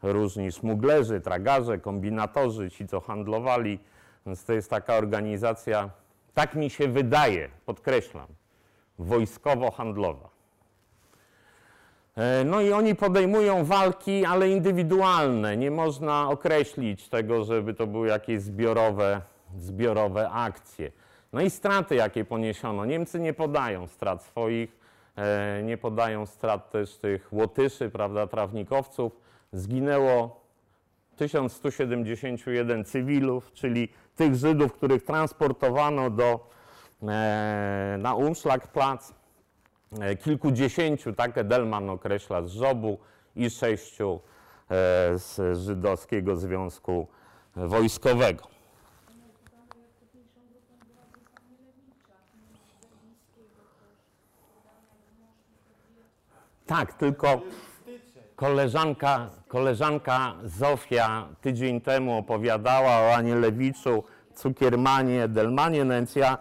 różni 0.01 0.51
szmuglerzy, 0.51 1.21
tragarze, 1.21 1.79
kombinatorzy, 1.79 2.71
ci 2.71 2.87
co 2.87 2.99
handlowali. 2.99 3.79
Więc 4.25 4.45
to 4.45 4.53
jest 4.53 4.69
taka 4.69 4.95
organizacja, 4.95 5.89
tak 6.33 6.55
mi 6.55 6.69
się 6.69 6.87
wydaje, 6.87 7.49
podkreślam, 7.65 8.27
wojskowo-handlowa. 8.99 10.29
E, 12.15 12.43
No 12.43 12.61
i 12.61 12.71
oni 12.71 12.95
podejmują 12.95 13.65
walki, 13.65 14.25
ale 14.25 14.49
indywidualne. 14.49 15.57
Nie 15.57 15.71
można 15.71 16.29
określić 16.29 17.09
tego, 17.09 17.43
żeby 17.43 17.73
to 17.73 17.87
były 17.87 18.07
jakieś 18.07 18.41
zbiorowe, 18.41 19.21
zbiorowe 19.57 20.29
akcje. 20.29 20.91
No 21.33 21.41
i 21.41 21.49
straty, 21.49 21.95
jakie 21.95 22.25
poniesiono. 22.25 22.85
Niemcy 22.85 23.19
nie 23.19 23.33
podają 23.33 23.87
strat 23.87 24.23
swoich, 24.23 24.77
e, 25.15 25.61
nie 25.63 25.77
podają 25.77 26.25
strat 26.25 26.71
też 26.71 26.97
tych 26.97 27.33
łotyszy, 27.33 27.89
prawda, 27.89 28.27
trawnikowców. 28.27 29.19
Zginęło 29.51 30.43
1171 31.15 32.85
cywilów, 32.85 33.51
czyli 33.53 33.89
tych 34.15 34.35
Żydów, 34.35 34.73
których 34.73 35.03
transportowano 35.03 36.09
do, 36.09 36.49
e, 37.03 37.95
na 37.99 38.15
Umschlagplatz. 38.15 39.13
E, 39.99 40.15
kilkudziesięciu, 40.15 41.13
tak 41.13 41.37
Edelman 41.37 41.89
określa, 41.89 42.41
z 42.41 42.51
żobu 42.51 42.99
i 43.35 43.49
sześciu 43.49 44.19
e, 44.69 45.17
z 45.17 45.57
Żydowskiego 45.57 46.35
Związku 46.35 47.07
Wojskowego. 47.55 48.53
Tak, 56.65 56.93
tylko 56.93 57.41
koleżanka, 58.35 59.29
koleżanka 59.47 60.33
Zofia 60.43 61.27
tydzień 61.41 61.81
temu 61.81 62.17
opowiadała 62.17 62.91
o 62.91 63.15
Anielewiczu, 63.15 64.03
Cukiermanie, 64.35 65.23
Edelmanie, 65.23 65.85
no 65.85 65.93
więc 65.93 66.15
ja 66.15 66.37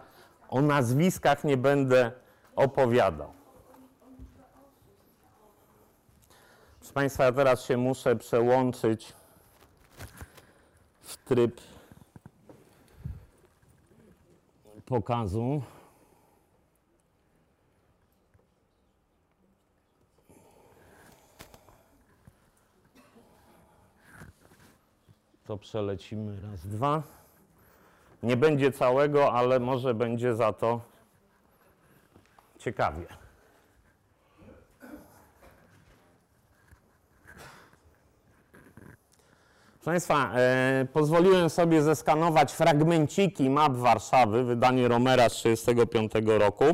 o 0.49 0.61
nazwiskach 0.61 1.43
nie 1.43 1.57
będę 1.57 2.11
opowiadał. 2.55 3.33
Proszę 6.79 6.93
Państwa, 6.93 7.23
ja 7.23 7.31
teraz 7.31 7.65
się 7.65 7.77
muszę 7.77 8.15
przełączyć 8.15 9.13
w 11.01 11.17
tryb 11.17 11.61
pokazu. 14.85 15.61
To 25.53 25.57
przelecimy 25.57 26.41
raz, 26.41 26.67
dwa. 26.67 27.03
Nie 28.23 28.37
będzie 28.37 28.71
całego, 28.71 29.33
ale 29.33 29.59
może 29.59 29.93
będzie 29.93 30.35
za 30.35 30.53
to 30.53 30.81
ciekawie. 32.59 33.05
Proszę 39.73 39.85
Państwa, 39.85 40.31
e, 40.35 40.87
pozwoliłem 40.93 41.49
sobie 41.49 41.81
zeskanować 41.81 42.53
fragmenciki 42.53 43.49
map 43.49 43.73
Warszawy, 43.73 44.43
wydanie 44.43 44.87
Romera 44.87 45.29
z 45.29 45.35
1935 45.41 46.39
roku, 46.39 46.65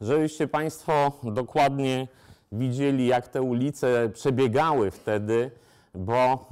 żebyście 0.00 0.48
Państwo 0.48 1.12
dokładnie 1.22 2.08
widzieli, 2.52 3.06
jak 3.06 3.28
te 3.28 3.42
ulice 3.42 4.10
przebiegały 4.14 4.90
wtedy, 4.90 5.50
bo 5.94 6.46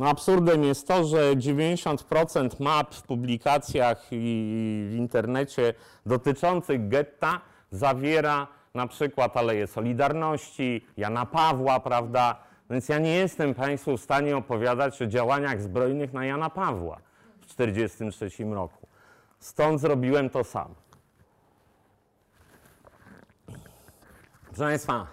no 0.00 0.08
absurdem 0.08 0.64
jest 0.64 0.88
to, 0.88 1.04
że 1.04 1.36
90% 1.36 2.60
map 2.60 2.94
w 2.94 3.02
publikacjach 3.02 4.06
i 4.10 4.86
w 4.90 4.94
internecie 4.94 5.74
dotyczących 6.06 6.88
getta 6.88 7.40
zawiera 7.70 8.46
na 8.74 8.86
przykład 8.86 9.36
Aleję 9.36 9.66
Solidarności, 9.66 10.86
Jana 10.96 11.26
Pawła, 11.26 11.80
prawda? 11.80 12.36
Więc 12.70 12.88
ja 12.88 12.98
nie 12.98 13.14
jestem 13.14 13.54
Państwu 13.54 13.96
w 13.96 14.00
stanie 14.00 14.36
opowiadać 14.36 15.02
o 15.02 15.06
działaniach 15.06 15.62
zbrojnych 15.62 16.12
na 16.12 16.24
Jana 16.24 16.50
Pawła 16.50 16.96
w 17.40 17.46
1943 17.46 18.44
roku. 18.44 18.88
Stąd 19.38 19.80
zrobiłem 19.80 20.30
to 20.30 20.44
sam. 20.44 20.74
Proszę 24.44 24.62
Państwa, 24.64 25.06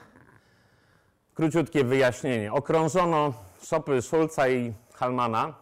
króciutkie 1.33 1.83
wyjaśnienie. 1.83 2.53
Okrążono 2.53 3.46
szopy 3.61 4.01
Szulca 4.01 4.47
i 4.47 4.73
Halmana. 4.93 5.53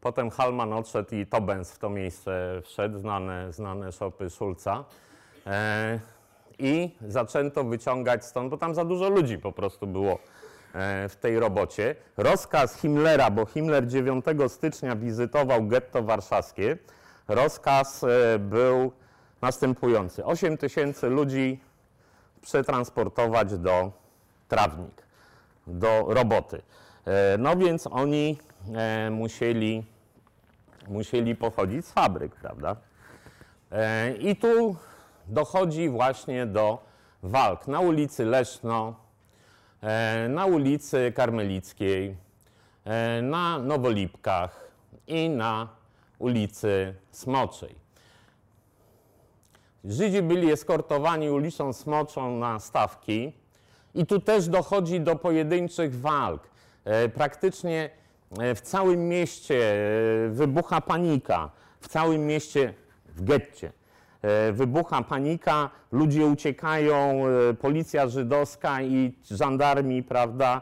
Potem 0.00 0.30
Halman 0.30 0.72
odszedł 0.72 1.14
i 1.14 1.26
Tobens 1.26 1.72
w 1.72 1.78
to 1.78 1.90
miejsce 1.90 2.62
wszedł, 2.64 2.98
znane, 2.98 3.52
znane 3.52 3.92
szopy 3.92 4.30
Szulca. 4.30 4.84
E, 5.46 6.00
I 6.58 6.90
zaczęto 7.08 7.64
wyciągać 7.64 8.24
stąd, 8.24 8.50
bo 8.50 8.56
tam 8.56 8.74
za 8.74 8.84
dużo 8.84 9.08
ludzi 9.08 9.38
po 9.38 9.52
prostu 9.52 9.86
było 9.86 10.18
e, 10.74 11.08
w 11.08 11.16
tej 11.16 11.40
robocie. 11.40 11.94
Rozkaz 12.16 12.74
Himmlera, 12.74 13.30
bo 13.30 13.46
Himmler 13.46 13.86
9 13.86 14.24
stycznia 14.48 14.96
wizytował 14.96 15.66
getto 15.66 16.02
warszawskie. 16.02 16.78
Rozkaz 17.28 18.04
e, 18.04 18.38
był 18.38 18.92
następujący. 19.42 20.24
8 20.24 20.58
tysięcy 20.58 21.08
ludzi 21.08 21.60
przetransportować 22.42 23.58
do 23.58 23.92
Trawnik, 24.48 25.02
do 25.66 26.04
roboty. 26.08 26.62
E, 27.06 27.38
No 27.38 27.56
więc 27.56 27.86
oni 27.86 28.38
e, 28.74 29.10
musieli, 29.10 29.84
musieli 30.88 31.36
pochodzić 31.36 31.86
z 31.86 31.92
fabryk, 31.92 32.34
prawda? 32.34 32.76
E, 33.72 34.12
I 34.12 34.36
tu 34.36 34.76
dochodzi 35.28 35.88
właśnie 35.88 36.46
do 36.46 36.78
walk 37.22 37.68
na 37.68 37.80
ulicy 37.80 38.24
Leszno, 38.24 38.94
na 40.28 40.46
ulicy 40.46 41.12
Karmelickiej, 41.12 42.16
na 43.22 43.58
Nowolipkach 43.58 44.70
i 45.06 45.30
na 45.30 45.68
ulicy 46.18 46.94
Smoczej. 47.10 47.74
Żydzi 49.84 50.22
byli 50.22 50.52
eskortowani 50.52 51.30
ulicą 51.30 51.72
Smoczą 51.72 52.38
na 52.38 52.58
stawki 52.58 53.32
i 53.94 54.06
tu 54.06 54.20
też 54.20 54.48
dochodzi 54.48 55.00
do 55.00 55.16
pojedynczych 55.16 56.00
walk. 56.00 56.51
E, 56.84 57.08
Praktycznie 57.08 57.90
e, 58.38 58.54
w 58.54 58.60
całym 58.60 59.08
mieście 59.08 59.54
e, 59.54 60.28
wybucha 60.28 60.80
panika, 60.80 61.50
w 61.80 61.88
całym 61.88 62.26
mieście, 62.26 62.74
w 63.06 63.24
getcie. 63.24 63.72
Wybucha 64.52 65.02
panika, 65.02 65.70
ludzie 65.92 66.26
uciekają, 66.26 67.22
policja 67.60 68.08
żydowska 68.08 68.82
i 68.82 69.14
żandarmi, 69.30 70.02
prawda? 70.02 70.60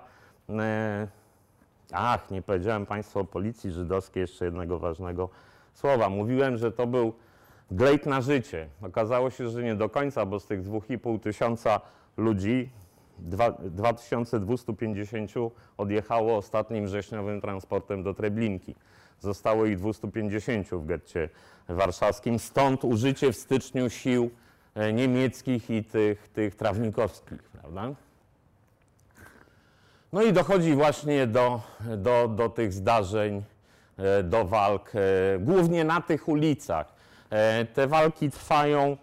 Ach, 1.92 2.30
nie 2.30 2.42
powiedziałem 2.42 2.86
Państwu 2.86 3.18
o 3.18 3.24
policji 3.24 3.70
żydowskiej 3.70 4.20
jeszcze 4.20 4.44
jednego 4.44 4.78
ważnego 4.78 5.28
słowa. 5.74 6.08
Mówiłem, 6.08 6.56
że 6.56 6.72
to 6.72 6.86
był 6.86 7.12
glejt 7.70 8.06
na 8.06 8.20
życie. 8.20 8.68
Okazało 8.82 9.30
się, 9.30 9.48
że 9.48 9.62
nie 9.62 9.74
do 9.74 9.88
końca, 9.88 10.26
bo 10.26 10.40
z 10.40 10.46
tych 10.46 10.62
2,5 10.62 11.20
tysiąca 11.20 11.80
ludzi 12.16 12.70
dwa- 13.28 13.70
2250 13.70 15.30
odjechało 15.76 16.36
ostatnim 16.36 16.84
wrześniowym 16.86 17.40
transportem 17.40 18.02
do 18.02 18.14
Treblinki. 18.14 18.74
Zostało 19.20 19.66
ich 19.66 19.78
250 19.78 20.68
w 20.70 20.86
getcie 20.86 21.28
warszawskim. 21.68 22.38
Stąd 22.38 22.84
użycie 22.84 23.32
w 23.32 23.36
styczniu 23.36 23.90
sił 23.90 24.30
e, 24.74 24.92
niemieckich 24.92 25.70
i 25.70 25.84
tych, 25.84 26.28
tych 26.28 26.54
trawnikowskich, 26.54 27.42
prawda? 27.42 27.94
No 30.12 30.22
i 30.22 30.32
dochodzi 30.32 30.74
właśnie 30.74 31.26
do, 31.26 31.60
do, 31.96 32.28
do 32.28 32.48
tych 32.48 32.72
zdarzeń, 32.72 33.42
e, 33.96 34.22
do 34.22 34.44
walk, 34.44 34.92
e, 34.94 35.38
głównie 35.38 35.84
na 35.84 36.00
tych 36.00 36.28
ulicach. 36.28 37.00
Te 37.74 37.86
walki 37.86 38.30
trwają 38.30 38.96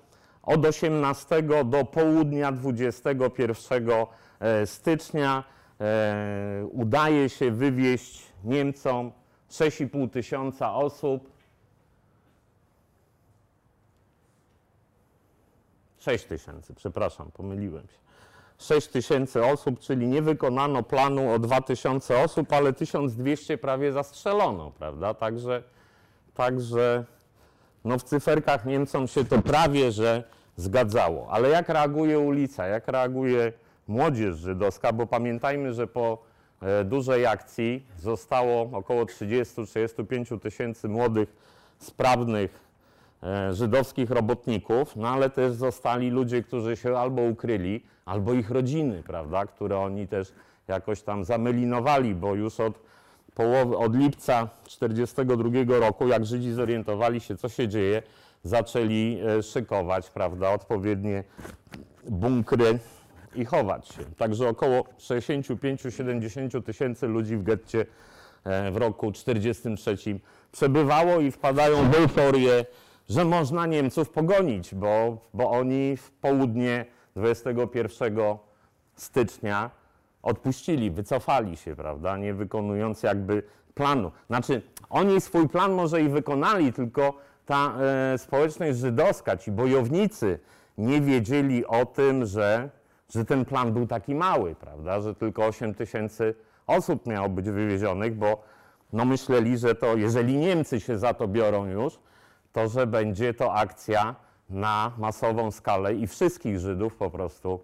od 0.47 0.65
18 0.65 1.43
do 1.65 1.85
południa 1.85 2.51
21 2.51 3.83
e, 4.39 4.65
stycznia. 4.65 5.43
E, 5.81 6.65
Udaje 6.71 7.29
się 7.29 7.51
wywieźć 7.51 8.23
Niemcom 8.43 9.11
6,5 9.51 10.09
tysiąca 10.09 10.73
osób. 10.73 11.31
6 15.97 16.25
tysięcy, 16.25 16.73
przepraszam, 16.73 17.31
pomyliłem 17.33 17.83
się. 17.83 17.97
6 18.57 18.87
tysięcy 18.87 19.45
osób, 19.45 19.79
czyli 19.79 20.07
nie 20.07 20.21
wykonano 20.21 20.83
planu 20.83 21.31
o 21.31 21.39
2000 21.39 22.23
osób, 22.23 22.53
ale 22.53 22.73
1200 22.73 23.57
prawie 23.57 23.91
zastrzelono, 23.91 24.71
prawda? 24.71 25.13
Także, 25.13 25.63
także 26.33 27.05
no 27.86 27.99
w 27.99 28.03
cyferkach 28.03 28.65
Niemcom 28.65 29.07
się 29.07 29.25
to 29.25 29.41
prawie 29.41 29.91
że 29.91 30.23
zgadzało. 30.55 31.28
Ale 31.30 31.49
jak 31.49 31.69
reaguje 31.69 32.19
ulica, 32.19 32.67
jak 32.67 32.88
reaguje 32.88 33.53
młodzież 33.88 34.38
żydowska, 34.38 34.93
bo 34.93 35.07
pamiętajmy, 35.07 35.73
że 35.73 35.88
po 35.88 36.17
e, 36.61 36.84
dużej 36.84 37.25
akcji 37.25 37.86
zostało 37.99 38.78
około 38.78 39.05
30-35 39.05 40.39
tysięcy 40.39 40.89
młodych, 40.89 41.36
sprawnych 41.80 42.59
e, 43.23 43.53
żydowskich 43.53 44.11
robotników, 44.11 44.95
no 44.95 45.07
ale 45.07 45.30
też 45.30 45.53
zostali 45.53 46.09
ludzie, 46.09 46.43
którzy 46.43 46.78
się 46.78 46.97
albo 46.97 47.21
ukryli, 47.21 47.84
albo 48.05 48.34
ich 48.34 48.49
rodziny, 48.49 49.03
prawda, 49.07 49.45
które 49.45 49.80
oni 49.80 50.07
też 50.07 50.34
jakoś 50.67 51.01
tam 51.01 51.23
zamelinowali, 51.23 52.15
bo 52.15 52.36
już 52.36 52.59
od 52.59 52.80
połowy, 53.38 53.77
od 53.77 53.95
lipca 53.95 54.49
1942 54.63 55.79
roku, 55.79 56.07
jak 56.07 56.25
Żydzi 56.25 56.53
zorientowali 56.53 57.19
się, 57.19 57.38
co 57.38 57.49
się 57.49 57.67
dzieje, 57.67 58.01
zaczęli 58.43 59.19
e, 59.38 59.43
szykować, 59.43 60.09
prawda, 60.09 60.49
odpowiednie 60.49 61.23
bunkry 62.09 62.79
i 63.35 63.45
chować 63.45 63.88
się. 63.88 64.03
Także 64.17 64.49
około 64.49 64.83
65-70 64.99 66.63
tysięcy 66.63 67.07
ludzi 67.07 67.38
w 67.38 67.43
getcie 67.43 67.85
e, 68.43 68.71
w 68.71 68.77
roku 68.77 69.11
1943 69.11 70.19
przebywało 70.51 71.19
i 71.19 71.31
wpadają 71.31 71.91
w 71.91 71.95
euforię, 71.95 72.65
że 73.09 73.25
można 73.25 73.65
Niemców 73.65 74.09
pogonić, 74.09 74.75
bo, 74.75 75.17
bo 75.33 75.51
oni 75.51 75.97
w 75.97 76.11
południe 76.11 76.85
21 77.15 78.17
stycznia 78.95 79.76
odpuścili, 80.28 80.91
wycofali 80.91 81.57
się, 81.57 81.75
prawda, 81.75 82.17
nie 82.17 82.34
wykonując 82.34 83.03
jakby 83.03 83.43
planu. 83.73 84.11
Znaczy, 84.28 84.61
oni 84.89 85.21
swój 85.21 85.49
plan 85.49 85.73
może 85.73 86.01
i 86.01 86.09
wykonali, 86.09 86.73
tylko 86.73 87.13
ta 87.45 87.73
e, 88.13 88.17
społeczność 88.17 88.78
żydowska, 88.78 89.38
ci 89.38 89.51
bojownicy 89.51 90.39
nie 90.78 91.01
wiedzieli 91.01 91.65
o 91.65 91.86
tym, 91.86 92.25
że, 92.25 92.69
że 93.09 93.25
ten 93.25 93.45
plan 93.45 93.73
był 93.73 93.88
taki 93.88 94.15
mały, 94.15 94.55
prawda, 94.55 95.01
że 95.01 95.15
tylko 95.15 95.45
8 95.45 95.73
tysięcy 95.73 96.36
osób 96.67 97.05
miało 97.05 97.30
być 97.30 97.49
wywiezionych, 97.49 98.15
bo 98.15 98.43
no 98.93 99.05
myśleli, 99.05 99.57
że 99.57 99.75
to 99.75 99.95
jeżeli 99.95 100.38
Niemcy 100.38 100.80
się 100.80 100.97
za 100.97 101.13
to 101.13 101.28
biorą 101.28 101.65
już, 101.65 101.99
to 102.53 102.67
że 102.67 102.88
będzie 102.88 103.34
to 103.34 103.53
akcja 103.53 104.15
na 104.49 104.91
masową 104.97 105.51
skalę 105.51 105.93
i 105.93 106.07
wszystkich 106.07 106.59
Żydów 106.59 106.95
po 106.95 107.09
prostu 107.09 107.59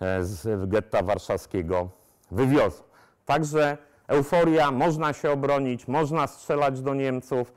e, 0.00 0.24
z 0.24 0.68
getta 0.68 1.02
warszawskiego 1.02 1.97
wywiozą. 2.30 2.82
Także 3.26 3.78
euforia, 4.06 4.70
można 4.70 5.12
się 5.12 5.30
obronić, 5.30 5.88
można 5.88 6.26
strzelać 6.26 6.80
do 6.82 6.94
Niemców. 6.94 7.52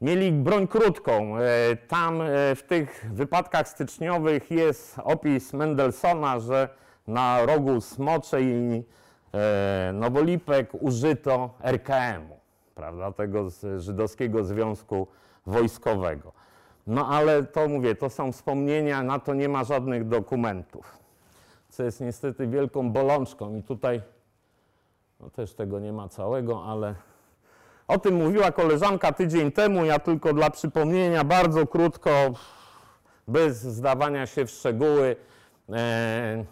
Mieli 0.00 0.32
broń 0.32 0.68
krótką. 0.68 1.36
E, 1.38 1.76
Tam 1.76 2.20
e, 2.22 2.54
w 2.54 2.62
tych 2.62 3.06
wypadkach 3.12 3.68
styczniowych 3.68 4.50
jest 4.50 4.98
opis 4.98 5.52
Mendelssohna, 5.52 6.40
że 6.40 6.68
na 7.06 7.46
rogu 7.46 7.80
Smoczej 7.80 8.44
i 8.44 8.84
e, 9.32 9.92
Nowolipek 9.92 10.70
użyto 10.80 11.50
RKM-u, 11.62 12.36
prawda, 12.74 13.12
tego 13.12 13.48
Żydowskiego 13.78 14.44
Związku 14.44 15.06
Wojskowego. 15.46 16.32
No 16.86 17.08
ale 17.08 17.44
to 17.44 17.68
mówię, 17.68 17.94
to 17.94 18.10
są 18.10 18.32
wspomnienia, 18.32 19.02
na 19.02 19.18
to 19.18 19.34
nie 19.34 19.48
ma 19.48 19.64
żadnych 19.64 20.08
dokumentów, 20.08 20.98
co 21.72 21.82
jest 21.82 22.00
niestety 22.00 22.46
wielką 22.46 22.92
bolączką 22.92 23.56
i 23.56 23.62
tutaj 23.62 24.02
no 25.20 25.30
też 25.30 25.54
tego 25.54 25.78
nie 25.78 25.92
ma 25.92 26.08
całego, 26.08 26.64
ale 26.64 26.94
o 27.88 27.98
tym 27.98 28.14
mówiła 28.14 28.52
koleżanka 28.52 29.12
tydzień 29.12 29.52
temu. 29.52 29.84
Ja 29.84 29.98
tylko 29.98 30.32
dla 30.32 30.50
przypomnienia 30.50 31.24
bardzo 31.24 31.66
krótko, 31.66 32.10
bez 33.28 33.62
zdawania 33.62 34.26
się 34.26 34.46
w 34.46 34.50
szczegóły. 34.50 35.16
E, 35.72 36.44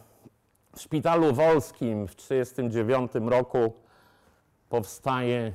W 0.77 0.81
Szpitalu 0.81 1.33
Wolskim 1.35 2.09
w 2.09 2.15
1939 2.15 3.31
roku 3.31 3.73
powstaje 4.69 5.53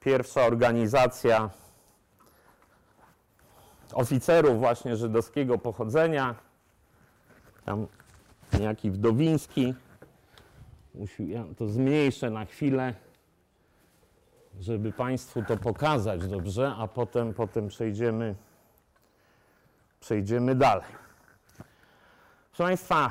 pierwsza 0.00 0.46
organizacja 0.46 1.50
oficerów 3.92 4.58
właśnie 4.58 4.96
żydowskiego 4.96 5.58
pochodzenia. 5.58 6.34
Tam 7.64 7.86
niejaki 8.58 8.90
Wdowiński. 8.90 9.74
Ja 11.18 11.44
to 11.56 11.68
zmniejszę 11.68 12.30
na 12.30 12.44
chwilę 12.44 12.94
żeby 14.60 14.92
Państwu 14.92 15.42
to 15.42 15.56
pokazać 15.56 16.26
dobrze, 16.28 16.74
a 16.78 16.88
potem, 16.88 17.34
potem 17.34 17.68
przejdziemy, 17.68 18.34
przejdziemy 20.00 20.54
dalej. 20.54 20.84
Proszę 22.50 22.64
Państwa, 22.64 23.10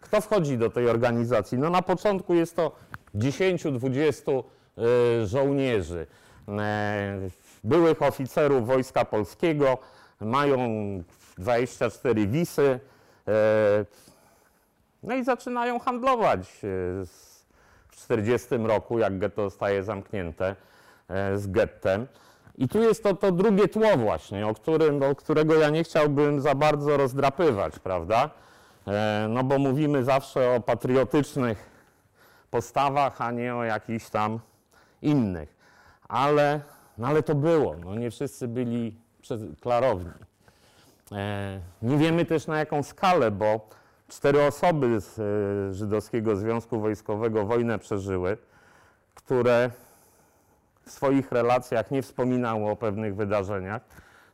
kto 0.00 0.20
wchodzi 0.20 0.58
do 0.58 0.70
tej 0.70 0.88
organizacji? 0.88 1.58
No 1.58 1.70
na 1.70 1.82
początku 1.82 2.34
jest 2.34 2.56
to 2.56 2.76
10-20 3.14 4.42
y, 5.22 5.26
żołnierzy, 5.26 6.06
e, 6.48 7.28
byłych 7.64 8.02
oficerów 8.02 8.66
Wojska 8.66 9.04
Polskiego, 9.04 9.78
mają 10.20 10.58
24 11.38 12.26
wisy, 12.26 12.62
e, 12.62 12.99
no 15.02 15.14
i 15.14 15.24
zaczynają 15.24 15.78
handlować 15.78 16.40
e, 16.40 16.66
w 17.88 17.96
40 17.96 18.48
roku, 18.56 18.98
jak 18.98 19.18
getto 19.18 19.42
zostaje 19.50 19.84
zamknięte 19.84 20.56
e, 21.08 21.38
z 21.38 21.46
gettem. 21.46 22.06
I 22.58 22.68
tu 22.68 22.82
jest 22.82 23.02
to, 23.02 23.14
to 23.14 23.32
drugie 23.32 23.68
tło 23.68 23.96
właśnie, 23.96 24.46
o, 24.46 24.54
którym, 24.54 25.02
o 25.02 25.14
którego 25.14 25.54
ja 25.54 25.70
nie 25.70 25.84
chciałbym 25.84 26.40
za 26.40 26.54
bardzo 26.54 26.96
rozdrapywać, 26.96 27.78
prawda? 27.78 28.30
E, 28.86 29.26
No 29.30 29.44
bo 29.44 29.58
mówimy 29.58 30.04
zawsze 30.04 30.50
o 30.50 30.60
patriotycznych 30.60 31.70
postawach, 32.50 33.20
a 33.20 33.30
nie 33.30 33.54
o 33.56 33.64
jakichś 33.64 34.08
tam 34.10 34.40
innych. 35.02 35.56
Ale, 36.08 36.60
no 36.98 37.08
ale 37.08 37.22
to 37.22 37.34
było, 37.34 37.76
no 37.76 37.94
nie 37.94 38.10
wszyscy 38.10 38.48
byli 38.48 38.96
klarowni. 39.60 40.29
E, 41.12 41.60
Nie 41.82 41.96
wiemy 41.96 42.24
też 42.24 42.46
na 42.46 42.58
jaką 42.58 42.82
skalę, 42.82 43.30
bo 43.30 43.68
cztery 44.08 44.42
osoby 44.42 45.00
z 45.00 45.18
e, 45.18 45.74
Żydowskiego 45.74 46.36
Związku 46.36 46.80
Wojskowego 46.80 47.46
wojnę 47.46 47.78
przeżyły, 47.78 48.36
które 49.14 49.70
w 50.86 50.90
swoich 50.90 51.32
relacjach 51.32 51.90
nie 51.90 52.02
wspominały 52.02 52.70
o 52.70 52.76
pewnych 52.76 53.16
wydarzeniach. 53.16 53.82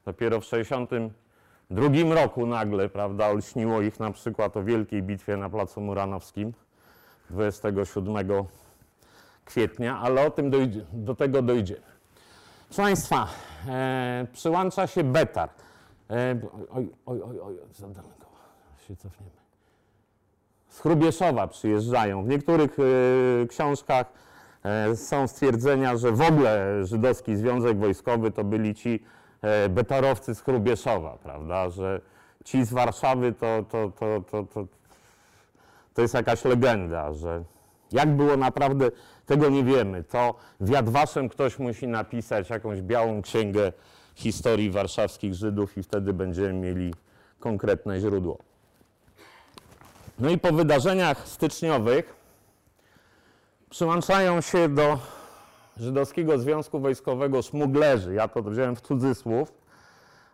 Dopiero 0.05 0.41
w 0.41 0.45
1962 0.45 2.14
roku 2.14 2.47
nagle, 2.47 2.89
prawda, 2.89 3.29
olśniło 3.29 3.81
ich 3.81 4.01
na 4.01 4.12
przykład 4.12 4.57
o 4.57 4.62
wielkiej 4.62 5.03
bitwie 5.03 5.37
na 5.37 5.51
Placu 5.51 5.81
Muranowskim 5.81 6.53
27 7.31 8.16
kwietnia, 9.45 9.99
ale 9.99 10.27
o 10.27 10.31
tym 10.31 10.51
dojdzie, 10.51 10.85
do 10.93 11.14
tego 11.14 11.43
dojdziemy. 11.43 11.81
Proszę 12.68 12.83
Państwa, 12.83 13.29
e, 13.68 14.27
przyłącza 14.33 14.87
się 14.87 15.05
Betar. 15.05 15.49
E, 16.11 16.41
oj, 16.71 16.89
oj, 17.07 17.23
oj, 17.23 17.41
oj, 17.41 17.57
za 17.73 17.89
daleko 17.89 18.27
się 18.89 18.97
cofniemy. 18.97 19.33
Z 20.69 20.81
Hrubieszowa 20.81 21.47
przyjeżdżają. 21.47 22.25
W 22.25 22.29
niektórych 22.29 22.77
e, 22.79 23.47
książkach 23.47 24.13
e, 24.65 24.97
są 24.97 25.29
stwierdzenia, 25.29 25.97
że 25.97 26.13
w 26.13 26.21
ogóle 26.21 26.85
Żydowski 26.85 27.37
Związek 27.37 27.79
Wojskowy 27.79 28.31
to 28.31 28.45
byli 28.45 28.75
ci 28.75 29.05
e, 29.43 29.69
betarowcy 29.69 30.35
z 30.35 30.41
Hrubieszowa, 30.41 31.19
prawda? 31.23 31.71
Że 31.71 32.01
ci 32.45 32.65
z 32.65 32.73
Warszawy 32.73 33.33
to, 33.33 33.65
to, 33.71 33.93
to, 34.01 34.23
to, 34.31 34.45
to, 34.45 34.67
to 35.95 36.03
jest 36.03 36.15
jakaś 36.15 36.45
legenda, 36.45 37.13
że 37.13 37.45
jak 37.93 38.17
było 38.17 38.37
naprawdę, 38.37 38.91
tego 39.27 39.49
nie 39.49 39.65
wiemy. 39.65 40.05
To 40.05 40.35
w 40.61 40.69
Jadwaszem 40.69 41.29
ktoś 41.29 41.59
musi 41.59 41.89
napisać 41.89 42.51
jakąś 42.51 42.83
białą 42.83 43.23
księgę 43.23 43.73
historii 44.17 44.71
warszawskich 44.71 45.35
Żydów 45.35 45.79
i 45.79 45.83
wtedy 45.83 46.12
będziemy 46.12 46.53
mieli 46.53 46.95
konkretne 47.41 48.01
źródło. 48.01 48.39
No 50.19 50.31
i 50.31 50.39
po 50.39 50.53
wydarzeniach 50.53 51.29
styczniowych 51.29 52.14
przyłączają 53.71 54.41
się 54.41 54.69
do 54.69 54.99
Żydowskiego 55.77 56.39
Związku 56.39 56.81
Wojskowego 56.81 57.43
szmuglerzy, 57.43 58.14
ja 58.14 58.29
to 58.29 58.43
wziąłem 58.43 58.77
w 58.77 58.81
cudzysłów, 58.81 59.53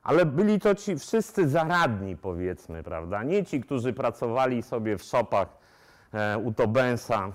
ale 0.03 0.26
byli 0.26 0.61
to 0.61 0.74
ci 0.74 0.99
wszyscy 0.99 1.49
zaradni, 1.49 2.16
powiedzmy, 2.16 2.83
prawda? 2.83 3.22
Nie 3.22 3.45
ci, 3.45 3.61
którzy 3.61 3.93
pracowali 3.93 4.62
sobie 4.62 4.99
w 4.99 5.03
szopach 5.03 5.49
e, 6.14 6.39
u 6.39 6.53
Tobensa 6.53 7.33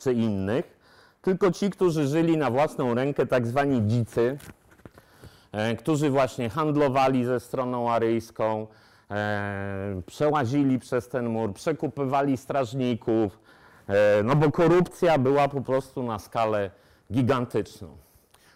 czy 0.00 0.12
innych, 0.12 0.76
tylko 1.22 1.52
ci, 1.52 1.70
którzy 1.70 2.06
żyli 2.06 2.36
na 2.36 2.50
własną 2.50 2.94
rękę, 2.94 3.26
tak 3.26 3.46
zwani 3.46 3.86
dzicy, 3.86 4.38
którzy 5.78 6.10
właśnie 6.10 6.50
handlowali 6.50 7.24
ze 7.24 7.40
stroną 7.40 7.90
aryjską, 7.90 8.66
e, 9.10 10.02
przełazili 10.06 10.78
przez 10.78 11.08
ten 11.08 11.28
mur, 11.28 11.52
przekupywali 11.52 12.36
strażników, 12.36 13.38
e, 13.88 14.22
no 14.22 14.36
bo 14.36 14.50
korupcja 14.50 15.18
była 15.18 15.48
po 15.48 15.60
prostu 15.60 16.02
na 16.02 16.18
skalę 16.18 16.70
gigantyczną. 17.12 17.96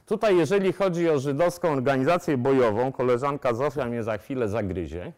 Tutaj, 0.06 0.36
jeżeli 0.36 0.72
chodzi 0.72 1.10
o 1.10 1.18
żydowską 1.18 1.68
organizację 1.68 2.36
bojową, 2.36 2.92
koleżanka 2.92 3.54
Zofia 3.54 3.86
mnie 3.86 4.02
za 4.02 4.18
chwilę 4.18 4.48
zagryzie. 4.48 5.12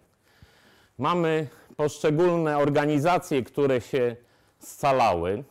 Mamy 0.98 1.48
poszczególne 1.76 2.58
organizacje, 2.58 3.42
które 3.42 3.80
się 3.80 4.16
scalały. 4.58 5.44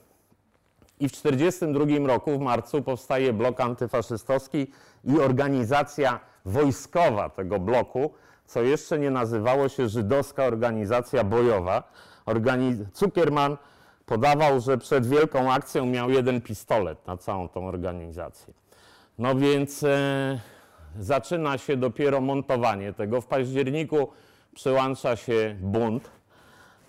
I 1.00 1.10
w 1.10 1.12
1942 1.12 2.08
roku, 2.08 2.38
w 2.38 2.42
marcu, 2.42 2.82
powstaje 2.82 3.34
blok 3.34 3.62
antyfaszystowski 3.62 4.68
i 5.04 5.20
organizacja 5.20 6.20
wojskowa 6.46 7.30
tego 7.30 7.60
bloku, 7.60 8.14
co 8.46 8.62
jeszcze 8.62 9.00
nie 9.00 9.12
nazywało 9.12 9.70
się 9.70 9.90
Żydowska 9.90 10.44
Organizacja 10.44 11.24
Bojowa. 11.24 11.84
Organi- 12.26 12.86
Zuckerman 12.94 13.58
podawał, 14.06 14.60
że 14.60 14.78
przed 14.78 15.08
wielką 15.08 15.52
akcją 15.52 15.86
miał 15.86 16.10
jeden 16.10 16.42
pistolet 16.42 17.08
na 17.08 17.18
całą 17.18 17.50
tą 17.50 17.68
organizację. 17.68 18.54
No 19.20 19.36
więc 19.36 19.84
e, 19.84 20.40
zaczyna 21.00 21.58
się 21.58 21.78
dopiero 21.78 22.22
montowanie 22.22 22.94
tego. 22.94 23.22
W 23.22 23.28
październiku 23.28 24.08
przyłącza 24.56 25.16
się 25.16 25.56
bunt 25.62 26.12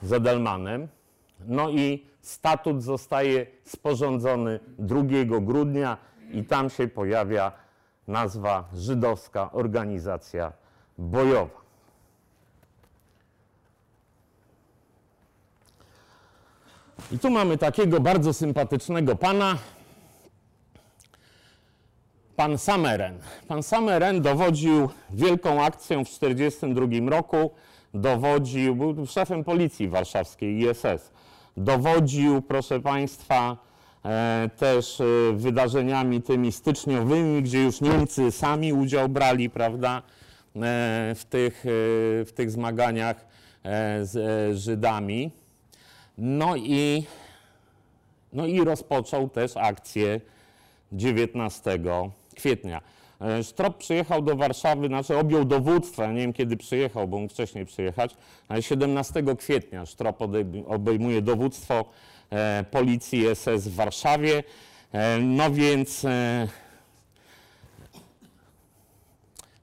z 0.03 0.13
Edelmanem. 0.13 0.89
No 1.47 1.71
i 1.71 2.07
statut 2.21 2.83
zostaje 2.83 3.47
sporządzony 3.65 4.61
2 4.79 5.03
grudnia 5.41 5.97
i 6.31 6.45
tam 6.45 6.71
się 6.71 6.89
pojawia 6.89 7.53
nazwa 8.09 8.65
Żydowska 8.75 9.53
Organizacja 9.53 10.53
Bojowa. 10.99 11.63
I 17.13 17.19
tu 17.19 17.31
mamy 17.31 17.59
takiego 17.59 18.01
bardzo 18.01 18.33
sympatycznego 18.33 19.17
pana, 19.17 19.59
pan 22.37 22.59
Sameren. 22.59 23.19
Pan 23.49 23.63
Sameren 23.63 24.23
dowodził 24.23 24.89
wielką 25.11 25.65
akcją 25.65 26.05
w 26.05 26.09
1942 26.09 27.11
roku, 27.11 27.51
dowodził, 27.95 28.77
był 28.77 29.07
szefem 29.07 29.45
policji 29.45 29.89
warszawskiej 29.89 30.59
ISS, 30.59 31.11
dowodził, 31.57 32.43
proszę 32.43 32.81
państwa, 32.81 33.57
też 34.57 35.01
e, 35.01 35.05
wydarzeniami 35.33 36.23
tymi 36.23 36.53
styczniowymi, 36.53 37.43
gdzie 37.43 37.63
już 37.63 37.81
Niemcy 37.81 38.31
sami 38.31 38.73
udział 38.73 39.09
brali, 39.09 39.51
prawda, 39.51 40.03
e, 40.57 41.15
w 41.17 41.25
tych, 41.31 41.67
e, 41.67 41.69
w 42.25 42.31
tych 42.35 42.51
zmaganiach 42.51 43.17
e, 43.65 44.05
z 44.05 44.17
e, 44.17 44.57
Żydami. 44.57 45.31
No 46.19 46.57
i, 46.57 47.05
no 48.33 48.47
i 48.47 48.65
rozpoczął 48.65 49.29
też 49.29 49.57
akcję 49.57 50.21
19 50.93 51.79
kwietnia. 52.37 52.81
E, 53.21 53.45
Sztrop 53.45 53.79
przyjechał 53.79 54.23
do 54.23 54.37
Warszawy, 54.37 54.87
znaczy 54.87 55.17
objął 55.17 55.45
dowództwo, 55.45 56.07
nie 56.07 56.21
wiem 56.21 56.33
kiedy 56.33 56.57
przyjechał, 56.57 57.09
bo 57.09 57.19
mógł 57.19 57.33
wcześniej 57.33 57.67
przyjechać, 57.67 58.17
ale 58.49 58.63
17 58.63 59.23
kwietnia 59.39 59.85
odejm- 59.85 60.65
obejmuje 60.67 61.23
dowództwo 61.23 61.75
e, 61.75 61.85
policji 62.71 63.25
SS 63.35 63.69
w 63.69 63.75
Warszawie. 63.75 64.43
E, 64.93 65.19
no 65.19 65.51
więc 65.51 66.05
e, 66.05 66.49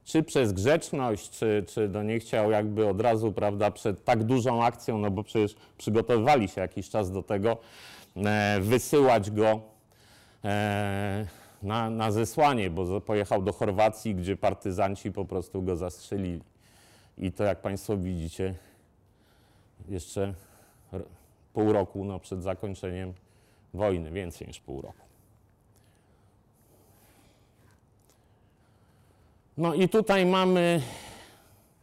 czy 0.06 0.24
przez 0.24 0.54
grzeczność, 0.54 1.30
czy, 1.30 1.66
czy 1.68 1.90
no 1.90 2.04
nie 2.04 2.20
chciał 2.20 2.52
jakby 2.52 2.88
od 2.88 3.02
razu, 3.02 3.32
prawda, 3.32 3.72
przed 3.72 4.04
tak 4.04 4.24
dużą 4.24 4.64
akcją, 4.64 4.98
no 4.98 5.12
bo 5.12 5.24
przecież 5.24 5.56
przygotowywali 5.78 6.48
się 6.48 6.62
jakiś 6.62 6.90
czas 6.90 7.12
do 7.12 7.24
tego, 7.24 7.58
e, 8.16 8.60
wysyłać 8.62 9.32
go 9.32 9.62
e, 10.44 11.26
na, 11.64 11.90
na 11.90 12.12
zesłanie, 12.12 12.70
bo 12.70 13.02
pojechał 13.02 13.42
do 13.42 13.54
Chorwacji, 13.54 14.16
gdzie 14.16 14.38
partyzanci 14.38 15.12
po 15.12 15.26
prostu 15.26 15.62
go 15.62 15.76
zastrzelili. 15.76 16.42
I 17.18 17.32
to, 17.32 17.44
jak 17.44 17.62
Państwo 17.62 17.98
widzicie, 17.98 18.56
jeszcze 19.90 20.34
pół 21.54 21.74
roku 21.74 22.06
no, 22.06 22.20
przed 22.20 22.44
zakończeniem 22.44 23.14
wojny, 23.74 24.12
więcej 24.12 24.48
niż 24.48 24.60
pół 24.60 24.82
roku. 24.82 25.06
No 29.58 29.74
i 29.74 29.90
tutaj 29.90 30.26
mamy, 30.26 30.82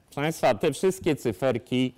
proszę 0.06 0.20
Państwa, 0.20 0.54
te 0.54 0.72
wszystkie 0.72 1.16
cyferki 1.16 1.94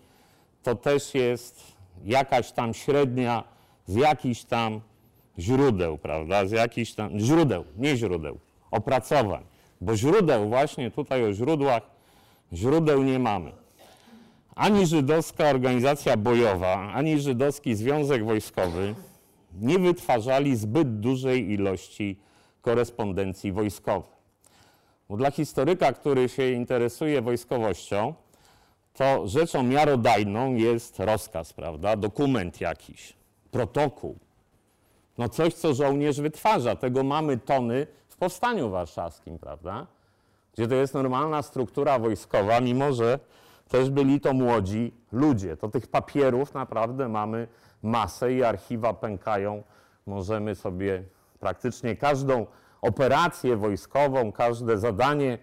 to 0.62 0.74
też 0.74 1.14
jest 1.14 1.72
jakaś 2.04 2.52
tam 2.52 2.74
średnia 2.74 3.44
z 3.86 3.94
jakichś 3.94 4.44
tam 4.44 4.80
źródeł, 5.38 5.98
prawda? 5.98 6.46
Z 6.46 6.50
jakichś 6.50 6.92
tam 6.92 7.20
źródeł, 7.20 7.64
nie 7.76 7.96
źródeł, 7.96 8.38
opracowań. 8.70 9.44
Bo 9.80 9.96
źródeł, 9.96 10.48
właśnie 10.48 10.90
tutaj 10.90 11.24
o 11.24 11.32
źródłach, 11.32 11.82
źródeł 12.52 13.02
nie 13.02 13.18
mamy. 13.18 13.52
Ani 14.58 14.86
żydowska 14.86 15.50
organizacja 15.50 16.16
bojowa, 16.16 16.92
ani 16.94 17.20
żydowski 17.20 17.74
związek 17.74 18.24
wojskowy 18.24 18.94
nie 19.60 19.78
wytwarzali 19.78 20.56
zbyt 20.56 21.00
dużej 21.00 21.50
ilości 21.50 22.18
korespondencji 22.62 23.52
wojskowej. 23.52 24.18
Bo 25.08 25.16
dla 25.16 25.30
historyka, 25.30 25.92
który 25.92 26.28
się 26.28 26.50
interesuje 26.50 27.22
wojskowością, 27.22 28.14
to 28.94 29.28
rzeczą 29.28 29.62
miarodajną 29.62 30.54
jest 30.54 31.00
rozkaz, 31.00 31.52
prawda? 31.52 31.96
Dokument 31.96 32.60
jakiś, 32.60 33.12
protokół. 33.50 34.18
No 35.18 35.28
coś, 35.28 35.54
co 35.54 35.74
żołnierz 35.74 36.20
wytwarza. 36.20 36.76
Tego 36.76 37.02
mamy 37.02 37.36
tony 37.36 37.86
w 38.08 38.16
Powstaniu 38.16 38.70
Warszawskim, 38.70 39.38
prawda? 39.38 39.86
Gdzie 40.54 40.68
to 40.68 40.74
jest 40.74 40.94
normalna 40.94 41.42
struktura 41.42 41.98
wojskowa, 41.98 42.60
mimo 42.60 42.92
że 42.92 43.18
też 43.68 43.90
byli 43.90 44.20
to 44.20 44.32
młodzi 44.32 44.94
ludzie. 45.12 45.56
To 45.56 45.68
tych 45.68 45.86
papierów 45.86 46.54
naprawdę 46.54 47.08
mamy 47.08 47.48
masę 47.82 48.32
i 48.32 48.44
archiwa 48.44 48.94
pękają. 48.94 49.62
Możemy 50.06 50.54
sobie 50.54 51.04
praktycznie 51.40 51.96
każdą 51.96 52.46
operację 52.82 53.56
wojskową, 53.56 54.32
każde 54.32 54.78
zadanie 54.78 55.38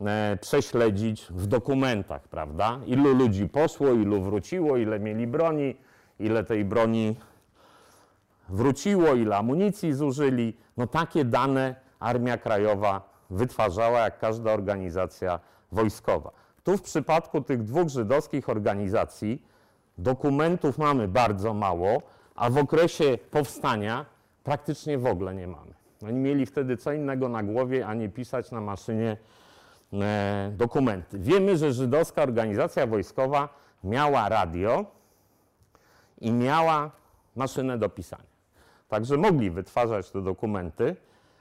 e, 0.00 0.38
prześledzić 0.40 1.26
w 1.30 1.46
dokumentach, 1.46 2.28
prawda? 2.28 2.80
Ilu 2.86 3.14
ludzi 3.14 3.48
poszło, 3.48 3.88
ilu 3.92 4.22
wróciło, 4.22 4.76
ile 4.76 5.00
mieli 5.00 5.26
broni, 5.26 5.76
ile 6.18 6.44
tej 6.44 6.64
broni 6.64 7.16
wróciło, 8.48 9.14
ile 9.14 9.36
amunicji 9.36 9.94
zużyli. 9.94 10.56
No 10.76 10.86
takie 10.86 11.24
dane 11.24 11.74
Armia 12.00 12.38
Krajowa 12.38 13.10
wytwarzała 13.30 13.98
jak 14.00 14.18
każda 14.18 14.52
organizacja 14.52 15.40
wojskowa. 15.72 16.39
Tu 16.64 16.76
w 16.76 16.82
przypadku 16.82 17.40
tych 17.40 17.62
dwóch 17.62 17.88
żydowskich 17.88 18.48
organizacji 18.48 19.42
dokumentów 19.98 20.78
mamy 20.78 21.08
bardzo 21.08 21.54
mało, 21.54 22.02
a 22.34 22.50
w 22.50 22.58
okresie 22.58 23.18
powstania 23.30 24.06
praktycznie 24.44 24.98
w 24.98 25.06
ogóle 25.06 25.34
nie 25.34 25.46
mamy. 25.46 25.74
Oni 26.06 26.18
mieli 26.18 26.46
wtedy 26.46 26.76
co 26.76 26.92
innego 26.92 27.28
na 27.28 27.42
głowie, 27.42 27.86
a 27.86 27.94
nie 27.94 28.08
pisać 28.08 28.50
na 28.50 28.60
maszynie 28.60 29.16
e, 29.92 30.52
dokumenty. 30.56 31.18
Wiemy, 31.18 31.56
że 31.56 31.72
żydowska 31.72 32.22
organizacja 32.22 32.86
wojskowa 32.86 33.48
miała 33.84 34.28
radio 34.28 34.84
i 36.20 36.32
miała 36.32 36.90
maszynę 37.36 37.78
do 37.78 37.88
pisania. 37.88 38.30
Także 38.88 39.16
mogli 39.16 39.50
wytwarzać 39.50 40.10
te 40.10 40.22
dokumenty, 40.22 40.96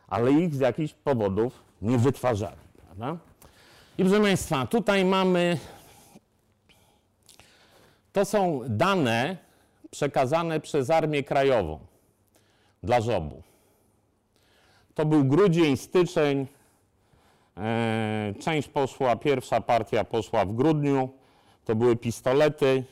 ale 0.07 0.31
ich 0.31 0.55
z 0.55 0.59
jakichś 0.59 0.93
powodów 0.93 1.63
nie 1.81 1.97
wytwarzali. 1.97 2.61
Prawda? 2.85 3.17
I 3.99 4.03
proszę 4.03 4.21
Państwa, 4.21 4.67
tutaj 4.67 5.05
mamy. 5.05 5.57
To 8.13 8.25
są 8.25 8.61
dane 8.67 9.37
przekazane 9.91 10.59
przez 10.59 10.89
Armię 10.89 11.23
Krajową 11.23 11.79
dla 12.83 13.01
żobu. 13.01 13.43
To 14.93 15.05
był 15.05 15.25
grudzień, 15.25 15.77
styczeń 15.77 16.47
E, 17.59 18.33
Część 18.39 18.67
poszła, 18.67 19.15
pierwsza 19.15 19.61
partia 19.61 20.03
poszła 20.03 20.45
w 20.45 20.53
grudniu, 20.53 21.09
to 21.65 21.75
były 21.75 21.95
pistolety, 21.95 22.83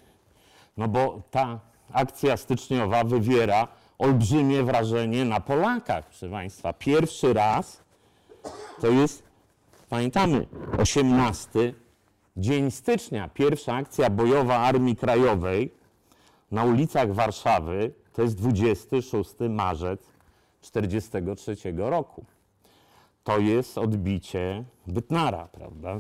no 0.77 0.87
bo 0.87 1.21
ta 1.31 1.59
akcja 1.93 2.37
styczniowa 2.37 3.03
wywiera 3.03 3.67
olbrzymie 3.97 4.63
wrażenie 4.63 5.25
na 5.25 5.39
Polakach, 5.39 6.05
proszę 6.05 6.29
Państwa. 6.29 6.73
Pierwszy 6.73 7.33
raz 7.33 7.83
to 8.81 8.87
jest, 8.87 9.23
pamiętamy, 9.89 10.47
18 10.77 11.73
dzień 12.37 12.71
stycznia, 12.71 13.29
pierwsza 13.33 13.73
akcja 13.73 14.09
bojowa 14.09 14.57
Armii 14.57 14.95
Krajowej 14.95 15.73
na 16.51 16.63
ulicach 16.63 17.13
Warszawy, 17.13 17.93
to 18.13 18.21
jest 18.21 18.35
26 18.35 19.33
marzec 19.49 20.01
1943 20.61 21.73
roku. 21.77 22.25
To 23.23 23.39
jest 23.39 23.77
odbicie 23.77 24.63
Bytnara, 24.87 25.47
prawda? 25.51 25.99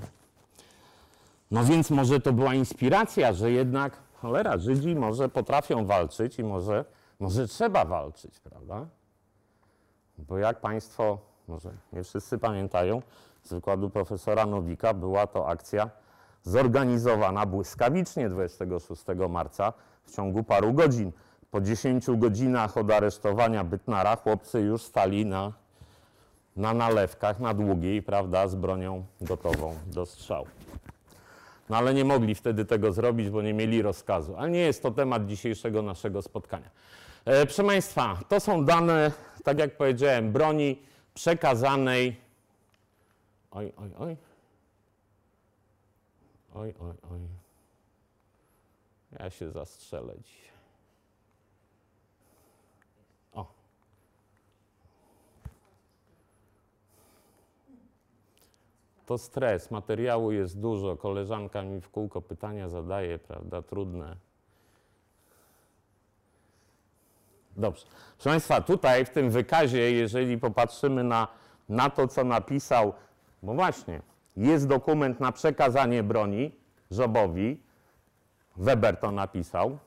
No 1.51 1.63
więc 1.63 1.89
może 1.89 2.19
to 2.19 2.33
była 2.33 2.53
inspiracja, 2.53 3.33
że 3.33 3.51
jednak, 3.51 3.97
cholera, 4.13 4.57
Żydzi 4.57 4.95
może 4.95 5.29
potrafią 5.29 5.85
walczyć 5.85 6.39
i 6.39 6.43
może, 6.43 6.85
może 7.19 7.47
trzeba 7.47 7.85
walczyć, 7.85 8.39
prawda? 8.39 8.85
Bo 10.17 10.37
jak 10.37 10.61
Państwo, 10.61 11.17
może 11.47 11.71
nie 11.93 12.03
wszyscy 12.03 12.37
pamiętają, 12.37 13.01
z 13.47 13.53
wykładu 13.53 13.89
profesora 13.89 14.45
Nowika 14.45 14.93
była 14.93 15.27
to 15.27 15.47
akcja 15.47 15.89
zorganizowana 16.43 17.45
błyskawicznie 17.45 18.29
26 18.29 19.03
marca 19.29 19.73
w 20.03 20.15
ciągu 20.15 20.43
paru 20.43 20.73
godzin. 20.73 21.11
Po 21.51 21.61
10 21.61 22.05
godzinach 22.17 22.77
od 22.77 22.91
aresztowania 22.91 23.63
Bytnara 23.63 24.15
chłopcy 24.15 24.59
już 24.59 24.81
stali 24.81 25.25
na, 25.25 25.53
na 26.55 26.73
nalewkach, 26.73 27.39
na 27.39 27.53
długiej, 27.53 28.03
prawda, 28.03 28.47
z 28.47 28.55
bronią 28.55 29.05
gotową 29.21 29.75
do 29.87 30.05
strzału. 30.05 30.47
No 31.69 31.77
ale 31.77 31.93
nie 31.93 32.05
mogli 32.05 32.35
wtedy 32.35 32.65
tego 32.65 32.91
zrobić, 32.91 33.29
bo 33.29 33.41
nie 33.41 33.53
mieli 33.53 33.81
rozkazu. 33.81 34.35
Ale 34.37 34.49
nie 34.49 34.59
jest 34.59 34.83
to 34.83 34.91
temat 34.91 35.25
dzisiejszego 35.25 35.81
naszego 35.81 36.21
spotkania. 36.21 36.69
E, 37.25 37.45
proszę 37.45 37.63
Państwa, 37.63 38.17
to 38.27 38.39
są 38.39 38.65
dane, 38.65 39.11
tak 39.43 39.59
jak 39.59 39.77
powiedziałem, 39.77 40.31
broni 40.31 40.81
przekazanej. 41.13 42.26
Oj, 43.51 43.73
oj, 43.77 43.91
oj. 43.97 44.17
Oj, 46.53 46.73
oj, 46.79 46.95
oj. 47.11 47.19
Ja 49.19 49.29
się 49.29 49.51
zastrzelę 49.51 50.13
dzisiaj. 50.21 50.51
O. 53.33 53.45
To 59.05 59.17
stres, 59.17 59.71
materiału 59.71 60.31
jest 60.31 60.59
dużo, 60.59 60.97
koleżanka 60.97 61.63
mi 61.63 61.81
w 61.81 61.89
kółko 61.89 62.21
pytania 62.21 62.69
zadaje, 62.69 63.19
prawda, 63.19 63.61
trudne. 63.61 64.15
Dobrze. 67.57 67.85
Proszę 68.15 68.29
Państwa, 68.29 68.61
tutaj 68.61 69.05
w 69.05 69.09
tym 69.09 69.29
wykazie, 69.29 69.91
jeżeli 69.91 70.37
popatrzymy 70.37 71.03
na, 71.03 71.27
na 71.69 71.89
to, 71.89 72.07
co 72.07 72.23
napisał, 72.23 72.93
bo 73.43 73.53
właśnie, 73.53 74.01
jest 74.37 74.67
dokument 74.67 75.19
na 75.19 75.31
przekazanie 75.31 76.03
broni 76.03 76.51
Żobowi, 76.91 77.59
Weber 78.57 78.97
to 78.97 79.11
napisał, 79.11 79.77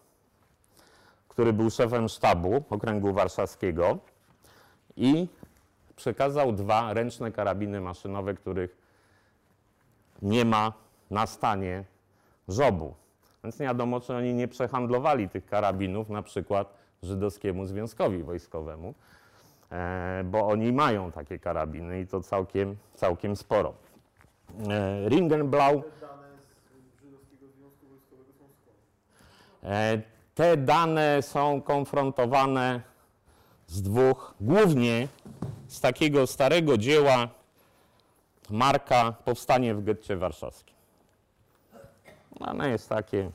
który 1.28 1.52
był 1.52 1.70
szefem 1.70 2.08
sztabu 2.08 2.64
Okręgu 2.70 3.12
Warszawskiego 3.12 3.98
i 4.96 5.28
przekazał 5.96 6.52
dwa 6.52 6.92
ręczne 6.94 7.32
karabiny 7.32 7.80
maszynowe, 7.80 8.34
których 8.34 8.76
nie 10.22 10.44
ma 10.44 10.72
na 11.10 11.26
stanie 11.26 11.84
żobu. 12.48 12.94
Więc 13.44 13.58
nie 13.58 13.66
wiadomo, 13.66 14.00
czy 14.00 14.14
oni 14.14 14.34
nie 14.34 14.48
przehandlowali 14.48 15.28
tych 15.28 15.46
karabinów 15.46 16.08
na 16.08 16.22
przykład 16.22 16.74
żydowskiemu 17.02 17.66
związkowi 17.66 18.22
wojskowemu, 18.22 18.94
bo 20.24 20.48
oni 20.48 20.72
mają 20.72 21.12
takie 21.12 21.38
karabiny 21.38 22.00
i 22.00 22.06
to 22.06 22.20
całkiem, 22.22 22.76
całkiem 22.94 23.36
sporo. 23.36 23.72
E, 24.70 25.08
Ringenblau, 25.08 25.82
Te 25.82 25.90
dane 26.00 26.28
z 26.38 27.02
Żydowskiego 27.02 27.46
Związku 27.56 27.86
Wojskowego 27.86 28.32
są 28.32 28.44
skąd? 28.62 28.76
e, 29.64 30.02
te 30.34 30.56
dane 30.56 31.22
są 31.22 31.62
konfrontowane 31.62 32.80
z 33.66 33.82
dwóch, 33.82 34.34
głównie 34.40 35.08
z 35.68 35.80
takiego 35.80 36.26
starego 36.26 36.78
dzieła 36.78 37.28
Marka 38.50 39.12
Powstanie 39.24 39.74
w 39.74 39.84
getcie 39.84 40.16
warszawskim. 40.16 40.74
Ono 42.40 42.66
jest 42.66 42.88
takie 42.88 43.30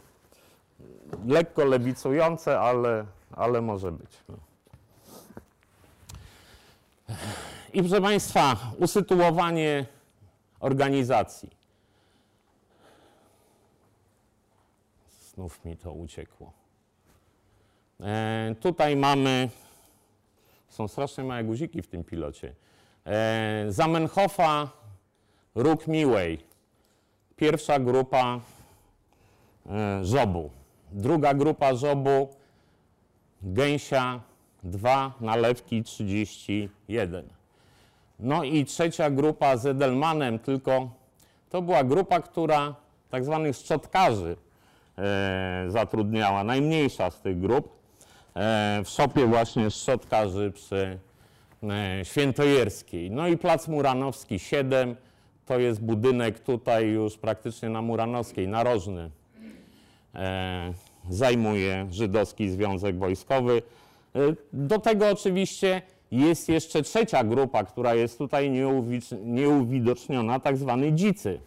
lekko 1.27 1.65
lewicujące, 1.65 2.59
ale, 2.59 3.05
ale 3.31 3.61
może 3.61 3.91
być. 3.91 4.17
No. 4.29 4.35
I 7.73 7.79
proszę 7.79 8.01
Państwa, 8.01 8.57
usytuowanie 8.79 9.85
organizacji. 10.59 11.49
Znów 15.33 15.65
mi 15.65 15.77
to 15.77 15.91
uciekło. 15.91 16.53
E, 18.01 18.55
tutaj 18.59 18.95
mamy, 18.95 19.49
są 20.69 20.87
strasznie 20.87 21.23
małe 21.23 21.43
guziki 21.43 21.81
w 21.81 21.87
tym 21.87 22.03
pilocie. 22.03 22.55
E, 23.05 23.65
Zamenhofa, 23.69 24.69
Róg 25.55 25.87
Miłej. 25.87 26.39
Pierwsza 27.35 27.79
grupa 27.79 28.39
e, 29.69 30.05
żobu. 30.05 30.49
Druga 30.91 31.33
grupa 31.33 31.75
żobu, 31.75 32.29
gęsia 33.41 34.21
2, 34.65 35.13
nalewki 35.21 35.83
31. 35.83 37.29
No 38.19 38.43
i 38.43 38.65
trzecia 38.65 39.09
grupa 39.09 39.57
z 39.57 39.65
Edelmanem, 39.65 40.39
tylko 40.39 40.89
to 41.49 41.61
była 41.61 41.83
grupa, 41.83 42.21
która 42.21 42.75
tak 43.09 43.25
zwanych 43.25 43.55
szczotkarzy 43.55 44.35
e, 44.97 45.65
zatrudniała, 45.69 46.43
najmniejsza 46.43 47.11
z 47.11 47.21
tych 47.21 47.39
grup. 47.39 47.69
E, 48.35 48.81
w 48.83 48.89
szopie 48.89 49.25
właśnie 49.25 49.71
szczotkarzy 49.71 50.51
przy 50.51 50.99
e, 51.63 52.05
Świętojerskiej. 52.05 53.11
No 53.11 53.27
i 53.27 53.37
Plac 53.37 53.67
Muranowski 53.67 54.39
7, 54.39 54.95
to 55.45 55.59
jest 55.59 55.81
budynek 55.81 56.39
tutaj 56.39 56.87
już 56.87 57.17
praktycznie 57.17 57.69
na 57.69 57.81
Muranowskiej, 57.81 58.47
narożny. 58.47 59.09
E, 60.15 60.73
zajmuje 61.09 61.87
Żydowski 61.91 62.49
Związek 62.49 62.99
Wojskowy. 62.99 63.61
E, 64.15 64.19
Do 64.53 64.79
tego 64.79 65.09
oczywiście 65.09 65.81
jest 66.11 66.49
jeszcze 66.49 66.81
trzecia 66.81 67.23
grupa, 67.23 67.63
która 67.63 67.95
jest 67.95 68.17
tutaj 68.17 68.51
nieuwidoczniona, 69.23 70.39
tak 70.39 70.57
zwany 70.57 70.93
dzicy. 70.93 71.39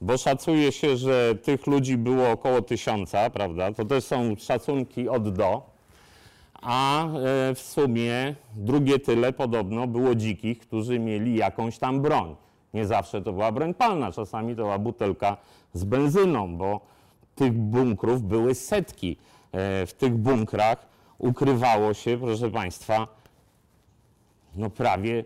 Bo 0.00 0.16
szacuje 0.16 0.72
się, 0.72 0.96
że 0.96 1.34
tych 1.34 1.66
ludzi 1.66 1.96
było 1.96 2.30
około 2.30 2.62
tysiąca, 2.62 3.30
prawda? 3.30 3.72
To 3.72 3.84
też 3.84 4.04
są 4.04 4.36
szacunki 4.36 5.08
od 5.08 5.34
do. 5.34 5.72
A 6.62 7.06
e, 7.06 7.10
w 7.54 7.60
sumie 7.60 8.34
drugie 8.56 8.98
tyle 8.98 9.32
podobno 9.32 9.86
było 9.86 10.14
dzikich, 10.14 10.58
którzy 10.58 10.98
mieli 10.98 11.36
jakąś 11.36 11.78
tam 11.78 12.00
broń. 12.02 12.36
Nie 12.74 12.86
zawsze 12.86 13.22
to 13.22 13.32
była 13.32 13.52
broń 13.52 13.74
palna, 13.74 14.12
czasami 14.12 14.56
to 14.56 14.62
była 14.62 14.78
butelka 14.78 15.36
z 15.72 15.84
benzyną, 15.84 16.56
bo 16.56 16.80
tych 17.34 17.52
bunkrów 17.52 18.22
były 18.22 18.54
setki. 18.54 19.16
E, 19.52 19.86
W 19.86 19.92
tych 19.92 20.14
bunkrach 20.14 20.91
ukrywało 21.22 21.94
się, 21.94 22.18
proszę 22.18 22.50
Państwa, 22.50 23.08
no 24.56 24.70
prawie 24.70 25.24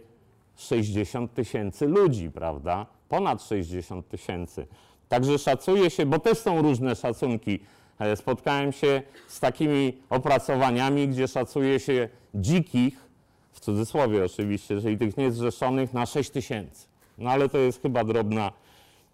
60 0.56 1.34
tysięcy 1.34 1.86
ludzi, 1.86 2.30
prawda? 2.30 2.86
Ponad 3.08 3.42
60 3.42 4.08
tysięcy. 4.08 4.66
Także 5.08 5.38
szacuje 5.38 5.90
się, 5.90 6.06
bo 6.06 6.18
też 6.18 6.38
są 6.38 6.62
różne 6.62 6.96
szacunki. 6.96 7.60
E, 7.98 8.16
Spotkałem 8.16 8.72
się 8.72 9.02
z 9.28 9.40
takimi 9.40 9.98
opracowaniami, 10.10 11.08
gdzie 11.08 11.28
szacuje 11.28 11.80
się 11.80 12.08
dzikich, 12.34 13.06
w 13.52 13.60
cudzysłowie 13.60 14.24
oczywiście, 14.24 14.80
czyli 14.80 14.98
tych 14.98 15.16
niezrzeszonych, 15.16 15.92
na 15.92 16.06
6 16.06 16.30
tysięcy. 16.30 16.86
No 17.18 17.30
ale 17.30 17.48
to 17.48 17.58
jest 17.58 17.82
chyba 17.82 18.04
drobna, 18.04 18.52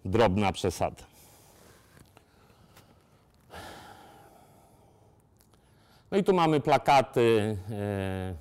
drobna 0.05 0.51
przesada. 0.51 1.12
No 6.13 6.19
i 6.19 6.23
tu 6.23 6.33
mamy 6.33 6.59
plakaty 6.59 7.57
e, 7.71 8.35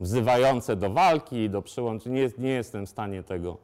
wzywające 0.00 0.76
do 0.76 0.90
walki, 0.90 1.50
do 1.50 1.62
przyłączeń. 1.62 2.12
Nie, 2.12 2.30
nie 2.38 2.50
jestem 2.50 2.86
w 2.86 2.88
stanie 2.88 3.22
tego, 3.22 3.56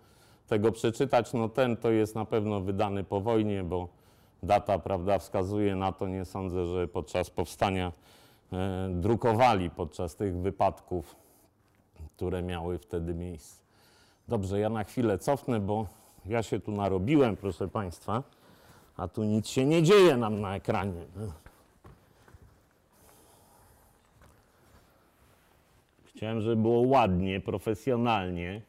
tego 0.48 0.72
przeczytać. 0.72 1.32
No 1.32 1.48
ten 1.48 1.76
to 1.76 1.90
jest 1.90 2.14
na 2.14 2.24
pewno 2.24 2.60
wydany 2.60 3.04
po 3.04 3.20
wojnie, 3.20 3.64
bo 3.64 3.88
data 4.42 4.78
prawda, 4.78 5.18
wskazuje 5.18 5.76
na 5.76 5.92
to. 5.92 6.08
Nie 6.08 6.24
sądzę, 6.24 6.66
że 6.66 6.88
podczas 6.88 7.30
powstania 7.30 7.92
e, 8.52 8.88
drukowali 8.90 9.70
podczas 9.70 10.16
tych 10.16 10.36
wypadków, 10.36 11.16
które 12.16 12.42
miały 12.42 12.78
wtedy 12.78 13.14
miejsce. 13.14 13.62
Dobrze, 14.28 14.60
ja 14.60 14.68
na 14.68 14.84
chwilę 14.84 15.18
cofnę, 15.18 15.60
bo 15.60 15.86
Ja 16.26 16.42
się 16.42 16.60
tu 16.60 16.72
narobiłem, 16.72 17.36
proszę 17.36 17.68
Państwa, 17.68 18.22
a 18.96 19.08
tu 19.08 19.24
nic 19.24 19.48
się 19.48 19.66
nie 19.66 19.82
dzieje 19.82 20.16
nam 20.16 20.40
na 20.40 20.56
ekranie. 20.56 21.06
Chciałem, 26.24 26.40
żeby 26.40 26.56
było 26.56 26.80
ładnie, 26.80 27.40
profesjonalnie, 27.40 28.60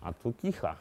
a 0.00 0.12
tu 0.12 0.32
kicha. 0.32 0.76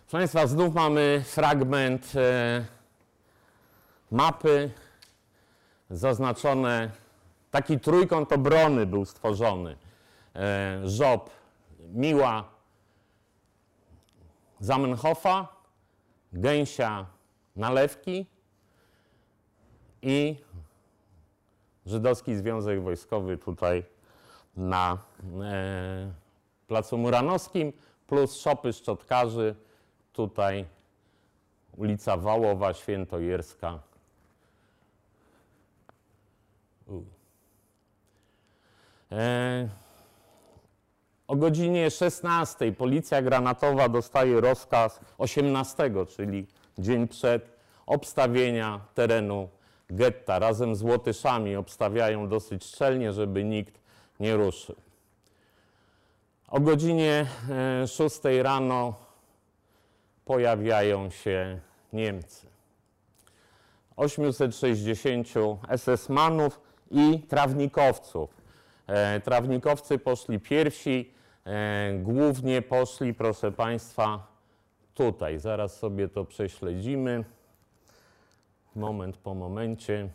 Proszę 0.00 0.10
Państwa, 0.10 0.46
znów 0.46 0.74
mamy 0.74 1.22
fragment 1.26 2.12
e, 2.16 2.64
mapy 4.10 4.70
zaznaczone. 5.90 6.90
Taki 7.50 7.80
trójkąt 7.80 8.32
obrony 8.32 8.86
był 8.86 9.04
stworzony. 9.04 9.76
E, 10.36 10.80
Żob, 10.84 11.30
Miła, 11.92 12.51
Zamenhofa, 14.62 15.48
Gęsia, 16.32 17.06
Nalewki 17.56 18.26
i 20.02 20.36
Żydowski 21.86 22.36
Związek 22.36 22.82
Wojskowy 22.82 23.38
tutaj 23.38 23.84
na 24.56 24.98
e, 25.42 26.12
Placu 26.66 26.98
Muranowskim, 26.98 27.72
plus 28.06 28.36
szopy 28.36 28.72
szczotkarzy, 28.72 29.54
tutaj 30.12 30.66
ulica 31.76 32.16
Wałowa, 32.16 32.74
Świętojerska. 32.74 33.78
U. 36.86 37.02
E, 39.12 39.81
o 41.32 41.36
godzinie 41.36 41.90
16 41.90 42.72
policja 42.72 43.22
granatowa 43.22 43.88
dostaje 43.88 44.40
rozkaz 44.40 45.00
18, 45.18 45.90
czyli 46.16 46.46
dzień 46.78 47.08
przed 47.08 47.50
obstawienia 47.86 48.80
terenu 48.94 49.48
getta. 49.90 50.38
Razem 50.38 50.76
z 50.76 50.82
Łotyszami 50.82 51.56
obstawiają 51.56 52.28
dosyć 52.28 52.64
szczelnie, 52.64 53.12
żeby 53.12 53.44
nikt 53.44 53.80
nie 54.20 54.36
ruszył. 54.36 54.76
O 56.48 56.60
godzinie 56.60 57.26
e, 57.82 57.88
6 57.88 58.20
rano 58.42 58.94
pojawiają 60.24 61.10
się 61.10 61.60
Niemcy. 61.92 62.46
860 63.96 65.28
SS-manów 65.68 66.60
i 66.90 67.18
trawnikowców. 67.28 68.30
E, 68.86 69.20
trawnikowcy 69.20 69.98
poszli 69.98 70.40
pierwsi, 70.40 71.12
e, 71.18 71.21
głównie 71.98 72.62
poszli, 72.62 73.14
proszę 73.14 73.52
Państwa, 73.52 74.26
tutaj. 74.94 75.38
Zaraz 75.38 75.78
sobie 75.78 76.08
to 76.08 76.24
prześledzimy. 76.24 77.24
Moment 78.74 79.16
po 79.16 79.34
momencie. 79.34 80.08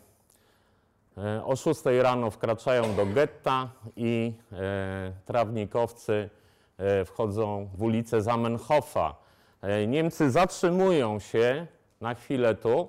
E, 1.18 1.44
o 1.44 1.56
6 1.56 1.80
rano 2.02 2.30
wkraczają 2.30 2.94
do 2.94 3.06
getta 3.06 3.68
i 3.96 4.32
e, 4.52 5.12
trawnikowcy 5.24 6.30
e, 6.78 7.04
wchodzą 7.04 7.68
w 7.74 7.82
ulicę 7.82 8.22
Zamenhofa. 8.22 9.16
E, 9.62 9.86
Niemcy 9.86 10.30
zatrzymują 10.30 11.18
się 11.18 11.66
na 12.00 12.14
chwilę 12.14 12.54
tu. 12.54 12.88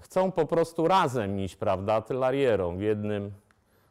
Chcą 0.00 0.32
po 0.32 0.46
prostu 0.46 0.88
razem 0.88 1.40
iść, 1.40 1.56
prawda, 1.56 1.94
artylerierą 1.94 2.76
w 2.76 2.80
jednym. 2.80 3.32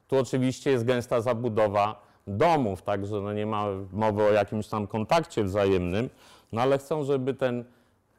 Tu 0.07 0.17
oczywiście 0.17 0.71
jest 0.71 0.85
gęsta 0.85 1.21
zabudowa 1.21 2.10
domów, 2.27 2.81
także 2.81 3.21
no 3.21 3.33
nie 3.33 3.45
ma 3.45 3.65
mowy 3.91 4.23
o 4.23 4.31
jakimś 4.31 4.67
tam 4.67 4.87
kontakcie 4.87 5.43
wzajemnym, 5.43 6.09
no 6.51 6.61
ale 6.61 6.77
chcą, 6.77 7.03
żeby 7.03 7.33
ten 7.33 7.63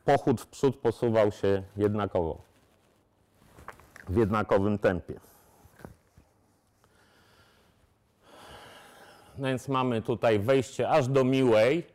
pochód 0.04 0.40
w 0.40 0.46
przód 0.46 0.76
posuwał 0.76 1.32
się 1.32 1.62
jednakowo, 1.76 2.38
w 4.08 4.16
jednakowym 4.16 4.78
tempie. 4.78 5.20
No 9.38 9.48
więc 9.48 9.68
mamy 9.68 10.02
tutaj 10.02 10.38
wejście 10.38 10.88
aż 10.88 11.08
do 11.08 11.24
Miłej, 11.24 11.86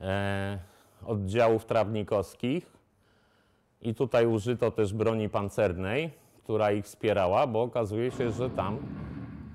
e, 0.00 0.58
oddziałów 1.06 1.64
trawnikowskich. 1.64 2.72
I 3.82 3.94
tutaj 3.94 4.26
użyto 4.26 4.70
też 4.70 4.92
broni 4.92 5.28
pancernej, 5.28 6.10
która 6.44 6.72
ich 6.72 6.84
wspierała, 6.84 7.46
bo 7.46 7.62
okazuje 7.62 8.10
się, 8.10 8.30
że 8.30 8.50
tam. 8.50 8.78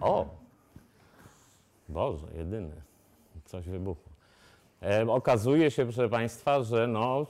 O! 0.02 0.37
Boże, 1.90 2.28
jedyny. 2.36 2.82
Coś 3.46 3.70
wybuchło. 3.70 4.12
E, 4.82 5.12
okazuje 5.12 5.72
się, 5.72 5.84
proszę 5.84 6.10
Państwa, 6.10 6.64
że 6.64 6.88
no, 6.88 7.26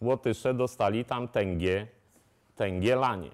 Łotysze 0.00 0.54
dostali 0.54 1.04
tam 1.04 1.28
tęgie, 1.28 1.86
tęgie 2.56 2.96
lanie. 2.96 3.30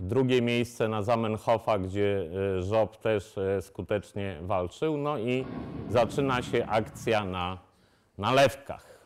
Drugie 0.00 0.42
miejsce 0.42 0.88
na 0.88 1.02
Zamenhofa, 1.02 1.78
gdzie 1.78 2.28
e, 2.58 2.62
Żob 2.62 2.96
też 2.96 3.38
e, 3.38 3.62
skutecznie 3.62 4.38
walczył. 4.42 4.96
No 4.96 5.18
i 5.18 5.44
zaczyna 5.88 6.42
się 6.42 6.66
akcja 6.66 7.24
na 7.24 7.58
nalewkach. 8.18 8.98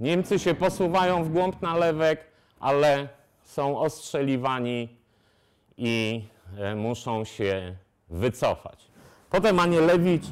Niemcy 0.00 0.38
się 0.38 0.54
posuwają 0.54 1.24
w 1.24 1.28
głąb 1.28 1.62
nalewek, 1.62 2.26
ale 2.60 3.08
są 3.42 3.78
ostrzeliwani 3.78 4.88
i 5.76 6.24
e, 6.58 6.74
muszą 6.74 7.24
się 7.24 7.76
wycofać. 8.12 8.90
Potem 9.30 9.58
Anielewicz 9.58 10.24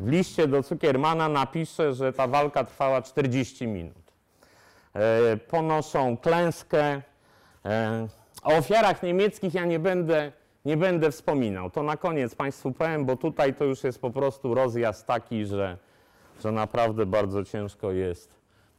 w 0.00 0.08
liście 0.08 0.48
do 0.48 0.62
Cukiermana 0.62 1.28
napisze, 1.28 1.94
że 1.94 2.12
ta 2.12 2.26
walka 2.26 2.64
trwała 2.64 3.02
40 3.02 3.66
minut. 3.66 4.12
E, 4.94 5.36
Ponoszą 5.36 6.16
klęskę. 6.16 7.02
E, 7.64 8.08
O 8.42 8.56
ofiarach 8.56 9.02
niemieckich 9.02 9.54
ja 9.54 9.64
nie 9.64 9.78
będę, 9.78 10.32
nie 10.64 10.76
będę 10.76 11.10
wspominał. 11.10 11.70
To 11.70 11.82
na 11.82 11.96
koniec 11.96 12.34
Państwu 12.34 12.72
powiem, 12.72 13.04
bo 13.06 13.16
tutaj 13.16 13.54
to 13.54 13.64
już 13.64 13.84
jest 13.84 14.00
po 14.00 14.10
prostu 14.10 14.54
rozjazd 14.54 15.06
taki, 15.06 15.46
że, 15.46 15.78
że 16.42 16.52
naprawdę 16.52 17.06
bardzo 17.06 17.44
ciężko 17.44 17.92
jest 17.92 18.34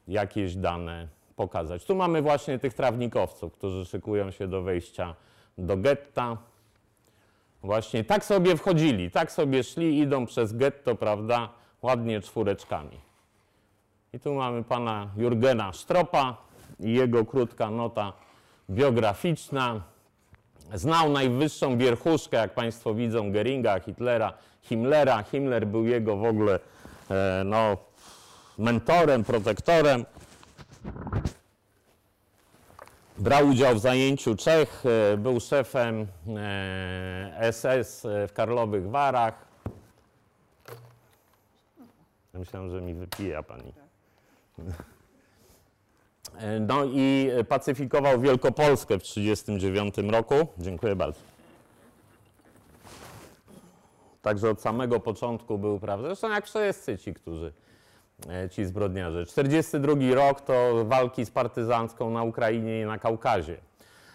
jakieś 0.07 0.55
dane 0.55 1.07
pokazać. 1.35 1.85
Tu 1.85 1.95
mamy 1.95 2.21
właśnie 2.21 2.59
tych 2.59 2.73
trawnikowców, 2.73 3.53
którzy 3.53 3.85
szykują 3.85 4.31
się 4.31 4.47
do 4.47 4.61
wejścia 4.61 5.15
do 5.57 5.77
getta. 5.77 6.37
Właśnie 7.67 8.03
tak 8.03 8.25
sobie 8.25 8.57
wchodzili, 8.57 9.11
tak 9.11 9.31
sobie 9.31 9.63
szli, 9.63 9.99
idą 9.99 10.25
przez 10.25 10.53
getto, 10.53 10.95
prawda, 10.95 11.49
ładnie 11.81 12.21
czwóreczkami. 12.21 12.99
I 14.13 14.19
tu 14.19 14.33
mamy 14.33 14.63
pana 14.63 15.07
Jurgena 15.17 15.73
Stropa 15.73 16.37
i 16.79 16.93
jego 16.93 17.25
krótka 17.25 17.71
nota 17.71 18.13
biograficzna. 18.69 19.81
Znał 20.73 21.09
najwyższą 21.09 21.77
wierchuszkę, 21.77 22.37
jak 22.37 22.53
Państwo 22.53 22.93
widzą, 22.93 23.31
Geringa, 23.31 23.79
Hitlera, 23.79 24.33
Himmlera. 24.61 25.23
Himmler 25.23 25.67
był 25.67 25.85
jego 25.85 26.17
w 26.17 26.25
ogóle 26.25 26.59
e, 27.09 27.41
no, 27.45 27.77
mentorem, 28.57 29.23
protektorem. 29.23 30.05
Brał 33.19 33.47
udział 33.47 33.75
w 33.75 33.79
zajęciu 33.79 34.35
Czech, 34.35 34.83
e, 35.13 35.17
był 35.17 35.39
szefem 35.39 36.07
e, 36.37 37.51
SS 37.51 38.07
w 38.27 38.33
Karlowych 38.33 38.89
Warach. 38.89 39.47
Myślałem, 42.33 42.71
że 42.71 42.81
mi 42.81 42.93
wypija 42.93 43.43
pani. 43.43 43.73
E, 46.37 46.59
No 46.59 46.85
i 46.85 47.29
pacyfikował 47.49 48.21
Wielkopolskę 48.21 48.99
w 48.99 49.03
1939 49.03 50.11
roku. 50.11 50.35
Dziękuję 50.57 50.95
bardzo. 50.95 51.19
Także 54.21 54.49
od 54.49 54.61
samego 54.61 54.99
początku 54.99 55.57
był, 55.57 55.79
prawda? 55.79 56.07
Zresztą 56.07 56.29
jak 56.29 56.45
wszyscy 56.45 56.97
ci, 56.97 57.13
którzy, 57.13 57.47
e, 57.47 57.66
ci 58.51 58.65
zbrodniarze. 58.65 59.25
42 59.25 60.15
rok 60.15 60.41
to 60.41 60.85
walki 60.85 61.25
z 61.25 61.31
partyzancką 61.31 62.09
na 62.09 62.23
Ukrainie 62.23 62.81
i 62.81 62.85
na 62.85 62.97
Kaukazie. 62.97 63.57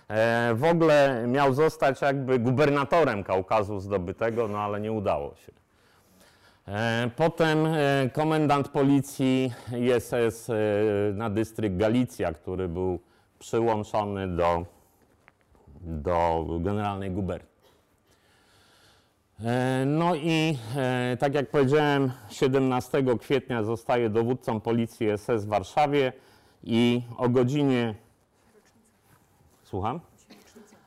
E, 0.09 0.55
W 0.55 0.65
ogóle 0.65 1.25
miał 1.29 1.55
zostać 1.55 2.01
jakby 2.01 2.39
gubernatorem 2.39 3.25
Kaukazu 3.25 3.81
zdobytego, 3.81 4.49
no 4.49 4.59
ale 4.59 4.81
nie 4.81 4.93
udało 4.93 5.35
się. 5.35 5.53
E, 6.69 7.11
Potem 7.17 7.67
e, 7.67 8.11
komendant 8.13 8.69
policji 8.69 9.53
ISS 9.81 10.51
e, 10.51 10.55
na 11.15 11.31
dystrykt 11.31 11.77
Galicja, 11.77 12.33
który 12.33 12.69
był 12.69 12.99
przyłączony 13.39 14.37
do, 14.37 14.65
do 15.81 16.47
generalnej 16.61 17.11
guberni. 17.11 17.52
E, 19.45 19.85
No 19.87 20.15
i 20.15 20.59
e, 20.77 21.17
tak 21.21 21.35
jak 21.35 21.51
powiedziałem, 21.51 22.13
17 22.31 23.05
kwietnia 23.21 23.63
zostaje 23.63 24.11
dowódcą 24.11 24.61
policji 24.61 25.07
SS 25.19 25.45
w 25.45 25.49
Warszawie 25.49 26.13
i 26.65 27.03
o 27.17 27.29
godzinie. 27.29 27.95
Słucham? 29.65 30.01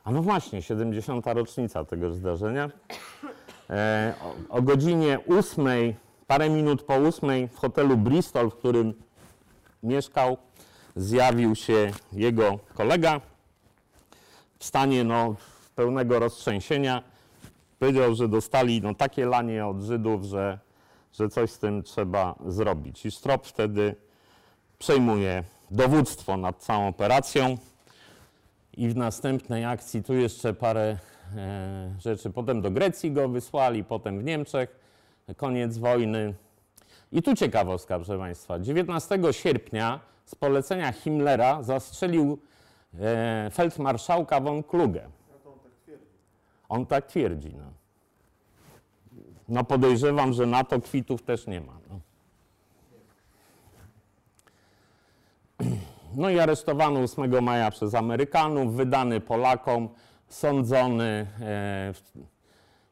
A 0.03 0.11
no 0.11 0.21
właśnie, 0.21 0.61
70. 0.61 1.25
rocznica 1.25 1.85
tego 1.85 2.11
zdarzenia. 2.11 2.69
E, 3.69 4.13
o, 4.49 4.57
o 4.57 4.61
godzinie 4.61 5.19
8, 5.39 5.67
parę 6.27 6.49
minut 6.49 6.81
po 6.83 6.95
8 6.95 7.47
w 7.47 7.55
hotelu 7.55 7.97
Bristol, 7.97 8.49
w 8.51 8.55
którym 8.55 8.93
mieszkał, 9.83 10.37
zjawił 10.95 11.55
się 11.55 11.91
jego 12.11 12.59
kolega 12.73 13.21
w 14.59 14.65
stanie 14.65 15.03
no, 15.03 15.35
pełnego 15.75 16.19
roztrzęsienia. 16.19 17.14
Powiedział, 17.79 18.15
że 18.15 18.27
dostali 18.27 18.81
no, 18.81 18.93
takie 18.93 19.25
lanie 19.25 19.65
od 19.65 19.81
Żydów, 19.81 20.23
że, 20.23 20.59
że 21.13 21.29
coś 21.29 21.51
z 21.51 21.59
tym 21.59 21.83
trzeba 21.83 22.35
zrobić. 22.47 23.05
I 23.05 23.11
Strop 23.11 23.47
wtedy 23.47 23.95
przejmuje 24.79 25.43
dowództwo 25.71 26.37
nad 26.37 26.57
całą 26.57 26.87
operacją. 26.87 27.57
I 28.77 28.89
w 28.89 28.95
następnej 28.95 29.65
akcji 29.65 30.03
tu 30.03 30.13
jeszcze 30.13 30.53
parę 30.53 30.97
e, 31.35 31.95
rzeczy. 31.99 32.29
Potem 32.29 32.61
do 32.61 32.71
Grecji 32.71 33.11
go 33.11 33.29
wysłali, 33.29 33.83
potem 33.83 34.19
w 34.19 34.23
Niemczech. 34.23 34.79
Koniec 35.37 35.77
wojny. 35.77 36.33
I 37.11 37.21
tu 37.21 37.35
ciekawostka, 37.35 37.95
proszę 37.95 38.17
Państwa. 38.17 38.59
19 38.59 39.19
sierpnia 39.31 39.99
z 40.25 40.35
polecenia 40.35 40.91
Himmlera 40.91 41.63
zastrzelił 41.63 42.39
e, 42.99 43.49
feldmarszałka 43.53 44.39
von 44.39 44.63
Kluge. 44.63 45.01
No 45.31 45.37
to 45.43 45.49
on 45.53 45.59
tak 45.59 45.71
twierdzi. 45.83 46.05
On 46.69 46.85
tak 46.85 47.05
twierdzi. 47.05 47.55
No, 47.57 47.71
no 49.49 49.63
podejrzewam, 49.63 50.33
że 50.33 50.45
na 50.45 50.63
to 50.63 50.81
kwitów 50.81 51.21
też 51.21 51.47
nie 51.47 51.61
ma. 51.61 51.77
No. 51.89 51.99
no 56.21 56.29
i 56.29 56.39
aresztowany 56.39 56.99
8 56.99 57.43
maja 57.43 57.71
przez 57.71 57.95
Amerykanów, 57.95 58.75
wydany 58.75 59.21
Polakom, 59.21 59.89
sądzony 60.29 61.27
e, 61.41 61.93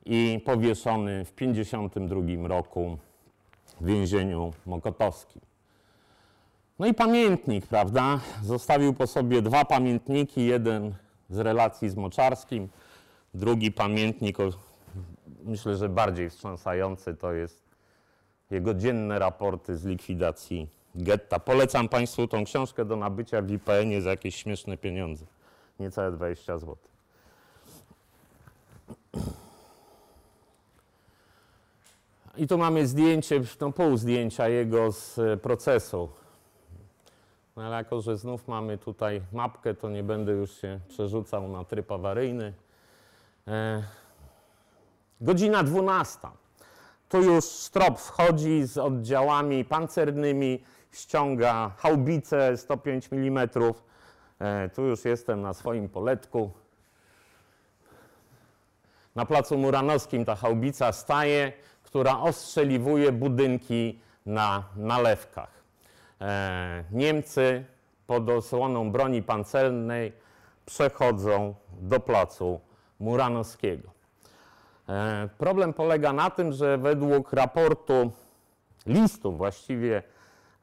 i 0.05 0.41
powieszony 0.45 1.25
w 1.25 1.31
1952 1.31 2.47
roku 2.47 2.97
w 3.81 3.85
więzieniu 3.85 4.53
mokotowskim. 4.65 5.41
No 6.79 6.87
i 6.87 6.93
pamiętnik, 6.93 7.67
prawda? 7.67 8.19
Zostawił 8.43 8.93
po 8.93 9.07
sobie 9.07 9.41
dwa 9.41 9.65
pamiętniki, 9.65 10.45
jeden 10.45 10.93
z 11.29 11.37
relacji 11.37 11.89
z 11.89 11.95
Moczarskim, 11.95 12.69
drugi 13.33 13.71
pamiętnik, 13.71 14.37
myślę, 15.43 15.75
że 15.75 15.89
bardziej 15.89 16.29
wstrząsający, 16.29 17.15
to 17.15 17.33
jest 17.33 17.63
jego 18.51 18.73
dzienne 18.73 19.19
raporty 19.19 19.77
z 19.77 19.85
likwidacji 19.85 20.67
getta. 20.95 21.39
Polecam 21.39 21.89
Państwu 21.89 22.27
tą 22.27 22.45
książkę 22.45 22.85
do 22.85 22.95
nabycia 22.95 23.41
w 23.41 23.51
IPN-ie 23.51 24.01
za 24.01 24.09
jakieś 24.09 24.35
śmieszne 24.35 24.77
pieniądze, 24.77 25.25
niecałe 25.79 26.11
20 26.11 26.57
zł. 26.57 26.75
I 32.37 32.47
tu 32.47 32.57
mamy 32.57 32.87
zdjęcie, 32.87 33.41
no 33.61 33.71
pół 33.71 33.97
zdjęcia 33.97 34.49
jego 34.49 34.91
z 34.91 35.19
procesu. 35.41 36.09
No 37.55 37.63
ale 37.63 37.75
jako, 37.75 38.01
że 38.01 38.17
znów 38.17 38.47
mamy 38.47 38.77
tutaj 38.77 39.21
mapkę, 39.31 39.73
to 39.73 39.89
nie 39.89 40.03
będę 40.03 40.31
już 40.31 40.61
się 40.61 40.79
przerzucał 40.87 41.47
na 41.47 41.63
tryb 41.63 41.91
awaryjny. 41.91 42.53
E, 43.47 43.83
godzina 45.21 45.63
12. 45.63 46.19
Tu 47.09 47.21
już 47.21 47.45
Strop 47.45 47.99
wchodzi 47.99 48.63
z 48.63 48.77
oddziałami 48.77 49.65
pancernymi, 49.65 50.63
ściąga 50.91 51.71
haubicę 51.77 52.57
105 52.57 53.09
mm. 53.11 53.49
E, 54.39 54.69
tu 54.69 54.81
już 54.81 55.05
jestem 55.05 55.41
na 55.41 55.53
swoim 55.53 55.89
poletku. 55.89 56.51
Na 59.15 59.25
placu 59.25 59.57
Muranowskim 59.57 60.25
ta 60.25 60.35
haubica 60.35 60.91
staje, 60.91 61.53
która 61.83 62.19
ostrzeliwuje 62.19 63.11
budynki 63.11 63.99
na 64.25 64.63
nalewkach. 64.75 65.63
E, 66.21 66.83
Niemcy 66.91 67.65
pod 68.07 68.29
osłoną 68.29 68.91
broni 68.91 69.23
pancernej 69.23 70.13
przechodzą 70.65 71.55
do 71.81 71.99
placu 71.99 72.59
Muranowskiego. 73.03 73.89
E, 74.89 75.29
Problem 75.37 75.73
polega 75.73 76.13
na 76.13 76.29
tym, 76.29 76.51
że 76.51 76.77
według 76.77 77.33
raportu 77.33 78.11
listu 78.85 79.31
właściwie 79.31 80.03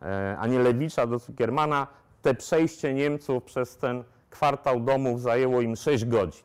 e, 0.03 0.37
Anielewicza 0.39 1.07
do 1.07 1.19
Zuckermana 1.19 1.87
te 2.23 2.35
przejście 2.35 2.95
Niemców 2.95 3.45
przez 3.45 3.77
ten 3.77 4.05
kwartał 4.31 4.81
domów 4.81 5.21
zajęło 5.21 5.61
im 5.61 5.77
6 5.77 6.05
godzin. 6.05 6.43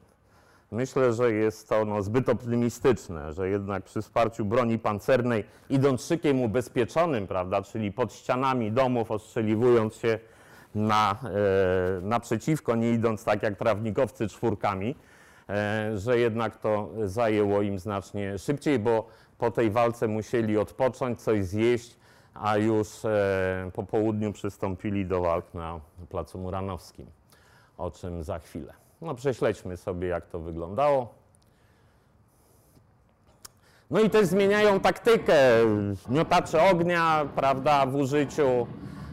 Myślę, 0.71 1.13
że 1.13 1.31
jest 1.31 1.69
to 1.69 1.85
no, 1.85 2.01
zbyt 2.01 2.29
optymistyczne, 2.29 3.33
że 3.33 3.49
jednak 3.49 3.83
przy 3.83 4.01
wsparciu 4.01 4.45
broni 4.45 4.79
pancernej, 4.79 5.43
idąc 5.69 6.05
szykiem 6.05 6.41
ubezpieczonym, 6.41 7.27
prawda, 7.27 7.61
czyli 7.61 7.91
pod 7.91 8.13
ścianami 8.13 8.71
domów, 8.71 9.11
ostrzeliwując 9.11 9.95
się 9.95 10.19
na, 10.75 11.15
e, 11.23 12.01
naprzeciwko, 12.01 12.75
nie 12.75 12.91
idąc 12.91 13.23
tak 13.23 13.43
jak 13.43 13.57
trawnikowcy 13.57 14.27
czwórkami, 14.27 14.95
że 15.95 16.19
jednak 16.19 16.57
to 16.57 16.89
zajęło 17.05 17.61
im 17.61 17.79
znacznie 17.79 18.37
szybciej, 18.37 18.79
bo 18.79 19.07
po 19.37 19.51
tej 19.51 19.71
walce 19.71 20.07
musieli 20.07 20.57
odpocząć, 20.57 21.21
coś 21.21 21.45
zjeść, 21.45 21.97
a 22.33 22.57
już 22.57 23.05
e, 23.05 23.71
po 23.73 23.83
południu 23.83 24.33
przystąpili 24.33 25.05
do 25.05 25.21
walk 25.21 25.53
na 25.53 25.79
Placu 26.09 26.39
Muranowskim, 26.39 27.05
o 27.77 27.91
czym 27.91 28.23
za 28.23 28.39
chwilę. 28.39 28.73
No 29.01 29.15
prześledźmy 29.15 29.77
sobie, 29.77 30.07
jak 30.07 30.27
to 30.27 30.39
wyglądało. 30.39 31.13
No 33.91 33.99
i 33.99 34.09
też 34.09 34.25
zmieniają 34.25 34.79
taktykę. 34.79 35.35
Miotacze 36.09 36.69
ognia, 36.69 37.25
prawda, 37.35 37.85
w 37.85 37.95
użyciu. 37.95 38.67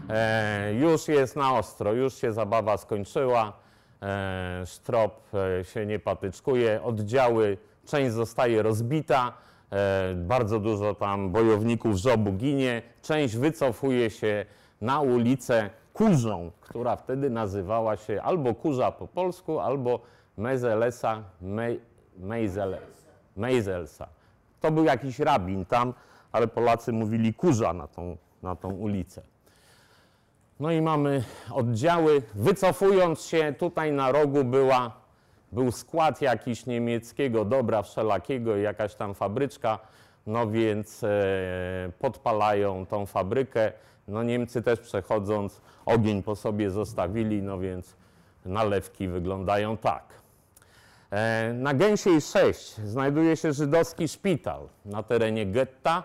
E, 0.08 0.74
już 0.74 1.08
jest 1.08 1.36
na 1.36 1.54
ostro, 1.54 1.92
już 1.92 2.14
się 2.14 2.32
zabawa 2.32 2.76
skończyła. 2.76 3.61
E, 4.02 4.62
sztrop 4.66 5.20
e, 5.34 5.64
się 5.64 5.86
nie 5.86 5.98
patyczkuje. 5.98 6.82
Oddziały, 6.82 7.58
część 7.84 8.12
zostaje 8.12 8.62
rozbita. 8.62 9.32
E, 9.72 10.14
bardzo 10.14 10.58
dużo 10.60 10.94
tam 10.94 11.30
bojowników 11.30 11.96
żobu 11.96 12.32
ginie. 12.32 12.82
Część 13.02 13.36
wycofuje 13.36 14.10
się 14.10 14.46
na 14.80 15.00
ulicę 15.00 15.70
Kurzą, 15.92 16.50
która 16.60 16.96
wtedy 16.96 17.30
nazywała 17.30 17.96
się 17.96 18.22
albo 18.22 18.54
Kurza 18.54 18.92
po 18.92 19.06
polsku, 19.08 19.60
albo 19.60 20.00
Mezelesa 20.36 21.22
Me- 21.40 21.76
Meizele- 22.20 22.78
Meizelsa. 23.36 24.08
To 24.60 24.70
był 24.70 24.84
jakiś 24.84 25.18
rabin 25.18 25.64
tam, 25.64 25.94
ale 26.32 26.48
Polacy 26.48 26.92
mówili 26.92 27.34
Kurza 27.34 27.72
na 27.72 27.86
tą, 27.88 28.16
na 28.42 28.56
tą 28.56 28.70
ulicę. 28.72 29.22
No 30.62 30.70
i 30.70 30.80
mamy 30.82 31.24
oddziały. 31.52 32.22
Wycofując 32.34 33.22
się, 33.22 33.54
tutaj 33.58 33.92
na 33.92 34.12
rogu 34.12 34.44
była, 34.44 34.90
był 35.52 35.72
skład 35.72 36.22
jakiś 36.22 36.66
niemieckiego 36.66 37.44
dobra 37.44 37.82
wszelakiego, 37.82 38.56
i 38.56 38.62
jakaś 38.62 38.94
tam 38.94 39.14
fabryczka, 39.14 39.78
no 40.26 40.46
więc 40.46 41.04
e, 41.04 41.08
podpalają 41.98 42.86
tą 42.86 43.06
fabrykę. 43.06 43.72
No 44.08 44.22
Niemcy 44.22 44.62
też 44.62 44.80
przechodząc, 44.80 45.60
ogień 45.86 46.22
po 46.22 46.36
sobie 46.36 46.70
zostawili, 46.70 47.42
no 47.42 47.58
więc 47.58 47.96
nalewki 48.44 49.08
wyglądają 49.08 49.76
tak. 49.76 50.04
E, 51.10 51.52
Na 51.52 51.74
Gęsiej 51.74 52.20
6 52.20 52.76
znajduje 52.76 53.36
się 53.36 53.52
żydowski 53.52 54.08
szpital 54.08 54.68
na 54.84 55.02
terenie 55.02 55.46
getta. 55.46 56.02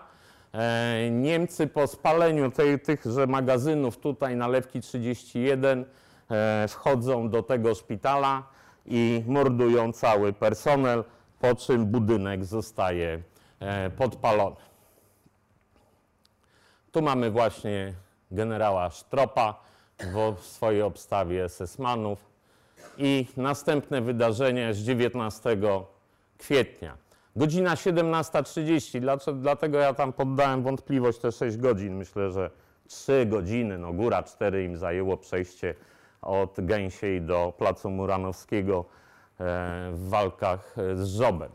E, 0.52 1.10
Niemcy 1.10 1.66
po 1.66 1.86
spaleniu 1.86 2.50
tej, 2.50 2.80
tychże 2.80 3.26
magazynów 3.26 3.96
tutaj 3.96 4.36
nalewki 4.36 4.80
31 4.80 5.84
e, 6.30 6.68
wchodzą 6.68 7.30
do 7.30 7.42
tego 7.42 7.74
szpitala 7.74 8.42
i 8.86 9.24
mordują 9.26 9.92
cały 9.92 10.32
personel, 10.32 11.04
po 11.40 11.54
czym 11.54 11.86
budynek 11.86 12.44
zostaje 12.44 13.22
e, 13.60 13.90
podpalony. 13.90 14.56
Tu 16.92 17.02
mamy 17.02 17.30
właśnie 17.30 17.94
generała 18.30 18.90
Sztropa 18.90 19.60
w 20.36 20.44
swojej 20.44 20.82
obstawie 20.82 21.48
SS-manów 21.48 22.18
i 22.98 23.26
następne 23.36 24.00
wydarzenie 24.00 24.74
z 24.74 24.78
19 24.78 25.58
kwietnia. 26.38 27.07
Godzina 27.38 27.74
17.30, 27.74 29.00
dlaczego- 29.00 29.40
dlatego 29.40 29.78
ja 29.78 29.94
tam 29.94 30.12
poddałem 30.12 30.62
wątpliwość 30.62 31.18
te 31.18 31.32
6 31.32 31.56
godzin. 31.56 31.96
Myślę, 31.96 32.30
że 32.30 32.50
3 32.88 33.26
godziny, 33.26 33.78
no 33.78 33.92
góra 33.92 34.22
4 34.22 34.64
im 34.64 34.76
zajęło 34.76 35.16
przejście 35.16 35.74
od 36.22 36.56
Gęsiej 36.58 37.22
do 37.22 37.52
Placu 37.58 37.90
Muranowskiego 37.90 38.84
e, 38.84 38.84
w 39.92 40.08
walkach 40.08 40.74
e, 40.78 40.96
z 40.96 41.08
Żobem. 41.08 41.50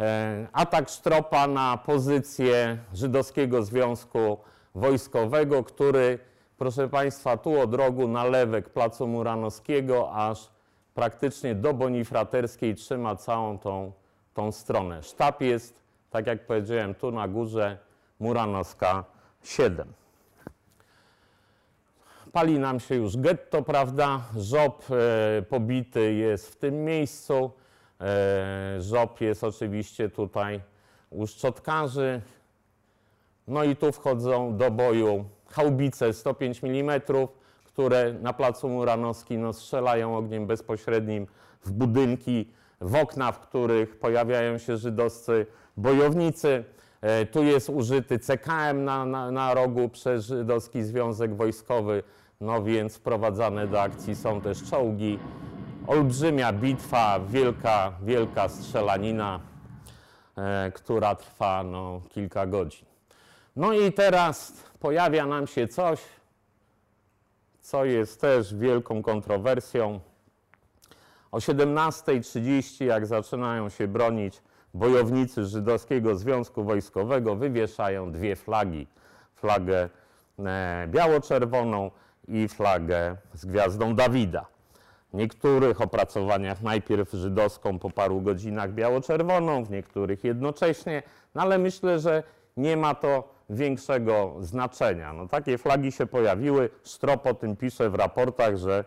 E, 0.00 0.46
Atak 0.52 0.88
Sztropa 0.88 1.46
na 1.46 1.76
pozycję 1.76 2.78
Żydowskiego 2.94 3.62
Związku 3.62 4.38
Wojskowego, 4.74 5.64
który, 5.64 6.18
proszę 6.58 6.88
Państwa, 6.88 7.36
tu 7.36 7.60
od 7.60 7.74
rogu 7.74 8.08
nalewek 8.08 8.68
Placu 8.68 9.06
Muranowskiego, 9.06 10.12
aż 10.12 10.50
praktycznie 10.94 11.54
do 11.54 11.74
Bonifraterskiej 11.74 12.74
trzyma 12.74 13.16
całą 13.16 13.58
tą, 13.58 13.92
tą 14.36 14.52
stronę. 14.52 15.02
Sztab 15.02 15.40
jest, 15.40 15.82
tak 16.10 16.26
jak 16.26 16.46
powiedziałem, 16.46 16.94
tu 16.94 17.10
na 17.10 17.28
górze 17.28 17.78
Muranowska 18.20 19.04
7. 19.42 19.92
Pali 22.32 22.58
nam 22.58 22.80
się 22.80 22.94
już 22.94 23.16
getto, 23.16 23.62
prawda? 23.62 24.20
Żob 24.36 24.84
e, 24.90 25.42
pobity 25.42 26.14
jest 26.14 26.52
w 26.52 26.56
tym 26.56 26.84
miejscu. 26.84 27.50
E, 28.00 28.76
żob 28.80 29.20
jest 29.20 29.44
oczywiście 29.44 30.08
tutaj 30.08 30.60
u 31.10 31.26
szczotkarzy. 31.26 32.20
No 33.48 33.64
i 33.64 33.76
tu 33.76 33.92
wchodzą 33.92 34.56
do 34.56 34.70
boju 34.70 35.24
haubice 35.48 36.12
105 36.12 36.64
mm, 36.64 37.00
które 37.64 38.12
na 38.12 38.32
placu 38.32 38.68
Muranowski 38.68 39.38
no, 39.38 39.52
strzelają 39.52 40.16
ogniem 40.16 40.46
bezpośrednim 40.46 41.26
w 41.64 41.72
budynki, 41.72 42.50
w 42.80 42.94
okna, 42.94 43.32
w 43.32 43.40
których 43.40 43.98
pojawiają 43.98 44.58
się 44.58 44.76
żydowscy 44.76 45.46
bojownicy. 45.76 46.64
E, 47.00 47.26
Tu 47.26 47.44
jest 47.44 47.70
użyty 47.70 48.18
CKM 48.18 48.84
na, 48.84 49.04
na, 49.04 49.30
na 49.30 49.54
rogu 49.54 49.88
przez 49.88 50.26
Żydowski 50.26 50.82
Związek 50.84 51.36
Wojskowy, 51.36 52.02
no 52.40 52.62
więc 52.62 52.96
wprowadzane 52.96 53.66
do 53.66 53.82
akcji 53.82 54.16
są 54.16 54.40
też 54.40 54.70
czołgi. 54.70 55.18
Olbrzymia 55.86 56.52
bitwa, 56.52 57.20
wielka, 57.28 57.92
wielka 58.02 58.48
strzelanina, 58.48 59.40
e, 60.36 60.72
która 60.74 61.14
trwa 61.14 61.62
no, 61.64 62.00
kilka 62.08 62.46
godzin. 62.46 62.86
No 63.56 63.72
i 63.72 63.92
teraz 63.92 64.52
pojawia 64.80 65.26
nam 65.26 65.46
się 65.46 65.68
coś, 65.68 66.00
co 67.60 67.84
jest 67.84 68.20
też 68.20 68.54
wielką 68.54 69.02
kontrowersją. 69.02 70.00
O 71.32 71.38
17.30, 71.38 72.84
jak 72.84 73.06
zaczynają 73.06 73.68
się 73.68 73.88
bronić 73.88 74.42
bojownicy 74.74 75.44
Żydowskiego 75.44 76.16
Związku 76.16 76.64
Wojskowego, 76.64 77.36
wywieszają 77.36 78.12
dwie 78.12 78.36
flagi. 78.36 78.86
Flagę 79.34 79.88
e, 80.38 80.88
biało-czerwoną 80.88 81.90
i 82.28 82.48
flagę 82.48 83.16
z 83.34 83.46
gwiazdą 83.46 83.94
Dawida. 83.94 84.46
W 85.12 85.16
niektórych 85.16 85.80
opracowaniach 85.80 86.62
najpierw 86.62 87.12
żydowską, 87.12 87.78
po 87.78 87.90
paru 87.90 88.20
godzinach 88.20 88.72
biało-czerwoną, 88.72 89.64
w 89.64 89.70
niektórych 89.70 90.24
jednocześnie, 90.24 91.02
no 91.34 91.42
ale 91.42 91.58
myślę, 91.58 91.98
że 91.98 92.22
nie 92.56 92.76
ma 92.76 92.94
to 92.94 93.36
większego 93.50 94.36
znaczenia. 94.40 95.12
No, 95.12 95.28
takie 95.28 95.58
flagi 95.58 95.92
się 95.92 96.06
pojawiły. 96.06 96.70
Sztrop 96.84 97.26
o 97.26 97.34
tym 97.34 97.56
pisze 97.56 97.90
w 97.90 97.94
raportach, 97.94 98.56
że, 98.56 98.84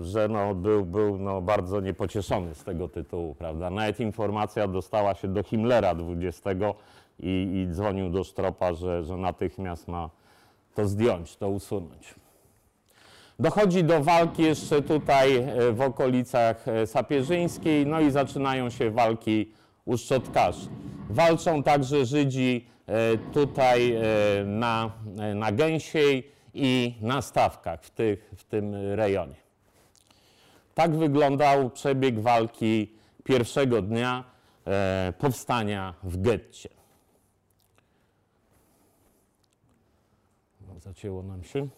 że 0.00 0.28
no, 0.28 0.54
był, 0.54 0.84
był 0.84 1.18
no, 1.18 1.40
bardzo 1.40 1.80
niepocieszony 1.80 2.54
z 2.54 2.64
tego 2.64 2.88
tytułu. 2.88 3.34
Prawda? 3.34 3.70
Nawet 3.70 4.00
informacja 4.00 4.68
dostała 4.68 5.14
się 5.14 5.28
do 5.28 5.42
Himmlera 5.42 5.94
20 5.94 6.50
i, 7.20 7.50
i 7.54 7.72
dzwonił 7.72 8.10
do 8.10 8.24
Sztropa, 8.24 8.72
że, 8.74 9.04
że 9.04 9.16
natychmiast 9.16 9.88
ma 9.88 10.10
to 10.74 10.88
zdjąć, 10.88 11.36
to 11.36 11.48
usunąć. 11.48 12.14
Dochodzi 13.38 13.84
do 13.84 14.02
walki 14.02 14.42
jeszcze 14.42 14.82
tutaj 14.82 15.36
e, 15.36 15.72
w 15.72 15.80
okolicach 15.80 16.68
e, 16.68 16.86
Sapieżyńskiej, 16.86 17.86
no 17.86 18.00
i 18.00 18.10
zaczynają 18.10 18.70
się 18.70 18.90
walki 18.90 19.52
u 19.84 19.96
szczotkarzy. 19.96 20.68
Walczą 21.10 21.62
także 21.62 22.06
Żydzi 22.06 22.66
e, 22.86 23.18
tutaj 23.18 23.92
e, 23.92 24.00
na, 24.44 24.90
e, 25.18 25.34
na 25.34 25.52
Gęsiej 25.52 26.32
i 26.58 26.94
na 27.00 27.22
Stawkach 27.22 27.82
w, 27.82 27.90
tych, 27.90 28.30
w 28.36 28.44
tym 28.44 28.74
rejonie. 28.94 29.36
Tak 30.74 30.96
wyglądał 30.96 31.70
przebieg 31.70 32.20
walki 32.20 32.92
pierwszego 33.24 33.82
dnia 33.82 34.24
e, 34.66 35.12
powstania 35.18 35.94
w 36.02 36.22
getcie. 36.22 36.68
Zacięło 40.78 41.22
nam 41.22 41.44
się. 41.44 41.68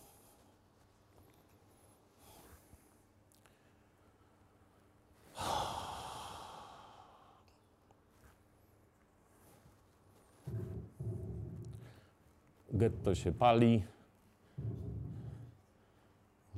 Getto 12.72 13.14
się 13.14 13.32
pali. 13.32 13.84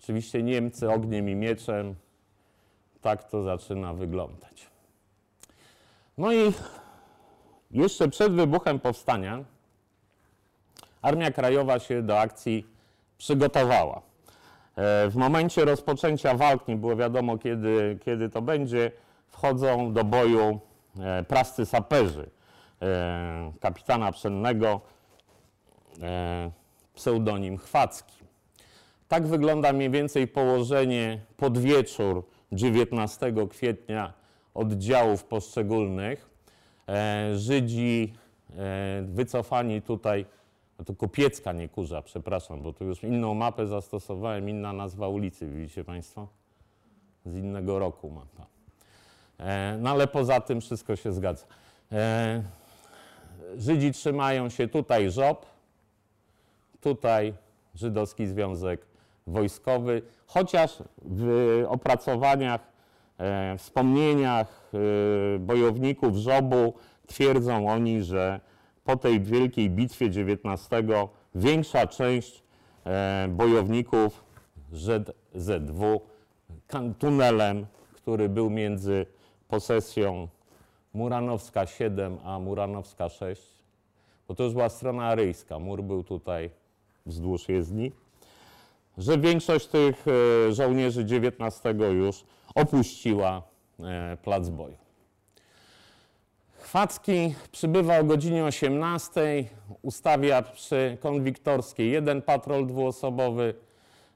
Oczywiście 0.03 0.43
Niemcy 0.43 0.91
ogniem 0.91 1.29
i 1.29 1.35
mieczem. 1.35 1.95
Tak 3.01 3.25
to 3.25 3.43
zaczyna 3.43 3.95
wyglądać. 3.95 4.67
No 6.19 6.33
i 6.33 6.53
jeszcze 7.71 8.09
przed 8.09 8.33
wybuchem 8.33 8.81
powstania 8.81 9.45
Armia 11.03 11.31
Krajowa 11.31 11.79
się 11.79 12.03
do 12.03 12.21
akcji 12.21 12.67
przygotowała. 13.19 14.03
E, 14.77 15.09
W 15.11 15.17
momencie 15.17 15.65
rozpoczęcia 15.65 16.35
walk, 16.35 16.69
nie 16.69 16.77
było 16.77 16.97
wiadomo 16.97 17.39
kiedy, 17.39 17.99
kiedy 18.05 18.29
to 18.29 18.43
będzie, 18.43 18.93
wchodzą 19.29 19.93
do 19.93 20.05
boju 20.05 20.61
e, 21.01 21.23
prascy 21.25 21.67
saperzy 21.67 22.31
e, 22.83 23.53
kapitana 23.61 24.13
pszennego, 24.13 24.81
pseudonim 26.95 27.59
Chwacki. 27.59 28.22
Tak 29.13 29.27
wygląda 29.27 29.73
mniej 29.73 29.91
więcej 29.91 30.29
położenie 30.29 31.21
pod 31.37 31.59
wieczór 31.59 32.25
19 32.53 33.35
kwietnia 33.51 34.13
oddziałów 34.55 35.25
poszczególnych. 35.25 36.31
E, 36.89 37.31
Żydzi 37.37 38.13
e, 38.57 39.03
wycofani 39.03 39.83
tutaj, 39.83 40.27
to 40.87 40.95
Kopiecka, 40.95 41.53
nie 41.53 41.69
Kurza, 41.69 42.03
przepraszam, 42.03 42.63
bo 42.63 42.73
tu 42.73 42.85
już 42.85 43.03
inną 43.03 43.35
mapę 43.35 43.67
zastosowałem, 43.67 44.49
inna 44.49 44.73
nazwa 44.73 45.09
ulicy, 45.09 45.49
widzicie 45.49 45.85
Państwo? 45.85 46.29
Z 47.27 47.37
innego 47.37 47.79
roku 47.79 48.11
mapa. 48.11 48.47
E, 49.39 49.79
No 49.81 49.91
ale 49.91 50.07
poza 50.07 50.41
tym 50.41 50.61
wszystko 50.61 50.97
się 50.97 51.13
zgadza. 51.13 51.47
Żydzi 53.57 53.93
trzymają 53.93 54.49
się 54.49 54.69
tutaj 54.69 55.11
żob, 55.11 55.47
tutaj 56.81 57.35
Żydowski 57.75 58.27
Związek 58.27 58.92
Wojskowy, 59.27 60.03
chociaż 60.27 60.83
w 61.03 61.65
opracowaniach, 61.69 62.73
e, 63.19 63.59
wspomnieniach 63.59 64.71
e, 64.75 65.39
bojowników 65.39 66.17
żobu 66.17 66.75
twierdzą 67.07 67.69
oni, 67.69 68.03
że 68.03 68.41
po 68.85 68.97
tej 68.97 69.21
wielkiej 69.21 69.71
bitwie 69.71 70.11
19 70.11 70.85
większa 71.35 71.87
część 71.87 72.43
e, 72.87 73.29
bojowników 73.31 74.25
ZZW 74.73 76.01
tunelem, 76.99 77.67
który 77.93 78.29
był 78.29 78.51
między 78.51 79.07
posesją 79.49 80.29
Muranowska 80.95 81.67
7 81.67 82.19
a 82.25 82.39
Muranowska 82.39 83.09
6, 83.09 83.43
bo 84.29 84.35
to 84.35 84.45
już 84.45 84.53
była 84.53 84.69
strona 84.69 85.05
aryjska, 85.05 85.59
mur 85.59 85.83
był 85.83 86.05
tutaj 86.05 86.51
wzdłuż 87.07 87.49
jezdni, 87.49 87.93
że 88.99 89.19
większość 89.19 89.67
tych 89.67 90.05
e, 90.49 90.53
żołnierzy 90.53 91.01
XIX 91.01 91.63
już 91.93 92.25
opuściła 92.55 93.43
e, 93.81 94.17
plac 94.23 94.49
boju. 94.49 94.77
Chwacki 96.59 97.35
przybywa 97.53 97.99
o 97.99 98.05
godzinie 98.05 98.45
18, 98.45 99.45
ustawia 99.83 100.43
przy 100.43 100.99
Konwiktorskiej 101.01 101.91
jeden 101.91 102.23
patrol 102.23 102.67
dwuosobowy, 102.67 103.55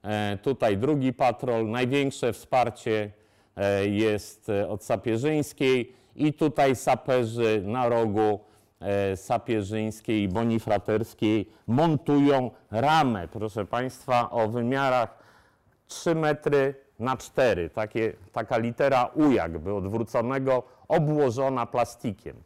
e, 0.02 0.38
tutaj 0.42 0.76
drugi 0.76 1.12
patrol. 1.12 1.70
Największe 1.70 2.32
wsparcie 2.32 3.10
jest 3.90 4.46
od 4.68 4.84
Sapieżyńskiej 4.84 5.92
i 6.16 6.32
tutaj 6.32 6.76
saperzy 6.76 7.62
na 7.64 7.88
rogu 7.88 8.40
Sapieżyńskiej 9.16 10.22
i 10.22 10.28
Bonifraterskiej 10.28 11.50
montują 11.66 12.50
ramę, 12.70 13.28
proszę 13.28 13.64
Państwa, 13.64 14.30
o 14.30 14.48
wymiarach 14.48 15.18
3 15.88 16.14
metry 16.14 16.74
na 16.98 17.16
4, 17.16 17.70
takie, 17.70 18.12
taka 18.32 18.58
litera 18.58 19.10
U 19.14 19.30
jakby 19.30 19.74
odwróconego, 19.74 20.62
obłożona 20.88 21.66
plastikiem. 21.66 22.36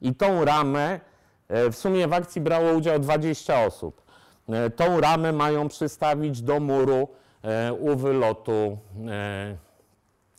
I 0.00 0.14
tą 0.14 0.44
ramę, 0.44 1.00
e, 1.48 1.70
w 1.70 1.76
sumie 1.76 2.08
w 2.08 2.12
akcji 2.12 2.40
brało 2.40 2.72
udział 2.72 2.98
20 2.98 3.60
osób. 3.60 4.02
E, 4.48 4.70
Tą 4.70 5.00
ramę 5.00 5.32
mają 5.32 5.68
przystawić 5.68 6.42
do 6.42 6.60
muru 6.60 7.08
e, 7.42 7.72
u 7.72 7.96
wylotu 7.96 8.78
e, 9.08 9.56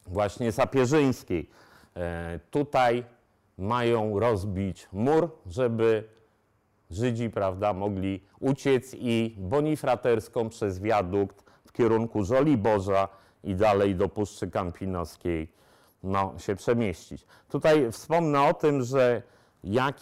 właśnie 0.08 0.52
sapieżyńskiej. 0.52 1.50
E, 1.96 2.40
Tutaj 2.52 3.04
mają 3.58 4.20
rozbić 4.20 4.88
mur, 4.92 5.30
żeby 5.46 6.14
Żydzi, 6.94 7.30
prawda, 7.30 7.74
mogli 7.74 8.24
uciec 8.40 8.96
i 9.00 9.36
Bonifraterską 9.38 10.50
przez 10.50 10.80
wiadukt 10.80 11.44
w 11.66 11.72
kierunku 11.72 12.24
Żoliborza 12.24 13.08
i 13.44 13.56
dalej 13.56 13.96
do 13.96 14.10
Puszczy 14.10 14.52
Kampinoskiej 14.52 15.52
no, 16.04 16.34
się 16.38 16.56
przemieścić. 16.56 17.26
Tutaj 17.50 17.92
wspomnę 17.92 18.42
o 18.42 18.54
tym, 18.54 18.84
że 18.84 19.22
jak 19.64 19.98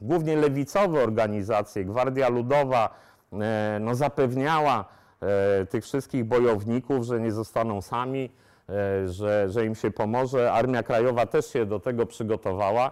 głównie 0.00 0.36
lewicowe 0.36 1.02
organizacje, 1.02 1.84
Gwardia 1.84 2.28
Ludowa 2.28 2.94
e, 3.32 3.78
no, 3.80 3.94
zapewniała 3.94 4.84
e, 5.20 5.66
tych 5.66 5.84
wszystkich 5.84 6.24
bojowników, 6.24 7.04
że 7.04 7.20
nie 7.20 7.32
zostaną 7.32 7.82
sami, 7.82 8.30
że, 9.06 9.50
że 9.50 9.66
im 9.66 9.74
się 9.74 9.90
pomoże. 9.90 10.52
Armia 10.52 10.82
Krajowa 10.82 11.26
też 11.26 11.46
się 11.46 11.66
do 11.66 11.80
tego 11.80 12.06
przygotowała. 12.06 12.90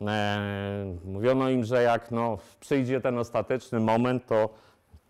E, 0.00 0.96
mówiono 1.04 1.50
im, 1.50 1.64
że 1.64 1.82
jak 1.82 2.10
no, 2.10 2.38
przyjdzie 2.60 3.00
ten 3.00 3.18
ostateczny 3.18 3.80
moment, 3.80 4.26
to 4.26 4.48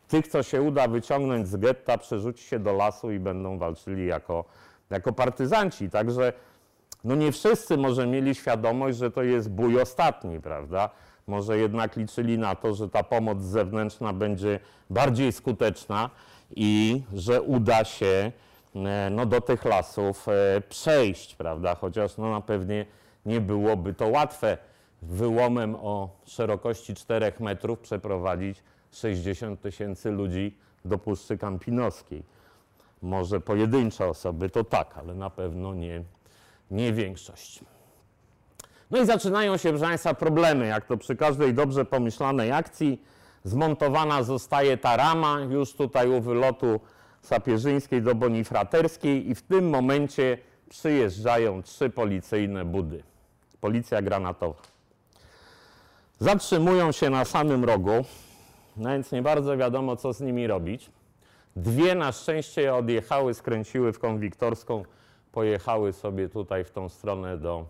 tych, 0.09 0.29
co 0.29 0.43
się 0.43 0.63
uda 0.63 0.89
wyciągnąć 0.89 1.49
z 1.49 1.57
getta, 1.57 1.99
przerzuci 1.99 2.45
się 2.45 2.59
do 2.59 2.73
lasu 2.73 3.11
i 3.11 3.19
będą 3.19 3.59
walczyli 3.59 4.07
jako, 4.07 4.45
jako 4.91 5.13
partyzanci. 5.13 5.91
Także 5.91 6.33
no 7.05 7.15
nie 7.15 7.33
wszyscy 7.33 7.77
może 7.77 8.07
mieli 8.07 8.35
świadomość, 8.35 8.99
że 8.99 9.11
to 9.11 9.23
jest 9.23 9.51
bój 9.51 9.81
ostatni, 9.81 10.41
prawda? 10.41 10.91
Może 11.27 11.59
jednak 11.59 11.97
liczyli 11.97 12.39
na 12.39 12.55
to, 12.55 12.75
że 12.75 12.89
ta 12.89 13.03
pomoc 13.03 13.43
zewnętrzna 13.43 14.13
będzie 14.13 14.61
bardziej 14.91 15.33
skuteczna 15.33 16.11
i 16.57 17.03
że 17.15 17.43
uda 17.43 17.85
się 17.85 18.07
e, 18.07 18.46
no, 19.11 19.27
do 19.27 19.41
tych 19.41 19.65
lasów 19.65 20.29
e, 20.29 20.61
przejść, 20.61 21.35
prawda? 21.35 21.75
Chociaż 21.75 22.17
no, 22.17 22.31
na 22.31 22.41
pewnie 22.41 22.87
nie 23.27 23.41
byłoby 23.41 23.95
to 23.95 24.09
łatwe 24.09 24.59
wyłomem 25.03 25.75
o 25.75 26.09
szerokości 26.27 26.95
4 26.95 27.33
metrów 27.41 27.79
przeprowadzić 27.79 28.63
60 28.93 29.61
tysięcy 29.61 30.11
ludzi 30.11 30.59
do 30.85 30.99
Puszczy 30.99 31.39
Kampinoskiej. 31.39 32.23
Może 33.03 33.41
pojedyncze 33.41 34.07
osoby 34.07 34.51
to 34.51 34.65
tak, 34.65 34.99
ale 34.99 35.15
na 35.15 35.31
pewno 35.31 35.75
nie, 35.75 36.03
nie 36.71 36.93
większość. 36.93 37.61
No 38.91 39.03
i 39.03 39.07
zaczynają 39.07 39.57
się, 39.57 39.69
proszę 39.69 39.85
Państwa, 39.85 40.15
problemy. 40.15 40.67
Jak 40.67 40.87
to 40.87 40.97
przy 40.97 41.17
każdej 41.17 41.55
dobrze 41.55 41.85
pomyślanej 41.85 42.53
akcji, 42.53 43.03
zmontowana 43.45 44.23
zostaje 44.23 44.77
ta 44.77 44.97
rama 44.97 45.41
już 45.41 45.73
tutaj 45.73 46.09
u 46.09 46.21
wylotu 46.21 46.81
Sapieżyńskiej 47.23 48.03
do 48.03 48.15
Bonifraterskiej 48.15 49.31
i 49.31 49.35
w 49.35 49.43
tym 49.43 49.69
momencie 49.69 50.39
przyjeżdżają 50.69 51.63
trzy 51.63 51.91
policyjne 51.91 52.65
budy. 52.65 53.03
Policja 53.61 54.03
granatowa. 54.03 54.63
Zatrzymują 56.19 56.93
się 56.93 57.11
na 57.11 57.25
samym 57.25 57.65
rogu, 57.65 58.05
no 58.77 58.91
więc 58.91 59.13
nie 59.13 59.23
bardzo 59.23 59.57
wiadomo, 59.57 59.97
co 59.97 60.13
z 60.13 60.21
nimi 60.21 60.47
robić. 60.47 60.91
Dwie 61.57 61.95
na 61.95 62.13
szczęście 62.13 62.75
odjechały, 62.75 63.35
skręciły 63.35 63.93
w 63.93 63.99
konwiktorską, 63.99 64.85
pojechały 65.33 65.93
sobie 65.93 66.29
tutaj 66.29 66.65
w 66.65 66.71
tą 66.71 66.89
stronę 66.89 67.39
do, 67.39 67.67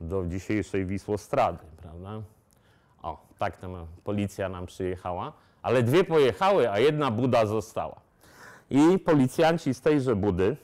do 0.00 0.26
dzisiejszej 0.26 0.86
Wisłostrady, 0.86 1.64
prawda? 1.82 2.22
O, 3.02 3.26
tak 3.38 3.56
tam 3.56 3.86
policja 4.04 4.48
nam 4.48 4.66
przyjechała, 4.66 5.32
ale 5.62 5.82
dwie 5.82 6.04
pojechały, 6.04 6.70
a 6.70 6.78
jedna 6.78 7.10
buda 7.10 7.46
została. 7.46 8.00
I 8.70 8.98
policjanci 8.98 9.74
z 9.74 9.80
tejże 9.80 10.16
budy 10.16 10.56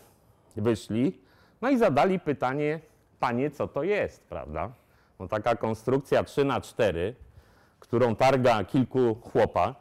wyszli, 0.57 1.21
no 1.63 1.71
i 1.71 1.79
zadali 1.79 2.21
pytanie, 2.21 2.81
panie, 3.21 3.51
co 3.51 3.69
to 3.69 3.83
jest, 3.83 4.25
prawda? 4.25 4.73
No 5.21 5.29
taka 5.29 5.57
konstrukcja 5.57 6.25
3 6.25 6.45
na 6.45 6.61
4 6.61 7.15
którą 7.81 8.17
targa 8.17 8.65
kilku 8.65 9.15
chłopa, 9.15 9.75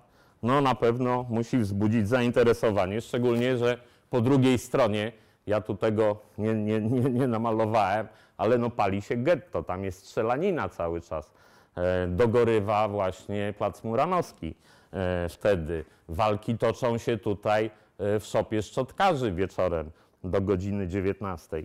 no 0.43 0.61
na 0.61 0.75
pewno 0.75 1.25
musi 1.29 1.57
wzbudzić 1.57 2.07
zainteresowanie, 2.07 3.01
szczególnie, 3.01 3.57
że 3.57 3.77
po 4.09 4.21
drugiej 4.21 4.57
stronie, 4.57 5.11
ja 5.47 5.61
tu 5.61 5.75
tego 5.75 6.17
nie, 6.37 6.53
nie, 6.53 6.81
nie, 6.81 7.09
nie 7.09 7.27
namalowałem, 7.27 8.07
ale 8.37 8.57
no 8.57 8.69
pali 8.69 9.01
się 9.01 9.15
getto, 9.15 9.63
tam 9.63 9.83
jest 9.83 10.05
strzelanina 10.05 10.69
cały 10.69 11.01
czas. 11.01 11.31
E, 11.77 12.07
dogorywa 12.07 12.87
właśnie 12.87 13.53
Plac 13.57 13.83
Muranowski 13.83 14.55
e, 14.93 15.29
wtedy. 15.29 15.85
Walki 16.09 16.57
toczą 16.57 16.97
się 16.97 17.17
tutaj 17.17 17.71
w 17.99 18.21
szopie 18.23 18.61
szczotkarzy 18.61 19.31
wieczorem 19.31 19.91
do 20.23 20.41
godziny 20.41 20.87
19. 20.87 21.63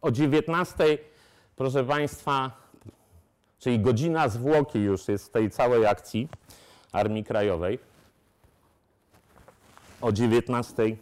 O 0.00 0.10
19, 0.10 0.98
proszę 1.56 1.84
Państwa, 1.84 2.50
czyli 3.58 3.80
godzina 3.80 4.28
zwłoki 4.28 4.78
już 4.78 5.08
jest 5.08 5.26
w 5.26 5.30
tej 5.30 5.50
całej 5.50 5.86
akcji 5.86 6.28
Armii 6.92 7.24
Krajowej. 7.24 7.78
O 10.00 10.12
19 10.12 10.96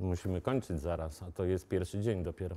musimy 0.00 0.40
kończyć 0.40 0.80
zaraz, 0.80 1.22
a 1.22 1.32
to 1.32 1.44
jest 1.44 1.68
pierwszy 1.68 2.00
dzień 2.00 2.22
dopiero. 2.24 2.56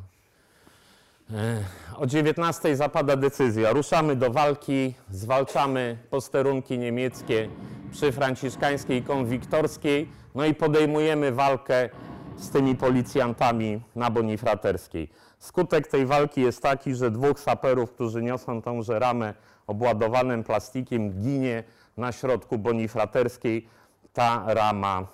E, 1.34 1.63
O 1.95 2.05
19 2.05 2.76
zapada 2.76 3.15
decyzja. 3.15 3.71
Ruszamy 3.71 4.15
do 4.15 4.31
walki, 4.31 4.93
zwalczamy 5.09 5.97
posterunki 6.09 6.80
niemieckie 6.80 7.49
przy 7.91 8.11
franciszkańskiej 8.11 9.03
konwiktorskiej, 9.03 10.10
no 10.36 10.45
i 10.45 10.53
podejmujemy 10.53 11.32
walkę 11.32 11.90
z 12.38 12.49
tymi 12.49 12.76
policjantami 12.76 13.82
na 13.95 14.10
Bonifraterskiej. 14.10 15.10
Skutek 15.40 15.88
tej 15.88 16.06
walki 16.06 16.41
jest 16.41 16.61
taki, 16.61 16.95
że 16.95 17.11
dwóch 17.11 17.40
saperów, 17.40 17.91
którzy 17.91 18.22
niosą 18.22 18.61
tąże 18.61 18.99
ramę 18.99 19.34
obładowanym 19.68 20.44
plastikiem, 20.44 21.22
ginie 21.22 21.64
na 21.98 22.11
środku 22.11 22.57
Bonifraterskiej. 22.57 23.68
Ta 24.14 24.44
rama 24.48 25.07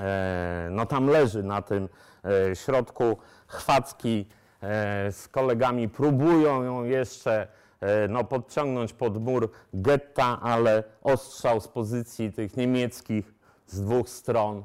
e, 0.00 0.68
no 0.70 0.86
tam 0.86 1.06
leży 1.06 1.42
na 1.42 1.62
tym 1.62 1.88
e, 2.24 2.56
środku. 2.56 3.16
Chwacki 3.46 4.26
e, 4.62 5.12
z 5.12 5.28
kolegami 5.28 5.88
próbują 5.88 6.62
ją 6.62 6.84
jeszcze 6.84 7.48
no, 8.08 8.24
podciągnąć 8.24 8.92
pod 8.92 9.24
mur 9.24 9.50
getta, 9.74 10.40
ale 10.42 10.84
ostrzał 11.02 11.60
z 11.60 11.68
pozycji 11.68 12.32
tych 12.32 12.56
niemieckich 12.56 13.34
z 13.66 13.80
dwóch 13.82 14.08
stron 14.08 14.64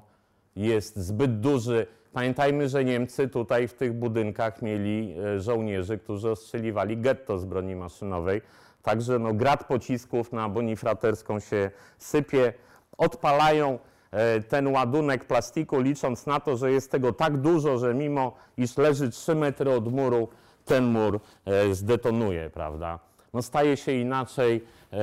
jest 0.55 0.97
zbyt 0.97 1.39
duży. 1.39 1.87
Pamiętajmy, 2.13 2.69
że 2.69 2.85
Niemcy 2.85 3.27
tutaj 3.27 3.67
w 3.67 3.73
tych 3.73 3.93
budynkach 3.93 4.61
mieli 4.61 5.15
e, 5.19 5.39
żołnierzy, 5.39 5.97
którzy 5.97 6.31
ostrzeliwali 6.31 6.97
getto 6.97 7.39
z 7.39 7.45
broni 7.45 7.75
maszynowej. 7.75 8.41
Także 8.81 9.19
no, 9.19 9.33
grad 9.33 9.63
pocisków 9.63 10.31
na 10.31 10.49
Bonifraterską 10.49 11.39
się 11.39 11.71
sypie. 11.97 12.53
Odpalają 12.97 13.79
e, 14.11 14.41
ten 14.41 14.67
ładunek 14.67 15.25
plastiku, 15.25 15.81
licząc 15.81 16.25
na 16.25 16.39
to, 16.39 16.57
że 16.57 16.71
jest 16.71 16.91
tego 16.91 17.13
tak 17.13 17.37
dużo, 17.37 17.77
że 17.77 17.93
mimo 17.93 18.35
iż 18.57 18.77
leży 18.77 19.09
3 19.09 19.35
metry 19.35 19.71
od 19.71 19.93
muru, 19.93 20.27
ten 20.65 20.85
mur 20.85 21.19
e, 21.45 21.75
zdetonuje, 21.75 22.49
prawda? 22.49 22.99
No 23.33 23.41
staje 23.41 23.77
się 23.77 23.91
inaczej, 23.91 24.63
e, 24.93 24.97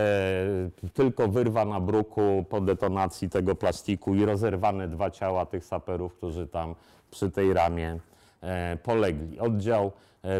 tylko 0.94 1.28
wyrwa 1.28 1.64
na 1.64 1.80
bruku 1.80 2.44
po 2.48 2.60
detonacji 2.60 3.30
tego 3.30 3.54
plastiku 3.54 4.14
i 4.14 4.24
rozerwane 4.24 4.88
dwa 4.88 5.10
ciała 5.10 5.46
tych 5.46 5.64
saperów, 5.64 6.14
którzy 6.14 6.48
tam 6.48 6.74
przy 7.10 7.30
tej 7.30 7.52
ramie 7.52 7.98
e, 8.40 8.76
polegli. 8.76 9.40
Oddział 9.40 9.92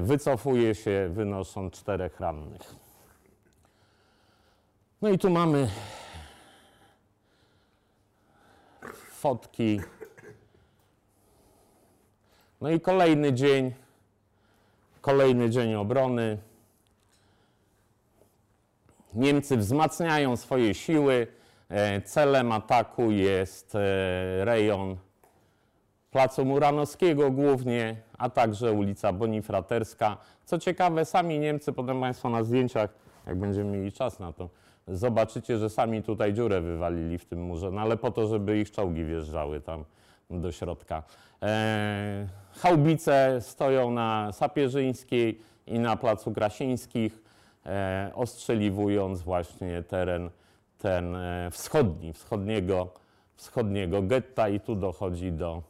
wycofuje 0.03 0.75
się, 0.75 1.11
wynosząc 1.13 1.73
czterech 1.73 2.21
rannych. 2.21 2.75
No 5.03 5.09
i 5.09 5.19
tu 5.19 5.31
mamy 5.31 5.69
fotki. 9.11 9.81
No 12.61 12.71
i 12.71 12.81
kolejny 12.81 13.33
dzień, 13.33 13.73
kolejny 15.03 15.51
dzień 15.51 15.75
obrony. 15.75 16.39
Niemcy 19.15 19.57
wzmacniają 19.57 20.37
swoje 20.37 20.75
siły. 20.75 21.27
E, 21.69 22.01
Celem 22.01 22.53
ataku 22.53 23.11
jest 23.11 23.75
e, 23.75 23.79
rejon 24.45 24.97
Placu 26.11 26.45
Muranowskiego 26.45 27.31
głównie, 27.31 27.97
a 28.19 28.31
także 28.31 28.73
ulica 28.73 29.13
Bonifraterska. 29.13 30.17
Co 30.45 30.59
ciekawe, 30.59 31.05
sami 31.05 31.39
Niemcy, 31.39 31.73
potem 31.73 32.01
Państwo 32.01 32.31
na 32.31 32.43
zdjęciach, 32.43 32.91
jak 33.27 33.39
będziemy 33.39 33.71
mieli 33.79 33.93
czas 33.93 34.19
na 34.19 34.33
to, 34.33 34.49
zobaczycie, 34.89 35.59
że 35.59 35.71
sami 35.71 36.03
tutaj 36.03 36.35
dziurę 36.35 36.61
wywalili 36.61 37.19
w 37.19 37.25
tym 37.25 37.43
murze, 37.43 37.71
no 37.71 37.81
ale 37.81 37.97
po 37.97 38.11
to, 38.11 38.27
żeby 38.27 38.59
ich 38.59 38.71
czołgi 38.71 39.05
wjeżdżały 39.05 39.61
tam 39.61 39.85
do 40.41 40.53
środka. 40.53 41.03
E, 41.43 42.27
haubice 42.53 43.41
stoją 43.41 43.91
na 43.91 44.33
Sapieżyńskiej 44.33 45.41
i 45.67 45.79
na 45.79 45.97
Placu 45.97 46.33
Krasińskich, 46.33 47.23
e, 47.67 48.11
ostrzeliwując 48.15 49.23
właśnie 49.23 49.83
teren 49.83 50.31
ten 50.79 51.17
e, 51.17 51.51
wschodni, 51.51 52.13
wschodniego, 52.13 52.89
wschodniego 53.35 54.03
getta 54.03 54.49
i 54.49 54.61
tu 54.61 54.77
dochodzi 54.77 55.33
do, 55.33 55.63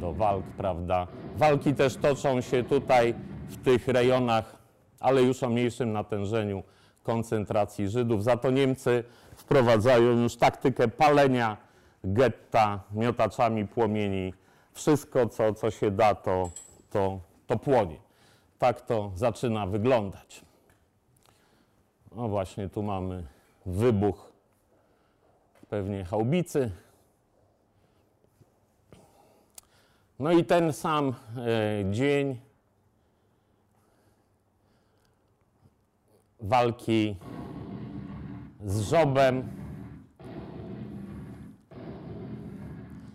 do 0.00 0.12
walk, 0.12 0.44
prawda. 0.56 1.06
Walki 1.36 1.74
też 1.74 1.96
toczą 1.96 2.40
się 2.40 2.64
tutaj 2.64 3.14
w 3.48 3.64
tych 3.64 3.88
rejonach, 3.88 4.56
ale 5.00 5.22
już 5.22 5.42
o 5.42 5.48
mniejszym 5.48 5.92
natężeniu 5.92 6.62
koncentracji 7.02 7.88
Żydów. 7.88 8.24
Za 8.24 8.36
to 8.36 8.50
Niemcy 8.50 9.04
wprowadzają 9.36 10.22
już 10.22 10.36
taktykę 10.36 10.88
palenia 10.88 11.56
getta 12.04 12.84
miotaczami 12.92 13.66
płomieni. 13.66 14.34
Wszystko, 14.72 15.28
co, 15.28 15.54
co 15.54 15.70
się 15.70 15.90
da, 15.90 16.14
to, 16.14 16.50
to, 16.90 17.20
to 17.46 17.58
płonie. 17.58 17.96
Tak 18.58 18.80
to 18.80 19.12
zaczyna 19.14 19.66
wyglądać. 19.66 20.44
No 22.14 22.28
właśnie, 22.28 22.68
tu 22.68 22.82
mamy 22.82 23.26
wybuch 23.66 24.32
pewnie 25.68 26.04
chałbicy. 26.04 26.70
No 30.18 30.32
i 30.32 30.44
ten 30.44 30.72
sam 30.72 31.14
e, 31.36 31.92
dzień 31.92 32.40
walki 36.40 37.16
z 38.64 38.80
żobem. 38.80 39.61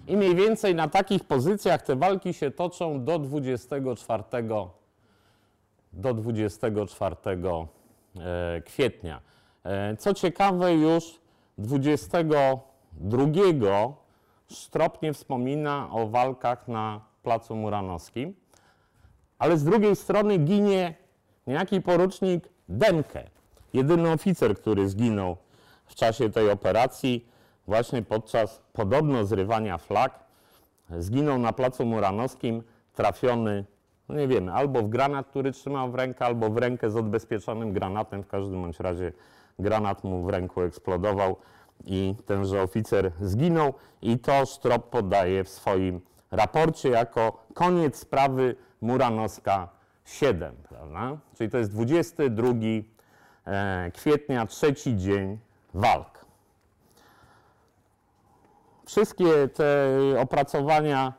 I 0.07 0.17
mniej 0.17 0.35
więcej 0.35 0.75
na 0.75 0.87
takich 0.87 1.23
pozycjach 1.23 1.81
te 1.81 1.95
walki 1.95 2.33
się 2.33 2.51
toczą 2.51 3.03
do 3.03 3.19
24, 3.19 4.23
do 5.93 6.13
24 6.13 7.15
e, 7.25 8.61
kwietnia. 8.61 9.21
E, 9.63 9.97
Co 9.97 10.13
ciekawe, 10.13 10.73
już 10.73 11.19
22 11.57 13.25
Sztropnie 14.49 15.13
wspomina 15.13 15.89
o 15.91 16.07
walkach 16.07 16.67
na 16.67 17.01
Placu 17.23 17.55
Muranowskim, 17.55 18.35
ale 19.39 19.57
z 19.57 19.63
drugiej 19.63 19.95
strony 19.95 20.37
ginie 20.37 20.95
niejaki 21.47 21.81
porucznik 21.81 22.49
Demke, 22.69 23.29
jedyny 23.73 24.11
oficer, 24.11 24.55
który 24.55 24.89
zginął 24.89 25.37
w 25.85 25.95
czasie 25.95 26.29
tej 26.29 26.49
operacji, 26.49 27.25
właśnie 27.67 28.01
podczas 28.01 28.61
podobno 28.73 29.25
zrywania 29.25 29.77
flag. 29.77 30.19
Zginął 30.99 31.39
na 31.39 31.53
Placu 31.53 31.85
Muranowskim, 31.85 32.63
trafiony, 32.93 33.65
no 34.09 34.15
nie 34.15 34.27
wiemy, 34.27 34.53
albo 34.53 34.81
w 34.81 34.89
granat, 34.89 35.27
który 35.27 35.51
trzymał 35.51 35.91
w 35.91 35.95
rękę, 35.95 36.25
albo 36.25 36.49
w 36.49 36.57
rękę 36.57 36.89
z 36.89 36.95
odbezpieczonym 36.95 37.73
granatem. 37.73 38.23
W 38.23 38.27
każdym 38.27 38.61
bądź 38.61 38.79
razie 38.79 39.11
granat 39.59 40.03
mu 40.03 40.23
w 40.23 40.29
ręku 40.29 40.61
eksplodował 40.61 41.35
i 41.85 42.15
tenże 42.25 42.61
oficer 42.61 43.11
zginął. 43.21 43.73
I 44.01 44.19
to 44.19 44.45
Sztrop 44.45 44.89
podaje 44.89 45.43
w 45.43 45.49
swoim 45.49 46.01
raporcie 46.31 46.89
jako 46.89 47.45
koniec 47.53 47.95
sprawy 47.95 48.55
Muranowska 48.81 49.69
7, 50.05 50.55
prawda? 50.69 51.17
Czyli 51.37 51.49
to 51.49 51.57
jest 51.57 51.71
22 51.71 52.47
e, 53.45 53.91
kwietnia, 53.93 54.45
trzeci 54.45 54.97
dzień 54.97 55.37
walk. 55.73 56.16
Wszystkie 58.87 59.47
te 59.47 59.95
opracowania 60.19 61.13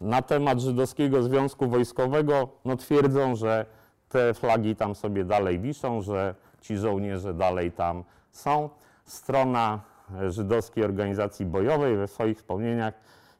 na 0.00 0.22
temat 0.22 0.60
Żydowskiego 0.60 1.22
Związku 1.22 1.68
Wojskowego 1.68 2.48
no, 2.64 2.76
twierdzą, 2.76 3.36
że 3.36 3.66
te 4.08 4.34
flagi 4.34 4.76
tam 4.76 4.94
sobie 4.94 5.24
dalej 5.24 5.60
wiszą, 5.60 6.02
że 6.02 6.34
ci 6.60 6.76
żołnierze 6.76 7.34
dalej 7.34 7.72
tam 7.72 8.04
są. 8.30 8.70
Strona 9.04 9.80
Żydowskiej 10.28 10.84
Organizacji 10.84 11.46
Bojowej 11.46 11.96
we 11.96 12.08
swoich 12.08 12.36
wspomnieniach 12.36 12.94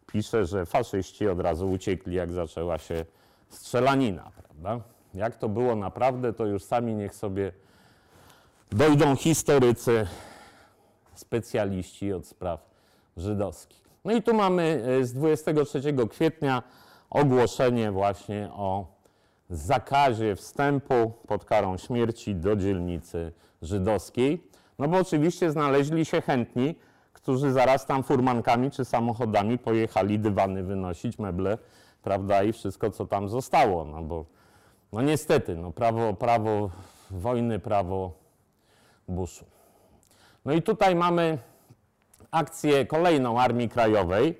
pisze, 0.06 0.46
że 0.46 0.66
faszyści 0.66 1.28
od 1.28 1.40
razu 1.40 1.70
uciekli, 1.70 2.14
jak 2.14 2.32
zaczęła 2.32 2.78
się 2.78 3.04
strzelanina. 3.48 4.30
Prawda? 4.42 4.84
Jak 5.14 5.36
to 5.36 5.48
było 5.48 5.76
naprawdę, 5.76 6.32
to 6.32 6.46
już 6.46 6.64
sami 6.64 6.94
niech 6.94 7.14
sobie 7.14 7.52
dojdą 8.70 9.16
historycy, 9.16 10.06
specjaliści 11.14 12.12
od 12.12 12.26
spraw 12.26 12.75
żydowskich. 13.16 13.86
No 14.05 14.12
i 14.12 14.22
tu 14.22 14.34
mamy 14.34 14.84
e, 15.01 15.05
z 15.05 15.12
23 15.12 15.80
kwietnia 16.10 16.62
ogłoszenie 17.10 17.93
właśnie 17.93 18.51
o 18.52 18.86
zakazie 19.51 20.36
wstępu 20.36 21.12
pod 21.28 21.44
karą 21.44 21.76
śmierci 21.76 22.34
do 22.34 22.56
dzielnicy 22.56 23.32
żydowskiej. 23.62 24.51
No 24.78 24.88
bo 24.88 24.98
oczywiście 24.98 25.51
znaleźli 25.51 26.05
się 26.05 26.20
chętni, 26.20 26.74
którzy 27.12 27.52
zaraz 27.52 27.86
tam 27.86 28.02
furmankami 28.02 28.70
czy 28.70 28.84
samochodami 28.84 29.59
pojechali 29.59 30.18
dywany 30.18 30.62
wynosić, 30.62 31.18
meble, 31.18 31.59
prawda, 32.02 32.43
i 32.43 32.52
wszystko, 32.52 32.90
co 32.90 33.06
tam 33.06 33.28
zostało. 33.28 33.84
No 33.84 34.02
bo, 34.02 34.24
no 34.93 35.02
niestety, 35.02 35.56
no 35.56 35.72
prawo, 35.72 36.14
prawo 36.14 36.70
wojny, 37.10 37.59
prawo 37.59 38.12
buszu. 39.09 39.44
No 40.44 40.52
i 40.52 40.62
tutaj 40.62 40.94
mamy 40.94 41.38
akcję 42.30 42.86
kolejną 42.86 43.40
Armii 43.40 43.68
Krajowej. 43.68 44.38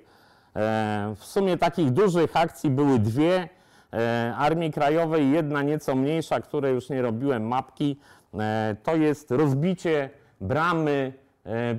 E, 0.55 1.13
W 1.19 1.25
sumie 1.25 1.57
takich 1.57 1.91
dużych 1.91 2.37
akcji 2.37 2.69
były 2.69 2.99
dwie. 2.99 3.49
E, 3.93 4.33
Armii 4.37 4.71
Krajowej, 4.71 5.31
jedna 5.31 5.61
nieco 5.61 5.95
mniejsza, 5.95 6.39
której 6.39 6.73
już 6.73 6.89
nie 6.89 7.01
robiłem 7.01 7.47
mapki, 7.47 7.99
e, 8.33 8.75
to 8.83 8.95
jest 8.95 9.31
rozbicie 9.31 10.09
bramy 10.41 11.13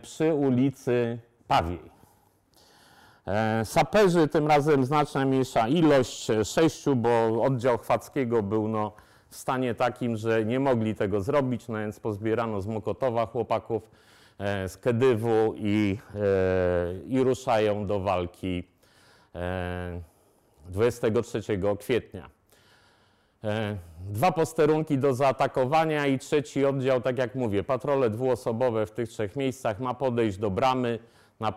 przy 0.03 0.35
ulicy 0.35 1.19
Pawiej. 1.49 1.91
Saperzy 3.65 4.29
tym 4.29 4.47
razem 4.47 4.85
znacznie 4.85 5.27
mniejsza 5.27 5.69
ilość, 5.69 6.27
sześciu, 6.45 6.97
bo 6.97 7.43
oddział 7.43 7.79
Chwackiego 7.79 8.43
był 8.43 8.69
no, 8.69 8.93
w 9.29 9.37
stanie 9.37 9.75
takim, 9.75 10.17
że 10.17 10.45
nie 10.45 10.61
mogli 10.61 10.95
tego 10.95 11.21
zrobić, 11.21 11.69
no 11.69 11.79
więc 11.79 12.01
pozbierano 12.01 12.61
z 12.61 12.67
Mokotowa 12.67 13.27
chłopaków 13.27 13.91
z 14.69 14.77
Kedywu 14.77 15.55
i, 15.57 15.99
e, 16.15 16.19
i 17.07 17.21
ruszają 17.21 17.87
do 17.87 18.01
walki 18.01 18.65
e, 19.35 20.01
23 20.69 21.41
kwietnia. 21.79 22.31
E, 23.45 23.77
Dwa 24.11 24.33
posterunki 24.33 24.99
do 24.99 25.15
zaatakowania 25.15 26.07
i 26.07 26.19
trzeci 26.19 26.65
oddział, 26.65 27.01
tak 27.01 27.19
jak 27.19 27.35
mówię, 27.35 27.65
patrole 27.65 28.11
dwuosobowe 28.11 28.87
w 28.87 28.91
tych 28.91 29.09
trzech 29.09 29.37
miejscach 29.37 29.81
ma 29.81 29.95
podejść 29.95 30.39
do 30.39 30.51
bramy 30.51 30.99
na 31.41 31.53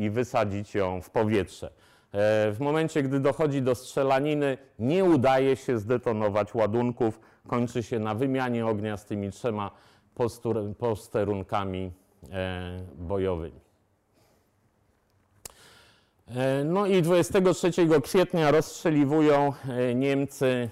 i 0.00 0.10
wysadzić 0.10 0.74
ją 0.74 1.02
w 1.02 1.10
powietrze. 1.10 1.66
E, 2.12 2.52
W 2.52 2.56
momencie, 2.60 3.02
gdy 3.02 3.20
dochodzi 3.20 3.62
do 3.62 3.74
strzelaniny, 3.74 4.58
nie 4.78 5.04
udaje 5.04 5.56
się 5.56 5.78
zdetonować 5.78 6.54
ładunków, 6.54 7.20
kończy 7.46 7.82
się 7.82 7.98
na 7.98 8.14
wymianie 8.14 8.66
ognia 8.66 8.96
z 8.96 9.04
tymi 9.04 9.30
trzema 9.30 9.70
posterunkami 10.78 11.92
e, 11.96 12.09
bojowymi. 12.98 13.60
E, 16.36 16.64
No 16.64 16.86
i 16.86 17.02
23 17.02 17.70
kwietnia 18.02 18.50
rozstrzeliwują 18.50 19.52
e, 19.68 19.94
Niemcy. 19.94 20.70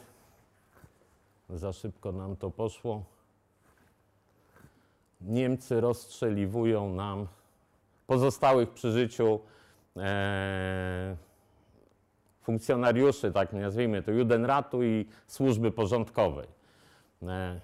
Za 1.51 1.73
szybko 1.73 2.13
nam 2.13 2.37
to 2.37 2.51
poszło. 2.51 3.05
Niemcy 5.21 5.81
rozstrzeliwują 5.81 6.95
nam 6.95 7.27
pozostałych 8.07 8.71
przy 8.71 8.93
życiu 8.93 9.41
e, 9.97 11.17
funkcjonariuszy, 12.43 13.33
tak 13.33 13.53
nazwijmy 13.53 14.03
to, 14.03 14.11
Judenratu 14.11 14.83
i 14.83 15.07
służby 15.27 15.71
porządkowej. 15.71 16.47
E, 17.23 17.61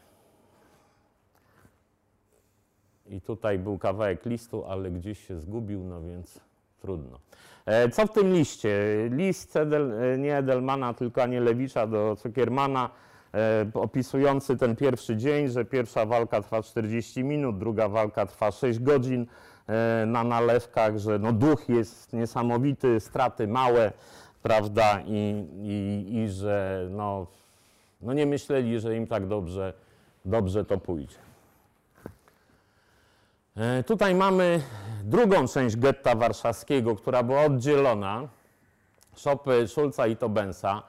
I 3.07 3.21
tutaj 3.21 3.59
był 3.59 3.79
kawałek 3.79 4.27
listu, 4.27 4.65
ale 4.65 4.91
gdzieś 4.91 5.27
się 5.27 5.41
zgubił, 5.41 5.85
no 5.85 6.03
więc 6.03 6.41
trudno. 6.81 7.19
E, 7.67 7.89
Co 7.89 8.07
w 8.07 8.13
tym 8.13 8.33
liście? 8.33 8.79
List 9.11 9.57
Edel, 9.57 9.93
e, 9.93 10.19
nie 10.19 10.37
Edelmana, 10.37 10.95
tylko 10.95 11.23
Anielewicza 11.23 11.87
do 11.87 12.17
Cukiermana, 12.17 12.91
e, 13.35 13.67
opisujący 13.75 14.57
ten 14.57 14.77
pierwszy 14.77 15.17
dzień, 15.17 15.49
że 15.49 15.65
pierwsza 15.65 16.07
walka 16.07 16.43
trwa 16.43 16.63
40 16.63 17.25
minut, 17.25 17.59
druga 17.59 17.89
walka 17.89 18.27
trwa 18.27 18.51
6 18.51 18.79
godzin 18.79 19.27
na 20.07 20.25
nalewkach, 20.25 20.99
że 20.99 21.19
no 21.19 21.33
duch 21.33 21.69
jest 21.69 22.13
niesamowity, 22.13 23.01
straty 23.01 23.49
małe, 23.49 23.93
prawda, 24.43 25.01
i, 25.07 25.47
i, 25.63 26.17
i 26.17 26.29
że 26.29 26.89
no, 26.91 27.27
no 28.03 28.13
nie 28.13 28.27
myśleli, 28.27 28.81
że 28.81 28.97
im 28.97 29.07
tak 29.07 29.27
dobrze, 29.27 29.73
dobrze 30.25 30.65
to 30.65 30.79
pójdzie. 30.79 31.17
E, 33.57 33.83
Tutaj 33.83 34.15
mamy 34.15 34.61
drugą 35.05 35.49
część 35.49 35.77
getta 35.77 36.15
warszawskiego, 36.15 36.97
która 36.97 37.23
była 37.23 37.43
oddzielona. 37.43 38.29
Szopy 39.17 39.69
Szulca 39.69 40.07
i 40.07 40.17
Tobensa, 40.17 40.83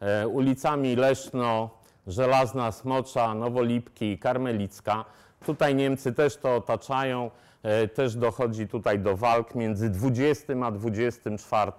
e, 0.00 0.28
ulicami 0.28 0.96
Leszno, 0.96 1.70
Żelazna, 2.06 2.72
Smocza, 2.72 3.34
Nowolipki, 3.34 4.18
Karmelicka. 4.18 5.04
Tutaj 5.46 5.74
Niemcy 5.74 6.12
też 6.12 6.36
to 6.36 6.56
otaczają, 6.56 7.30
e, 7.62 7.88
też 7.88 8.16
dochodzi 8.16 8.68
tutaj 8.68 8.98
do 8.98 9.16
walk 9.16 9.54
między 9.54 9.90
20 9.90 10.52
a 10.64 10.70
24 10.70 11.72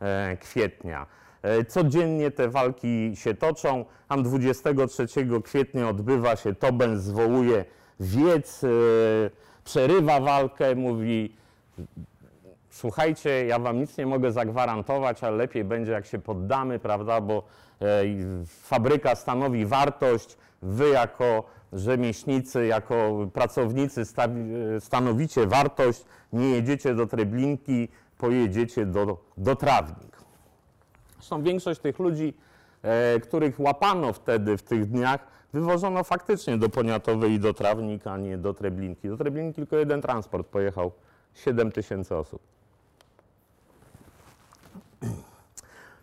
e, 0.00 0.36
kwietnia. 0.36 1.06
Codziennie 1.68 2.30
te 2.30 2.48
walki 2.48 3.12
się 3.14 3.34
toczą. 3.34 3.84
Tam 4.08 4.22
23 4.22 5.06
kwietnia 5.44 5.88
odbywa 5.88 6.36
się 6.36 6.54
Toben, 6.54 7.00
zwołuje 7.00 7.64
wiec, 8.00 8.64
przerywa 9.66 10.20
walkę, 10.20 10.74
mówi 10.74 11.34
słuchajcie, 12.70 13.46
ja 13.46 13.58
wam 13.58 13.78
nic 13.78 13.98
nie 13.98 14.06
mogę 14.06 14.32
zagwarantować, 14.32 15.24
ale 15.24 15.36
lepiej 15.36 15.64
będzie 15.64 15.92
jak 15.92 16.06
się 16.06 16.18
poddamy, 16.18 16.78
prawda, 16.78 17.20
bo 17.20 17.42
e, 17.80 18.02
fabryka 18.46 19.14
stanowi 19.14 19.66
wartość, 19.66 20.36
wy 20.62 20.88
jako 20.88 21.44
rzemieślnicy, 21.72 22.66
jako 22.66 23.26
pracownicy 23.32 24.00
e, 24.00 24.80
stanowicie 24.80 25.46
wartość, 25.46 26.04
nie 26.32 26.50
jedziecie 26.50 26.94
do 26.94 27.06
Treblinki, 27.06 27.88
pojedziecie 28.18 28.86
do, 28.86 29.18
do 29.36 29.56
Trawnik. 29.56 30.16
Zresztą 31.14 31.42
większość 31.42 31.80
tych 31.80 31.98
ludzi, 31.98 32.34
e, 32.82 33.20
których 33.20 33.60
łapano 33.60 34.12
wtedy 34.12 34.56
w 34.56 34.62
tych 34.62 34.86
dniach, 34.86 35.35
wywożono 35.52 36.04
faktycznie 36.04 36.58
do 36.58 36.68
Poniatowej 36.68 37.32
i 37.32 37.40
do 37.40 37.54
Trawnika, 37.54 38.12
a 38.12 38.16
nie 38.16 38.38
do 38.38 38.54
Treblinki. 38.54 39.08
Do 39.08 39.16
Treblinki 39.16 39.54
tylko 39.54 39.76
jeden 39.76 40.02
transport 40.02 40.46
pojechał, 40.46 40.92
7 41.34 41.72
tysięcy 41.72 42.16
osób. 42.16 42.42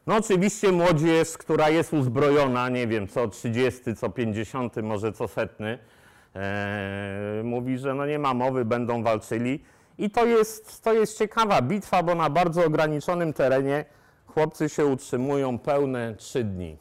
No 0.08 0.16
oczywiście 0.16 0.72
młodzież, 0.72 1.38
która 1.38 1.70
jest 1.70 1.94
uzbrojona, 1.94 2.70
nie 2.70 2.88
wiem, 2.88 3.08
co 3.08 3.28
30, 3.28 3.96
co 3.96 4.10
50, 4.10 4.76
może 4.76 5.14
co 5.14 5.28
setny, 5.28 5.80
e, 6.36 7.42
mówi, 7.44 7.78
że 7.78 7.94
no 7.94 8.06
nie 8.06 8.20
ma 8.20 8.34
mowy, 8.34 8.66
będą 8.66 9.04
walczyli. 9.04 9.64
I 9.98 10.10
to 10.10 10.26
jest, 10.26 10.84
to 10.84 10.94
jest 10.94 11.18
ciekawa 11.18 11.62
bitwa, 11.62 12.04
bo 12.04 12.16
na 12.16 12.30
bardzo 12.30 12.66
ograniczonym 12.66 13.34
terenie 13.34 13.86
chłopcy 14.28 14.70
się 14.70 14.86
utrzymują 14.86 15.60
pełne 15.60 16.16
trzy 16.18 16.44
dni. 16.44 16.78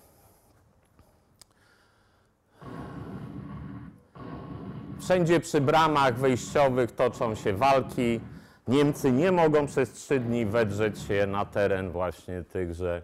Wszędzie 5.03 5.41
przy 5.41 5.61
bramach 5.61 6.19
wejściowych 6.19 6.93
toczą 6.93 7.35
się 7.35 7.53
walki. 7.53 8.21
Niemcy 8.69 9.13
nie 9.13 9.33
mogą 9.33 9.67
przez 9.67 9.93
trzy 9.93 10.21
dni 10.21 10.47
wedrzeć 10.47 11.01
się 11.01 11.27
na 11.27 11.45
teren 11.45 11.91
właśnie 11.91 12.43
tychże, 12.43 13.03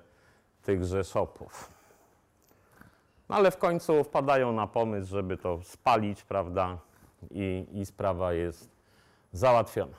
tychże 0.63 1.05
szopów. 1.05 1.71
No 3.29 3.37
ale 3.37 3.51
w 3.51 3.57
końcu 3.57 4.05
wpadają 4.05 4.53
na 4.53 4.67
pomysł, 4.67 5.11
żeby 5.11 5.37
to 5.37 5.61
spalić, 5.63 6.23
prawda? 6.23 6.79
I, 7.31 7.67
i 7.73 7.87
sprawa 7.87 8.33
jest 8.33 8.71
załatwiona. 9.33 9.97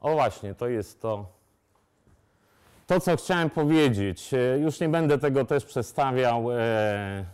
O 0.00 0.12
właśnie, 0.12 0.54
to 0.54 0.68
jest 0.68 1.02
to, 1.02 1.26
to 2.92 3.00
co 3.00 3.16
chciałem 3.16 3.50
powiedzieć. 3.50 4.34
E, 4.34 4.58
Już 4.58 4.80
nie 4.80 4.88
będę 4.88 5.18
tego 5.18 5.44
też 5.44 5.64
przedstawiał. 5.64 6.52
E, 6.52 7.24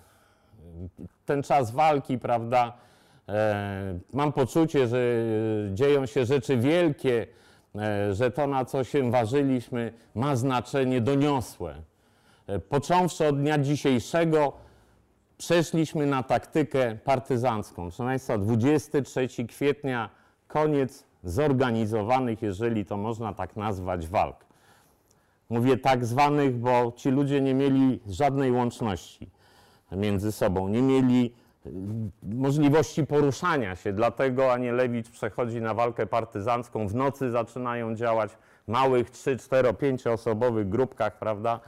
ten 1.26 1.42
czas 1.42 1.70
walki, 1.70 2.18
prawda? 2.18 2.72
E, 3.28 3.98
mam 4.12 4.32
poczucie, 4.32 4.88
że 4.88 4.98
dzieją 5.72 6.06
się 6.06 6.24
rzeczy 6.24 6.56
wielkie, 6.56 7.26
że 8.12 8.30
to, 8.30 8.46
na 8.46 8.64
co 8.64 8.84
się 8.84 9.10
ważyliśmy, 9.10 9.92
ma 10.14 10.36
znaczenie 10.36 11.00
doniosłe. 11.00 11.74
Począwszy 12.68 13.26
od 13.26 13.40
dnia 13.40 13.58
dzisiejszego, 13.58 14.52
przeszliśmy 15.38 16.06
na 16.06 16.22
taktykę 16.22 16.96
partyzancką. 17.04 17.82
Proszę 17.82 18.04
Państwa, 18.04 18.38
23 18.38 19.46
kwietnia, 19.46 20.10
koniec 20.48 21.04
zorganizowanych, 21.24 22.42
jeżeli 22.42 22.84
to 22.84 22.96
można 22.96 23.34
tak 23.34 23.56
nazwać, 23.56 24.06
walk. 24.06 24.47
Mówię 25.50 25.76
tak 25.76 26.04
zwanych, 26.04 26.56
bo 26.56 26.92
ci 26.96 27.10
ludzie 27.10 27.40
nie 27.40 27.54
mieli 27.54 28.00
żadnej 28.06 28.52
łączności 28.52 29.30
między 29.92 30.32
sobą, 30.32 30.68
nie 30.68 30.82
mieli 30.82 31.34
y, 31.66 31.70
możliwości 32.22 33.06
poruszania 33.06 33.76
się, 33.76 33.92
dlatego 33.92 34.52
Anielewicz 34.52 35.10
przechodzi 35.10 35.60
na 35.60 35.74
walkę 35.74 36.06
partyzancką, 36.06 36.88
w 36.88 36.94
nocy 36.94 37.30
zaczynają 37.30 37.94
działać 37.94 38.30
w 38.68 38.70
małych 38.70 39.10
3, 39.10 39.36
4, 39.36 39.74
5 39.74 40.06
osobowych 40.06 40.68
grupkach, 40.68 41.18
prawda? 41.18 41.60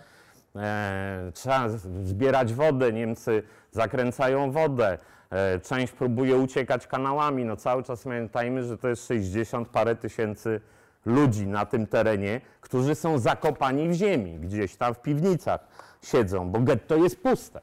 E, 0.56 1.30
trzeba 1.34 1.68
zbierać 2.04 2.54
wodę, 2.54 2.92
Niemcy 2.92 3.42
zakręcają 3.70 4.52
wodę, 4.52 4.98
e, 5.30 5.60
część 5.60 5.92
próbuje 5.92 6.36
uciekać 6.36 6.86
kanałami, 6.86 7.44
no 7.44 7.56
cały 7.56 7.82
czas 7.82 8.04
pamiętajmy, 8.04 8.64
że 8.64 8.78
to 8.78 8.88
jest 8.88 9.08
60 9.08 9.68
parę 9.68 9.96
tysięcy 9.96 10.60
ludzi 11.06 11.46
na 11.46 11.66
tym 11.66 11.86
terenie, 11.86 12.40
którzy 12.60 12.94
są 12.94 13.18
zakopani 13.18 13.88
w 13.88 13.92
ziemi, 13.92 14.38
gdzieś 14.38 14.76
tam 14.76 14.94
w 14.94 15.02
piwnicach 15.02 15.60
siedzą, 16.02 16.50
bo 16.50 16.60
getto 16.60 16.96
jest 16.96 17.22
puste. 17.22 17.60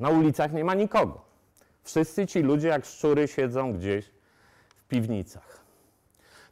Na 0.00 0.08
ulicach 0.08 0.52
nie 0.52 0.64
ma 0.64 0.74
nikogo. 0.74 1.24
Wszyscy 1.82 2.26
ci 2.26 2.40
ludzie 2.40 2.68
jak 2.68 2.84
szczury 2.84 3.28
siedzą 3.28 3.72
gdzieś 3.72 4.10
w 4.76 4.88
piwnicach. 4.88 5.60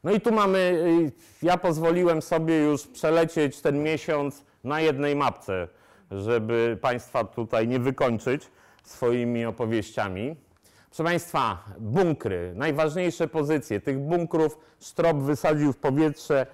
No 0.04 0.12
i 0.12 0.20
tu 0.20 0.32
mamy, 0.32 0.58
y, 0.58 1.46
ja 1.46 1.56
pozwoliłem 1.56 2.22
sobie 2.22 2.58
już 2.58 2.86
przelecieć 2.86 3.60
ten 3.60 3.82
miesiąc 3.82 4.44
na 4.64 4.80
jednej 4.80 5.16
mapce, 5.16 5.68
żeby 6.10 6.78
Państwa 6.80 7.24
tutaj 7.24 7.68
nie 7.68 7.78
wykończyć 7.78 8.50
swoimi 8.84 9.44
opowieściami. 9.44 10.36
Proszę 10.92 11.04
Państwa, 11.04 11.64
bunkry, 11.78 12.52
najważniejsze 12.56 13.28
pozycje. 13.28 13.80
Tych 13.80 13.98
bunkrów 13.98 14.58
Sztrop 14.80 15.16
wysadził 15.16 15.72
w 15.72 15.76
powietrze 15.76 16.46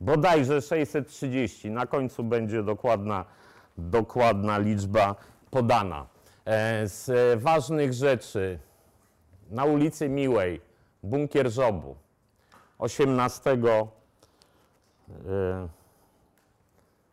bodajże 0.00 0.62
630. 0.62 1.70
Na 1.70 1.86
końcu 1.86 2.24
będzie 2.24 2.62
dokładna, 2.62 3.24
dokładna 3.78 4.58
liczba 4.58 5.14
podana. 5.50 6.06
E, 6.44 6.88
Z 6.88 7.08
e, 7.08 7.36
ważnych 7.36 7.92
rzeczy 7.92 8.58
na 9.50 9.64
ulicy 9.64 10.08
Miłej, 10.08 10.60
bunkier 11.02 11.50
Żobu, 11.50 11.96
18, 12.78 13.50
e, 13.50 13.58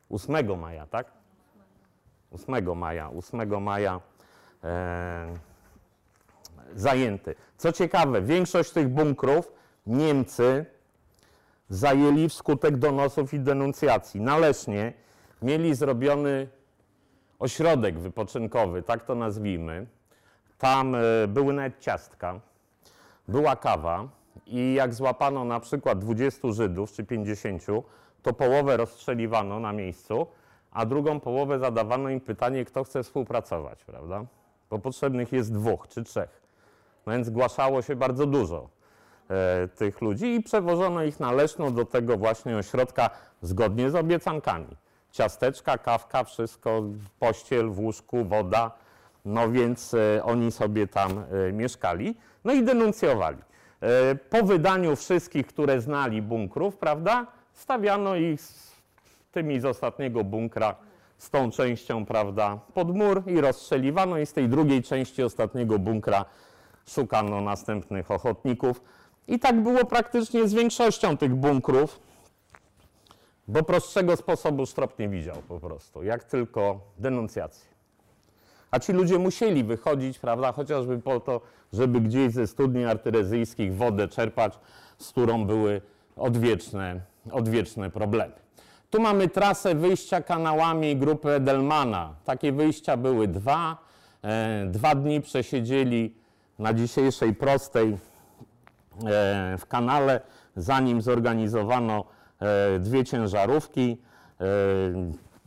8 0.10 0.60
maja, 0.60 0.88
tak? 0.88 1.11
8 2.31 2.76
maja, 2.76 3.10
8 3.10 3.61
maja 3.61 4.02
e, 4.64 5.50
zajęty. 6.76 7.35
Co 7.57 7.72
ciekawe, 7.72 8.22
większość 8.22 8.72
tych 8.72 8.89
bunkrów 8.89 9.52
Niemcy 9.88 10.65
zajęli 11.69 12.30
wskutek 12.30 12.77
donosów 12.77 13.34
i 13.34 13.39
denuncjacji. 13.39 14.22
Na 14.22 14.38
Lesznie 14.38 14.93
mieli 15.41 15.76
zrobiony 15.76 16.48
ośrodek 17.39 17.99
wypoczynkowy, 17.99 18.84
tak 18.84 19.03
to 19.06 19.15
nazwijmy. 19.15 19.88
Tam 20.57 20.95
e, 20.95 21.27
były 21.27 21.53
nawet 21.53 21.80
ciastka, 21.80 22.39
była 23.27 23.56
kawa 23.56 24.07
i 24.48 24.73
jak 24.73 24.93
złapano 24.93 25.45
na 25.45 25.60
przykład 25.60 25.99
20 25.99 26.52
Żydów 26.52 26.91
czy 26.91 27.03
50, 27.03 27.65
to 28.22 28.34
połowę 28.34 28.77
rozstrzeliwano 28.77 29.60
na 29.60 29.73
miejscu, 29.73 30.27
a 30.72 30.85
drugą 30.85 31.19
połowę 31.19 31.60
zadawano 31.60 32.10
im 32.10 32.22
pytanie, 32.22 32.65
kto 32.65 32.84
chce 32.84 33.03
współpracować, 33.03 33.84
prawda? 33.84 34.26
Bo 34.69 34.80
potrzebnych 34.80 35.31
jest 35.31 35.53
dwóch 35.53 35.88
czy 35.88 36.03
trzech. 36.03 36.40
Więc 37.07 37.27
zgłaszało 37.27 37.81
się 37.81 37.95
bardzo 37.95 38.25
dużo 38.25 38.69
e, 39.29 39.67
tych 39.67 40.01
ludzi 40.01 40.35
i 40.35 40.43
przewożono 40.43 41.03
ich 41.03 41.19
na 41.19 41.31
Leszno 41.31 41.71
do 41.71 41.85
tego 41.85 42.17
właśnie 42.17 42.57
ośrodka 42.57 43.09
zgodnie 43.41 43.91
z 43.91 43.95
obiecankami. 43.95 44.77
Ciasteczka, 45.11 45.77
kawka, 45.77 46.23
wszystko, 46.23 46.83
pościel 47.19 47.69
w 47.69 47.79
łóżku, 47.79 48.25
woda. 48.25 48.71
No 49.25 49.51
więc 49.51 49.93
e, 49.93 50.23
oni 50.23 50.51
sobie 50.51 50.87
tam 50.87 51.11
e, 51.49 51.51
mieszkali, 51.53 52.15
no 52.43 52.53
i 52.53 52.63
denuncjowali. 52.63 53.37
E, 53.81 54.15
po 54.15 54.43
wydaniu 54.43 54.95
wszystkich, 54.95 55.47
które 55.47 55.81
znali 55.81 56.21
bunkrów, 56.21 56.77
prawda, 56.77 57.27
stawiano 57.53 58.15
ich 58.15 58.41
z 58.41 58.71
tymi 59.31 59.59
z 59.59 59.65
ostatniego 59.65 60.23
bunkra, 60.23 60.75
z 61.17 61.29
tą 61.29 61.51
częścią, 61.51 62.05
prawda, 62.05 62.59
pod 62.73 62.95
mur 62.95 63.23
i 63.27 63.41
rozstrzeliwano 63.41 64.17
i 64.17 64.25
z 64.25 64.33
tej 64.33 64.49
drugiej 64.49 64.83
części 64.83 65.23
ostatniego 65.23 65.79
bunkra 65.79 66.25
szukano 66.85 67.41
następnych 67.41 68.11
ochotników. 68.11 68.81
I 69.27 69.39
tak 69.39 69.63
było 69.63 69.85
praktycznie 69.85 70.47
z 70.47 70.53
większością 70.53 71.17
tych 71.17 71.35
bunkrów, 71.35 71.99
bo 73.47 73.63
prostszego 73.63 74.17
sposobu 74.17 74.65
Sztrop 74.65 74.99
nie 74.99 75.09
widział 75.09 75.35
po 75.47 75.59
prostu, 75.59 76.03
jak 76.03 76.23
tylko 76.23 76.79
denuncjację. 76.97 77.71
A 78.71 78.79
ci 78.79 78.93
ludzie 78.93 79.19
musieli 79.19 79.63
wychodzić, 79.63 80.19
prawda, 80.19 80.51
chociażby 80.51 80.99
po 80.99 81.19
to, 81.19 81.41
żeby 81.73 82.01
gdzieś 82.01 82.33
ze 82.33 82.47
studni 82.47 82.85
artyrezyjskich 82.85 83.75
wodę 83.75 84.07
czerpać, 84.07 84.59
z 84.97 85.09
którą 85.09 85.45
były 85.45 85.81
odwieczne, 86.15 87.01
odwieczne 87.31 87.89
problemy. 87.89 88.33
Tu 88.89 89.01
mamy 89.01 89.27
trasę 89.27 89.75
wyjścia 89.75 90.21
kanałami 90.21 90.95
grupy 90.95 91.29
Edelmana. 91.31 92.15
Takie 92.25 92.51
wyjścia 92.51 92.97
były 92.97 93.27
dwa. 93.27 93.77
E, 94.23 94.65
dwa 94.65 94.95
dni 94.95 95.21
przesiedzieli 95.21 96.15
na 96.61 96.73
dzisiejszej 96.73 97.35
prostej 97.35 97.88
e, 97.93 97.97
w 99.57 99.65
kanale. 99.67 100.21
zanim 100.55 101.01
zorganizowano 101.01 102.05
e, 102.39 102.79
dwie 102.79 103.05
ciężarówki. 103.05 103.97
E, 104.41 104.45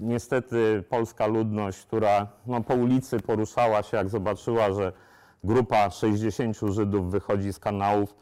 Niestety 0.01 0.85
polska 0.89 1.27
ludność, 1.27 1.82
która 1.86 2.27
no, 2.47 2.61
po 2.61 2.74
ulicy 2.74 3.20
poruszała 3.20 3.82
się, 3.82 3.97
jak 3.97 4.09
zobaczyła, 4.09 4.73
że 4.73 4.93
grupa 5.45 5.91
60 5.91 6.57
Żydów 6.57 7.11
wychodzi 7.11 7.53
z 7.53 7.59
kanałów, 7.59 8.15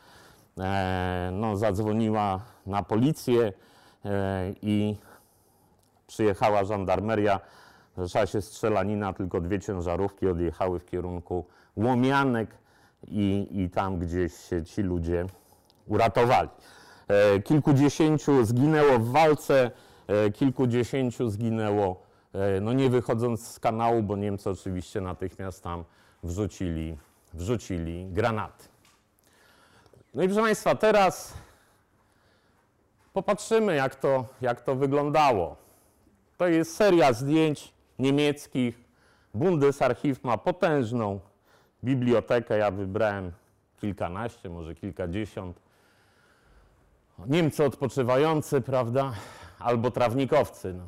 no, 1.33 1.57
zadzwoniła 1.57 2.41
na 2.67 2.83
policję 2.83 3.53
i 4.63 4.97
przyjechała 6.07 6.65
żandarmeria. 6.65 7.41
Zaczęła 7.97 8.27
się 8.27 8.43
strzelanina, 8.43 9.13
tylko 9.13 9.41
dwie 9.41 9.61
ciężarówki 9.61 10.29
odjechały 10.29 10.79
w 10.79 10.87
kierunku 10.87 11.45
Łomianek 11.77 12.51
i, 13.09 13.49
i 13.51 13.71
tam 13.71 13.99
gdzieś 13.99 14.35
się 14.35 14.65
ci 14.65 14.83
ludzie 14.83 15.27
uratowali. 15.87 16.49
E, 17.09 17.41
Kilkudziesięciu 17.41 18.45
zginęło 18.45 18.99
w 18.99 19.11
walce, 19.11 19.71
e, 20.07 20.31
kilkudziesięciu 20.31 21.31
zginęło, 21.31 22.03
e, 22.33 22.61
no 22.61 22.73
nie 22.73 22.91
wychodząc 22.91 23.47
z 23.47 23.61
kanału, 23.61 24.03
bo 24.03 24.17
Niemcy 24.17 24.51
oczywiście 24.51 25.01
natychmiast 25.01 25.63
tam 25.63 25.85
wrzucili, 26.23 26.97
wrzucili 27.35 28.07
granaty. 28.07 28.65
No 30.15 30.23
i 30.23 30.27
proszę 30.27 30.43
Państwa, 30.43 30.75
teraz 30.75 31.35
popatrzymy, 33.13 33.75
jak 33.75 33.95
to, 33.95 34.25
jak 34.41 34.61
to 34.61 34.75
wyglądało. 34.75 35.57
To 36.37 36.49
jest 36.49 36.77
seria 36.77 37.13
zdjęć 37.13 37.73
niemieckich. 37.99 38.83
Bundesarchiv 39.35 40.25
ma 40.25 40.39
potężną 40.39 41.21
bibliotekę. 41.85 42.59
Ja 42.59 42.71
wybrałem 42.71 43.33
kilkanaście, 43.81 44.51
może 44.51 44.75
kilkadziesiąt. 44.75 45.61
Niemcy 47.27 47.65
odpoczywający, 47.65 48.61
prawda? 48.61 49.13
Albo 49.59 49.91
trawnikowcy. 49.91 50.75
No. 50.75 50.85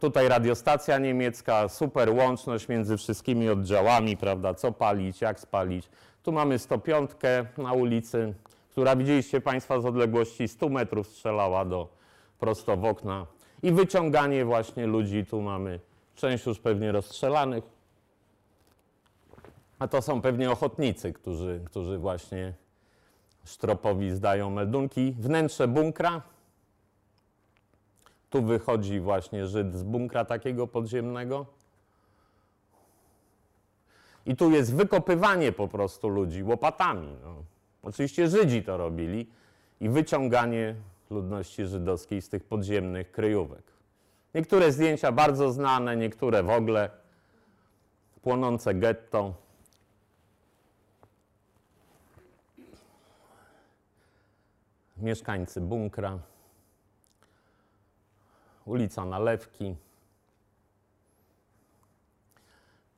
Tutaj 0.00 0.28
radiostacja 0.28 0.98
niemiecka, 0.98 1.68
super 1.68 2.10
łączność 2.10 2.68
między 2.68 2.96
wszystkimi 2.96 3.48
oddziałami, 3.48 4.16
prawda? 4.16 4.54
Co 4.54 4.72
palić, 4.72 5.20
jak 5.20 5.40
spalić. 5.40 5.88
Tu 6.22 6.32
mamy 6.32 6.58
105 6.58 7.10
na 7.58 7.72
ulicy, 7.72 8.34
która 8.70 8.96
widzieliście 8.96 9.40
Państwa 9.40 9.80
z 9.80 9.86
odległości 9.86 10.48
100 10.48 10.68
metrów 10.68 11.06
strzelała 11.06 11.64
do, 11.64 11.88
prosto 12.38 12.76
w 12.76 12.84
okna. 12.84 13.26
I 13.62 13.72
wyciąganie 13.72 14.44
właśnie 14.44 14.86
ludzi. 14.86 15.26
Tu 15.26 15.42
mamy 15.42 15.80
część 16.14 16.46
już 16.46 16.58
pewnie 16.58 16.92
rozstrzelanych. 16.92 17.75
A 19.78 19.88
to 19.88 20.02
są 20.02 20.22
pewnie 20.22 20.50
ochotnicy, 20.50 21.12
którzy, 21.12 21.60
którzy 21.64 21.98
właśnie 21.98 22.54
Sztropowi 23.44 24.10
zdają 24.10 24.50
meldunki. 24.50 25.12
Wnętrze 25.18 25.68
bunkra. 25.68 26.22
Tu 28.30 28.42
wychodzi 28.42 29.00
właśnie 29.00 29.46
Żyd 29.46 29.74
z 29.74 29.82
bunkra 29.82 30.24
takiego 30.24 30.66
podziemnego. 30.66 31.46
I 34.26 34.36
tu 34.36 34.50
jest 34.50 34.74
wykopywanie 34.74 35.52
po 35.52 35.68
prostu 35.68 36.08
ludzi 36.08 36.42
łopatami. 36.42 37.16
No. 37.24 37.34
Oczywiście 37.82 38.28
Żydzi 38.28 38.62
to 38.62 38.76
robili 38.76 39.30
i 39.80 39.88
wyciąganie 39.88 40.74
ludności 41.10 41.66
żydowskiej 41.66 42.22
z 42.22 42.28
tych 42.28 42.44
podziemnych 42.44 43.10
kryjówek. 43.10 43.62
Niektóre 44.34 44.72
zdjęcia 44.72 45.12
bardzo 45.12 45.52
znane, 45.52 45.96
niektóre 45.96 46.42
w 46.42 46.50
ogóle. 46.50 46.90
Płonące 48.22 48.74
getto. 48.74 49.45
Mieszkańcy 54.96 55.60
bunkra. 55.60 56.18
Ulica 58.64 59.04
Nalewki. 59.04 59.76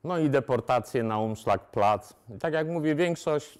No 0.04 0.18
i 0.18 0.30
deportacje 0.30 1.02
na 1.02 1.18
Umschlagplatz. 1.18 2.14
I 2.36 2.38
tak 2.38 2.54
jak 2.54 2.68
mówię, 2.68 2.94
większość 2.94 3.58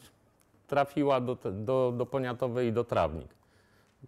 trafiła 0.66 1.20
do, 1.20 1.36
do, 1.52 1.92
do 1.96 2.06
Poniatowej 2.06 2.68
i 2.68 2.72
do 2.72 2.84
Trawnik. 2.84 3.34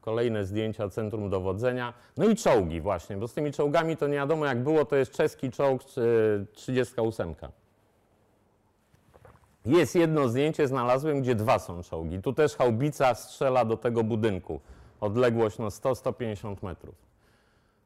Kolejne 0.00 0.44
zdjęcia 0.44 0.88
centrum 0.88 1.30
dowodzenia. 1.30 1.94
No 2.16 2.24
i 2.24 2.36
czołgi 2.36 2.80
właśnie, 2.80 3.16
bo 3.16 3.28
z 3.28 3.34
tymi 3.34 3.52
czołgami 3.52 3.96
to 3.96 4.06
nie 4.06 4.14
wiadomo 4.14 4.46
jak 4.46 4.62
było, 4.62 4.84
to 4.84 4.96
jest 4.96 5.12
czeski 5.12 5.50
czołg 5.50 5.82
y, 5.82 6.46
38. 6.52 7.34
Jest 9.66 9.94
jedno 9.94 10.28
zdjęcie, 10.28 10.68
znalazłem, 10.68 11.22
gdzie 11.22 11.34
dwa 11.34 11.58
są 11.58 11.82
czołgi. 11.82 12.22
Tu 12.22 12.32
też 12.32 12.56
haubica 12.56 13.14
strzela 13.14 13.64
do 13.64 13.76
tego 13.76 14.04
budynku. 14.04 14.60
Odległość 15.00 15.58
no 15.58 15.68
100-150 15.68 16.56
metrów. 16.62 16.94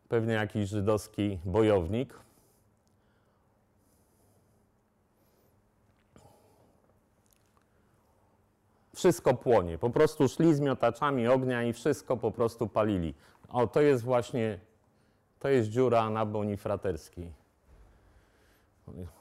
Pewnie 0.09 0.35
jakiś 0.35 0.69
żydowski 0.69 1.39
bojownik. 1.45 2.15
Wszystko 8.95 9.35
płonie. 9.35 9.79
Po 9.79 9.91
prostu 9.91 10.29
szli 10.29 10.55
z 10.55 10.61
miotaczami 10.61 11.29
ognia 11.29 11.63
i 11.63 11.73
wszystko 11.73 12.17
po 12.17 12.31
prostu 12.31 12.69
palili. 12.69 13.15
O, 13.49 13.67
to 13.67 13.81
jest 13.81 14.05
właśnie, 14.05 14.61
to 15.39 15.49
jest 15.49 15.69
dziura 15.69 16.11
na 16.11 16.27
Boni 16.27 16.57
Fraterskiej. 16.57 17.44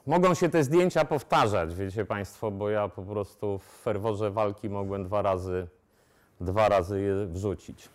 Mogą 0.06 0.34
się 0.34 0.48
te 0.48 0.64
zdjęcia 0.64 1.04
powtarzać, 1.04 1.74
wiecie 1.74 2.04
Państwo, 2.04 2.50
bo 2.50 2.70
ja 2.70 2.88
po 2.88 3.02
prostu 3.02 3.58
w 3.58 3.64
ferworze 3.64 4.30
walki 4.30 4.70
mogłem 4.70 5.04
dwa 5.04 5.22
razy, 5.22 5.68
dwa 6.40 6.68
razy 6.68 7.00
je 7.00 7.26
wrzucić. 7.26 7.88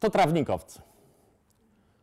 To 0.00 0.10
trawnikowcy, 0.10 0.82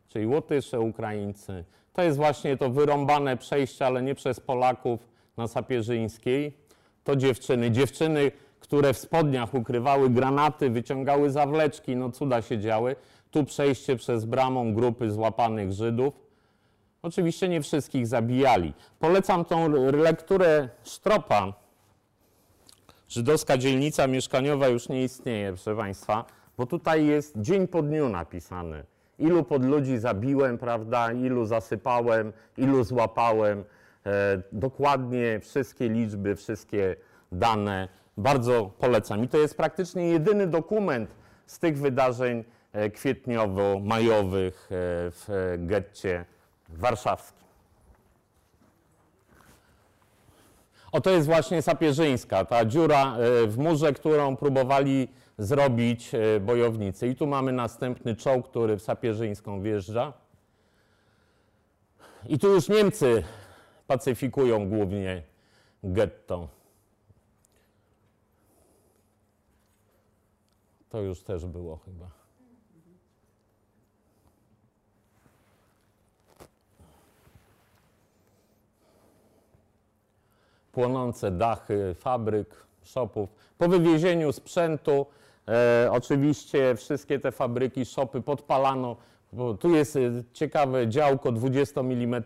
czyli 0.07 0.27
Łotysze, 0.27 0.79
Ukraińcy. 0.79 1.65
To 1.93 2.01
jest 2.01 2.17
właśnie 2.17 2.57
to 2.57 2.69
wyrąbane 2.69 3.37
przejście, 3.37 3.85
ale 3.85 4.01
nie 4.01 4.15
przez 4.15 4.39
Polaków 4.39 5.07
na 5.37 5.47
Sapieżyńskiej. 5.47 6.57
To 7.03 7.15
dziewczyny, 7.15 7.71
dziewczyny, 7.71 8.31
które 8.59 8.93
w 8.93 8.97
spodniach 8.97 9.53
ukrywały 9.53 10.09
granaty, 10.09 10.69
wyciągały 10.69 11.29
zawleczki, 11.31 11.95
no 11.95 12.11
cuda 12.11 12.41
się 12.41 12.59
działy. 12.59 12.95
Tu 13.31 13.43
przejście 13.43 13.95
przez 13.95 14.25
bramą 14.25 14.73
grupy 14.73 15.11
złapanych 15.11 15.71
Żydów. 15.71 16.30
Oczywiście 17.03 17.49
nie 17.49 17.61
wszystkich 17.61 18.07
zabijali. 18.07 18.73
Polecam 18.99 19.45
tą 19.45 19.69
lekturę 19.91 20.69
Sztropa. 20.83 21.53
Żydowska 23.09 23.57
dzielnica 23.57 24.07
mieszkaniowa 24.07 24.67
już 24.67 24.89
nie 24.89 25.03
istnieje, 25.03 25.53
proszę 25.53 25.75
Państwa, 25.75 26.25
bo 26.57 26.65
tutaj 26.65 27.05
jest 27.05 27.33
dzień 27.37 27.67
po 27.67 27.81
dniu 27.81 28.09
napisany. 28.09 28.83
Ilu 29.19 29.43
pod 29.43 29.65
ludzi 29.65 29.97
zabiłem, 29.97 30.57
prawda, 30.57 31.11
ilu 31.11 31.45
zasypałem, 31.45 32.33
ilu 32.57 32.83
złapałem. 32.83 33.63
E, 34.05 34.41
dokładnie 34.51 35.39
wszystkie 35.39 35.89
liczby, 35.89 36.35
wszystkie 36.35 36.95
dane. 37.31 37.87
Bardzo 38.17 38.71
polecam. 38.79 39.23
I 39.23 39.27
to 39.27 39.37
jest 39.37 39.57
praktycznie 39.57 40.09
jedyny 40.09 40.47
dokument 40.47 41.15
z 41.45 41.59
tych 41.59 41.77
wydarzeń 41.77 42.43
e, 42.73 42.89
kwietniowo-majowych 42.89 44.51
e, 44.51 44.75
w 45.11 45.55
getcie 45.57 46.25
warszawskim. 46.73 47.41
O, 50.91 51.01
to 51.01 51.09
jest 51.09 51.27
właśnie 51.27 51.61
Sapieżyńska, 51.61 52.45
ta 52.45 52.65
dziura 52.65 53.17
e, 53.17 53.47
w 53.47 53.57
murze, 53.57 53.93
którą 53.93 54.35
próbowali 54.37 55.07
zrobić 55.37 56.15
e, 56.15 56.39
bojownicy. 56.39 57.07
I 57.07 57.15
tu 57.15 57.27
mamy 57.27 57.51
następny 57.51 58.15
czołg, 58.15 58.49
który 58.49 58.77
w 58.77 58.81
Sapieżyńską 58.81 59.61
wjeżdża. 59.61 60.13
I 62.27 62.39
tu 62.39 62.53
już 62.53 62.69
Niemcy 62.69 63.23
pacyfikują 63.87 64.69
głównie 64.69 65.23
getto. 65.83 66.47
To 70.89 71.01
już 71.01 71.23
też 71.23 71.45
było 71.45 71.77
chyba. 71.77 72.20
Płonące 80.71 81.31
dachy 81.31 81.95
fabryk, 81.99 82.65
shopów. 82.83 83.29
Po 83.57 83.67
wywiezieniu 83.67 84.31
sprzętu, 84.31 85.05
e, 85.47 85.89
oczywiście 85.91 86.75
wszystkie 86.75 87.19
te 87.19 87.31
fabryki, 87.31 87.85
shopy 87.85 88.21
podpalano. 88.21 88.95
Tu 89.59 89.75
jest 89.75 89.95
e, 89.95 89.99
ciekawe 90.33 90.87
działko 90.87 91.31
20 91.31 91.81
mm 91.81 92.23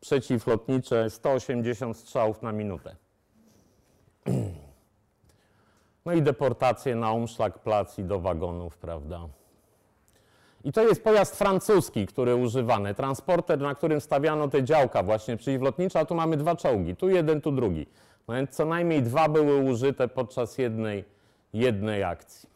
przeciwlotnicze, 0.00 1.10
180 1.10 1.96
strzałów 1.96 2.42
na 2.42 2.52
minutę. 2.52 2.96
No 6.04 6.12
i 6.12 6.22
deportacje 6.22 6.96
na 6.96 7.12
Umschlagplatz 7.12 7.98
i 7.98 8.04
do 8.04 8.20
wagonów, 8.20 8.78
prawda? 8.78 9.28
I 10.64 10.72
to 10.72 10.82
jest 10.82 11.04
pojazd 11.04 11.36
francuski, 11.36 12.06
który 12.06 12.36
używany. 12.36 12.94
Transporter, 12.94 13.60
na 13.60 13.74
którym 13.74 14.00
stawiano 14.00 14.48
te 14.48 14.64
działka 14.64 15.02
właśnie 15.02 15.36
przeciwlotnicze, 15.36 16.00
a 16.00 16.04
tu 16.04 16.14
mamy 16.14 16.36
dwa 16.36 16.56
czołgi. 16.56 16.96
Tu 16.96 17.08
jeden, 17.08 17.40
tu 17.40 17.52
drugi. 17.52 17.86
No 18.28 18.34
więc 18.34 18.50
co 18.50 18.64
najmniej 18.64 19.02
dwa 19.02 19.28
były 19.28 19.56
użyte 19.56 20.08
podczas 20.08 20.58
jednej, 20.58 21.04
jednej 21.52 22.02
akcji. 22.02 22.52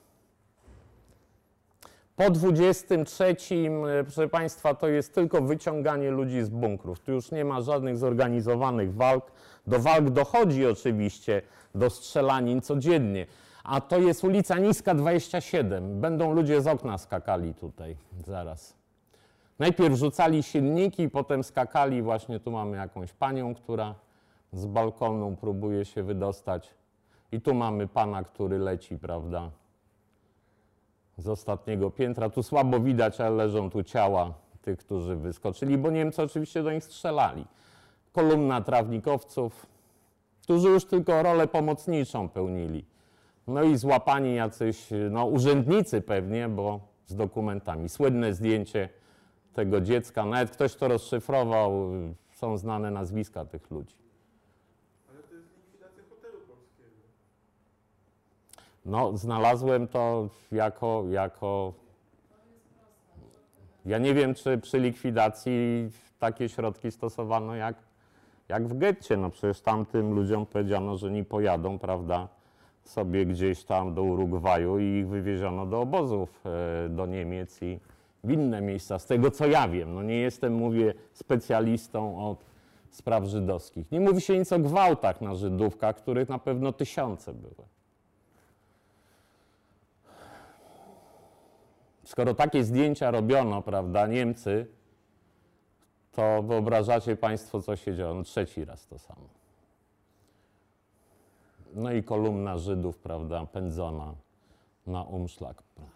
Po 2.17 2.31
23, 2.31 3.37
e, 3.89 4.05
proszę 4.05 4.29
Państwa, 4.29 4.75
to 4.75 4.89
jest 4.89 5.15
tylko 5.15 5.43
wyciąganie 5.43 6.11
ludzi 6.11 6.43
z 6.43 6.49
bunkrów. 6.49 7.01
Tu 7.01 7.13
już 7.13 7.31
nie 7.31 7.45
ma 7.45 7.61
żadnych 7.61 7.99
zorganizowanych 7.99 8.95
walk. 8.95 9.33
Do 9.67 9.79
walk 9.79 10.11
dochodzi 10.11 10.67
oczywiście, 10.67 11.43
do 11.75 11.91
strzelanin 11.91 12.61
codziennie. 12.61 13.27
A 13.67 13.81
to 13.81 13.99
jest 13.99 14.25
ulica 14.25 14.59
Niska 14.59 14.95
27. 14.95 16.01
Będą 16.01 16.33
ludzie 16.33 16.63
z 16.63 16.67
okna 16.67 16.99
skakali 16.99 17.55
tutaj 17.55 17.97
zaraz. 18.27 18.77
Najpierw 19.59 19.95
rzucali 19.95 20.43
silniki, 20.43 21.11
potem 21.11 21.45
skakali. 21.45 22.03
Właśnie 22.03 22.41
tu 22.41 22.51
mamy 22.51 22.77
jakąś 22.77 23.13
panią, 23.13 23.55
która 23.55 23.95
z 24.53 24.67
balkonu 24.67 25.37
próbuje 25.41 25.85
się 25.85 26.03
wydostać. 26.03 26.75
I 27.33 27.41
tu 27.41 27.55
mamy 27.55 27.89
pana, 27.89 28.25
który 28.25 28.59
leci, 28.59 28.99
prawda? 28.99 29.51
z 31.19 31.29
ostatniego 31.29 31.91
piętra. 31.91 32.31
Tu 32.31 32.43
słabo 32.43 32.81
widać, 32.81 33.21
ale 33.21 33.31
leżą 33.31 33.71
tu 33.71 33.83
ciała 33.83 34.35
tych, 34.63 34.79
którzy 34.79 35.17
wyskoczyli, 35.17 35.79
bo 35.79 35.91
Niemcy 35.91 36.23
oczywiście 36.23 36.63
do 36.63 36.73
nich 36.73 36.85
strzelali. 36.85 37.45
Kolumna 38.13 38.61
trawnikowców, 38.61 39.67
którzy 40.43 40.69
już 40.69 40.85
tylko 40.85 41.23
rolę 41.23 41.47
pomocniczą 41.47 42.29
pełnili. 42.29 42.85
No 43.47 43.63
i 43.63 43.77
złapani 43.77 44.35
jacyś 44.35 44.89
no, 45.11 45.27
urzędnicy 45.27 46.01
pewnie, 46.01 46.49
bo 46.49 46.81
z 47.07 47.15
dokumentami. 47.15 47.89
Słynne 47.89 48.35
zdjęcie 48.35 48.89
tego 49.55 49.81
dziecka, 49.81 50.25
nawet 50.25 50.51
ktoś 50.51 50.75
to 50.75 50.89
rozszyfrował, 50.89 51.91
są 52.33 52.59
znane 52.59 52.91
nazwiska 52.91 53.45
tych 53.45 53.71
ludzi. 53.71 53.97
Ale 55.11 55.23
to 55.23 55.35
jest 55.35 55.49
likwidacja 55.57 56.03
hotelu 56.11 56.39
polskiego. 56.39 56.97
No, 58.85 59.17
znalazłem 59.17 59.89
to 59.89 60.29
jako, 60.53 61.05
jako. 61.11 61.73
Ja 63.87 63.99
nie 63.99 64.15
wiem, 64.15 64.35
czy 64.35 64.59
przy 64.59 64.79
likwidacji 64.79 65.91
takie 66.19 66.49
środki 66.49 66.93
stosowano 66.93 67.55
jak, 67.55 67.77
jak 68.49 68.69
w 68.69 68.79
getcie. 68.79 69.17
No 69.17 69.31
przecież 69.31 69.61
tamtym 69.61 70.15
ludziom 70.15 70.47
powiedziano, 70.47 70.97
że 70.97 71.11
nie 71.11 71.25
pojadą, 71.25 71.79
prawda, 71.79 72.29
sobie 72.89 73.27
gdzieś 73.27 73.65
tam 73.65 73.95
do 73.95 74.03
Urugwaju 74.03 74.79
i 74.79 74.85
ich 74.85 75.09
wywieziono 75.09 75.67
do 75.67 75.81
obozów 75.81 76.43
e, 76.47 76.89
do 76.89 77.07
Niemiec 77.07 77.63
i 77.63 77.81
w 78.25 78.31
inne 78.31 78.61
miejsca. 78.61 78.99
Z 78.99 79.07
tego 79.07 79.31
co 79.31 79.47
ja 79.47 79.69
wiem, 79.69 79.95
no 79.95 80.03
nie 80.03 80.17
jestem, 80.17 80.55
mówię, 80.55 80.95
specjalistą 81.13 82.29
od 82.29 82.45
spraw 82.91 83.25
żydowskich. 83.25 83.93
Nie 83.93 84.01
mówi 84.01 84.21
się 84.21 84.39
nic 84.39 84.53
o 84.53 84.59
gwałtach 84.59 85.21
na 85.21 85.35
Żydówkach, 85.35 85.97
których 85.97 86.29
na 86.29 86.39
pewno 86.39 86.73
tysiące 86.73 87.35
były. 87.35 87.69
Skoro 92.05 92.35
takie 92.35 92.65
zdjęcia 92.65 93.11
robiono, 93.11 93.63
prawda, 93.63 94.07
Niemcy, 94.07 94.67
to 96.13 96.43
wyobrażacie 96.43 97.17
Państwo, 97.17 97.63
co 97.63 97.77
się 97.77 97.95
działo. 97.95 98.15
No, 98.15 98.23
trzeci 98.23 98.65
raz 98.65 98.87
to 98.87 98.99
samo. 98.99 99.29
No 101.77 101.93
i 101.93 102.03
kolumna 102.03 102.59
Żydów, 102.59 102.99
prawda, 102.99 103.47
pędzona 103.47 104.15
na 104.87 105.03
umszlak 105.03 105.63
prac. 105.63 105.91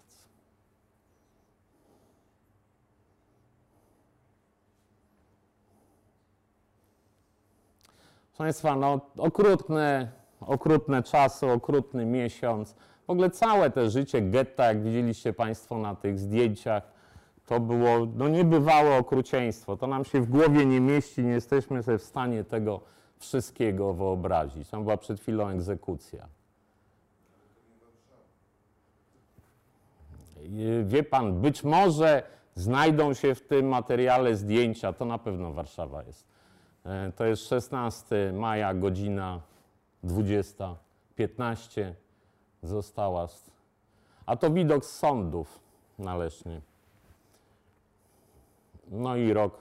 Proszę 8.29 8.39
Państwa, 8.39 8.77
no 8.77 9.01
okrutne, 9.19 10.13
okrutne 10.41 11.03
czasy, 11.03 11.47
okrutny 11.47 12.07
miesiąc. 12.07 12.75
W 13.07 13.11
ogóle 13.11 13.31
całe 13.31 13.71
te 13.71 13.91
życie 13.91 14.23
getta, 14.23 14.65
jak 14.65 14.83
widzieliście 14.83 15.33
Państwo 15.33 15.79
na 15.79 15.95
tych 15.95 16.19
zdjęciach, 16.19 16.93
to 17.47 17.61
było 17.61 18.07
no, 18.15 18.29
niebywałe 18.29 18.97
okrucieństwo. 18.99 19.77
To 19.77 19.87
nam 19.87 20.05
się 20.05 20.21
w 20.21 20.31
głowie 20.31 20.67
nie 20.67 20.81
mieści, 20.81 21.23
nie 21.23 21.31
jesteśmy 21.31 21.83
sobie 21.83 21.99
w 21.99 22.03
stanie 22.03 22.45
tego 22.45 22.81
wszystkiego 23.21 23.95
wyobrazić. 23.95 24.69
Tam 24.69 24.83
była 24.83 24.97
przed 24.97 25.21
chwilą 25.21 25.49
egzekucja. 25.49 26.29
Wie 30.85 31.03
pan, 31.03 31.41
być 31.41 31.65
może 31.65 32.23
znajdą 32.55 33.15
się 33.15 33.35
w 33.35 33.41
tym 33.47 33.69
materiale 33.69 34.37
zdjęcia, 34.37 34.93
to 34.93 35.05
na 35.05 35.19
pewno 35.19 35.53
Warszawa 35.53 36.03
jest. 36.03 36.27
E, 36.85 37.13
To 37.17 37.25
jest 37.25 37.49
16 37.49 38.33
maja, 38.33 38.75
godzina 38.75 39.41
20.15 40.05 41.95
została. 42.63 43.29
st- 43.29 43.51
A 44.27 44.37
to 44.37 44.51
widok 44.51 44.85
z 44.85 44.97
sądów 44.99 45.61
na 45.99 46.17
Lesznie. 46.17 46.61
No 48.91 49.17
i 49.17 49.33
rok 49.33 49.57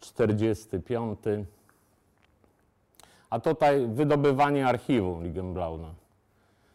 45. 0.00 1.18
A 3.30 3.40
tutaj 3.40 3.86
wydobywanie 3.86 4.66
archiwum 4.66 5.24
Ligenblauna, 5.24 5.94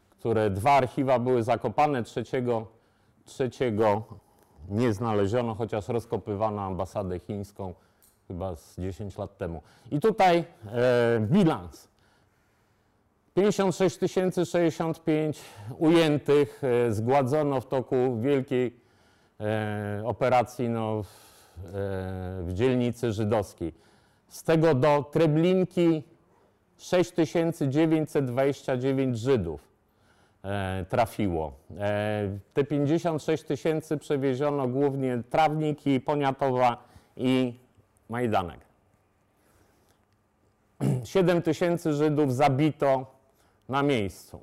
które 0.09 0.49
dwa 0.49 0.71
archiwa 0.71 1.19
były 1.19 1.43
zakopane, 1.43 2.03
trzeciego, 2.03 2.67
trzeciego 3.25 4.03
nie 4.69 4.93
znaleziono, 4.93 5.55
chociaż 5.55 5.87
rozkopywano 5.87 6.61
ambasadę 6.61 7.19
chińską 7.19 7.73
chyba 8.27 8.55
z 8.55 8.77
10 8.77 9.17
lat 9.17 9.37
temu. 9.37 9.61
I 9.91 9.99
tutaj 9.99 10.45
e, 10.71 11.19
bilans. 11.21 11.87
56 13.33 13.99
065 14.53 15.41
ujętych 15.77 16.61
e, 16.63 16.91
zgładzono 16.91 17.61
w 17.61 17.67
toku 17.67 18.19
wielkiej 18.21 18.79
e, 19.39 20.01
operacji 20.05 20.69
no, 20.69 21.03
w, 21.03 21.07
e, 21.07 21.11
w 22.43 22.49
dzielnicy 22.53 23.11
żydowskiej. 23.11 23.73
Z 24.27 24.43
tego 24.43 24.75
do 24.75 25.03
Treblinki 25.11 26.03
6929 26.77 29.17
Żydów 29.17 29.61
e, 30.43 30.85
trafiło. 30.89 31.53
E, 31.79 32.39
te 32.53 32.63
56 32.63 33.43
tysięcy 33.43 33.97
przewieziono 33.97 34.67
głównie 34.67 35.23
Trawniki, 35.29 35.99
Poniatowa 35.99 36.83
i 37.17 37.59
Majdanek. 38.09 38.59
7 41.03 41.41
tysięcy 41.41 41.93
Żydów 41.93 42.35
zabito 42.35 43.05
na 43.69 43.83
miejscu. 43.83 44.39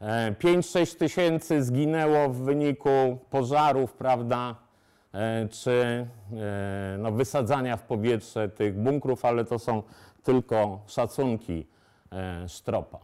E, 0.00 0.32
5-6 0.32 0.98
tysięcy 0.98 1.62
zginęło 1.62 2.28
w 2.28 2.36
wyniku 2.36 3.18
pożarów, 3.30 3.92
prawda, 3.92 4.54
e, 5.14 5.48
czy 5.48 6.06
e, 6.32 6.96
no, 6.98 7.12
wysadzania 7.12 7.76
w 7.76 7.82
powietrze 7.82 8.48
tych 8.48 8.78
bunkrów, 8.78 9.24
ale 9.24 9.44
to 9.44 9.58
są 9.58 9.82
tylko 10.26 10.80
szacunki 10.86 11.66
e, 12.12 12.48
Sztropa. 12.48 12.98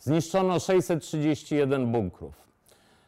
Zniszczono 0.00 0.60
631 0.60 1.92
bunkrów. 1.92 2.34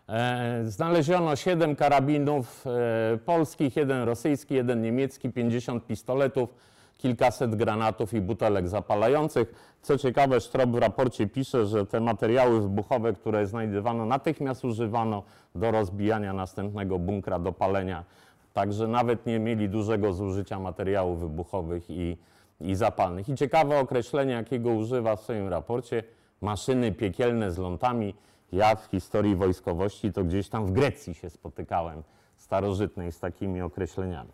E, 0.09 0.61
Znaleziono 0.65 1.37
7 1.37 1.77
karabinów 1.77 2.65
e, 2.67 3.19
polskich, 3.19 3.77
jeden 3.77 4.03
rosyjski, 4.03 4.55
jeden 4.55 4.83
niemiecki, 4.83 5.33
50 5.33 5.87
pistoletów, 5.87 6.55
kilkaset 6.99 7.55
granatów 7.55 8.15
i 8.15 8.21
butelek 8.21 8.69
zapalających. 8.69 9.77
Co 9.83 9.99
ciekawe, 9.99 10.41
Sztrop 10.41 10.71
w 10.71 10.79
raporcie 10.79 11.27
pisze, 11.27 11.67
że 11.67 11.87
te 11.87 12.01
materiały 12.01 12.61
wybuchowe, 12.61 13.13
które 13.13 13.47
znajdowano, 13.47 14.05
natychmiast 14.05 14.65
używano 14.65 15.23
do 15.55 15.71
rozbijania 15.71 16.33
następnego 16.33 16.99
bunkra, 16.99 17.39
do 17.39 17.53
palenia. 17.53 18.05
Także 18.53 18.89
nawet 18.89 19.27
nie 19.27 19.39
mieli 19.39 19.69
dużego 19.69 20.13
zużycia 20.13 20.59
materiałów 20.59 21.21
wybuchowych 21.21 21.91
i, 21.91 22.17
i 22.61 22.75
zapalnych. 22.75 23.29
I 23.29 23.35
ciekawe 23.35 23.81
określenie, 23.81 24.33
jakiego 24.33 24.71
używa 24.71 25.17
w 25.17 25.21
swoim 25.21 25.49
raporcie, 25.49 26.03
maszyny 26.41 26.93
piekielne 26.93 27.53
z 27.53 27.59
lątami. 27.59 28.15
Ja 28.53 28.77
w 28.77 28.87
historii 28.87 29.37
wojskowości 29.37 30.13
to 30.13 30.25
gdzieś 30.25 30.49
tam 30.49 30.67
w 30.67 30.73
Grecji 30.73 31.15
się 31.15 31.31
spotykałem, 31.31 32.03
starożytnej, 32.37 33.13
z 33.13 33.21
takimi 33.21 33.63
określeniami. 33.63 34.33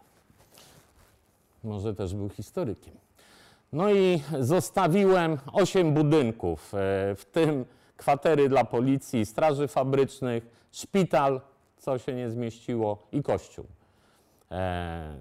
Może 1.64 1.94
też 1.94 2.14
był 2.14 2.28
historykiem. 2.28 2.94
No 3.72 3.90
i 3.92 4.22
zostawiłem 4.40 5.38
osiem 5.52 5.94
budynków, 5.94 6.74
e, 6.74 6.78
w 7.14 7.24
tym 7.32 7.64
kwatery 7.96 8.48
dla 8.48 8.64
policji, 8.64 9.26
straży 9.26 9.68
fabrycznych, 9.68 10.46
szpital, 10.72 11.40
co 11.78 11.98
się 11.98 12.14
nie 12.14 12.30
zmieściło, 12.30 13.06
i 13.12 13.22
kościół. 13.22 13.66
E, 14.50 15.16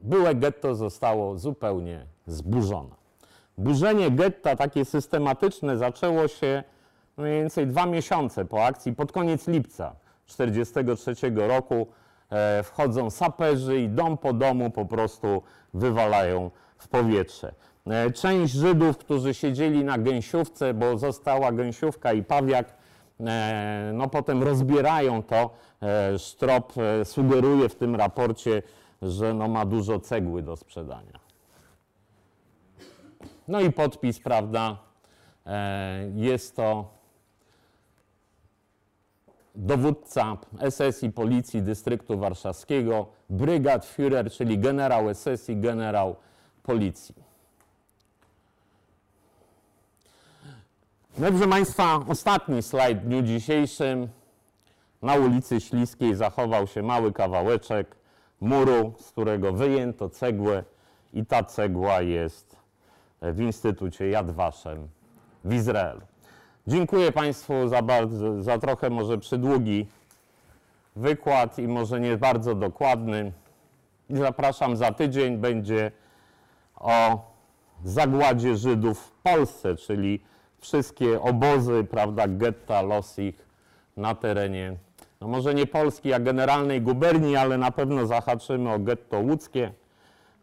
Byłe 0.00 0.34
getto 0.34 0.74
zostało 0.74 1.38
zupełnie 1.38 2.06
zburzone. 2.26 2.90
Burzenie 3.58 4.10
getta, 4.10 4.56
takie 4.56 4.84
systematyczne, 4.84 5.76
zaczęło 5.76 6.28
się 6.28 6.64
mniej 7.16 7.40
więcej 7.40 7.66
dwa 7.66 7.86
miesiące 7.86 8.44
po 8.44 8.64
akcji, 8.64 8.92
pod 8.92 9.12
koniec 9.12 9.48
lipca 9.48 9.96
1943 10.26 11.30
roku. 11.48 11.86
E, 12.30 12.62
wchodzą 12.62 13.10
saperzy 13.10 13.80
i 13.80 13.88
dom 13.88 14.18
po 14.18 14.32
domu 14.32 14.70
po 14.70 14.84
prostu 14.84 15.42
wywalają 15.74 16.50
w 16.78 16.88
powietrze. 16.88 17.54
E, 17.86 18.10
Część 18.10 18.52
Żydów, 18.52 18.98
którzy 18.98 19.34
siedzieli 19.34 19.84
na 19.84 19.98
gęsiówce, 19.98 20.74
bo 20.74 20.98
została 20.98 21.52
gęsiówka 21.52 22.12
i 22.12 22.22
pawiak, 22.22 22.74
e, 23.20 23.90
no 23.94 24.08
potem 24.08 24.42
rozbierają 24.42 25.22
to. 25.22 25.50
Sztrop 26.18 26.72
sugeruje 27.04 27.68
w 27.68 27.74
tym 27.74 27.96
raporcie, 27.96 28.62
że 29.02 29.34
no 29.34 29.48
ma 29.48 29.64
dużo 29.66 30.00
cegły 30.00 30.42
do 30.42 30.56
sprzedania. 30.56 31.25
No 33.48 33.60
i 33.60 33.72
podpis, 33.72 34.20
prawda, 34.20 34.76
e, 35.46 36.10
jest 36.14 36.56
to 36.56 36.90
dowódca 39.54 40.36
SS 40.70 41.02
i 41.02 41.10
Policji 41.10 41.62
Dystryktu 41.62 42.18
Warszawskiego, 42.18 43.06
brygad 43.30 43.86
Führer, 43.86 44.30
czyli 44.30 44.58
generał 44.58 45.14
SS 45.14 45.48
i 45.48 45.56
generał 45.56 46.16
Policji. 46.62 47.14
No, 51.18 51.28
proszę 51.28 51.48
Państwa, 51.48 52.00
ostatni 52.08 52.62
slajd 52.62 52.98
w 52.98 53.06
dniu 53.06 53.22
dzisiejszym. 53.22 54.08
Na 55.02 55.14
ulicy 55.14 55.60
Śliskiej 55.60 56.14
zachował 56.14 56.66
się 56.66 56.82
mały 56.82 57.12
kawałeczek 57.12 57.96
muru, 58.40 58.92
z 59.00 59.10
którego 59.10 59.52
wyjęto 59.52 60.08
cegłę 60.08 60.64
i 61.12 61.26
ta 61.26 61.44
cegła 61.44 62.00
jest 62.00 62.55
w 63.22 63.40
Instytucie 63.40 64.10
Yad 64.10 64.30
Vashem 64.30 64.88
w 65.44 65.54
Izraelu. 65.54 66.00
Dziękuję 66.66 67.12
Państwu 67.12 67.68
za, 67.68 67.82
bardzo, 67.82 68.42
za 68.42 68.58
trochę 68.58 68.90
może 68.90 69.18
przydługi 69.18 69.86
wykład 70.96 71.58
i 71.58 71.68
może 71.68 72.00
nie 72.00 72.16
bardzo 72.16 72.54
dokładny. 72.54 73.32
Zapraszam 74.10 74.76
za 74.76 74.92
tydzień 74.92 75.36
będzie 75.36 75.92
o 76.76 77.30
zagładzie 77.84 78.56
Żydów 78.56 79.00
w 79.00 79.10
Polsce, 79.10 79.76
czyli 79.76 80.22
wszystkie 80.58 81.20
obozy, 81.20 81.86
prawda, 81.90 82.28
getta, 82.28 82.82
los 82.82 83.18
ich 83.18 83.46
na 83.96 84.14
terenie, 84.14 84.76
no 85.20 85.28
może 85.28 85.54
nie 85.54 85.66
Polski, 85.66 86.12
a 86.12 86.20
generalnej 86.20 86.82
guberni, 86.82 87.36
ale 87.36 87.58
na 87.58 87.70
pewno 87.70 88.06
zahaczymy 88.06 88.72
o 88.72 88.78
getto 88.78 89.20
łódzkie. 89.20 89.72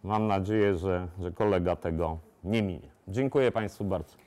Mam 0.03 0.27
nadzieję, 0.27 0.77
że, 0.77 1.07
że 1.19 1.31
kolega 1.31 1.75
tego 1.75 2.17
nie 2.43 2.63
minie. 2.63 2.89
Dziękuję 3.07 3.51
Państwu 3.51 3.83
bardzo. 3.83 4.22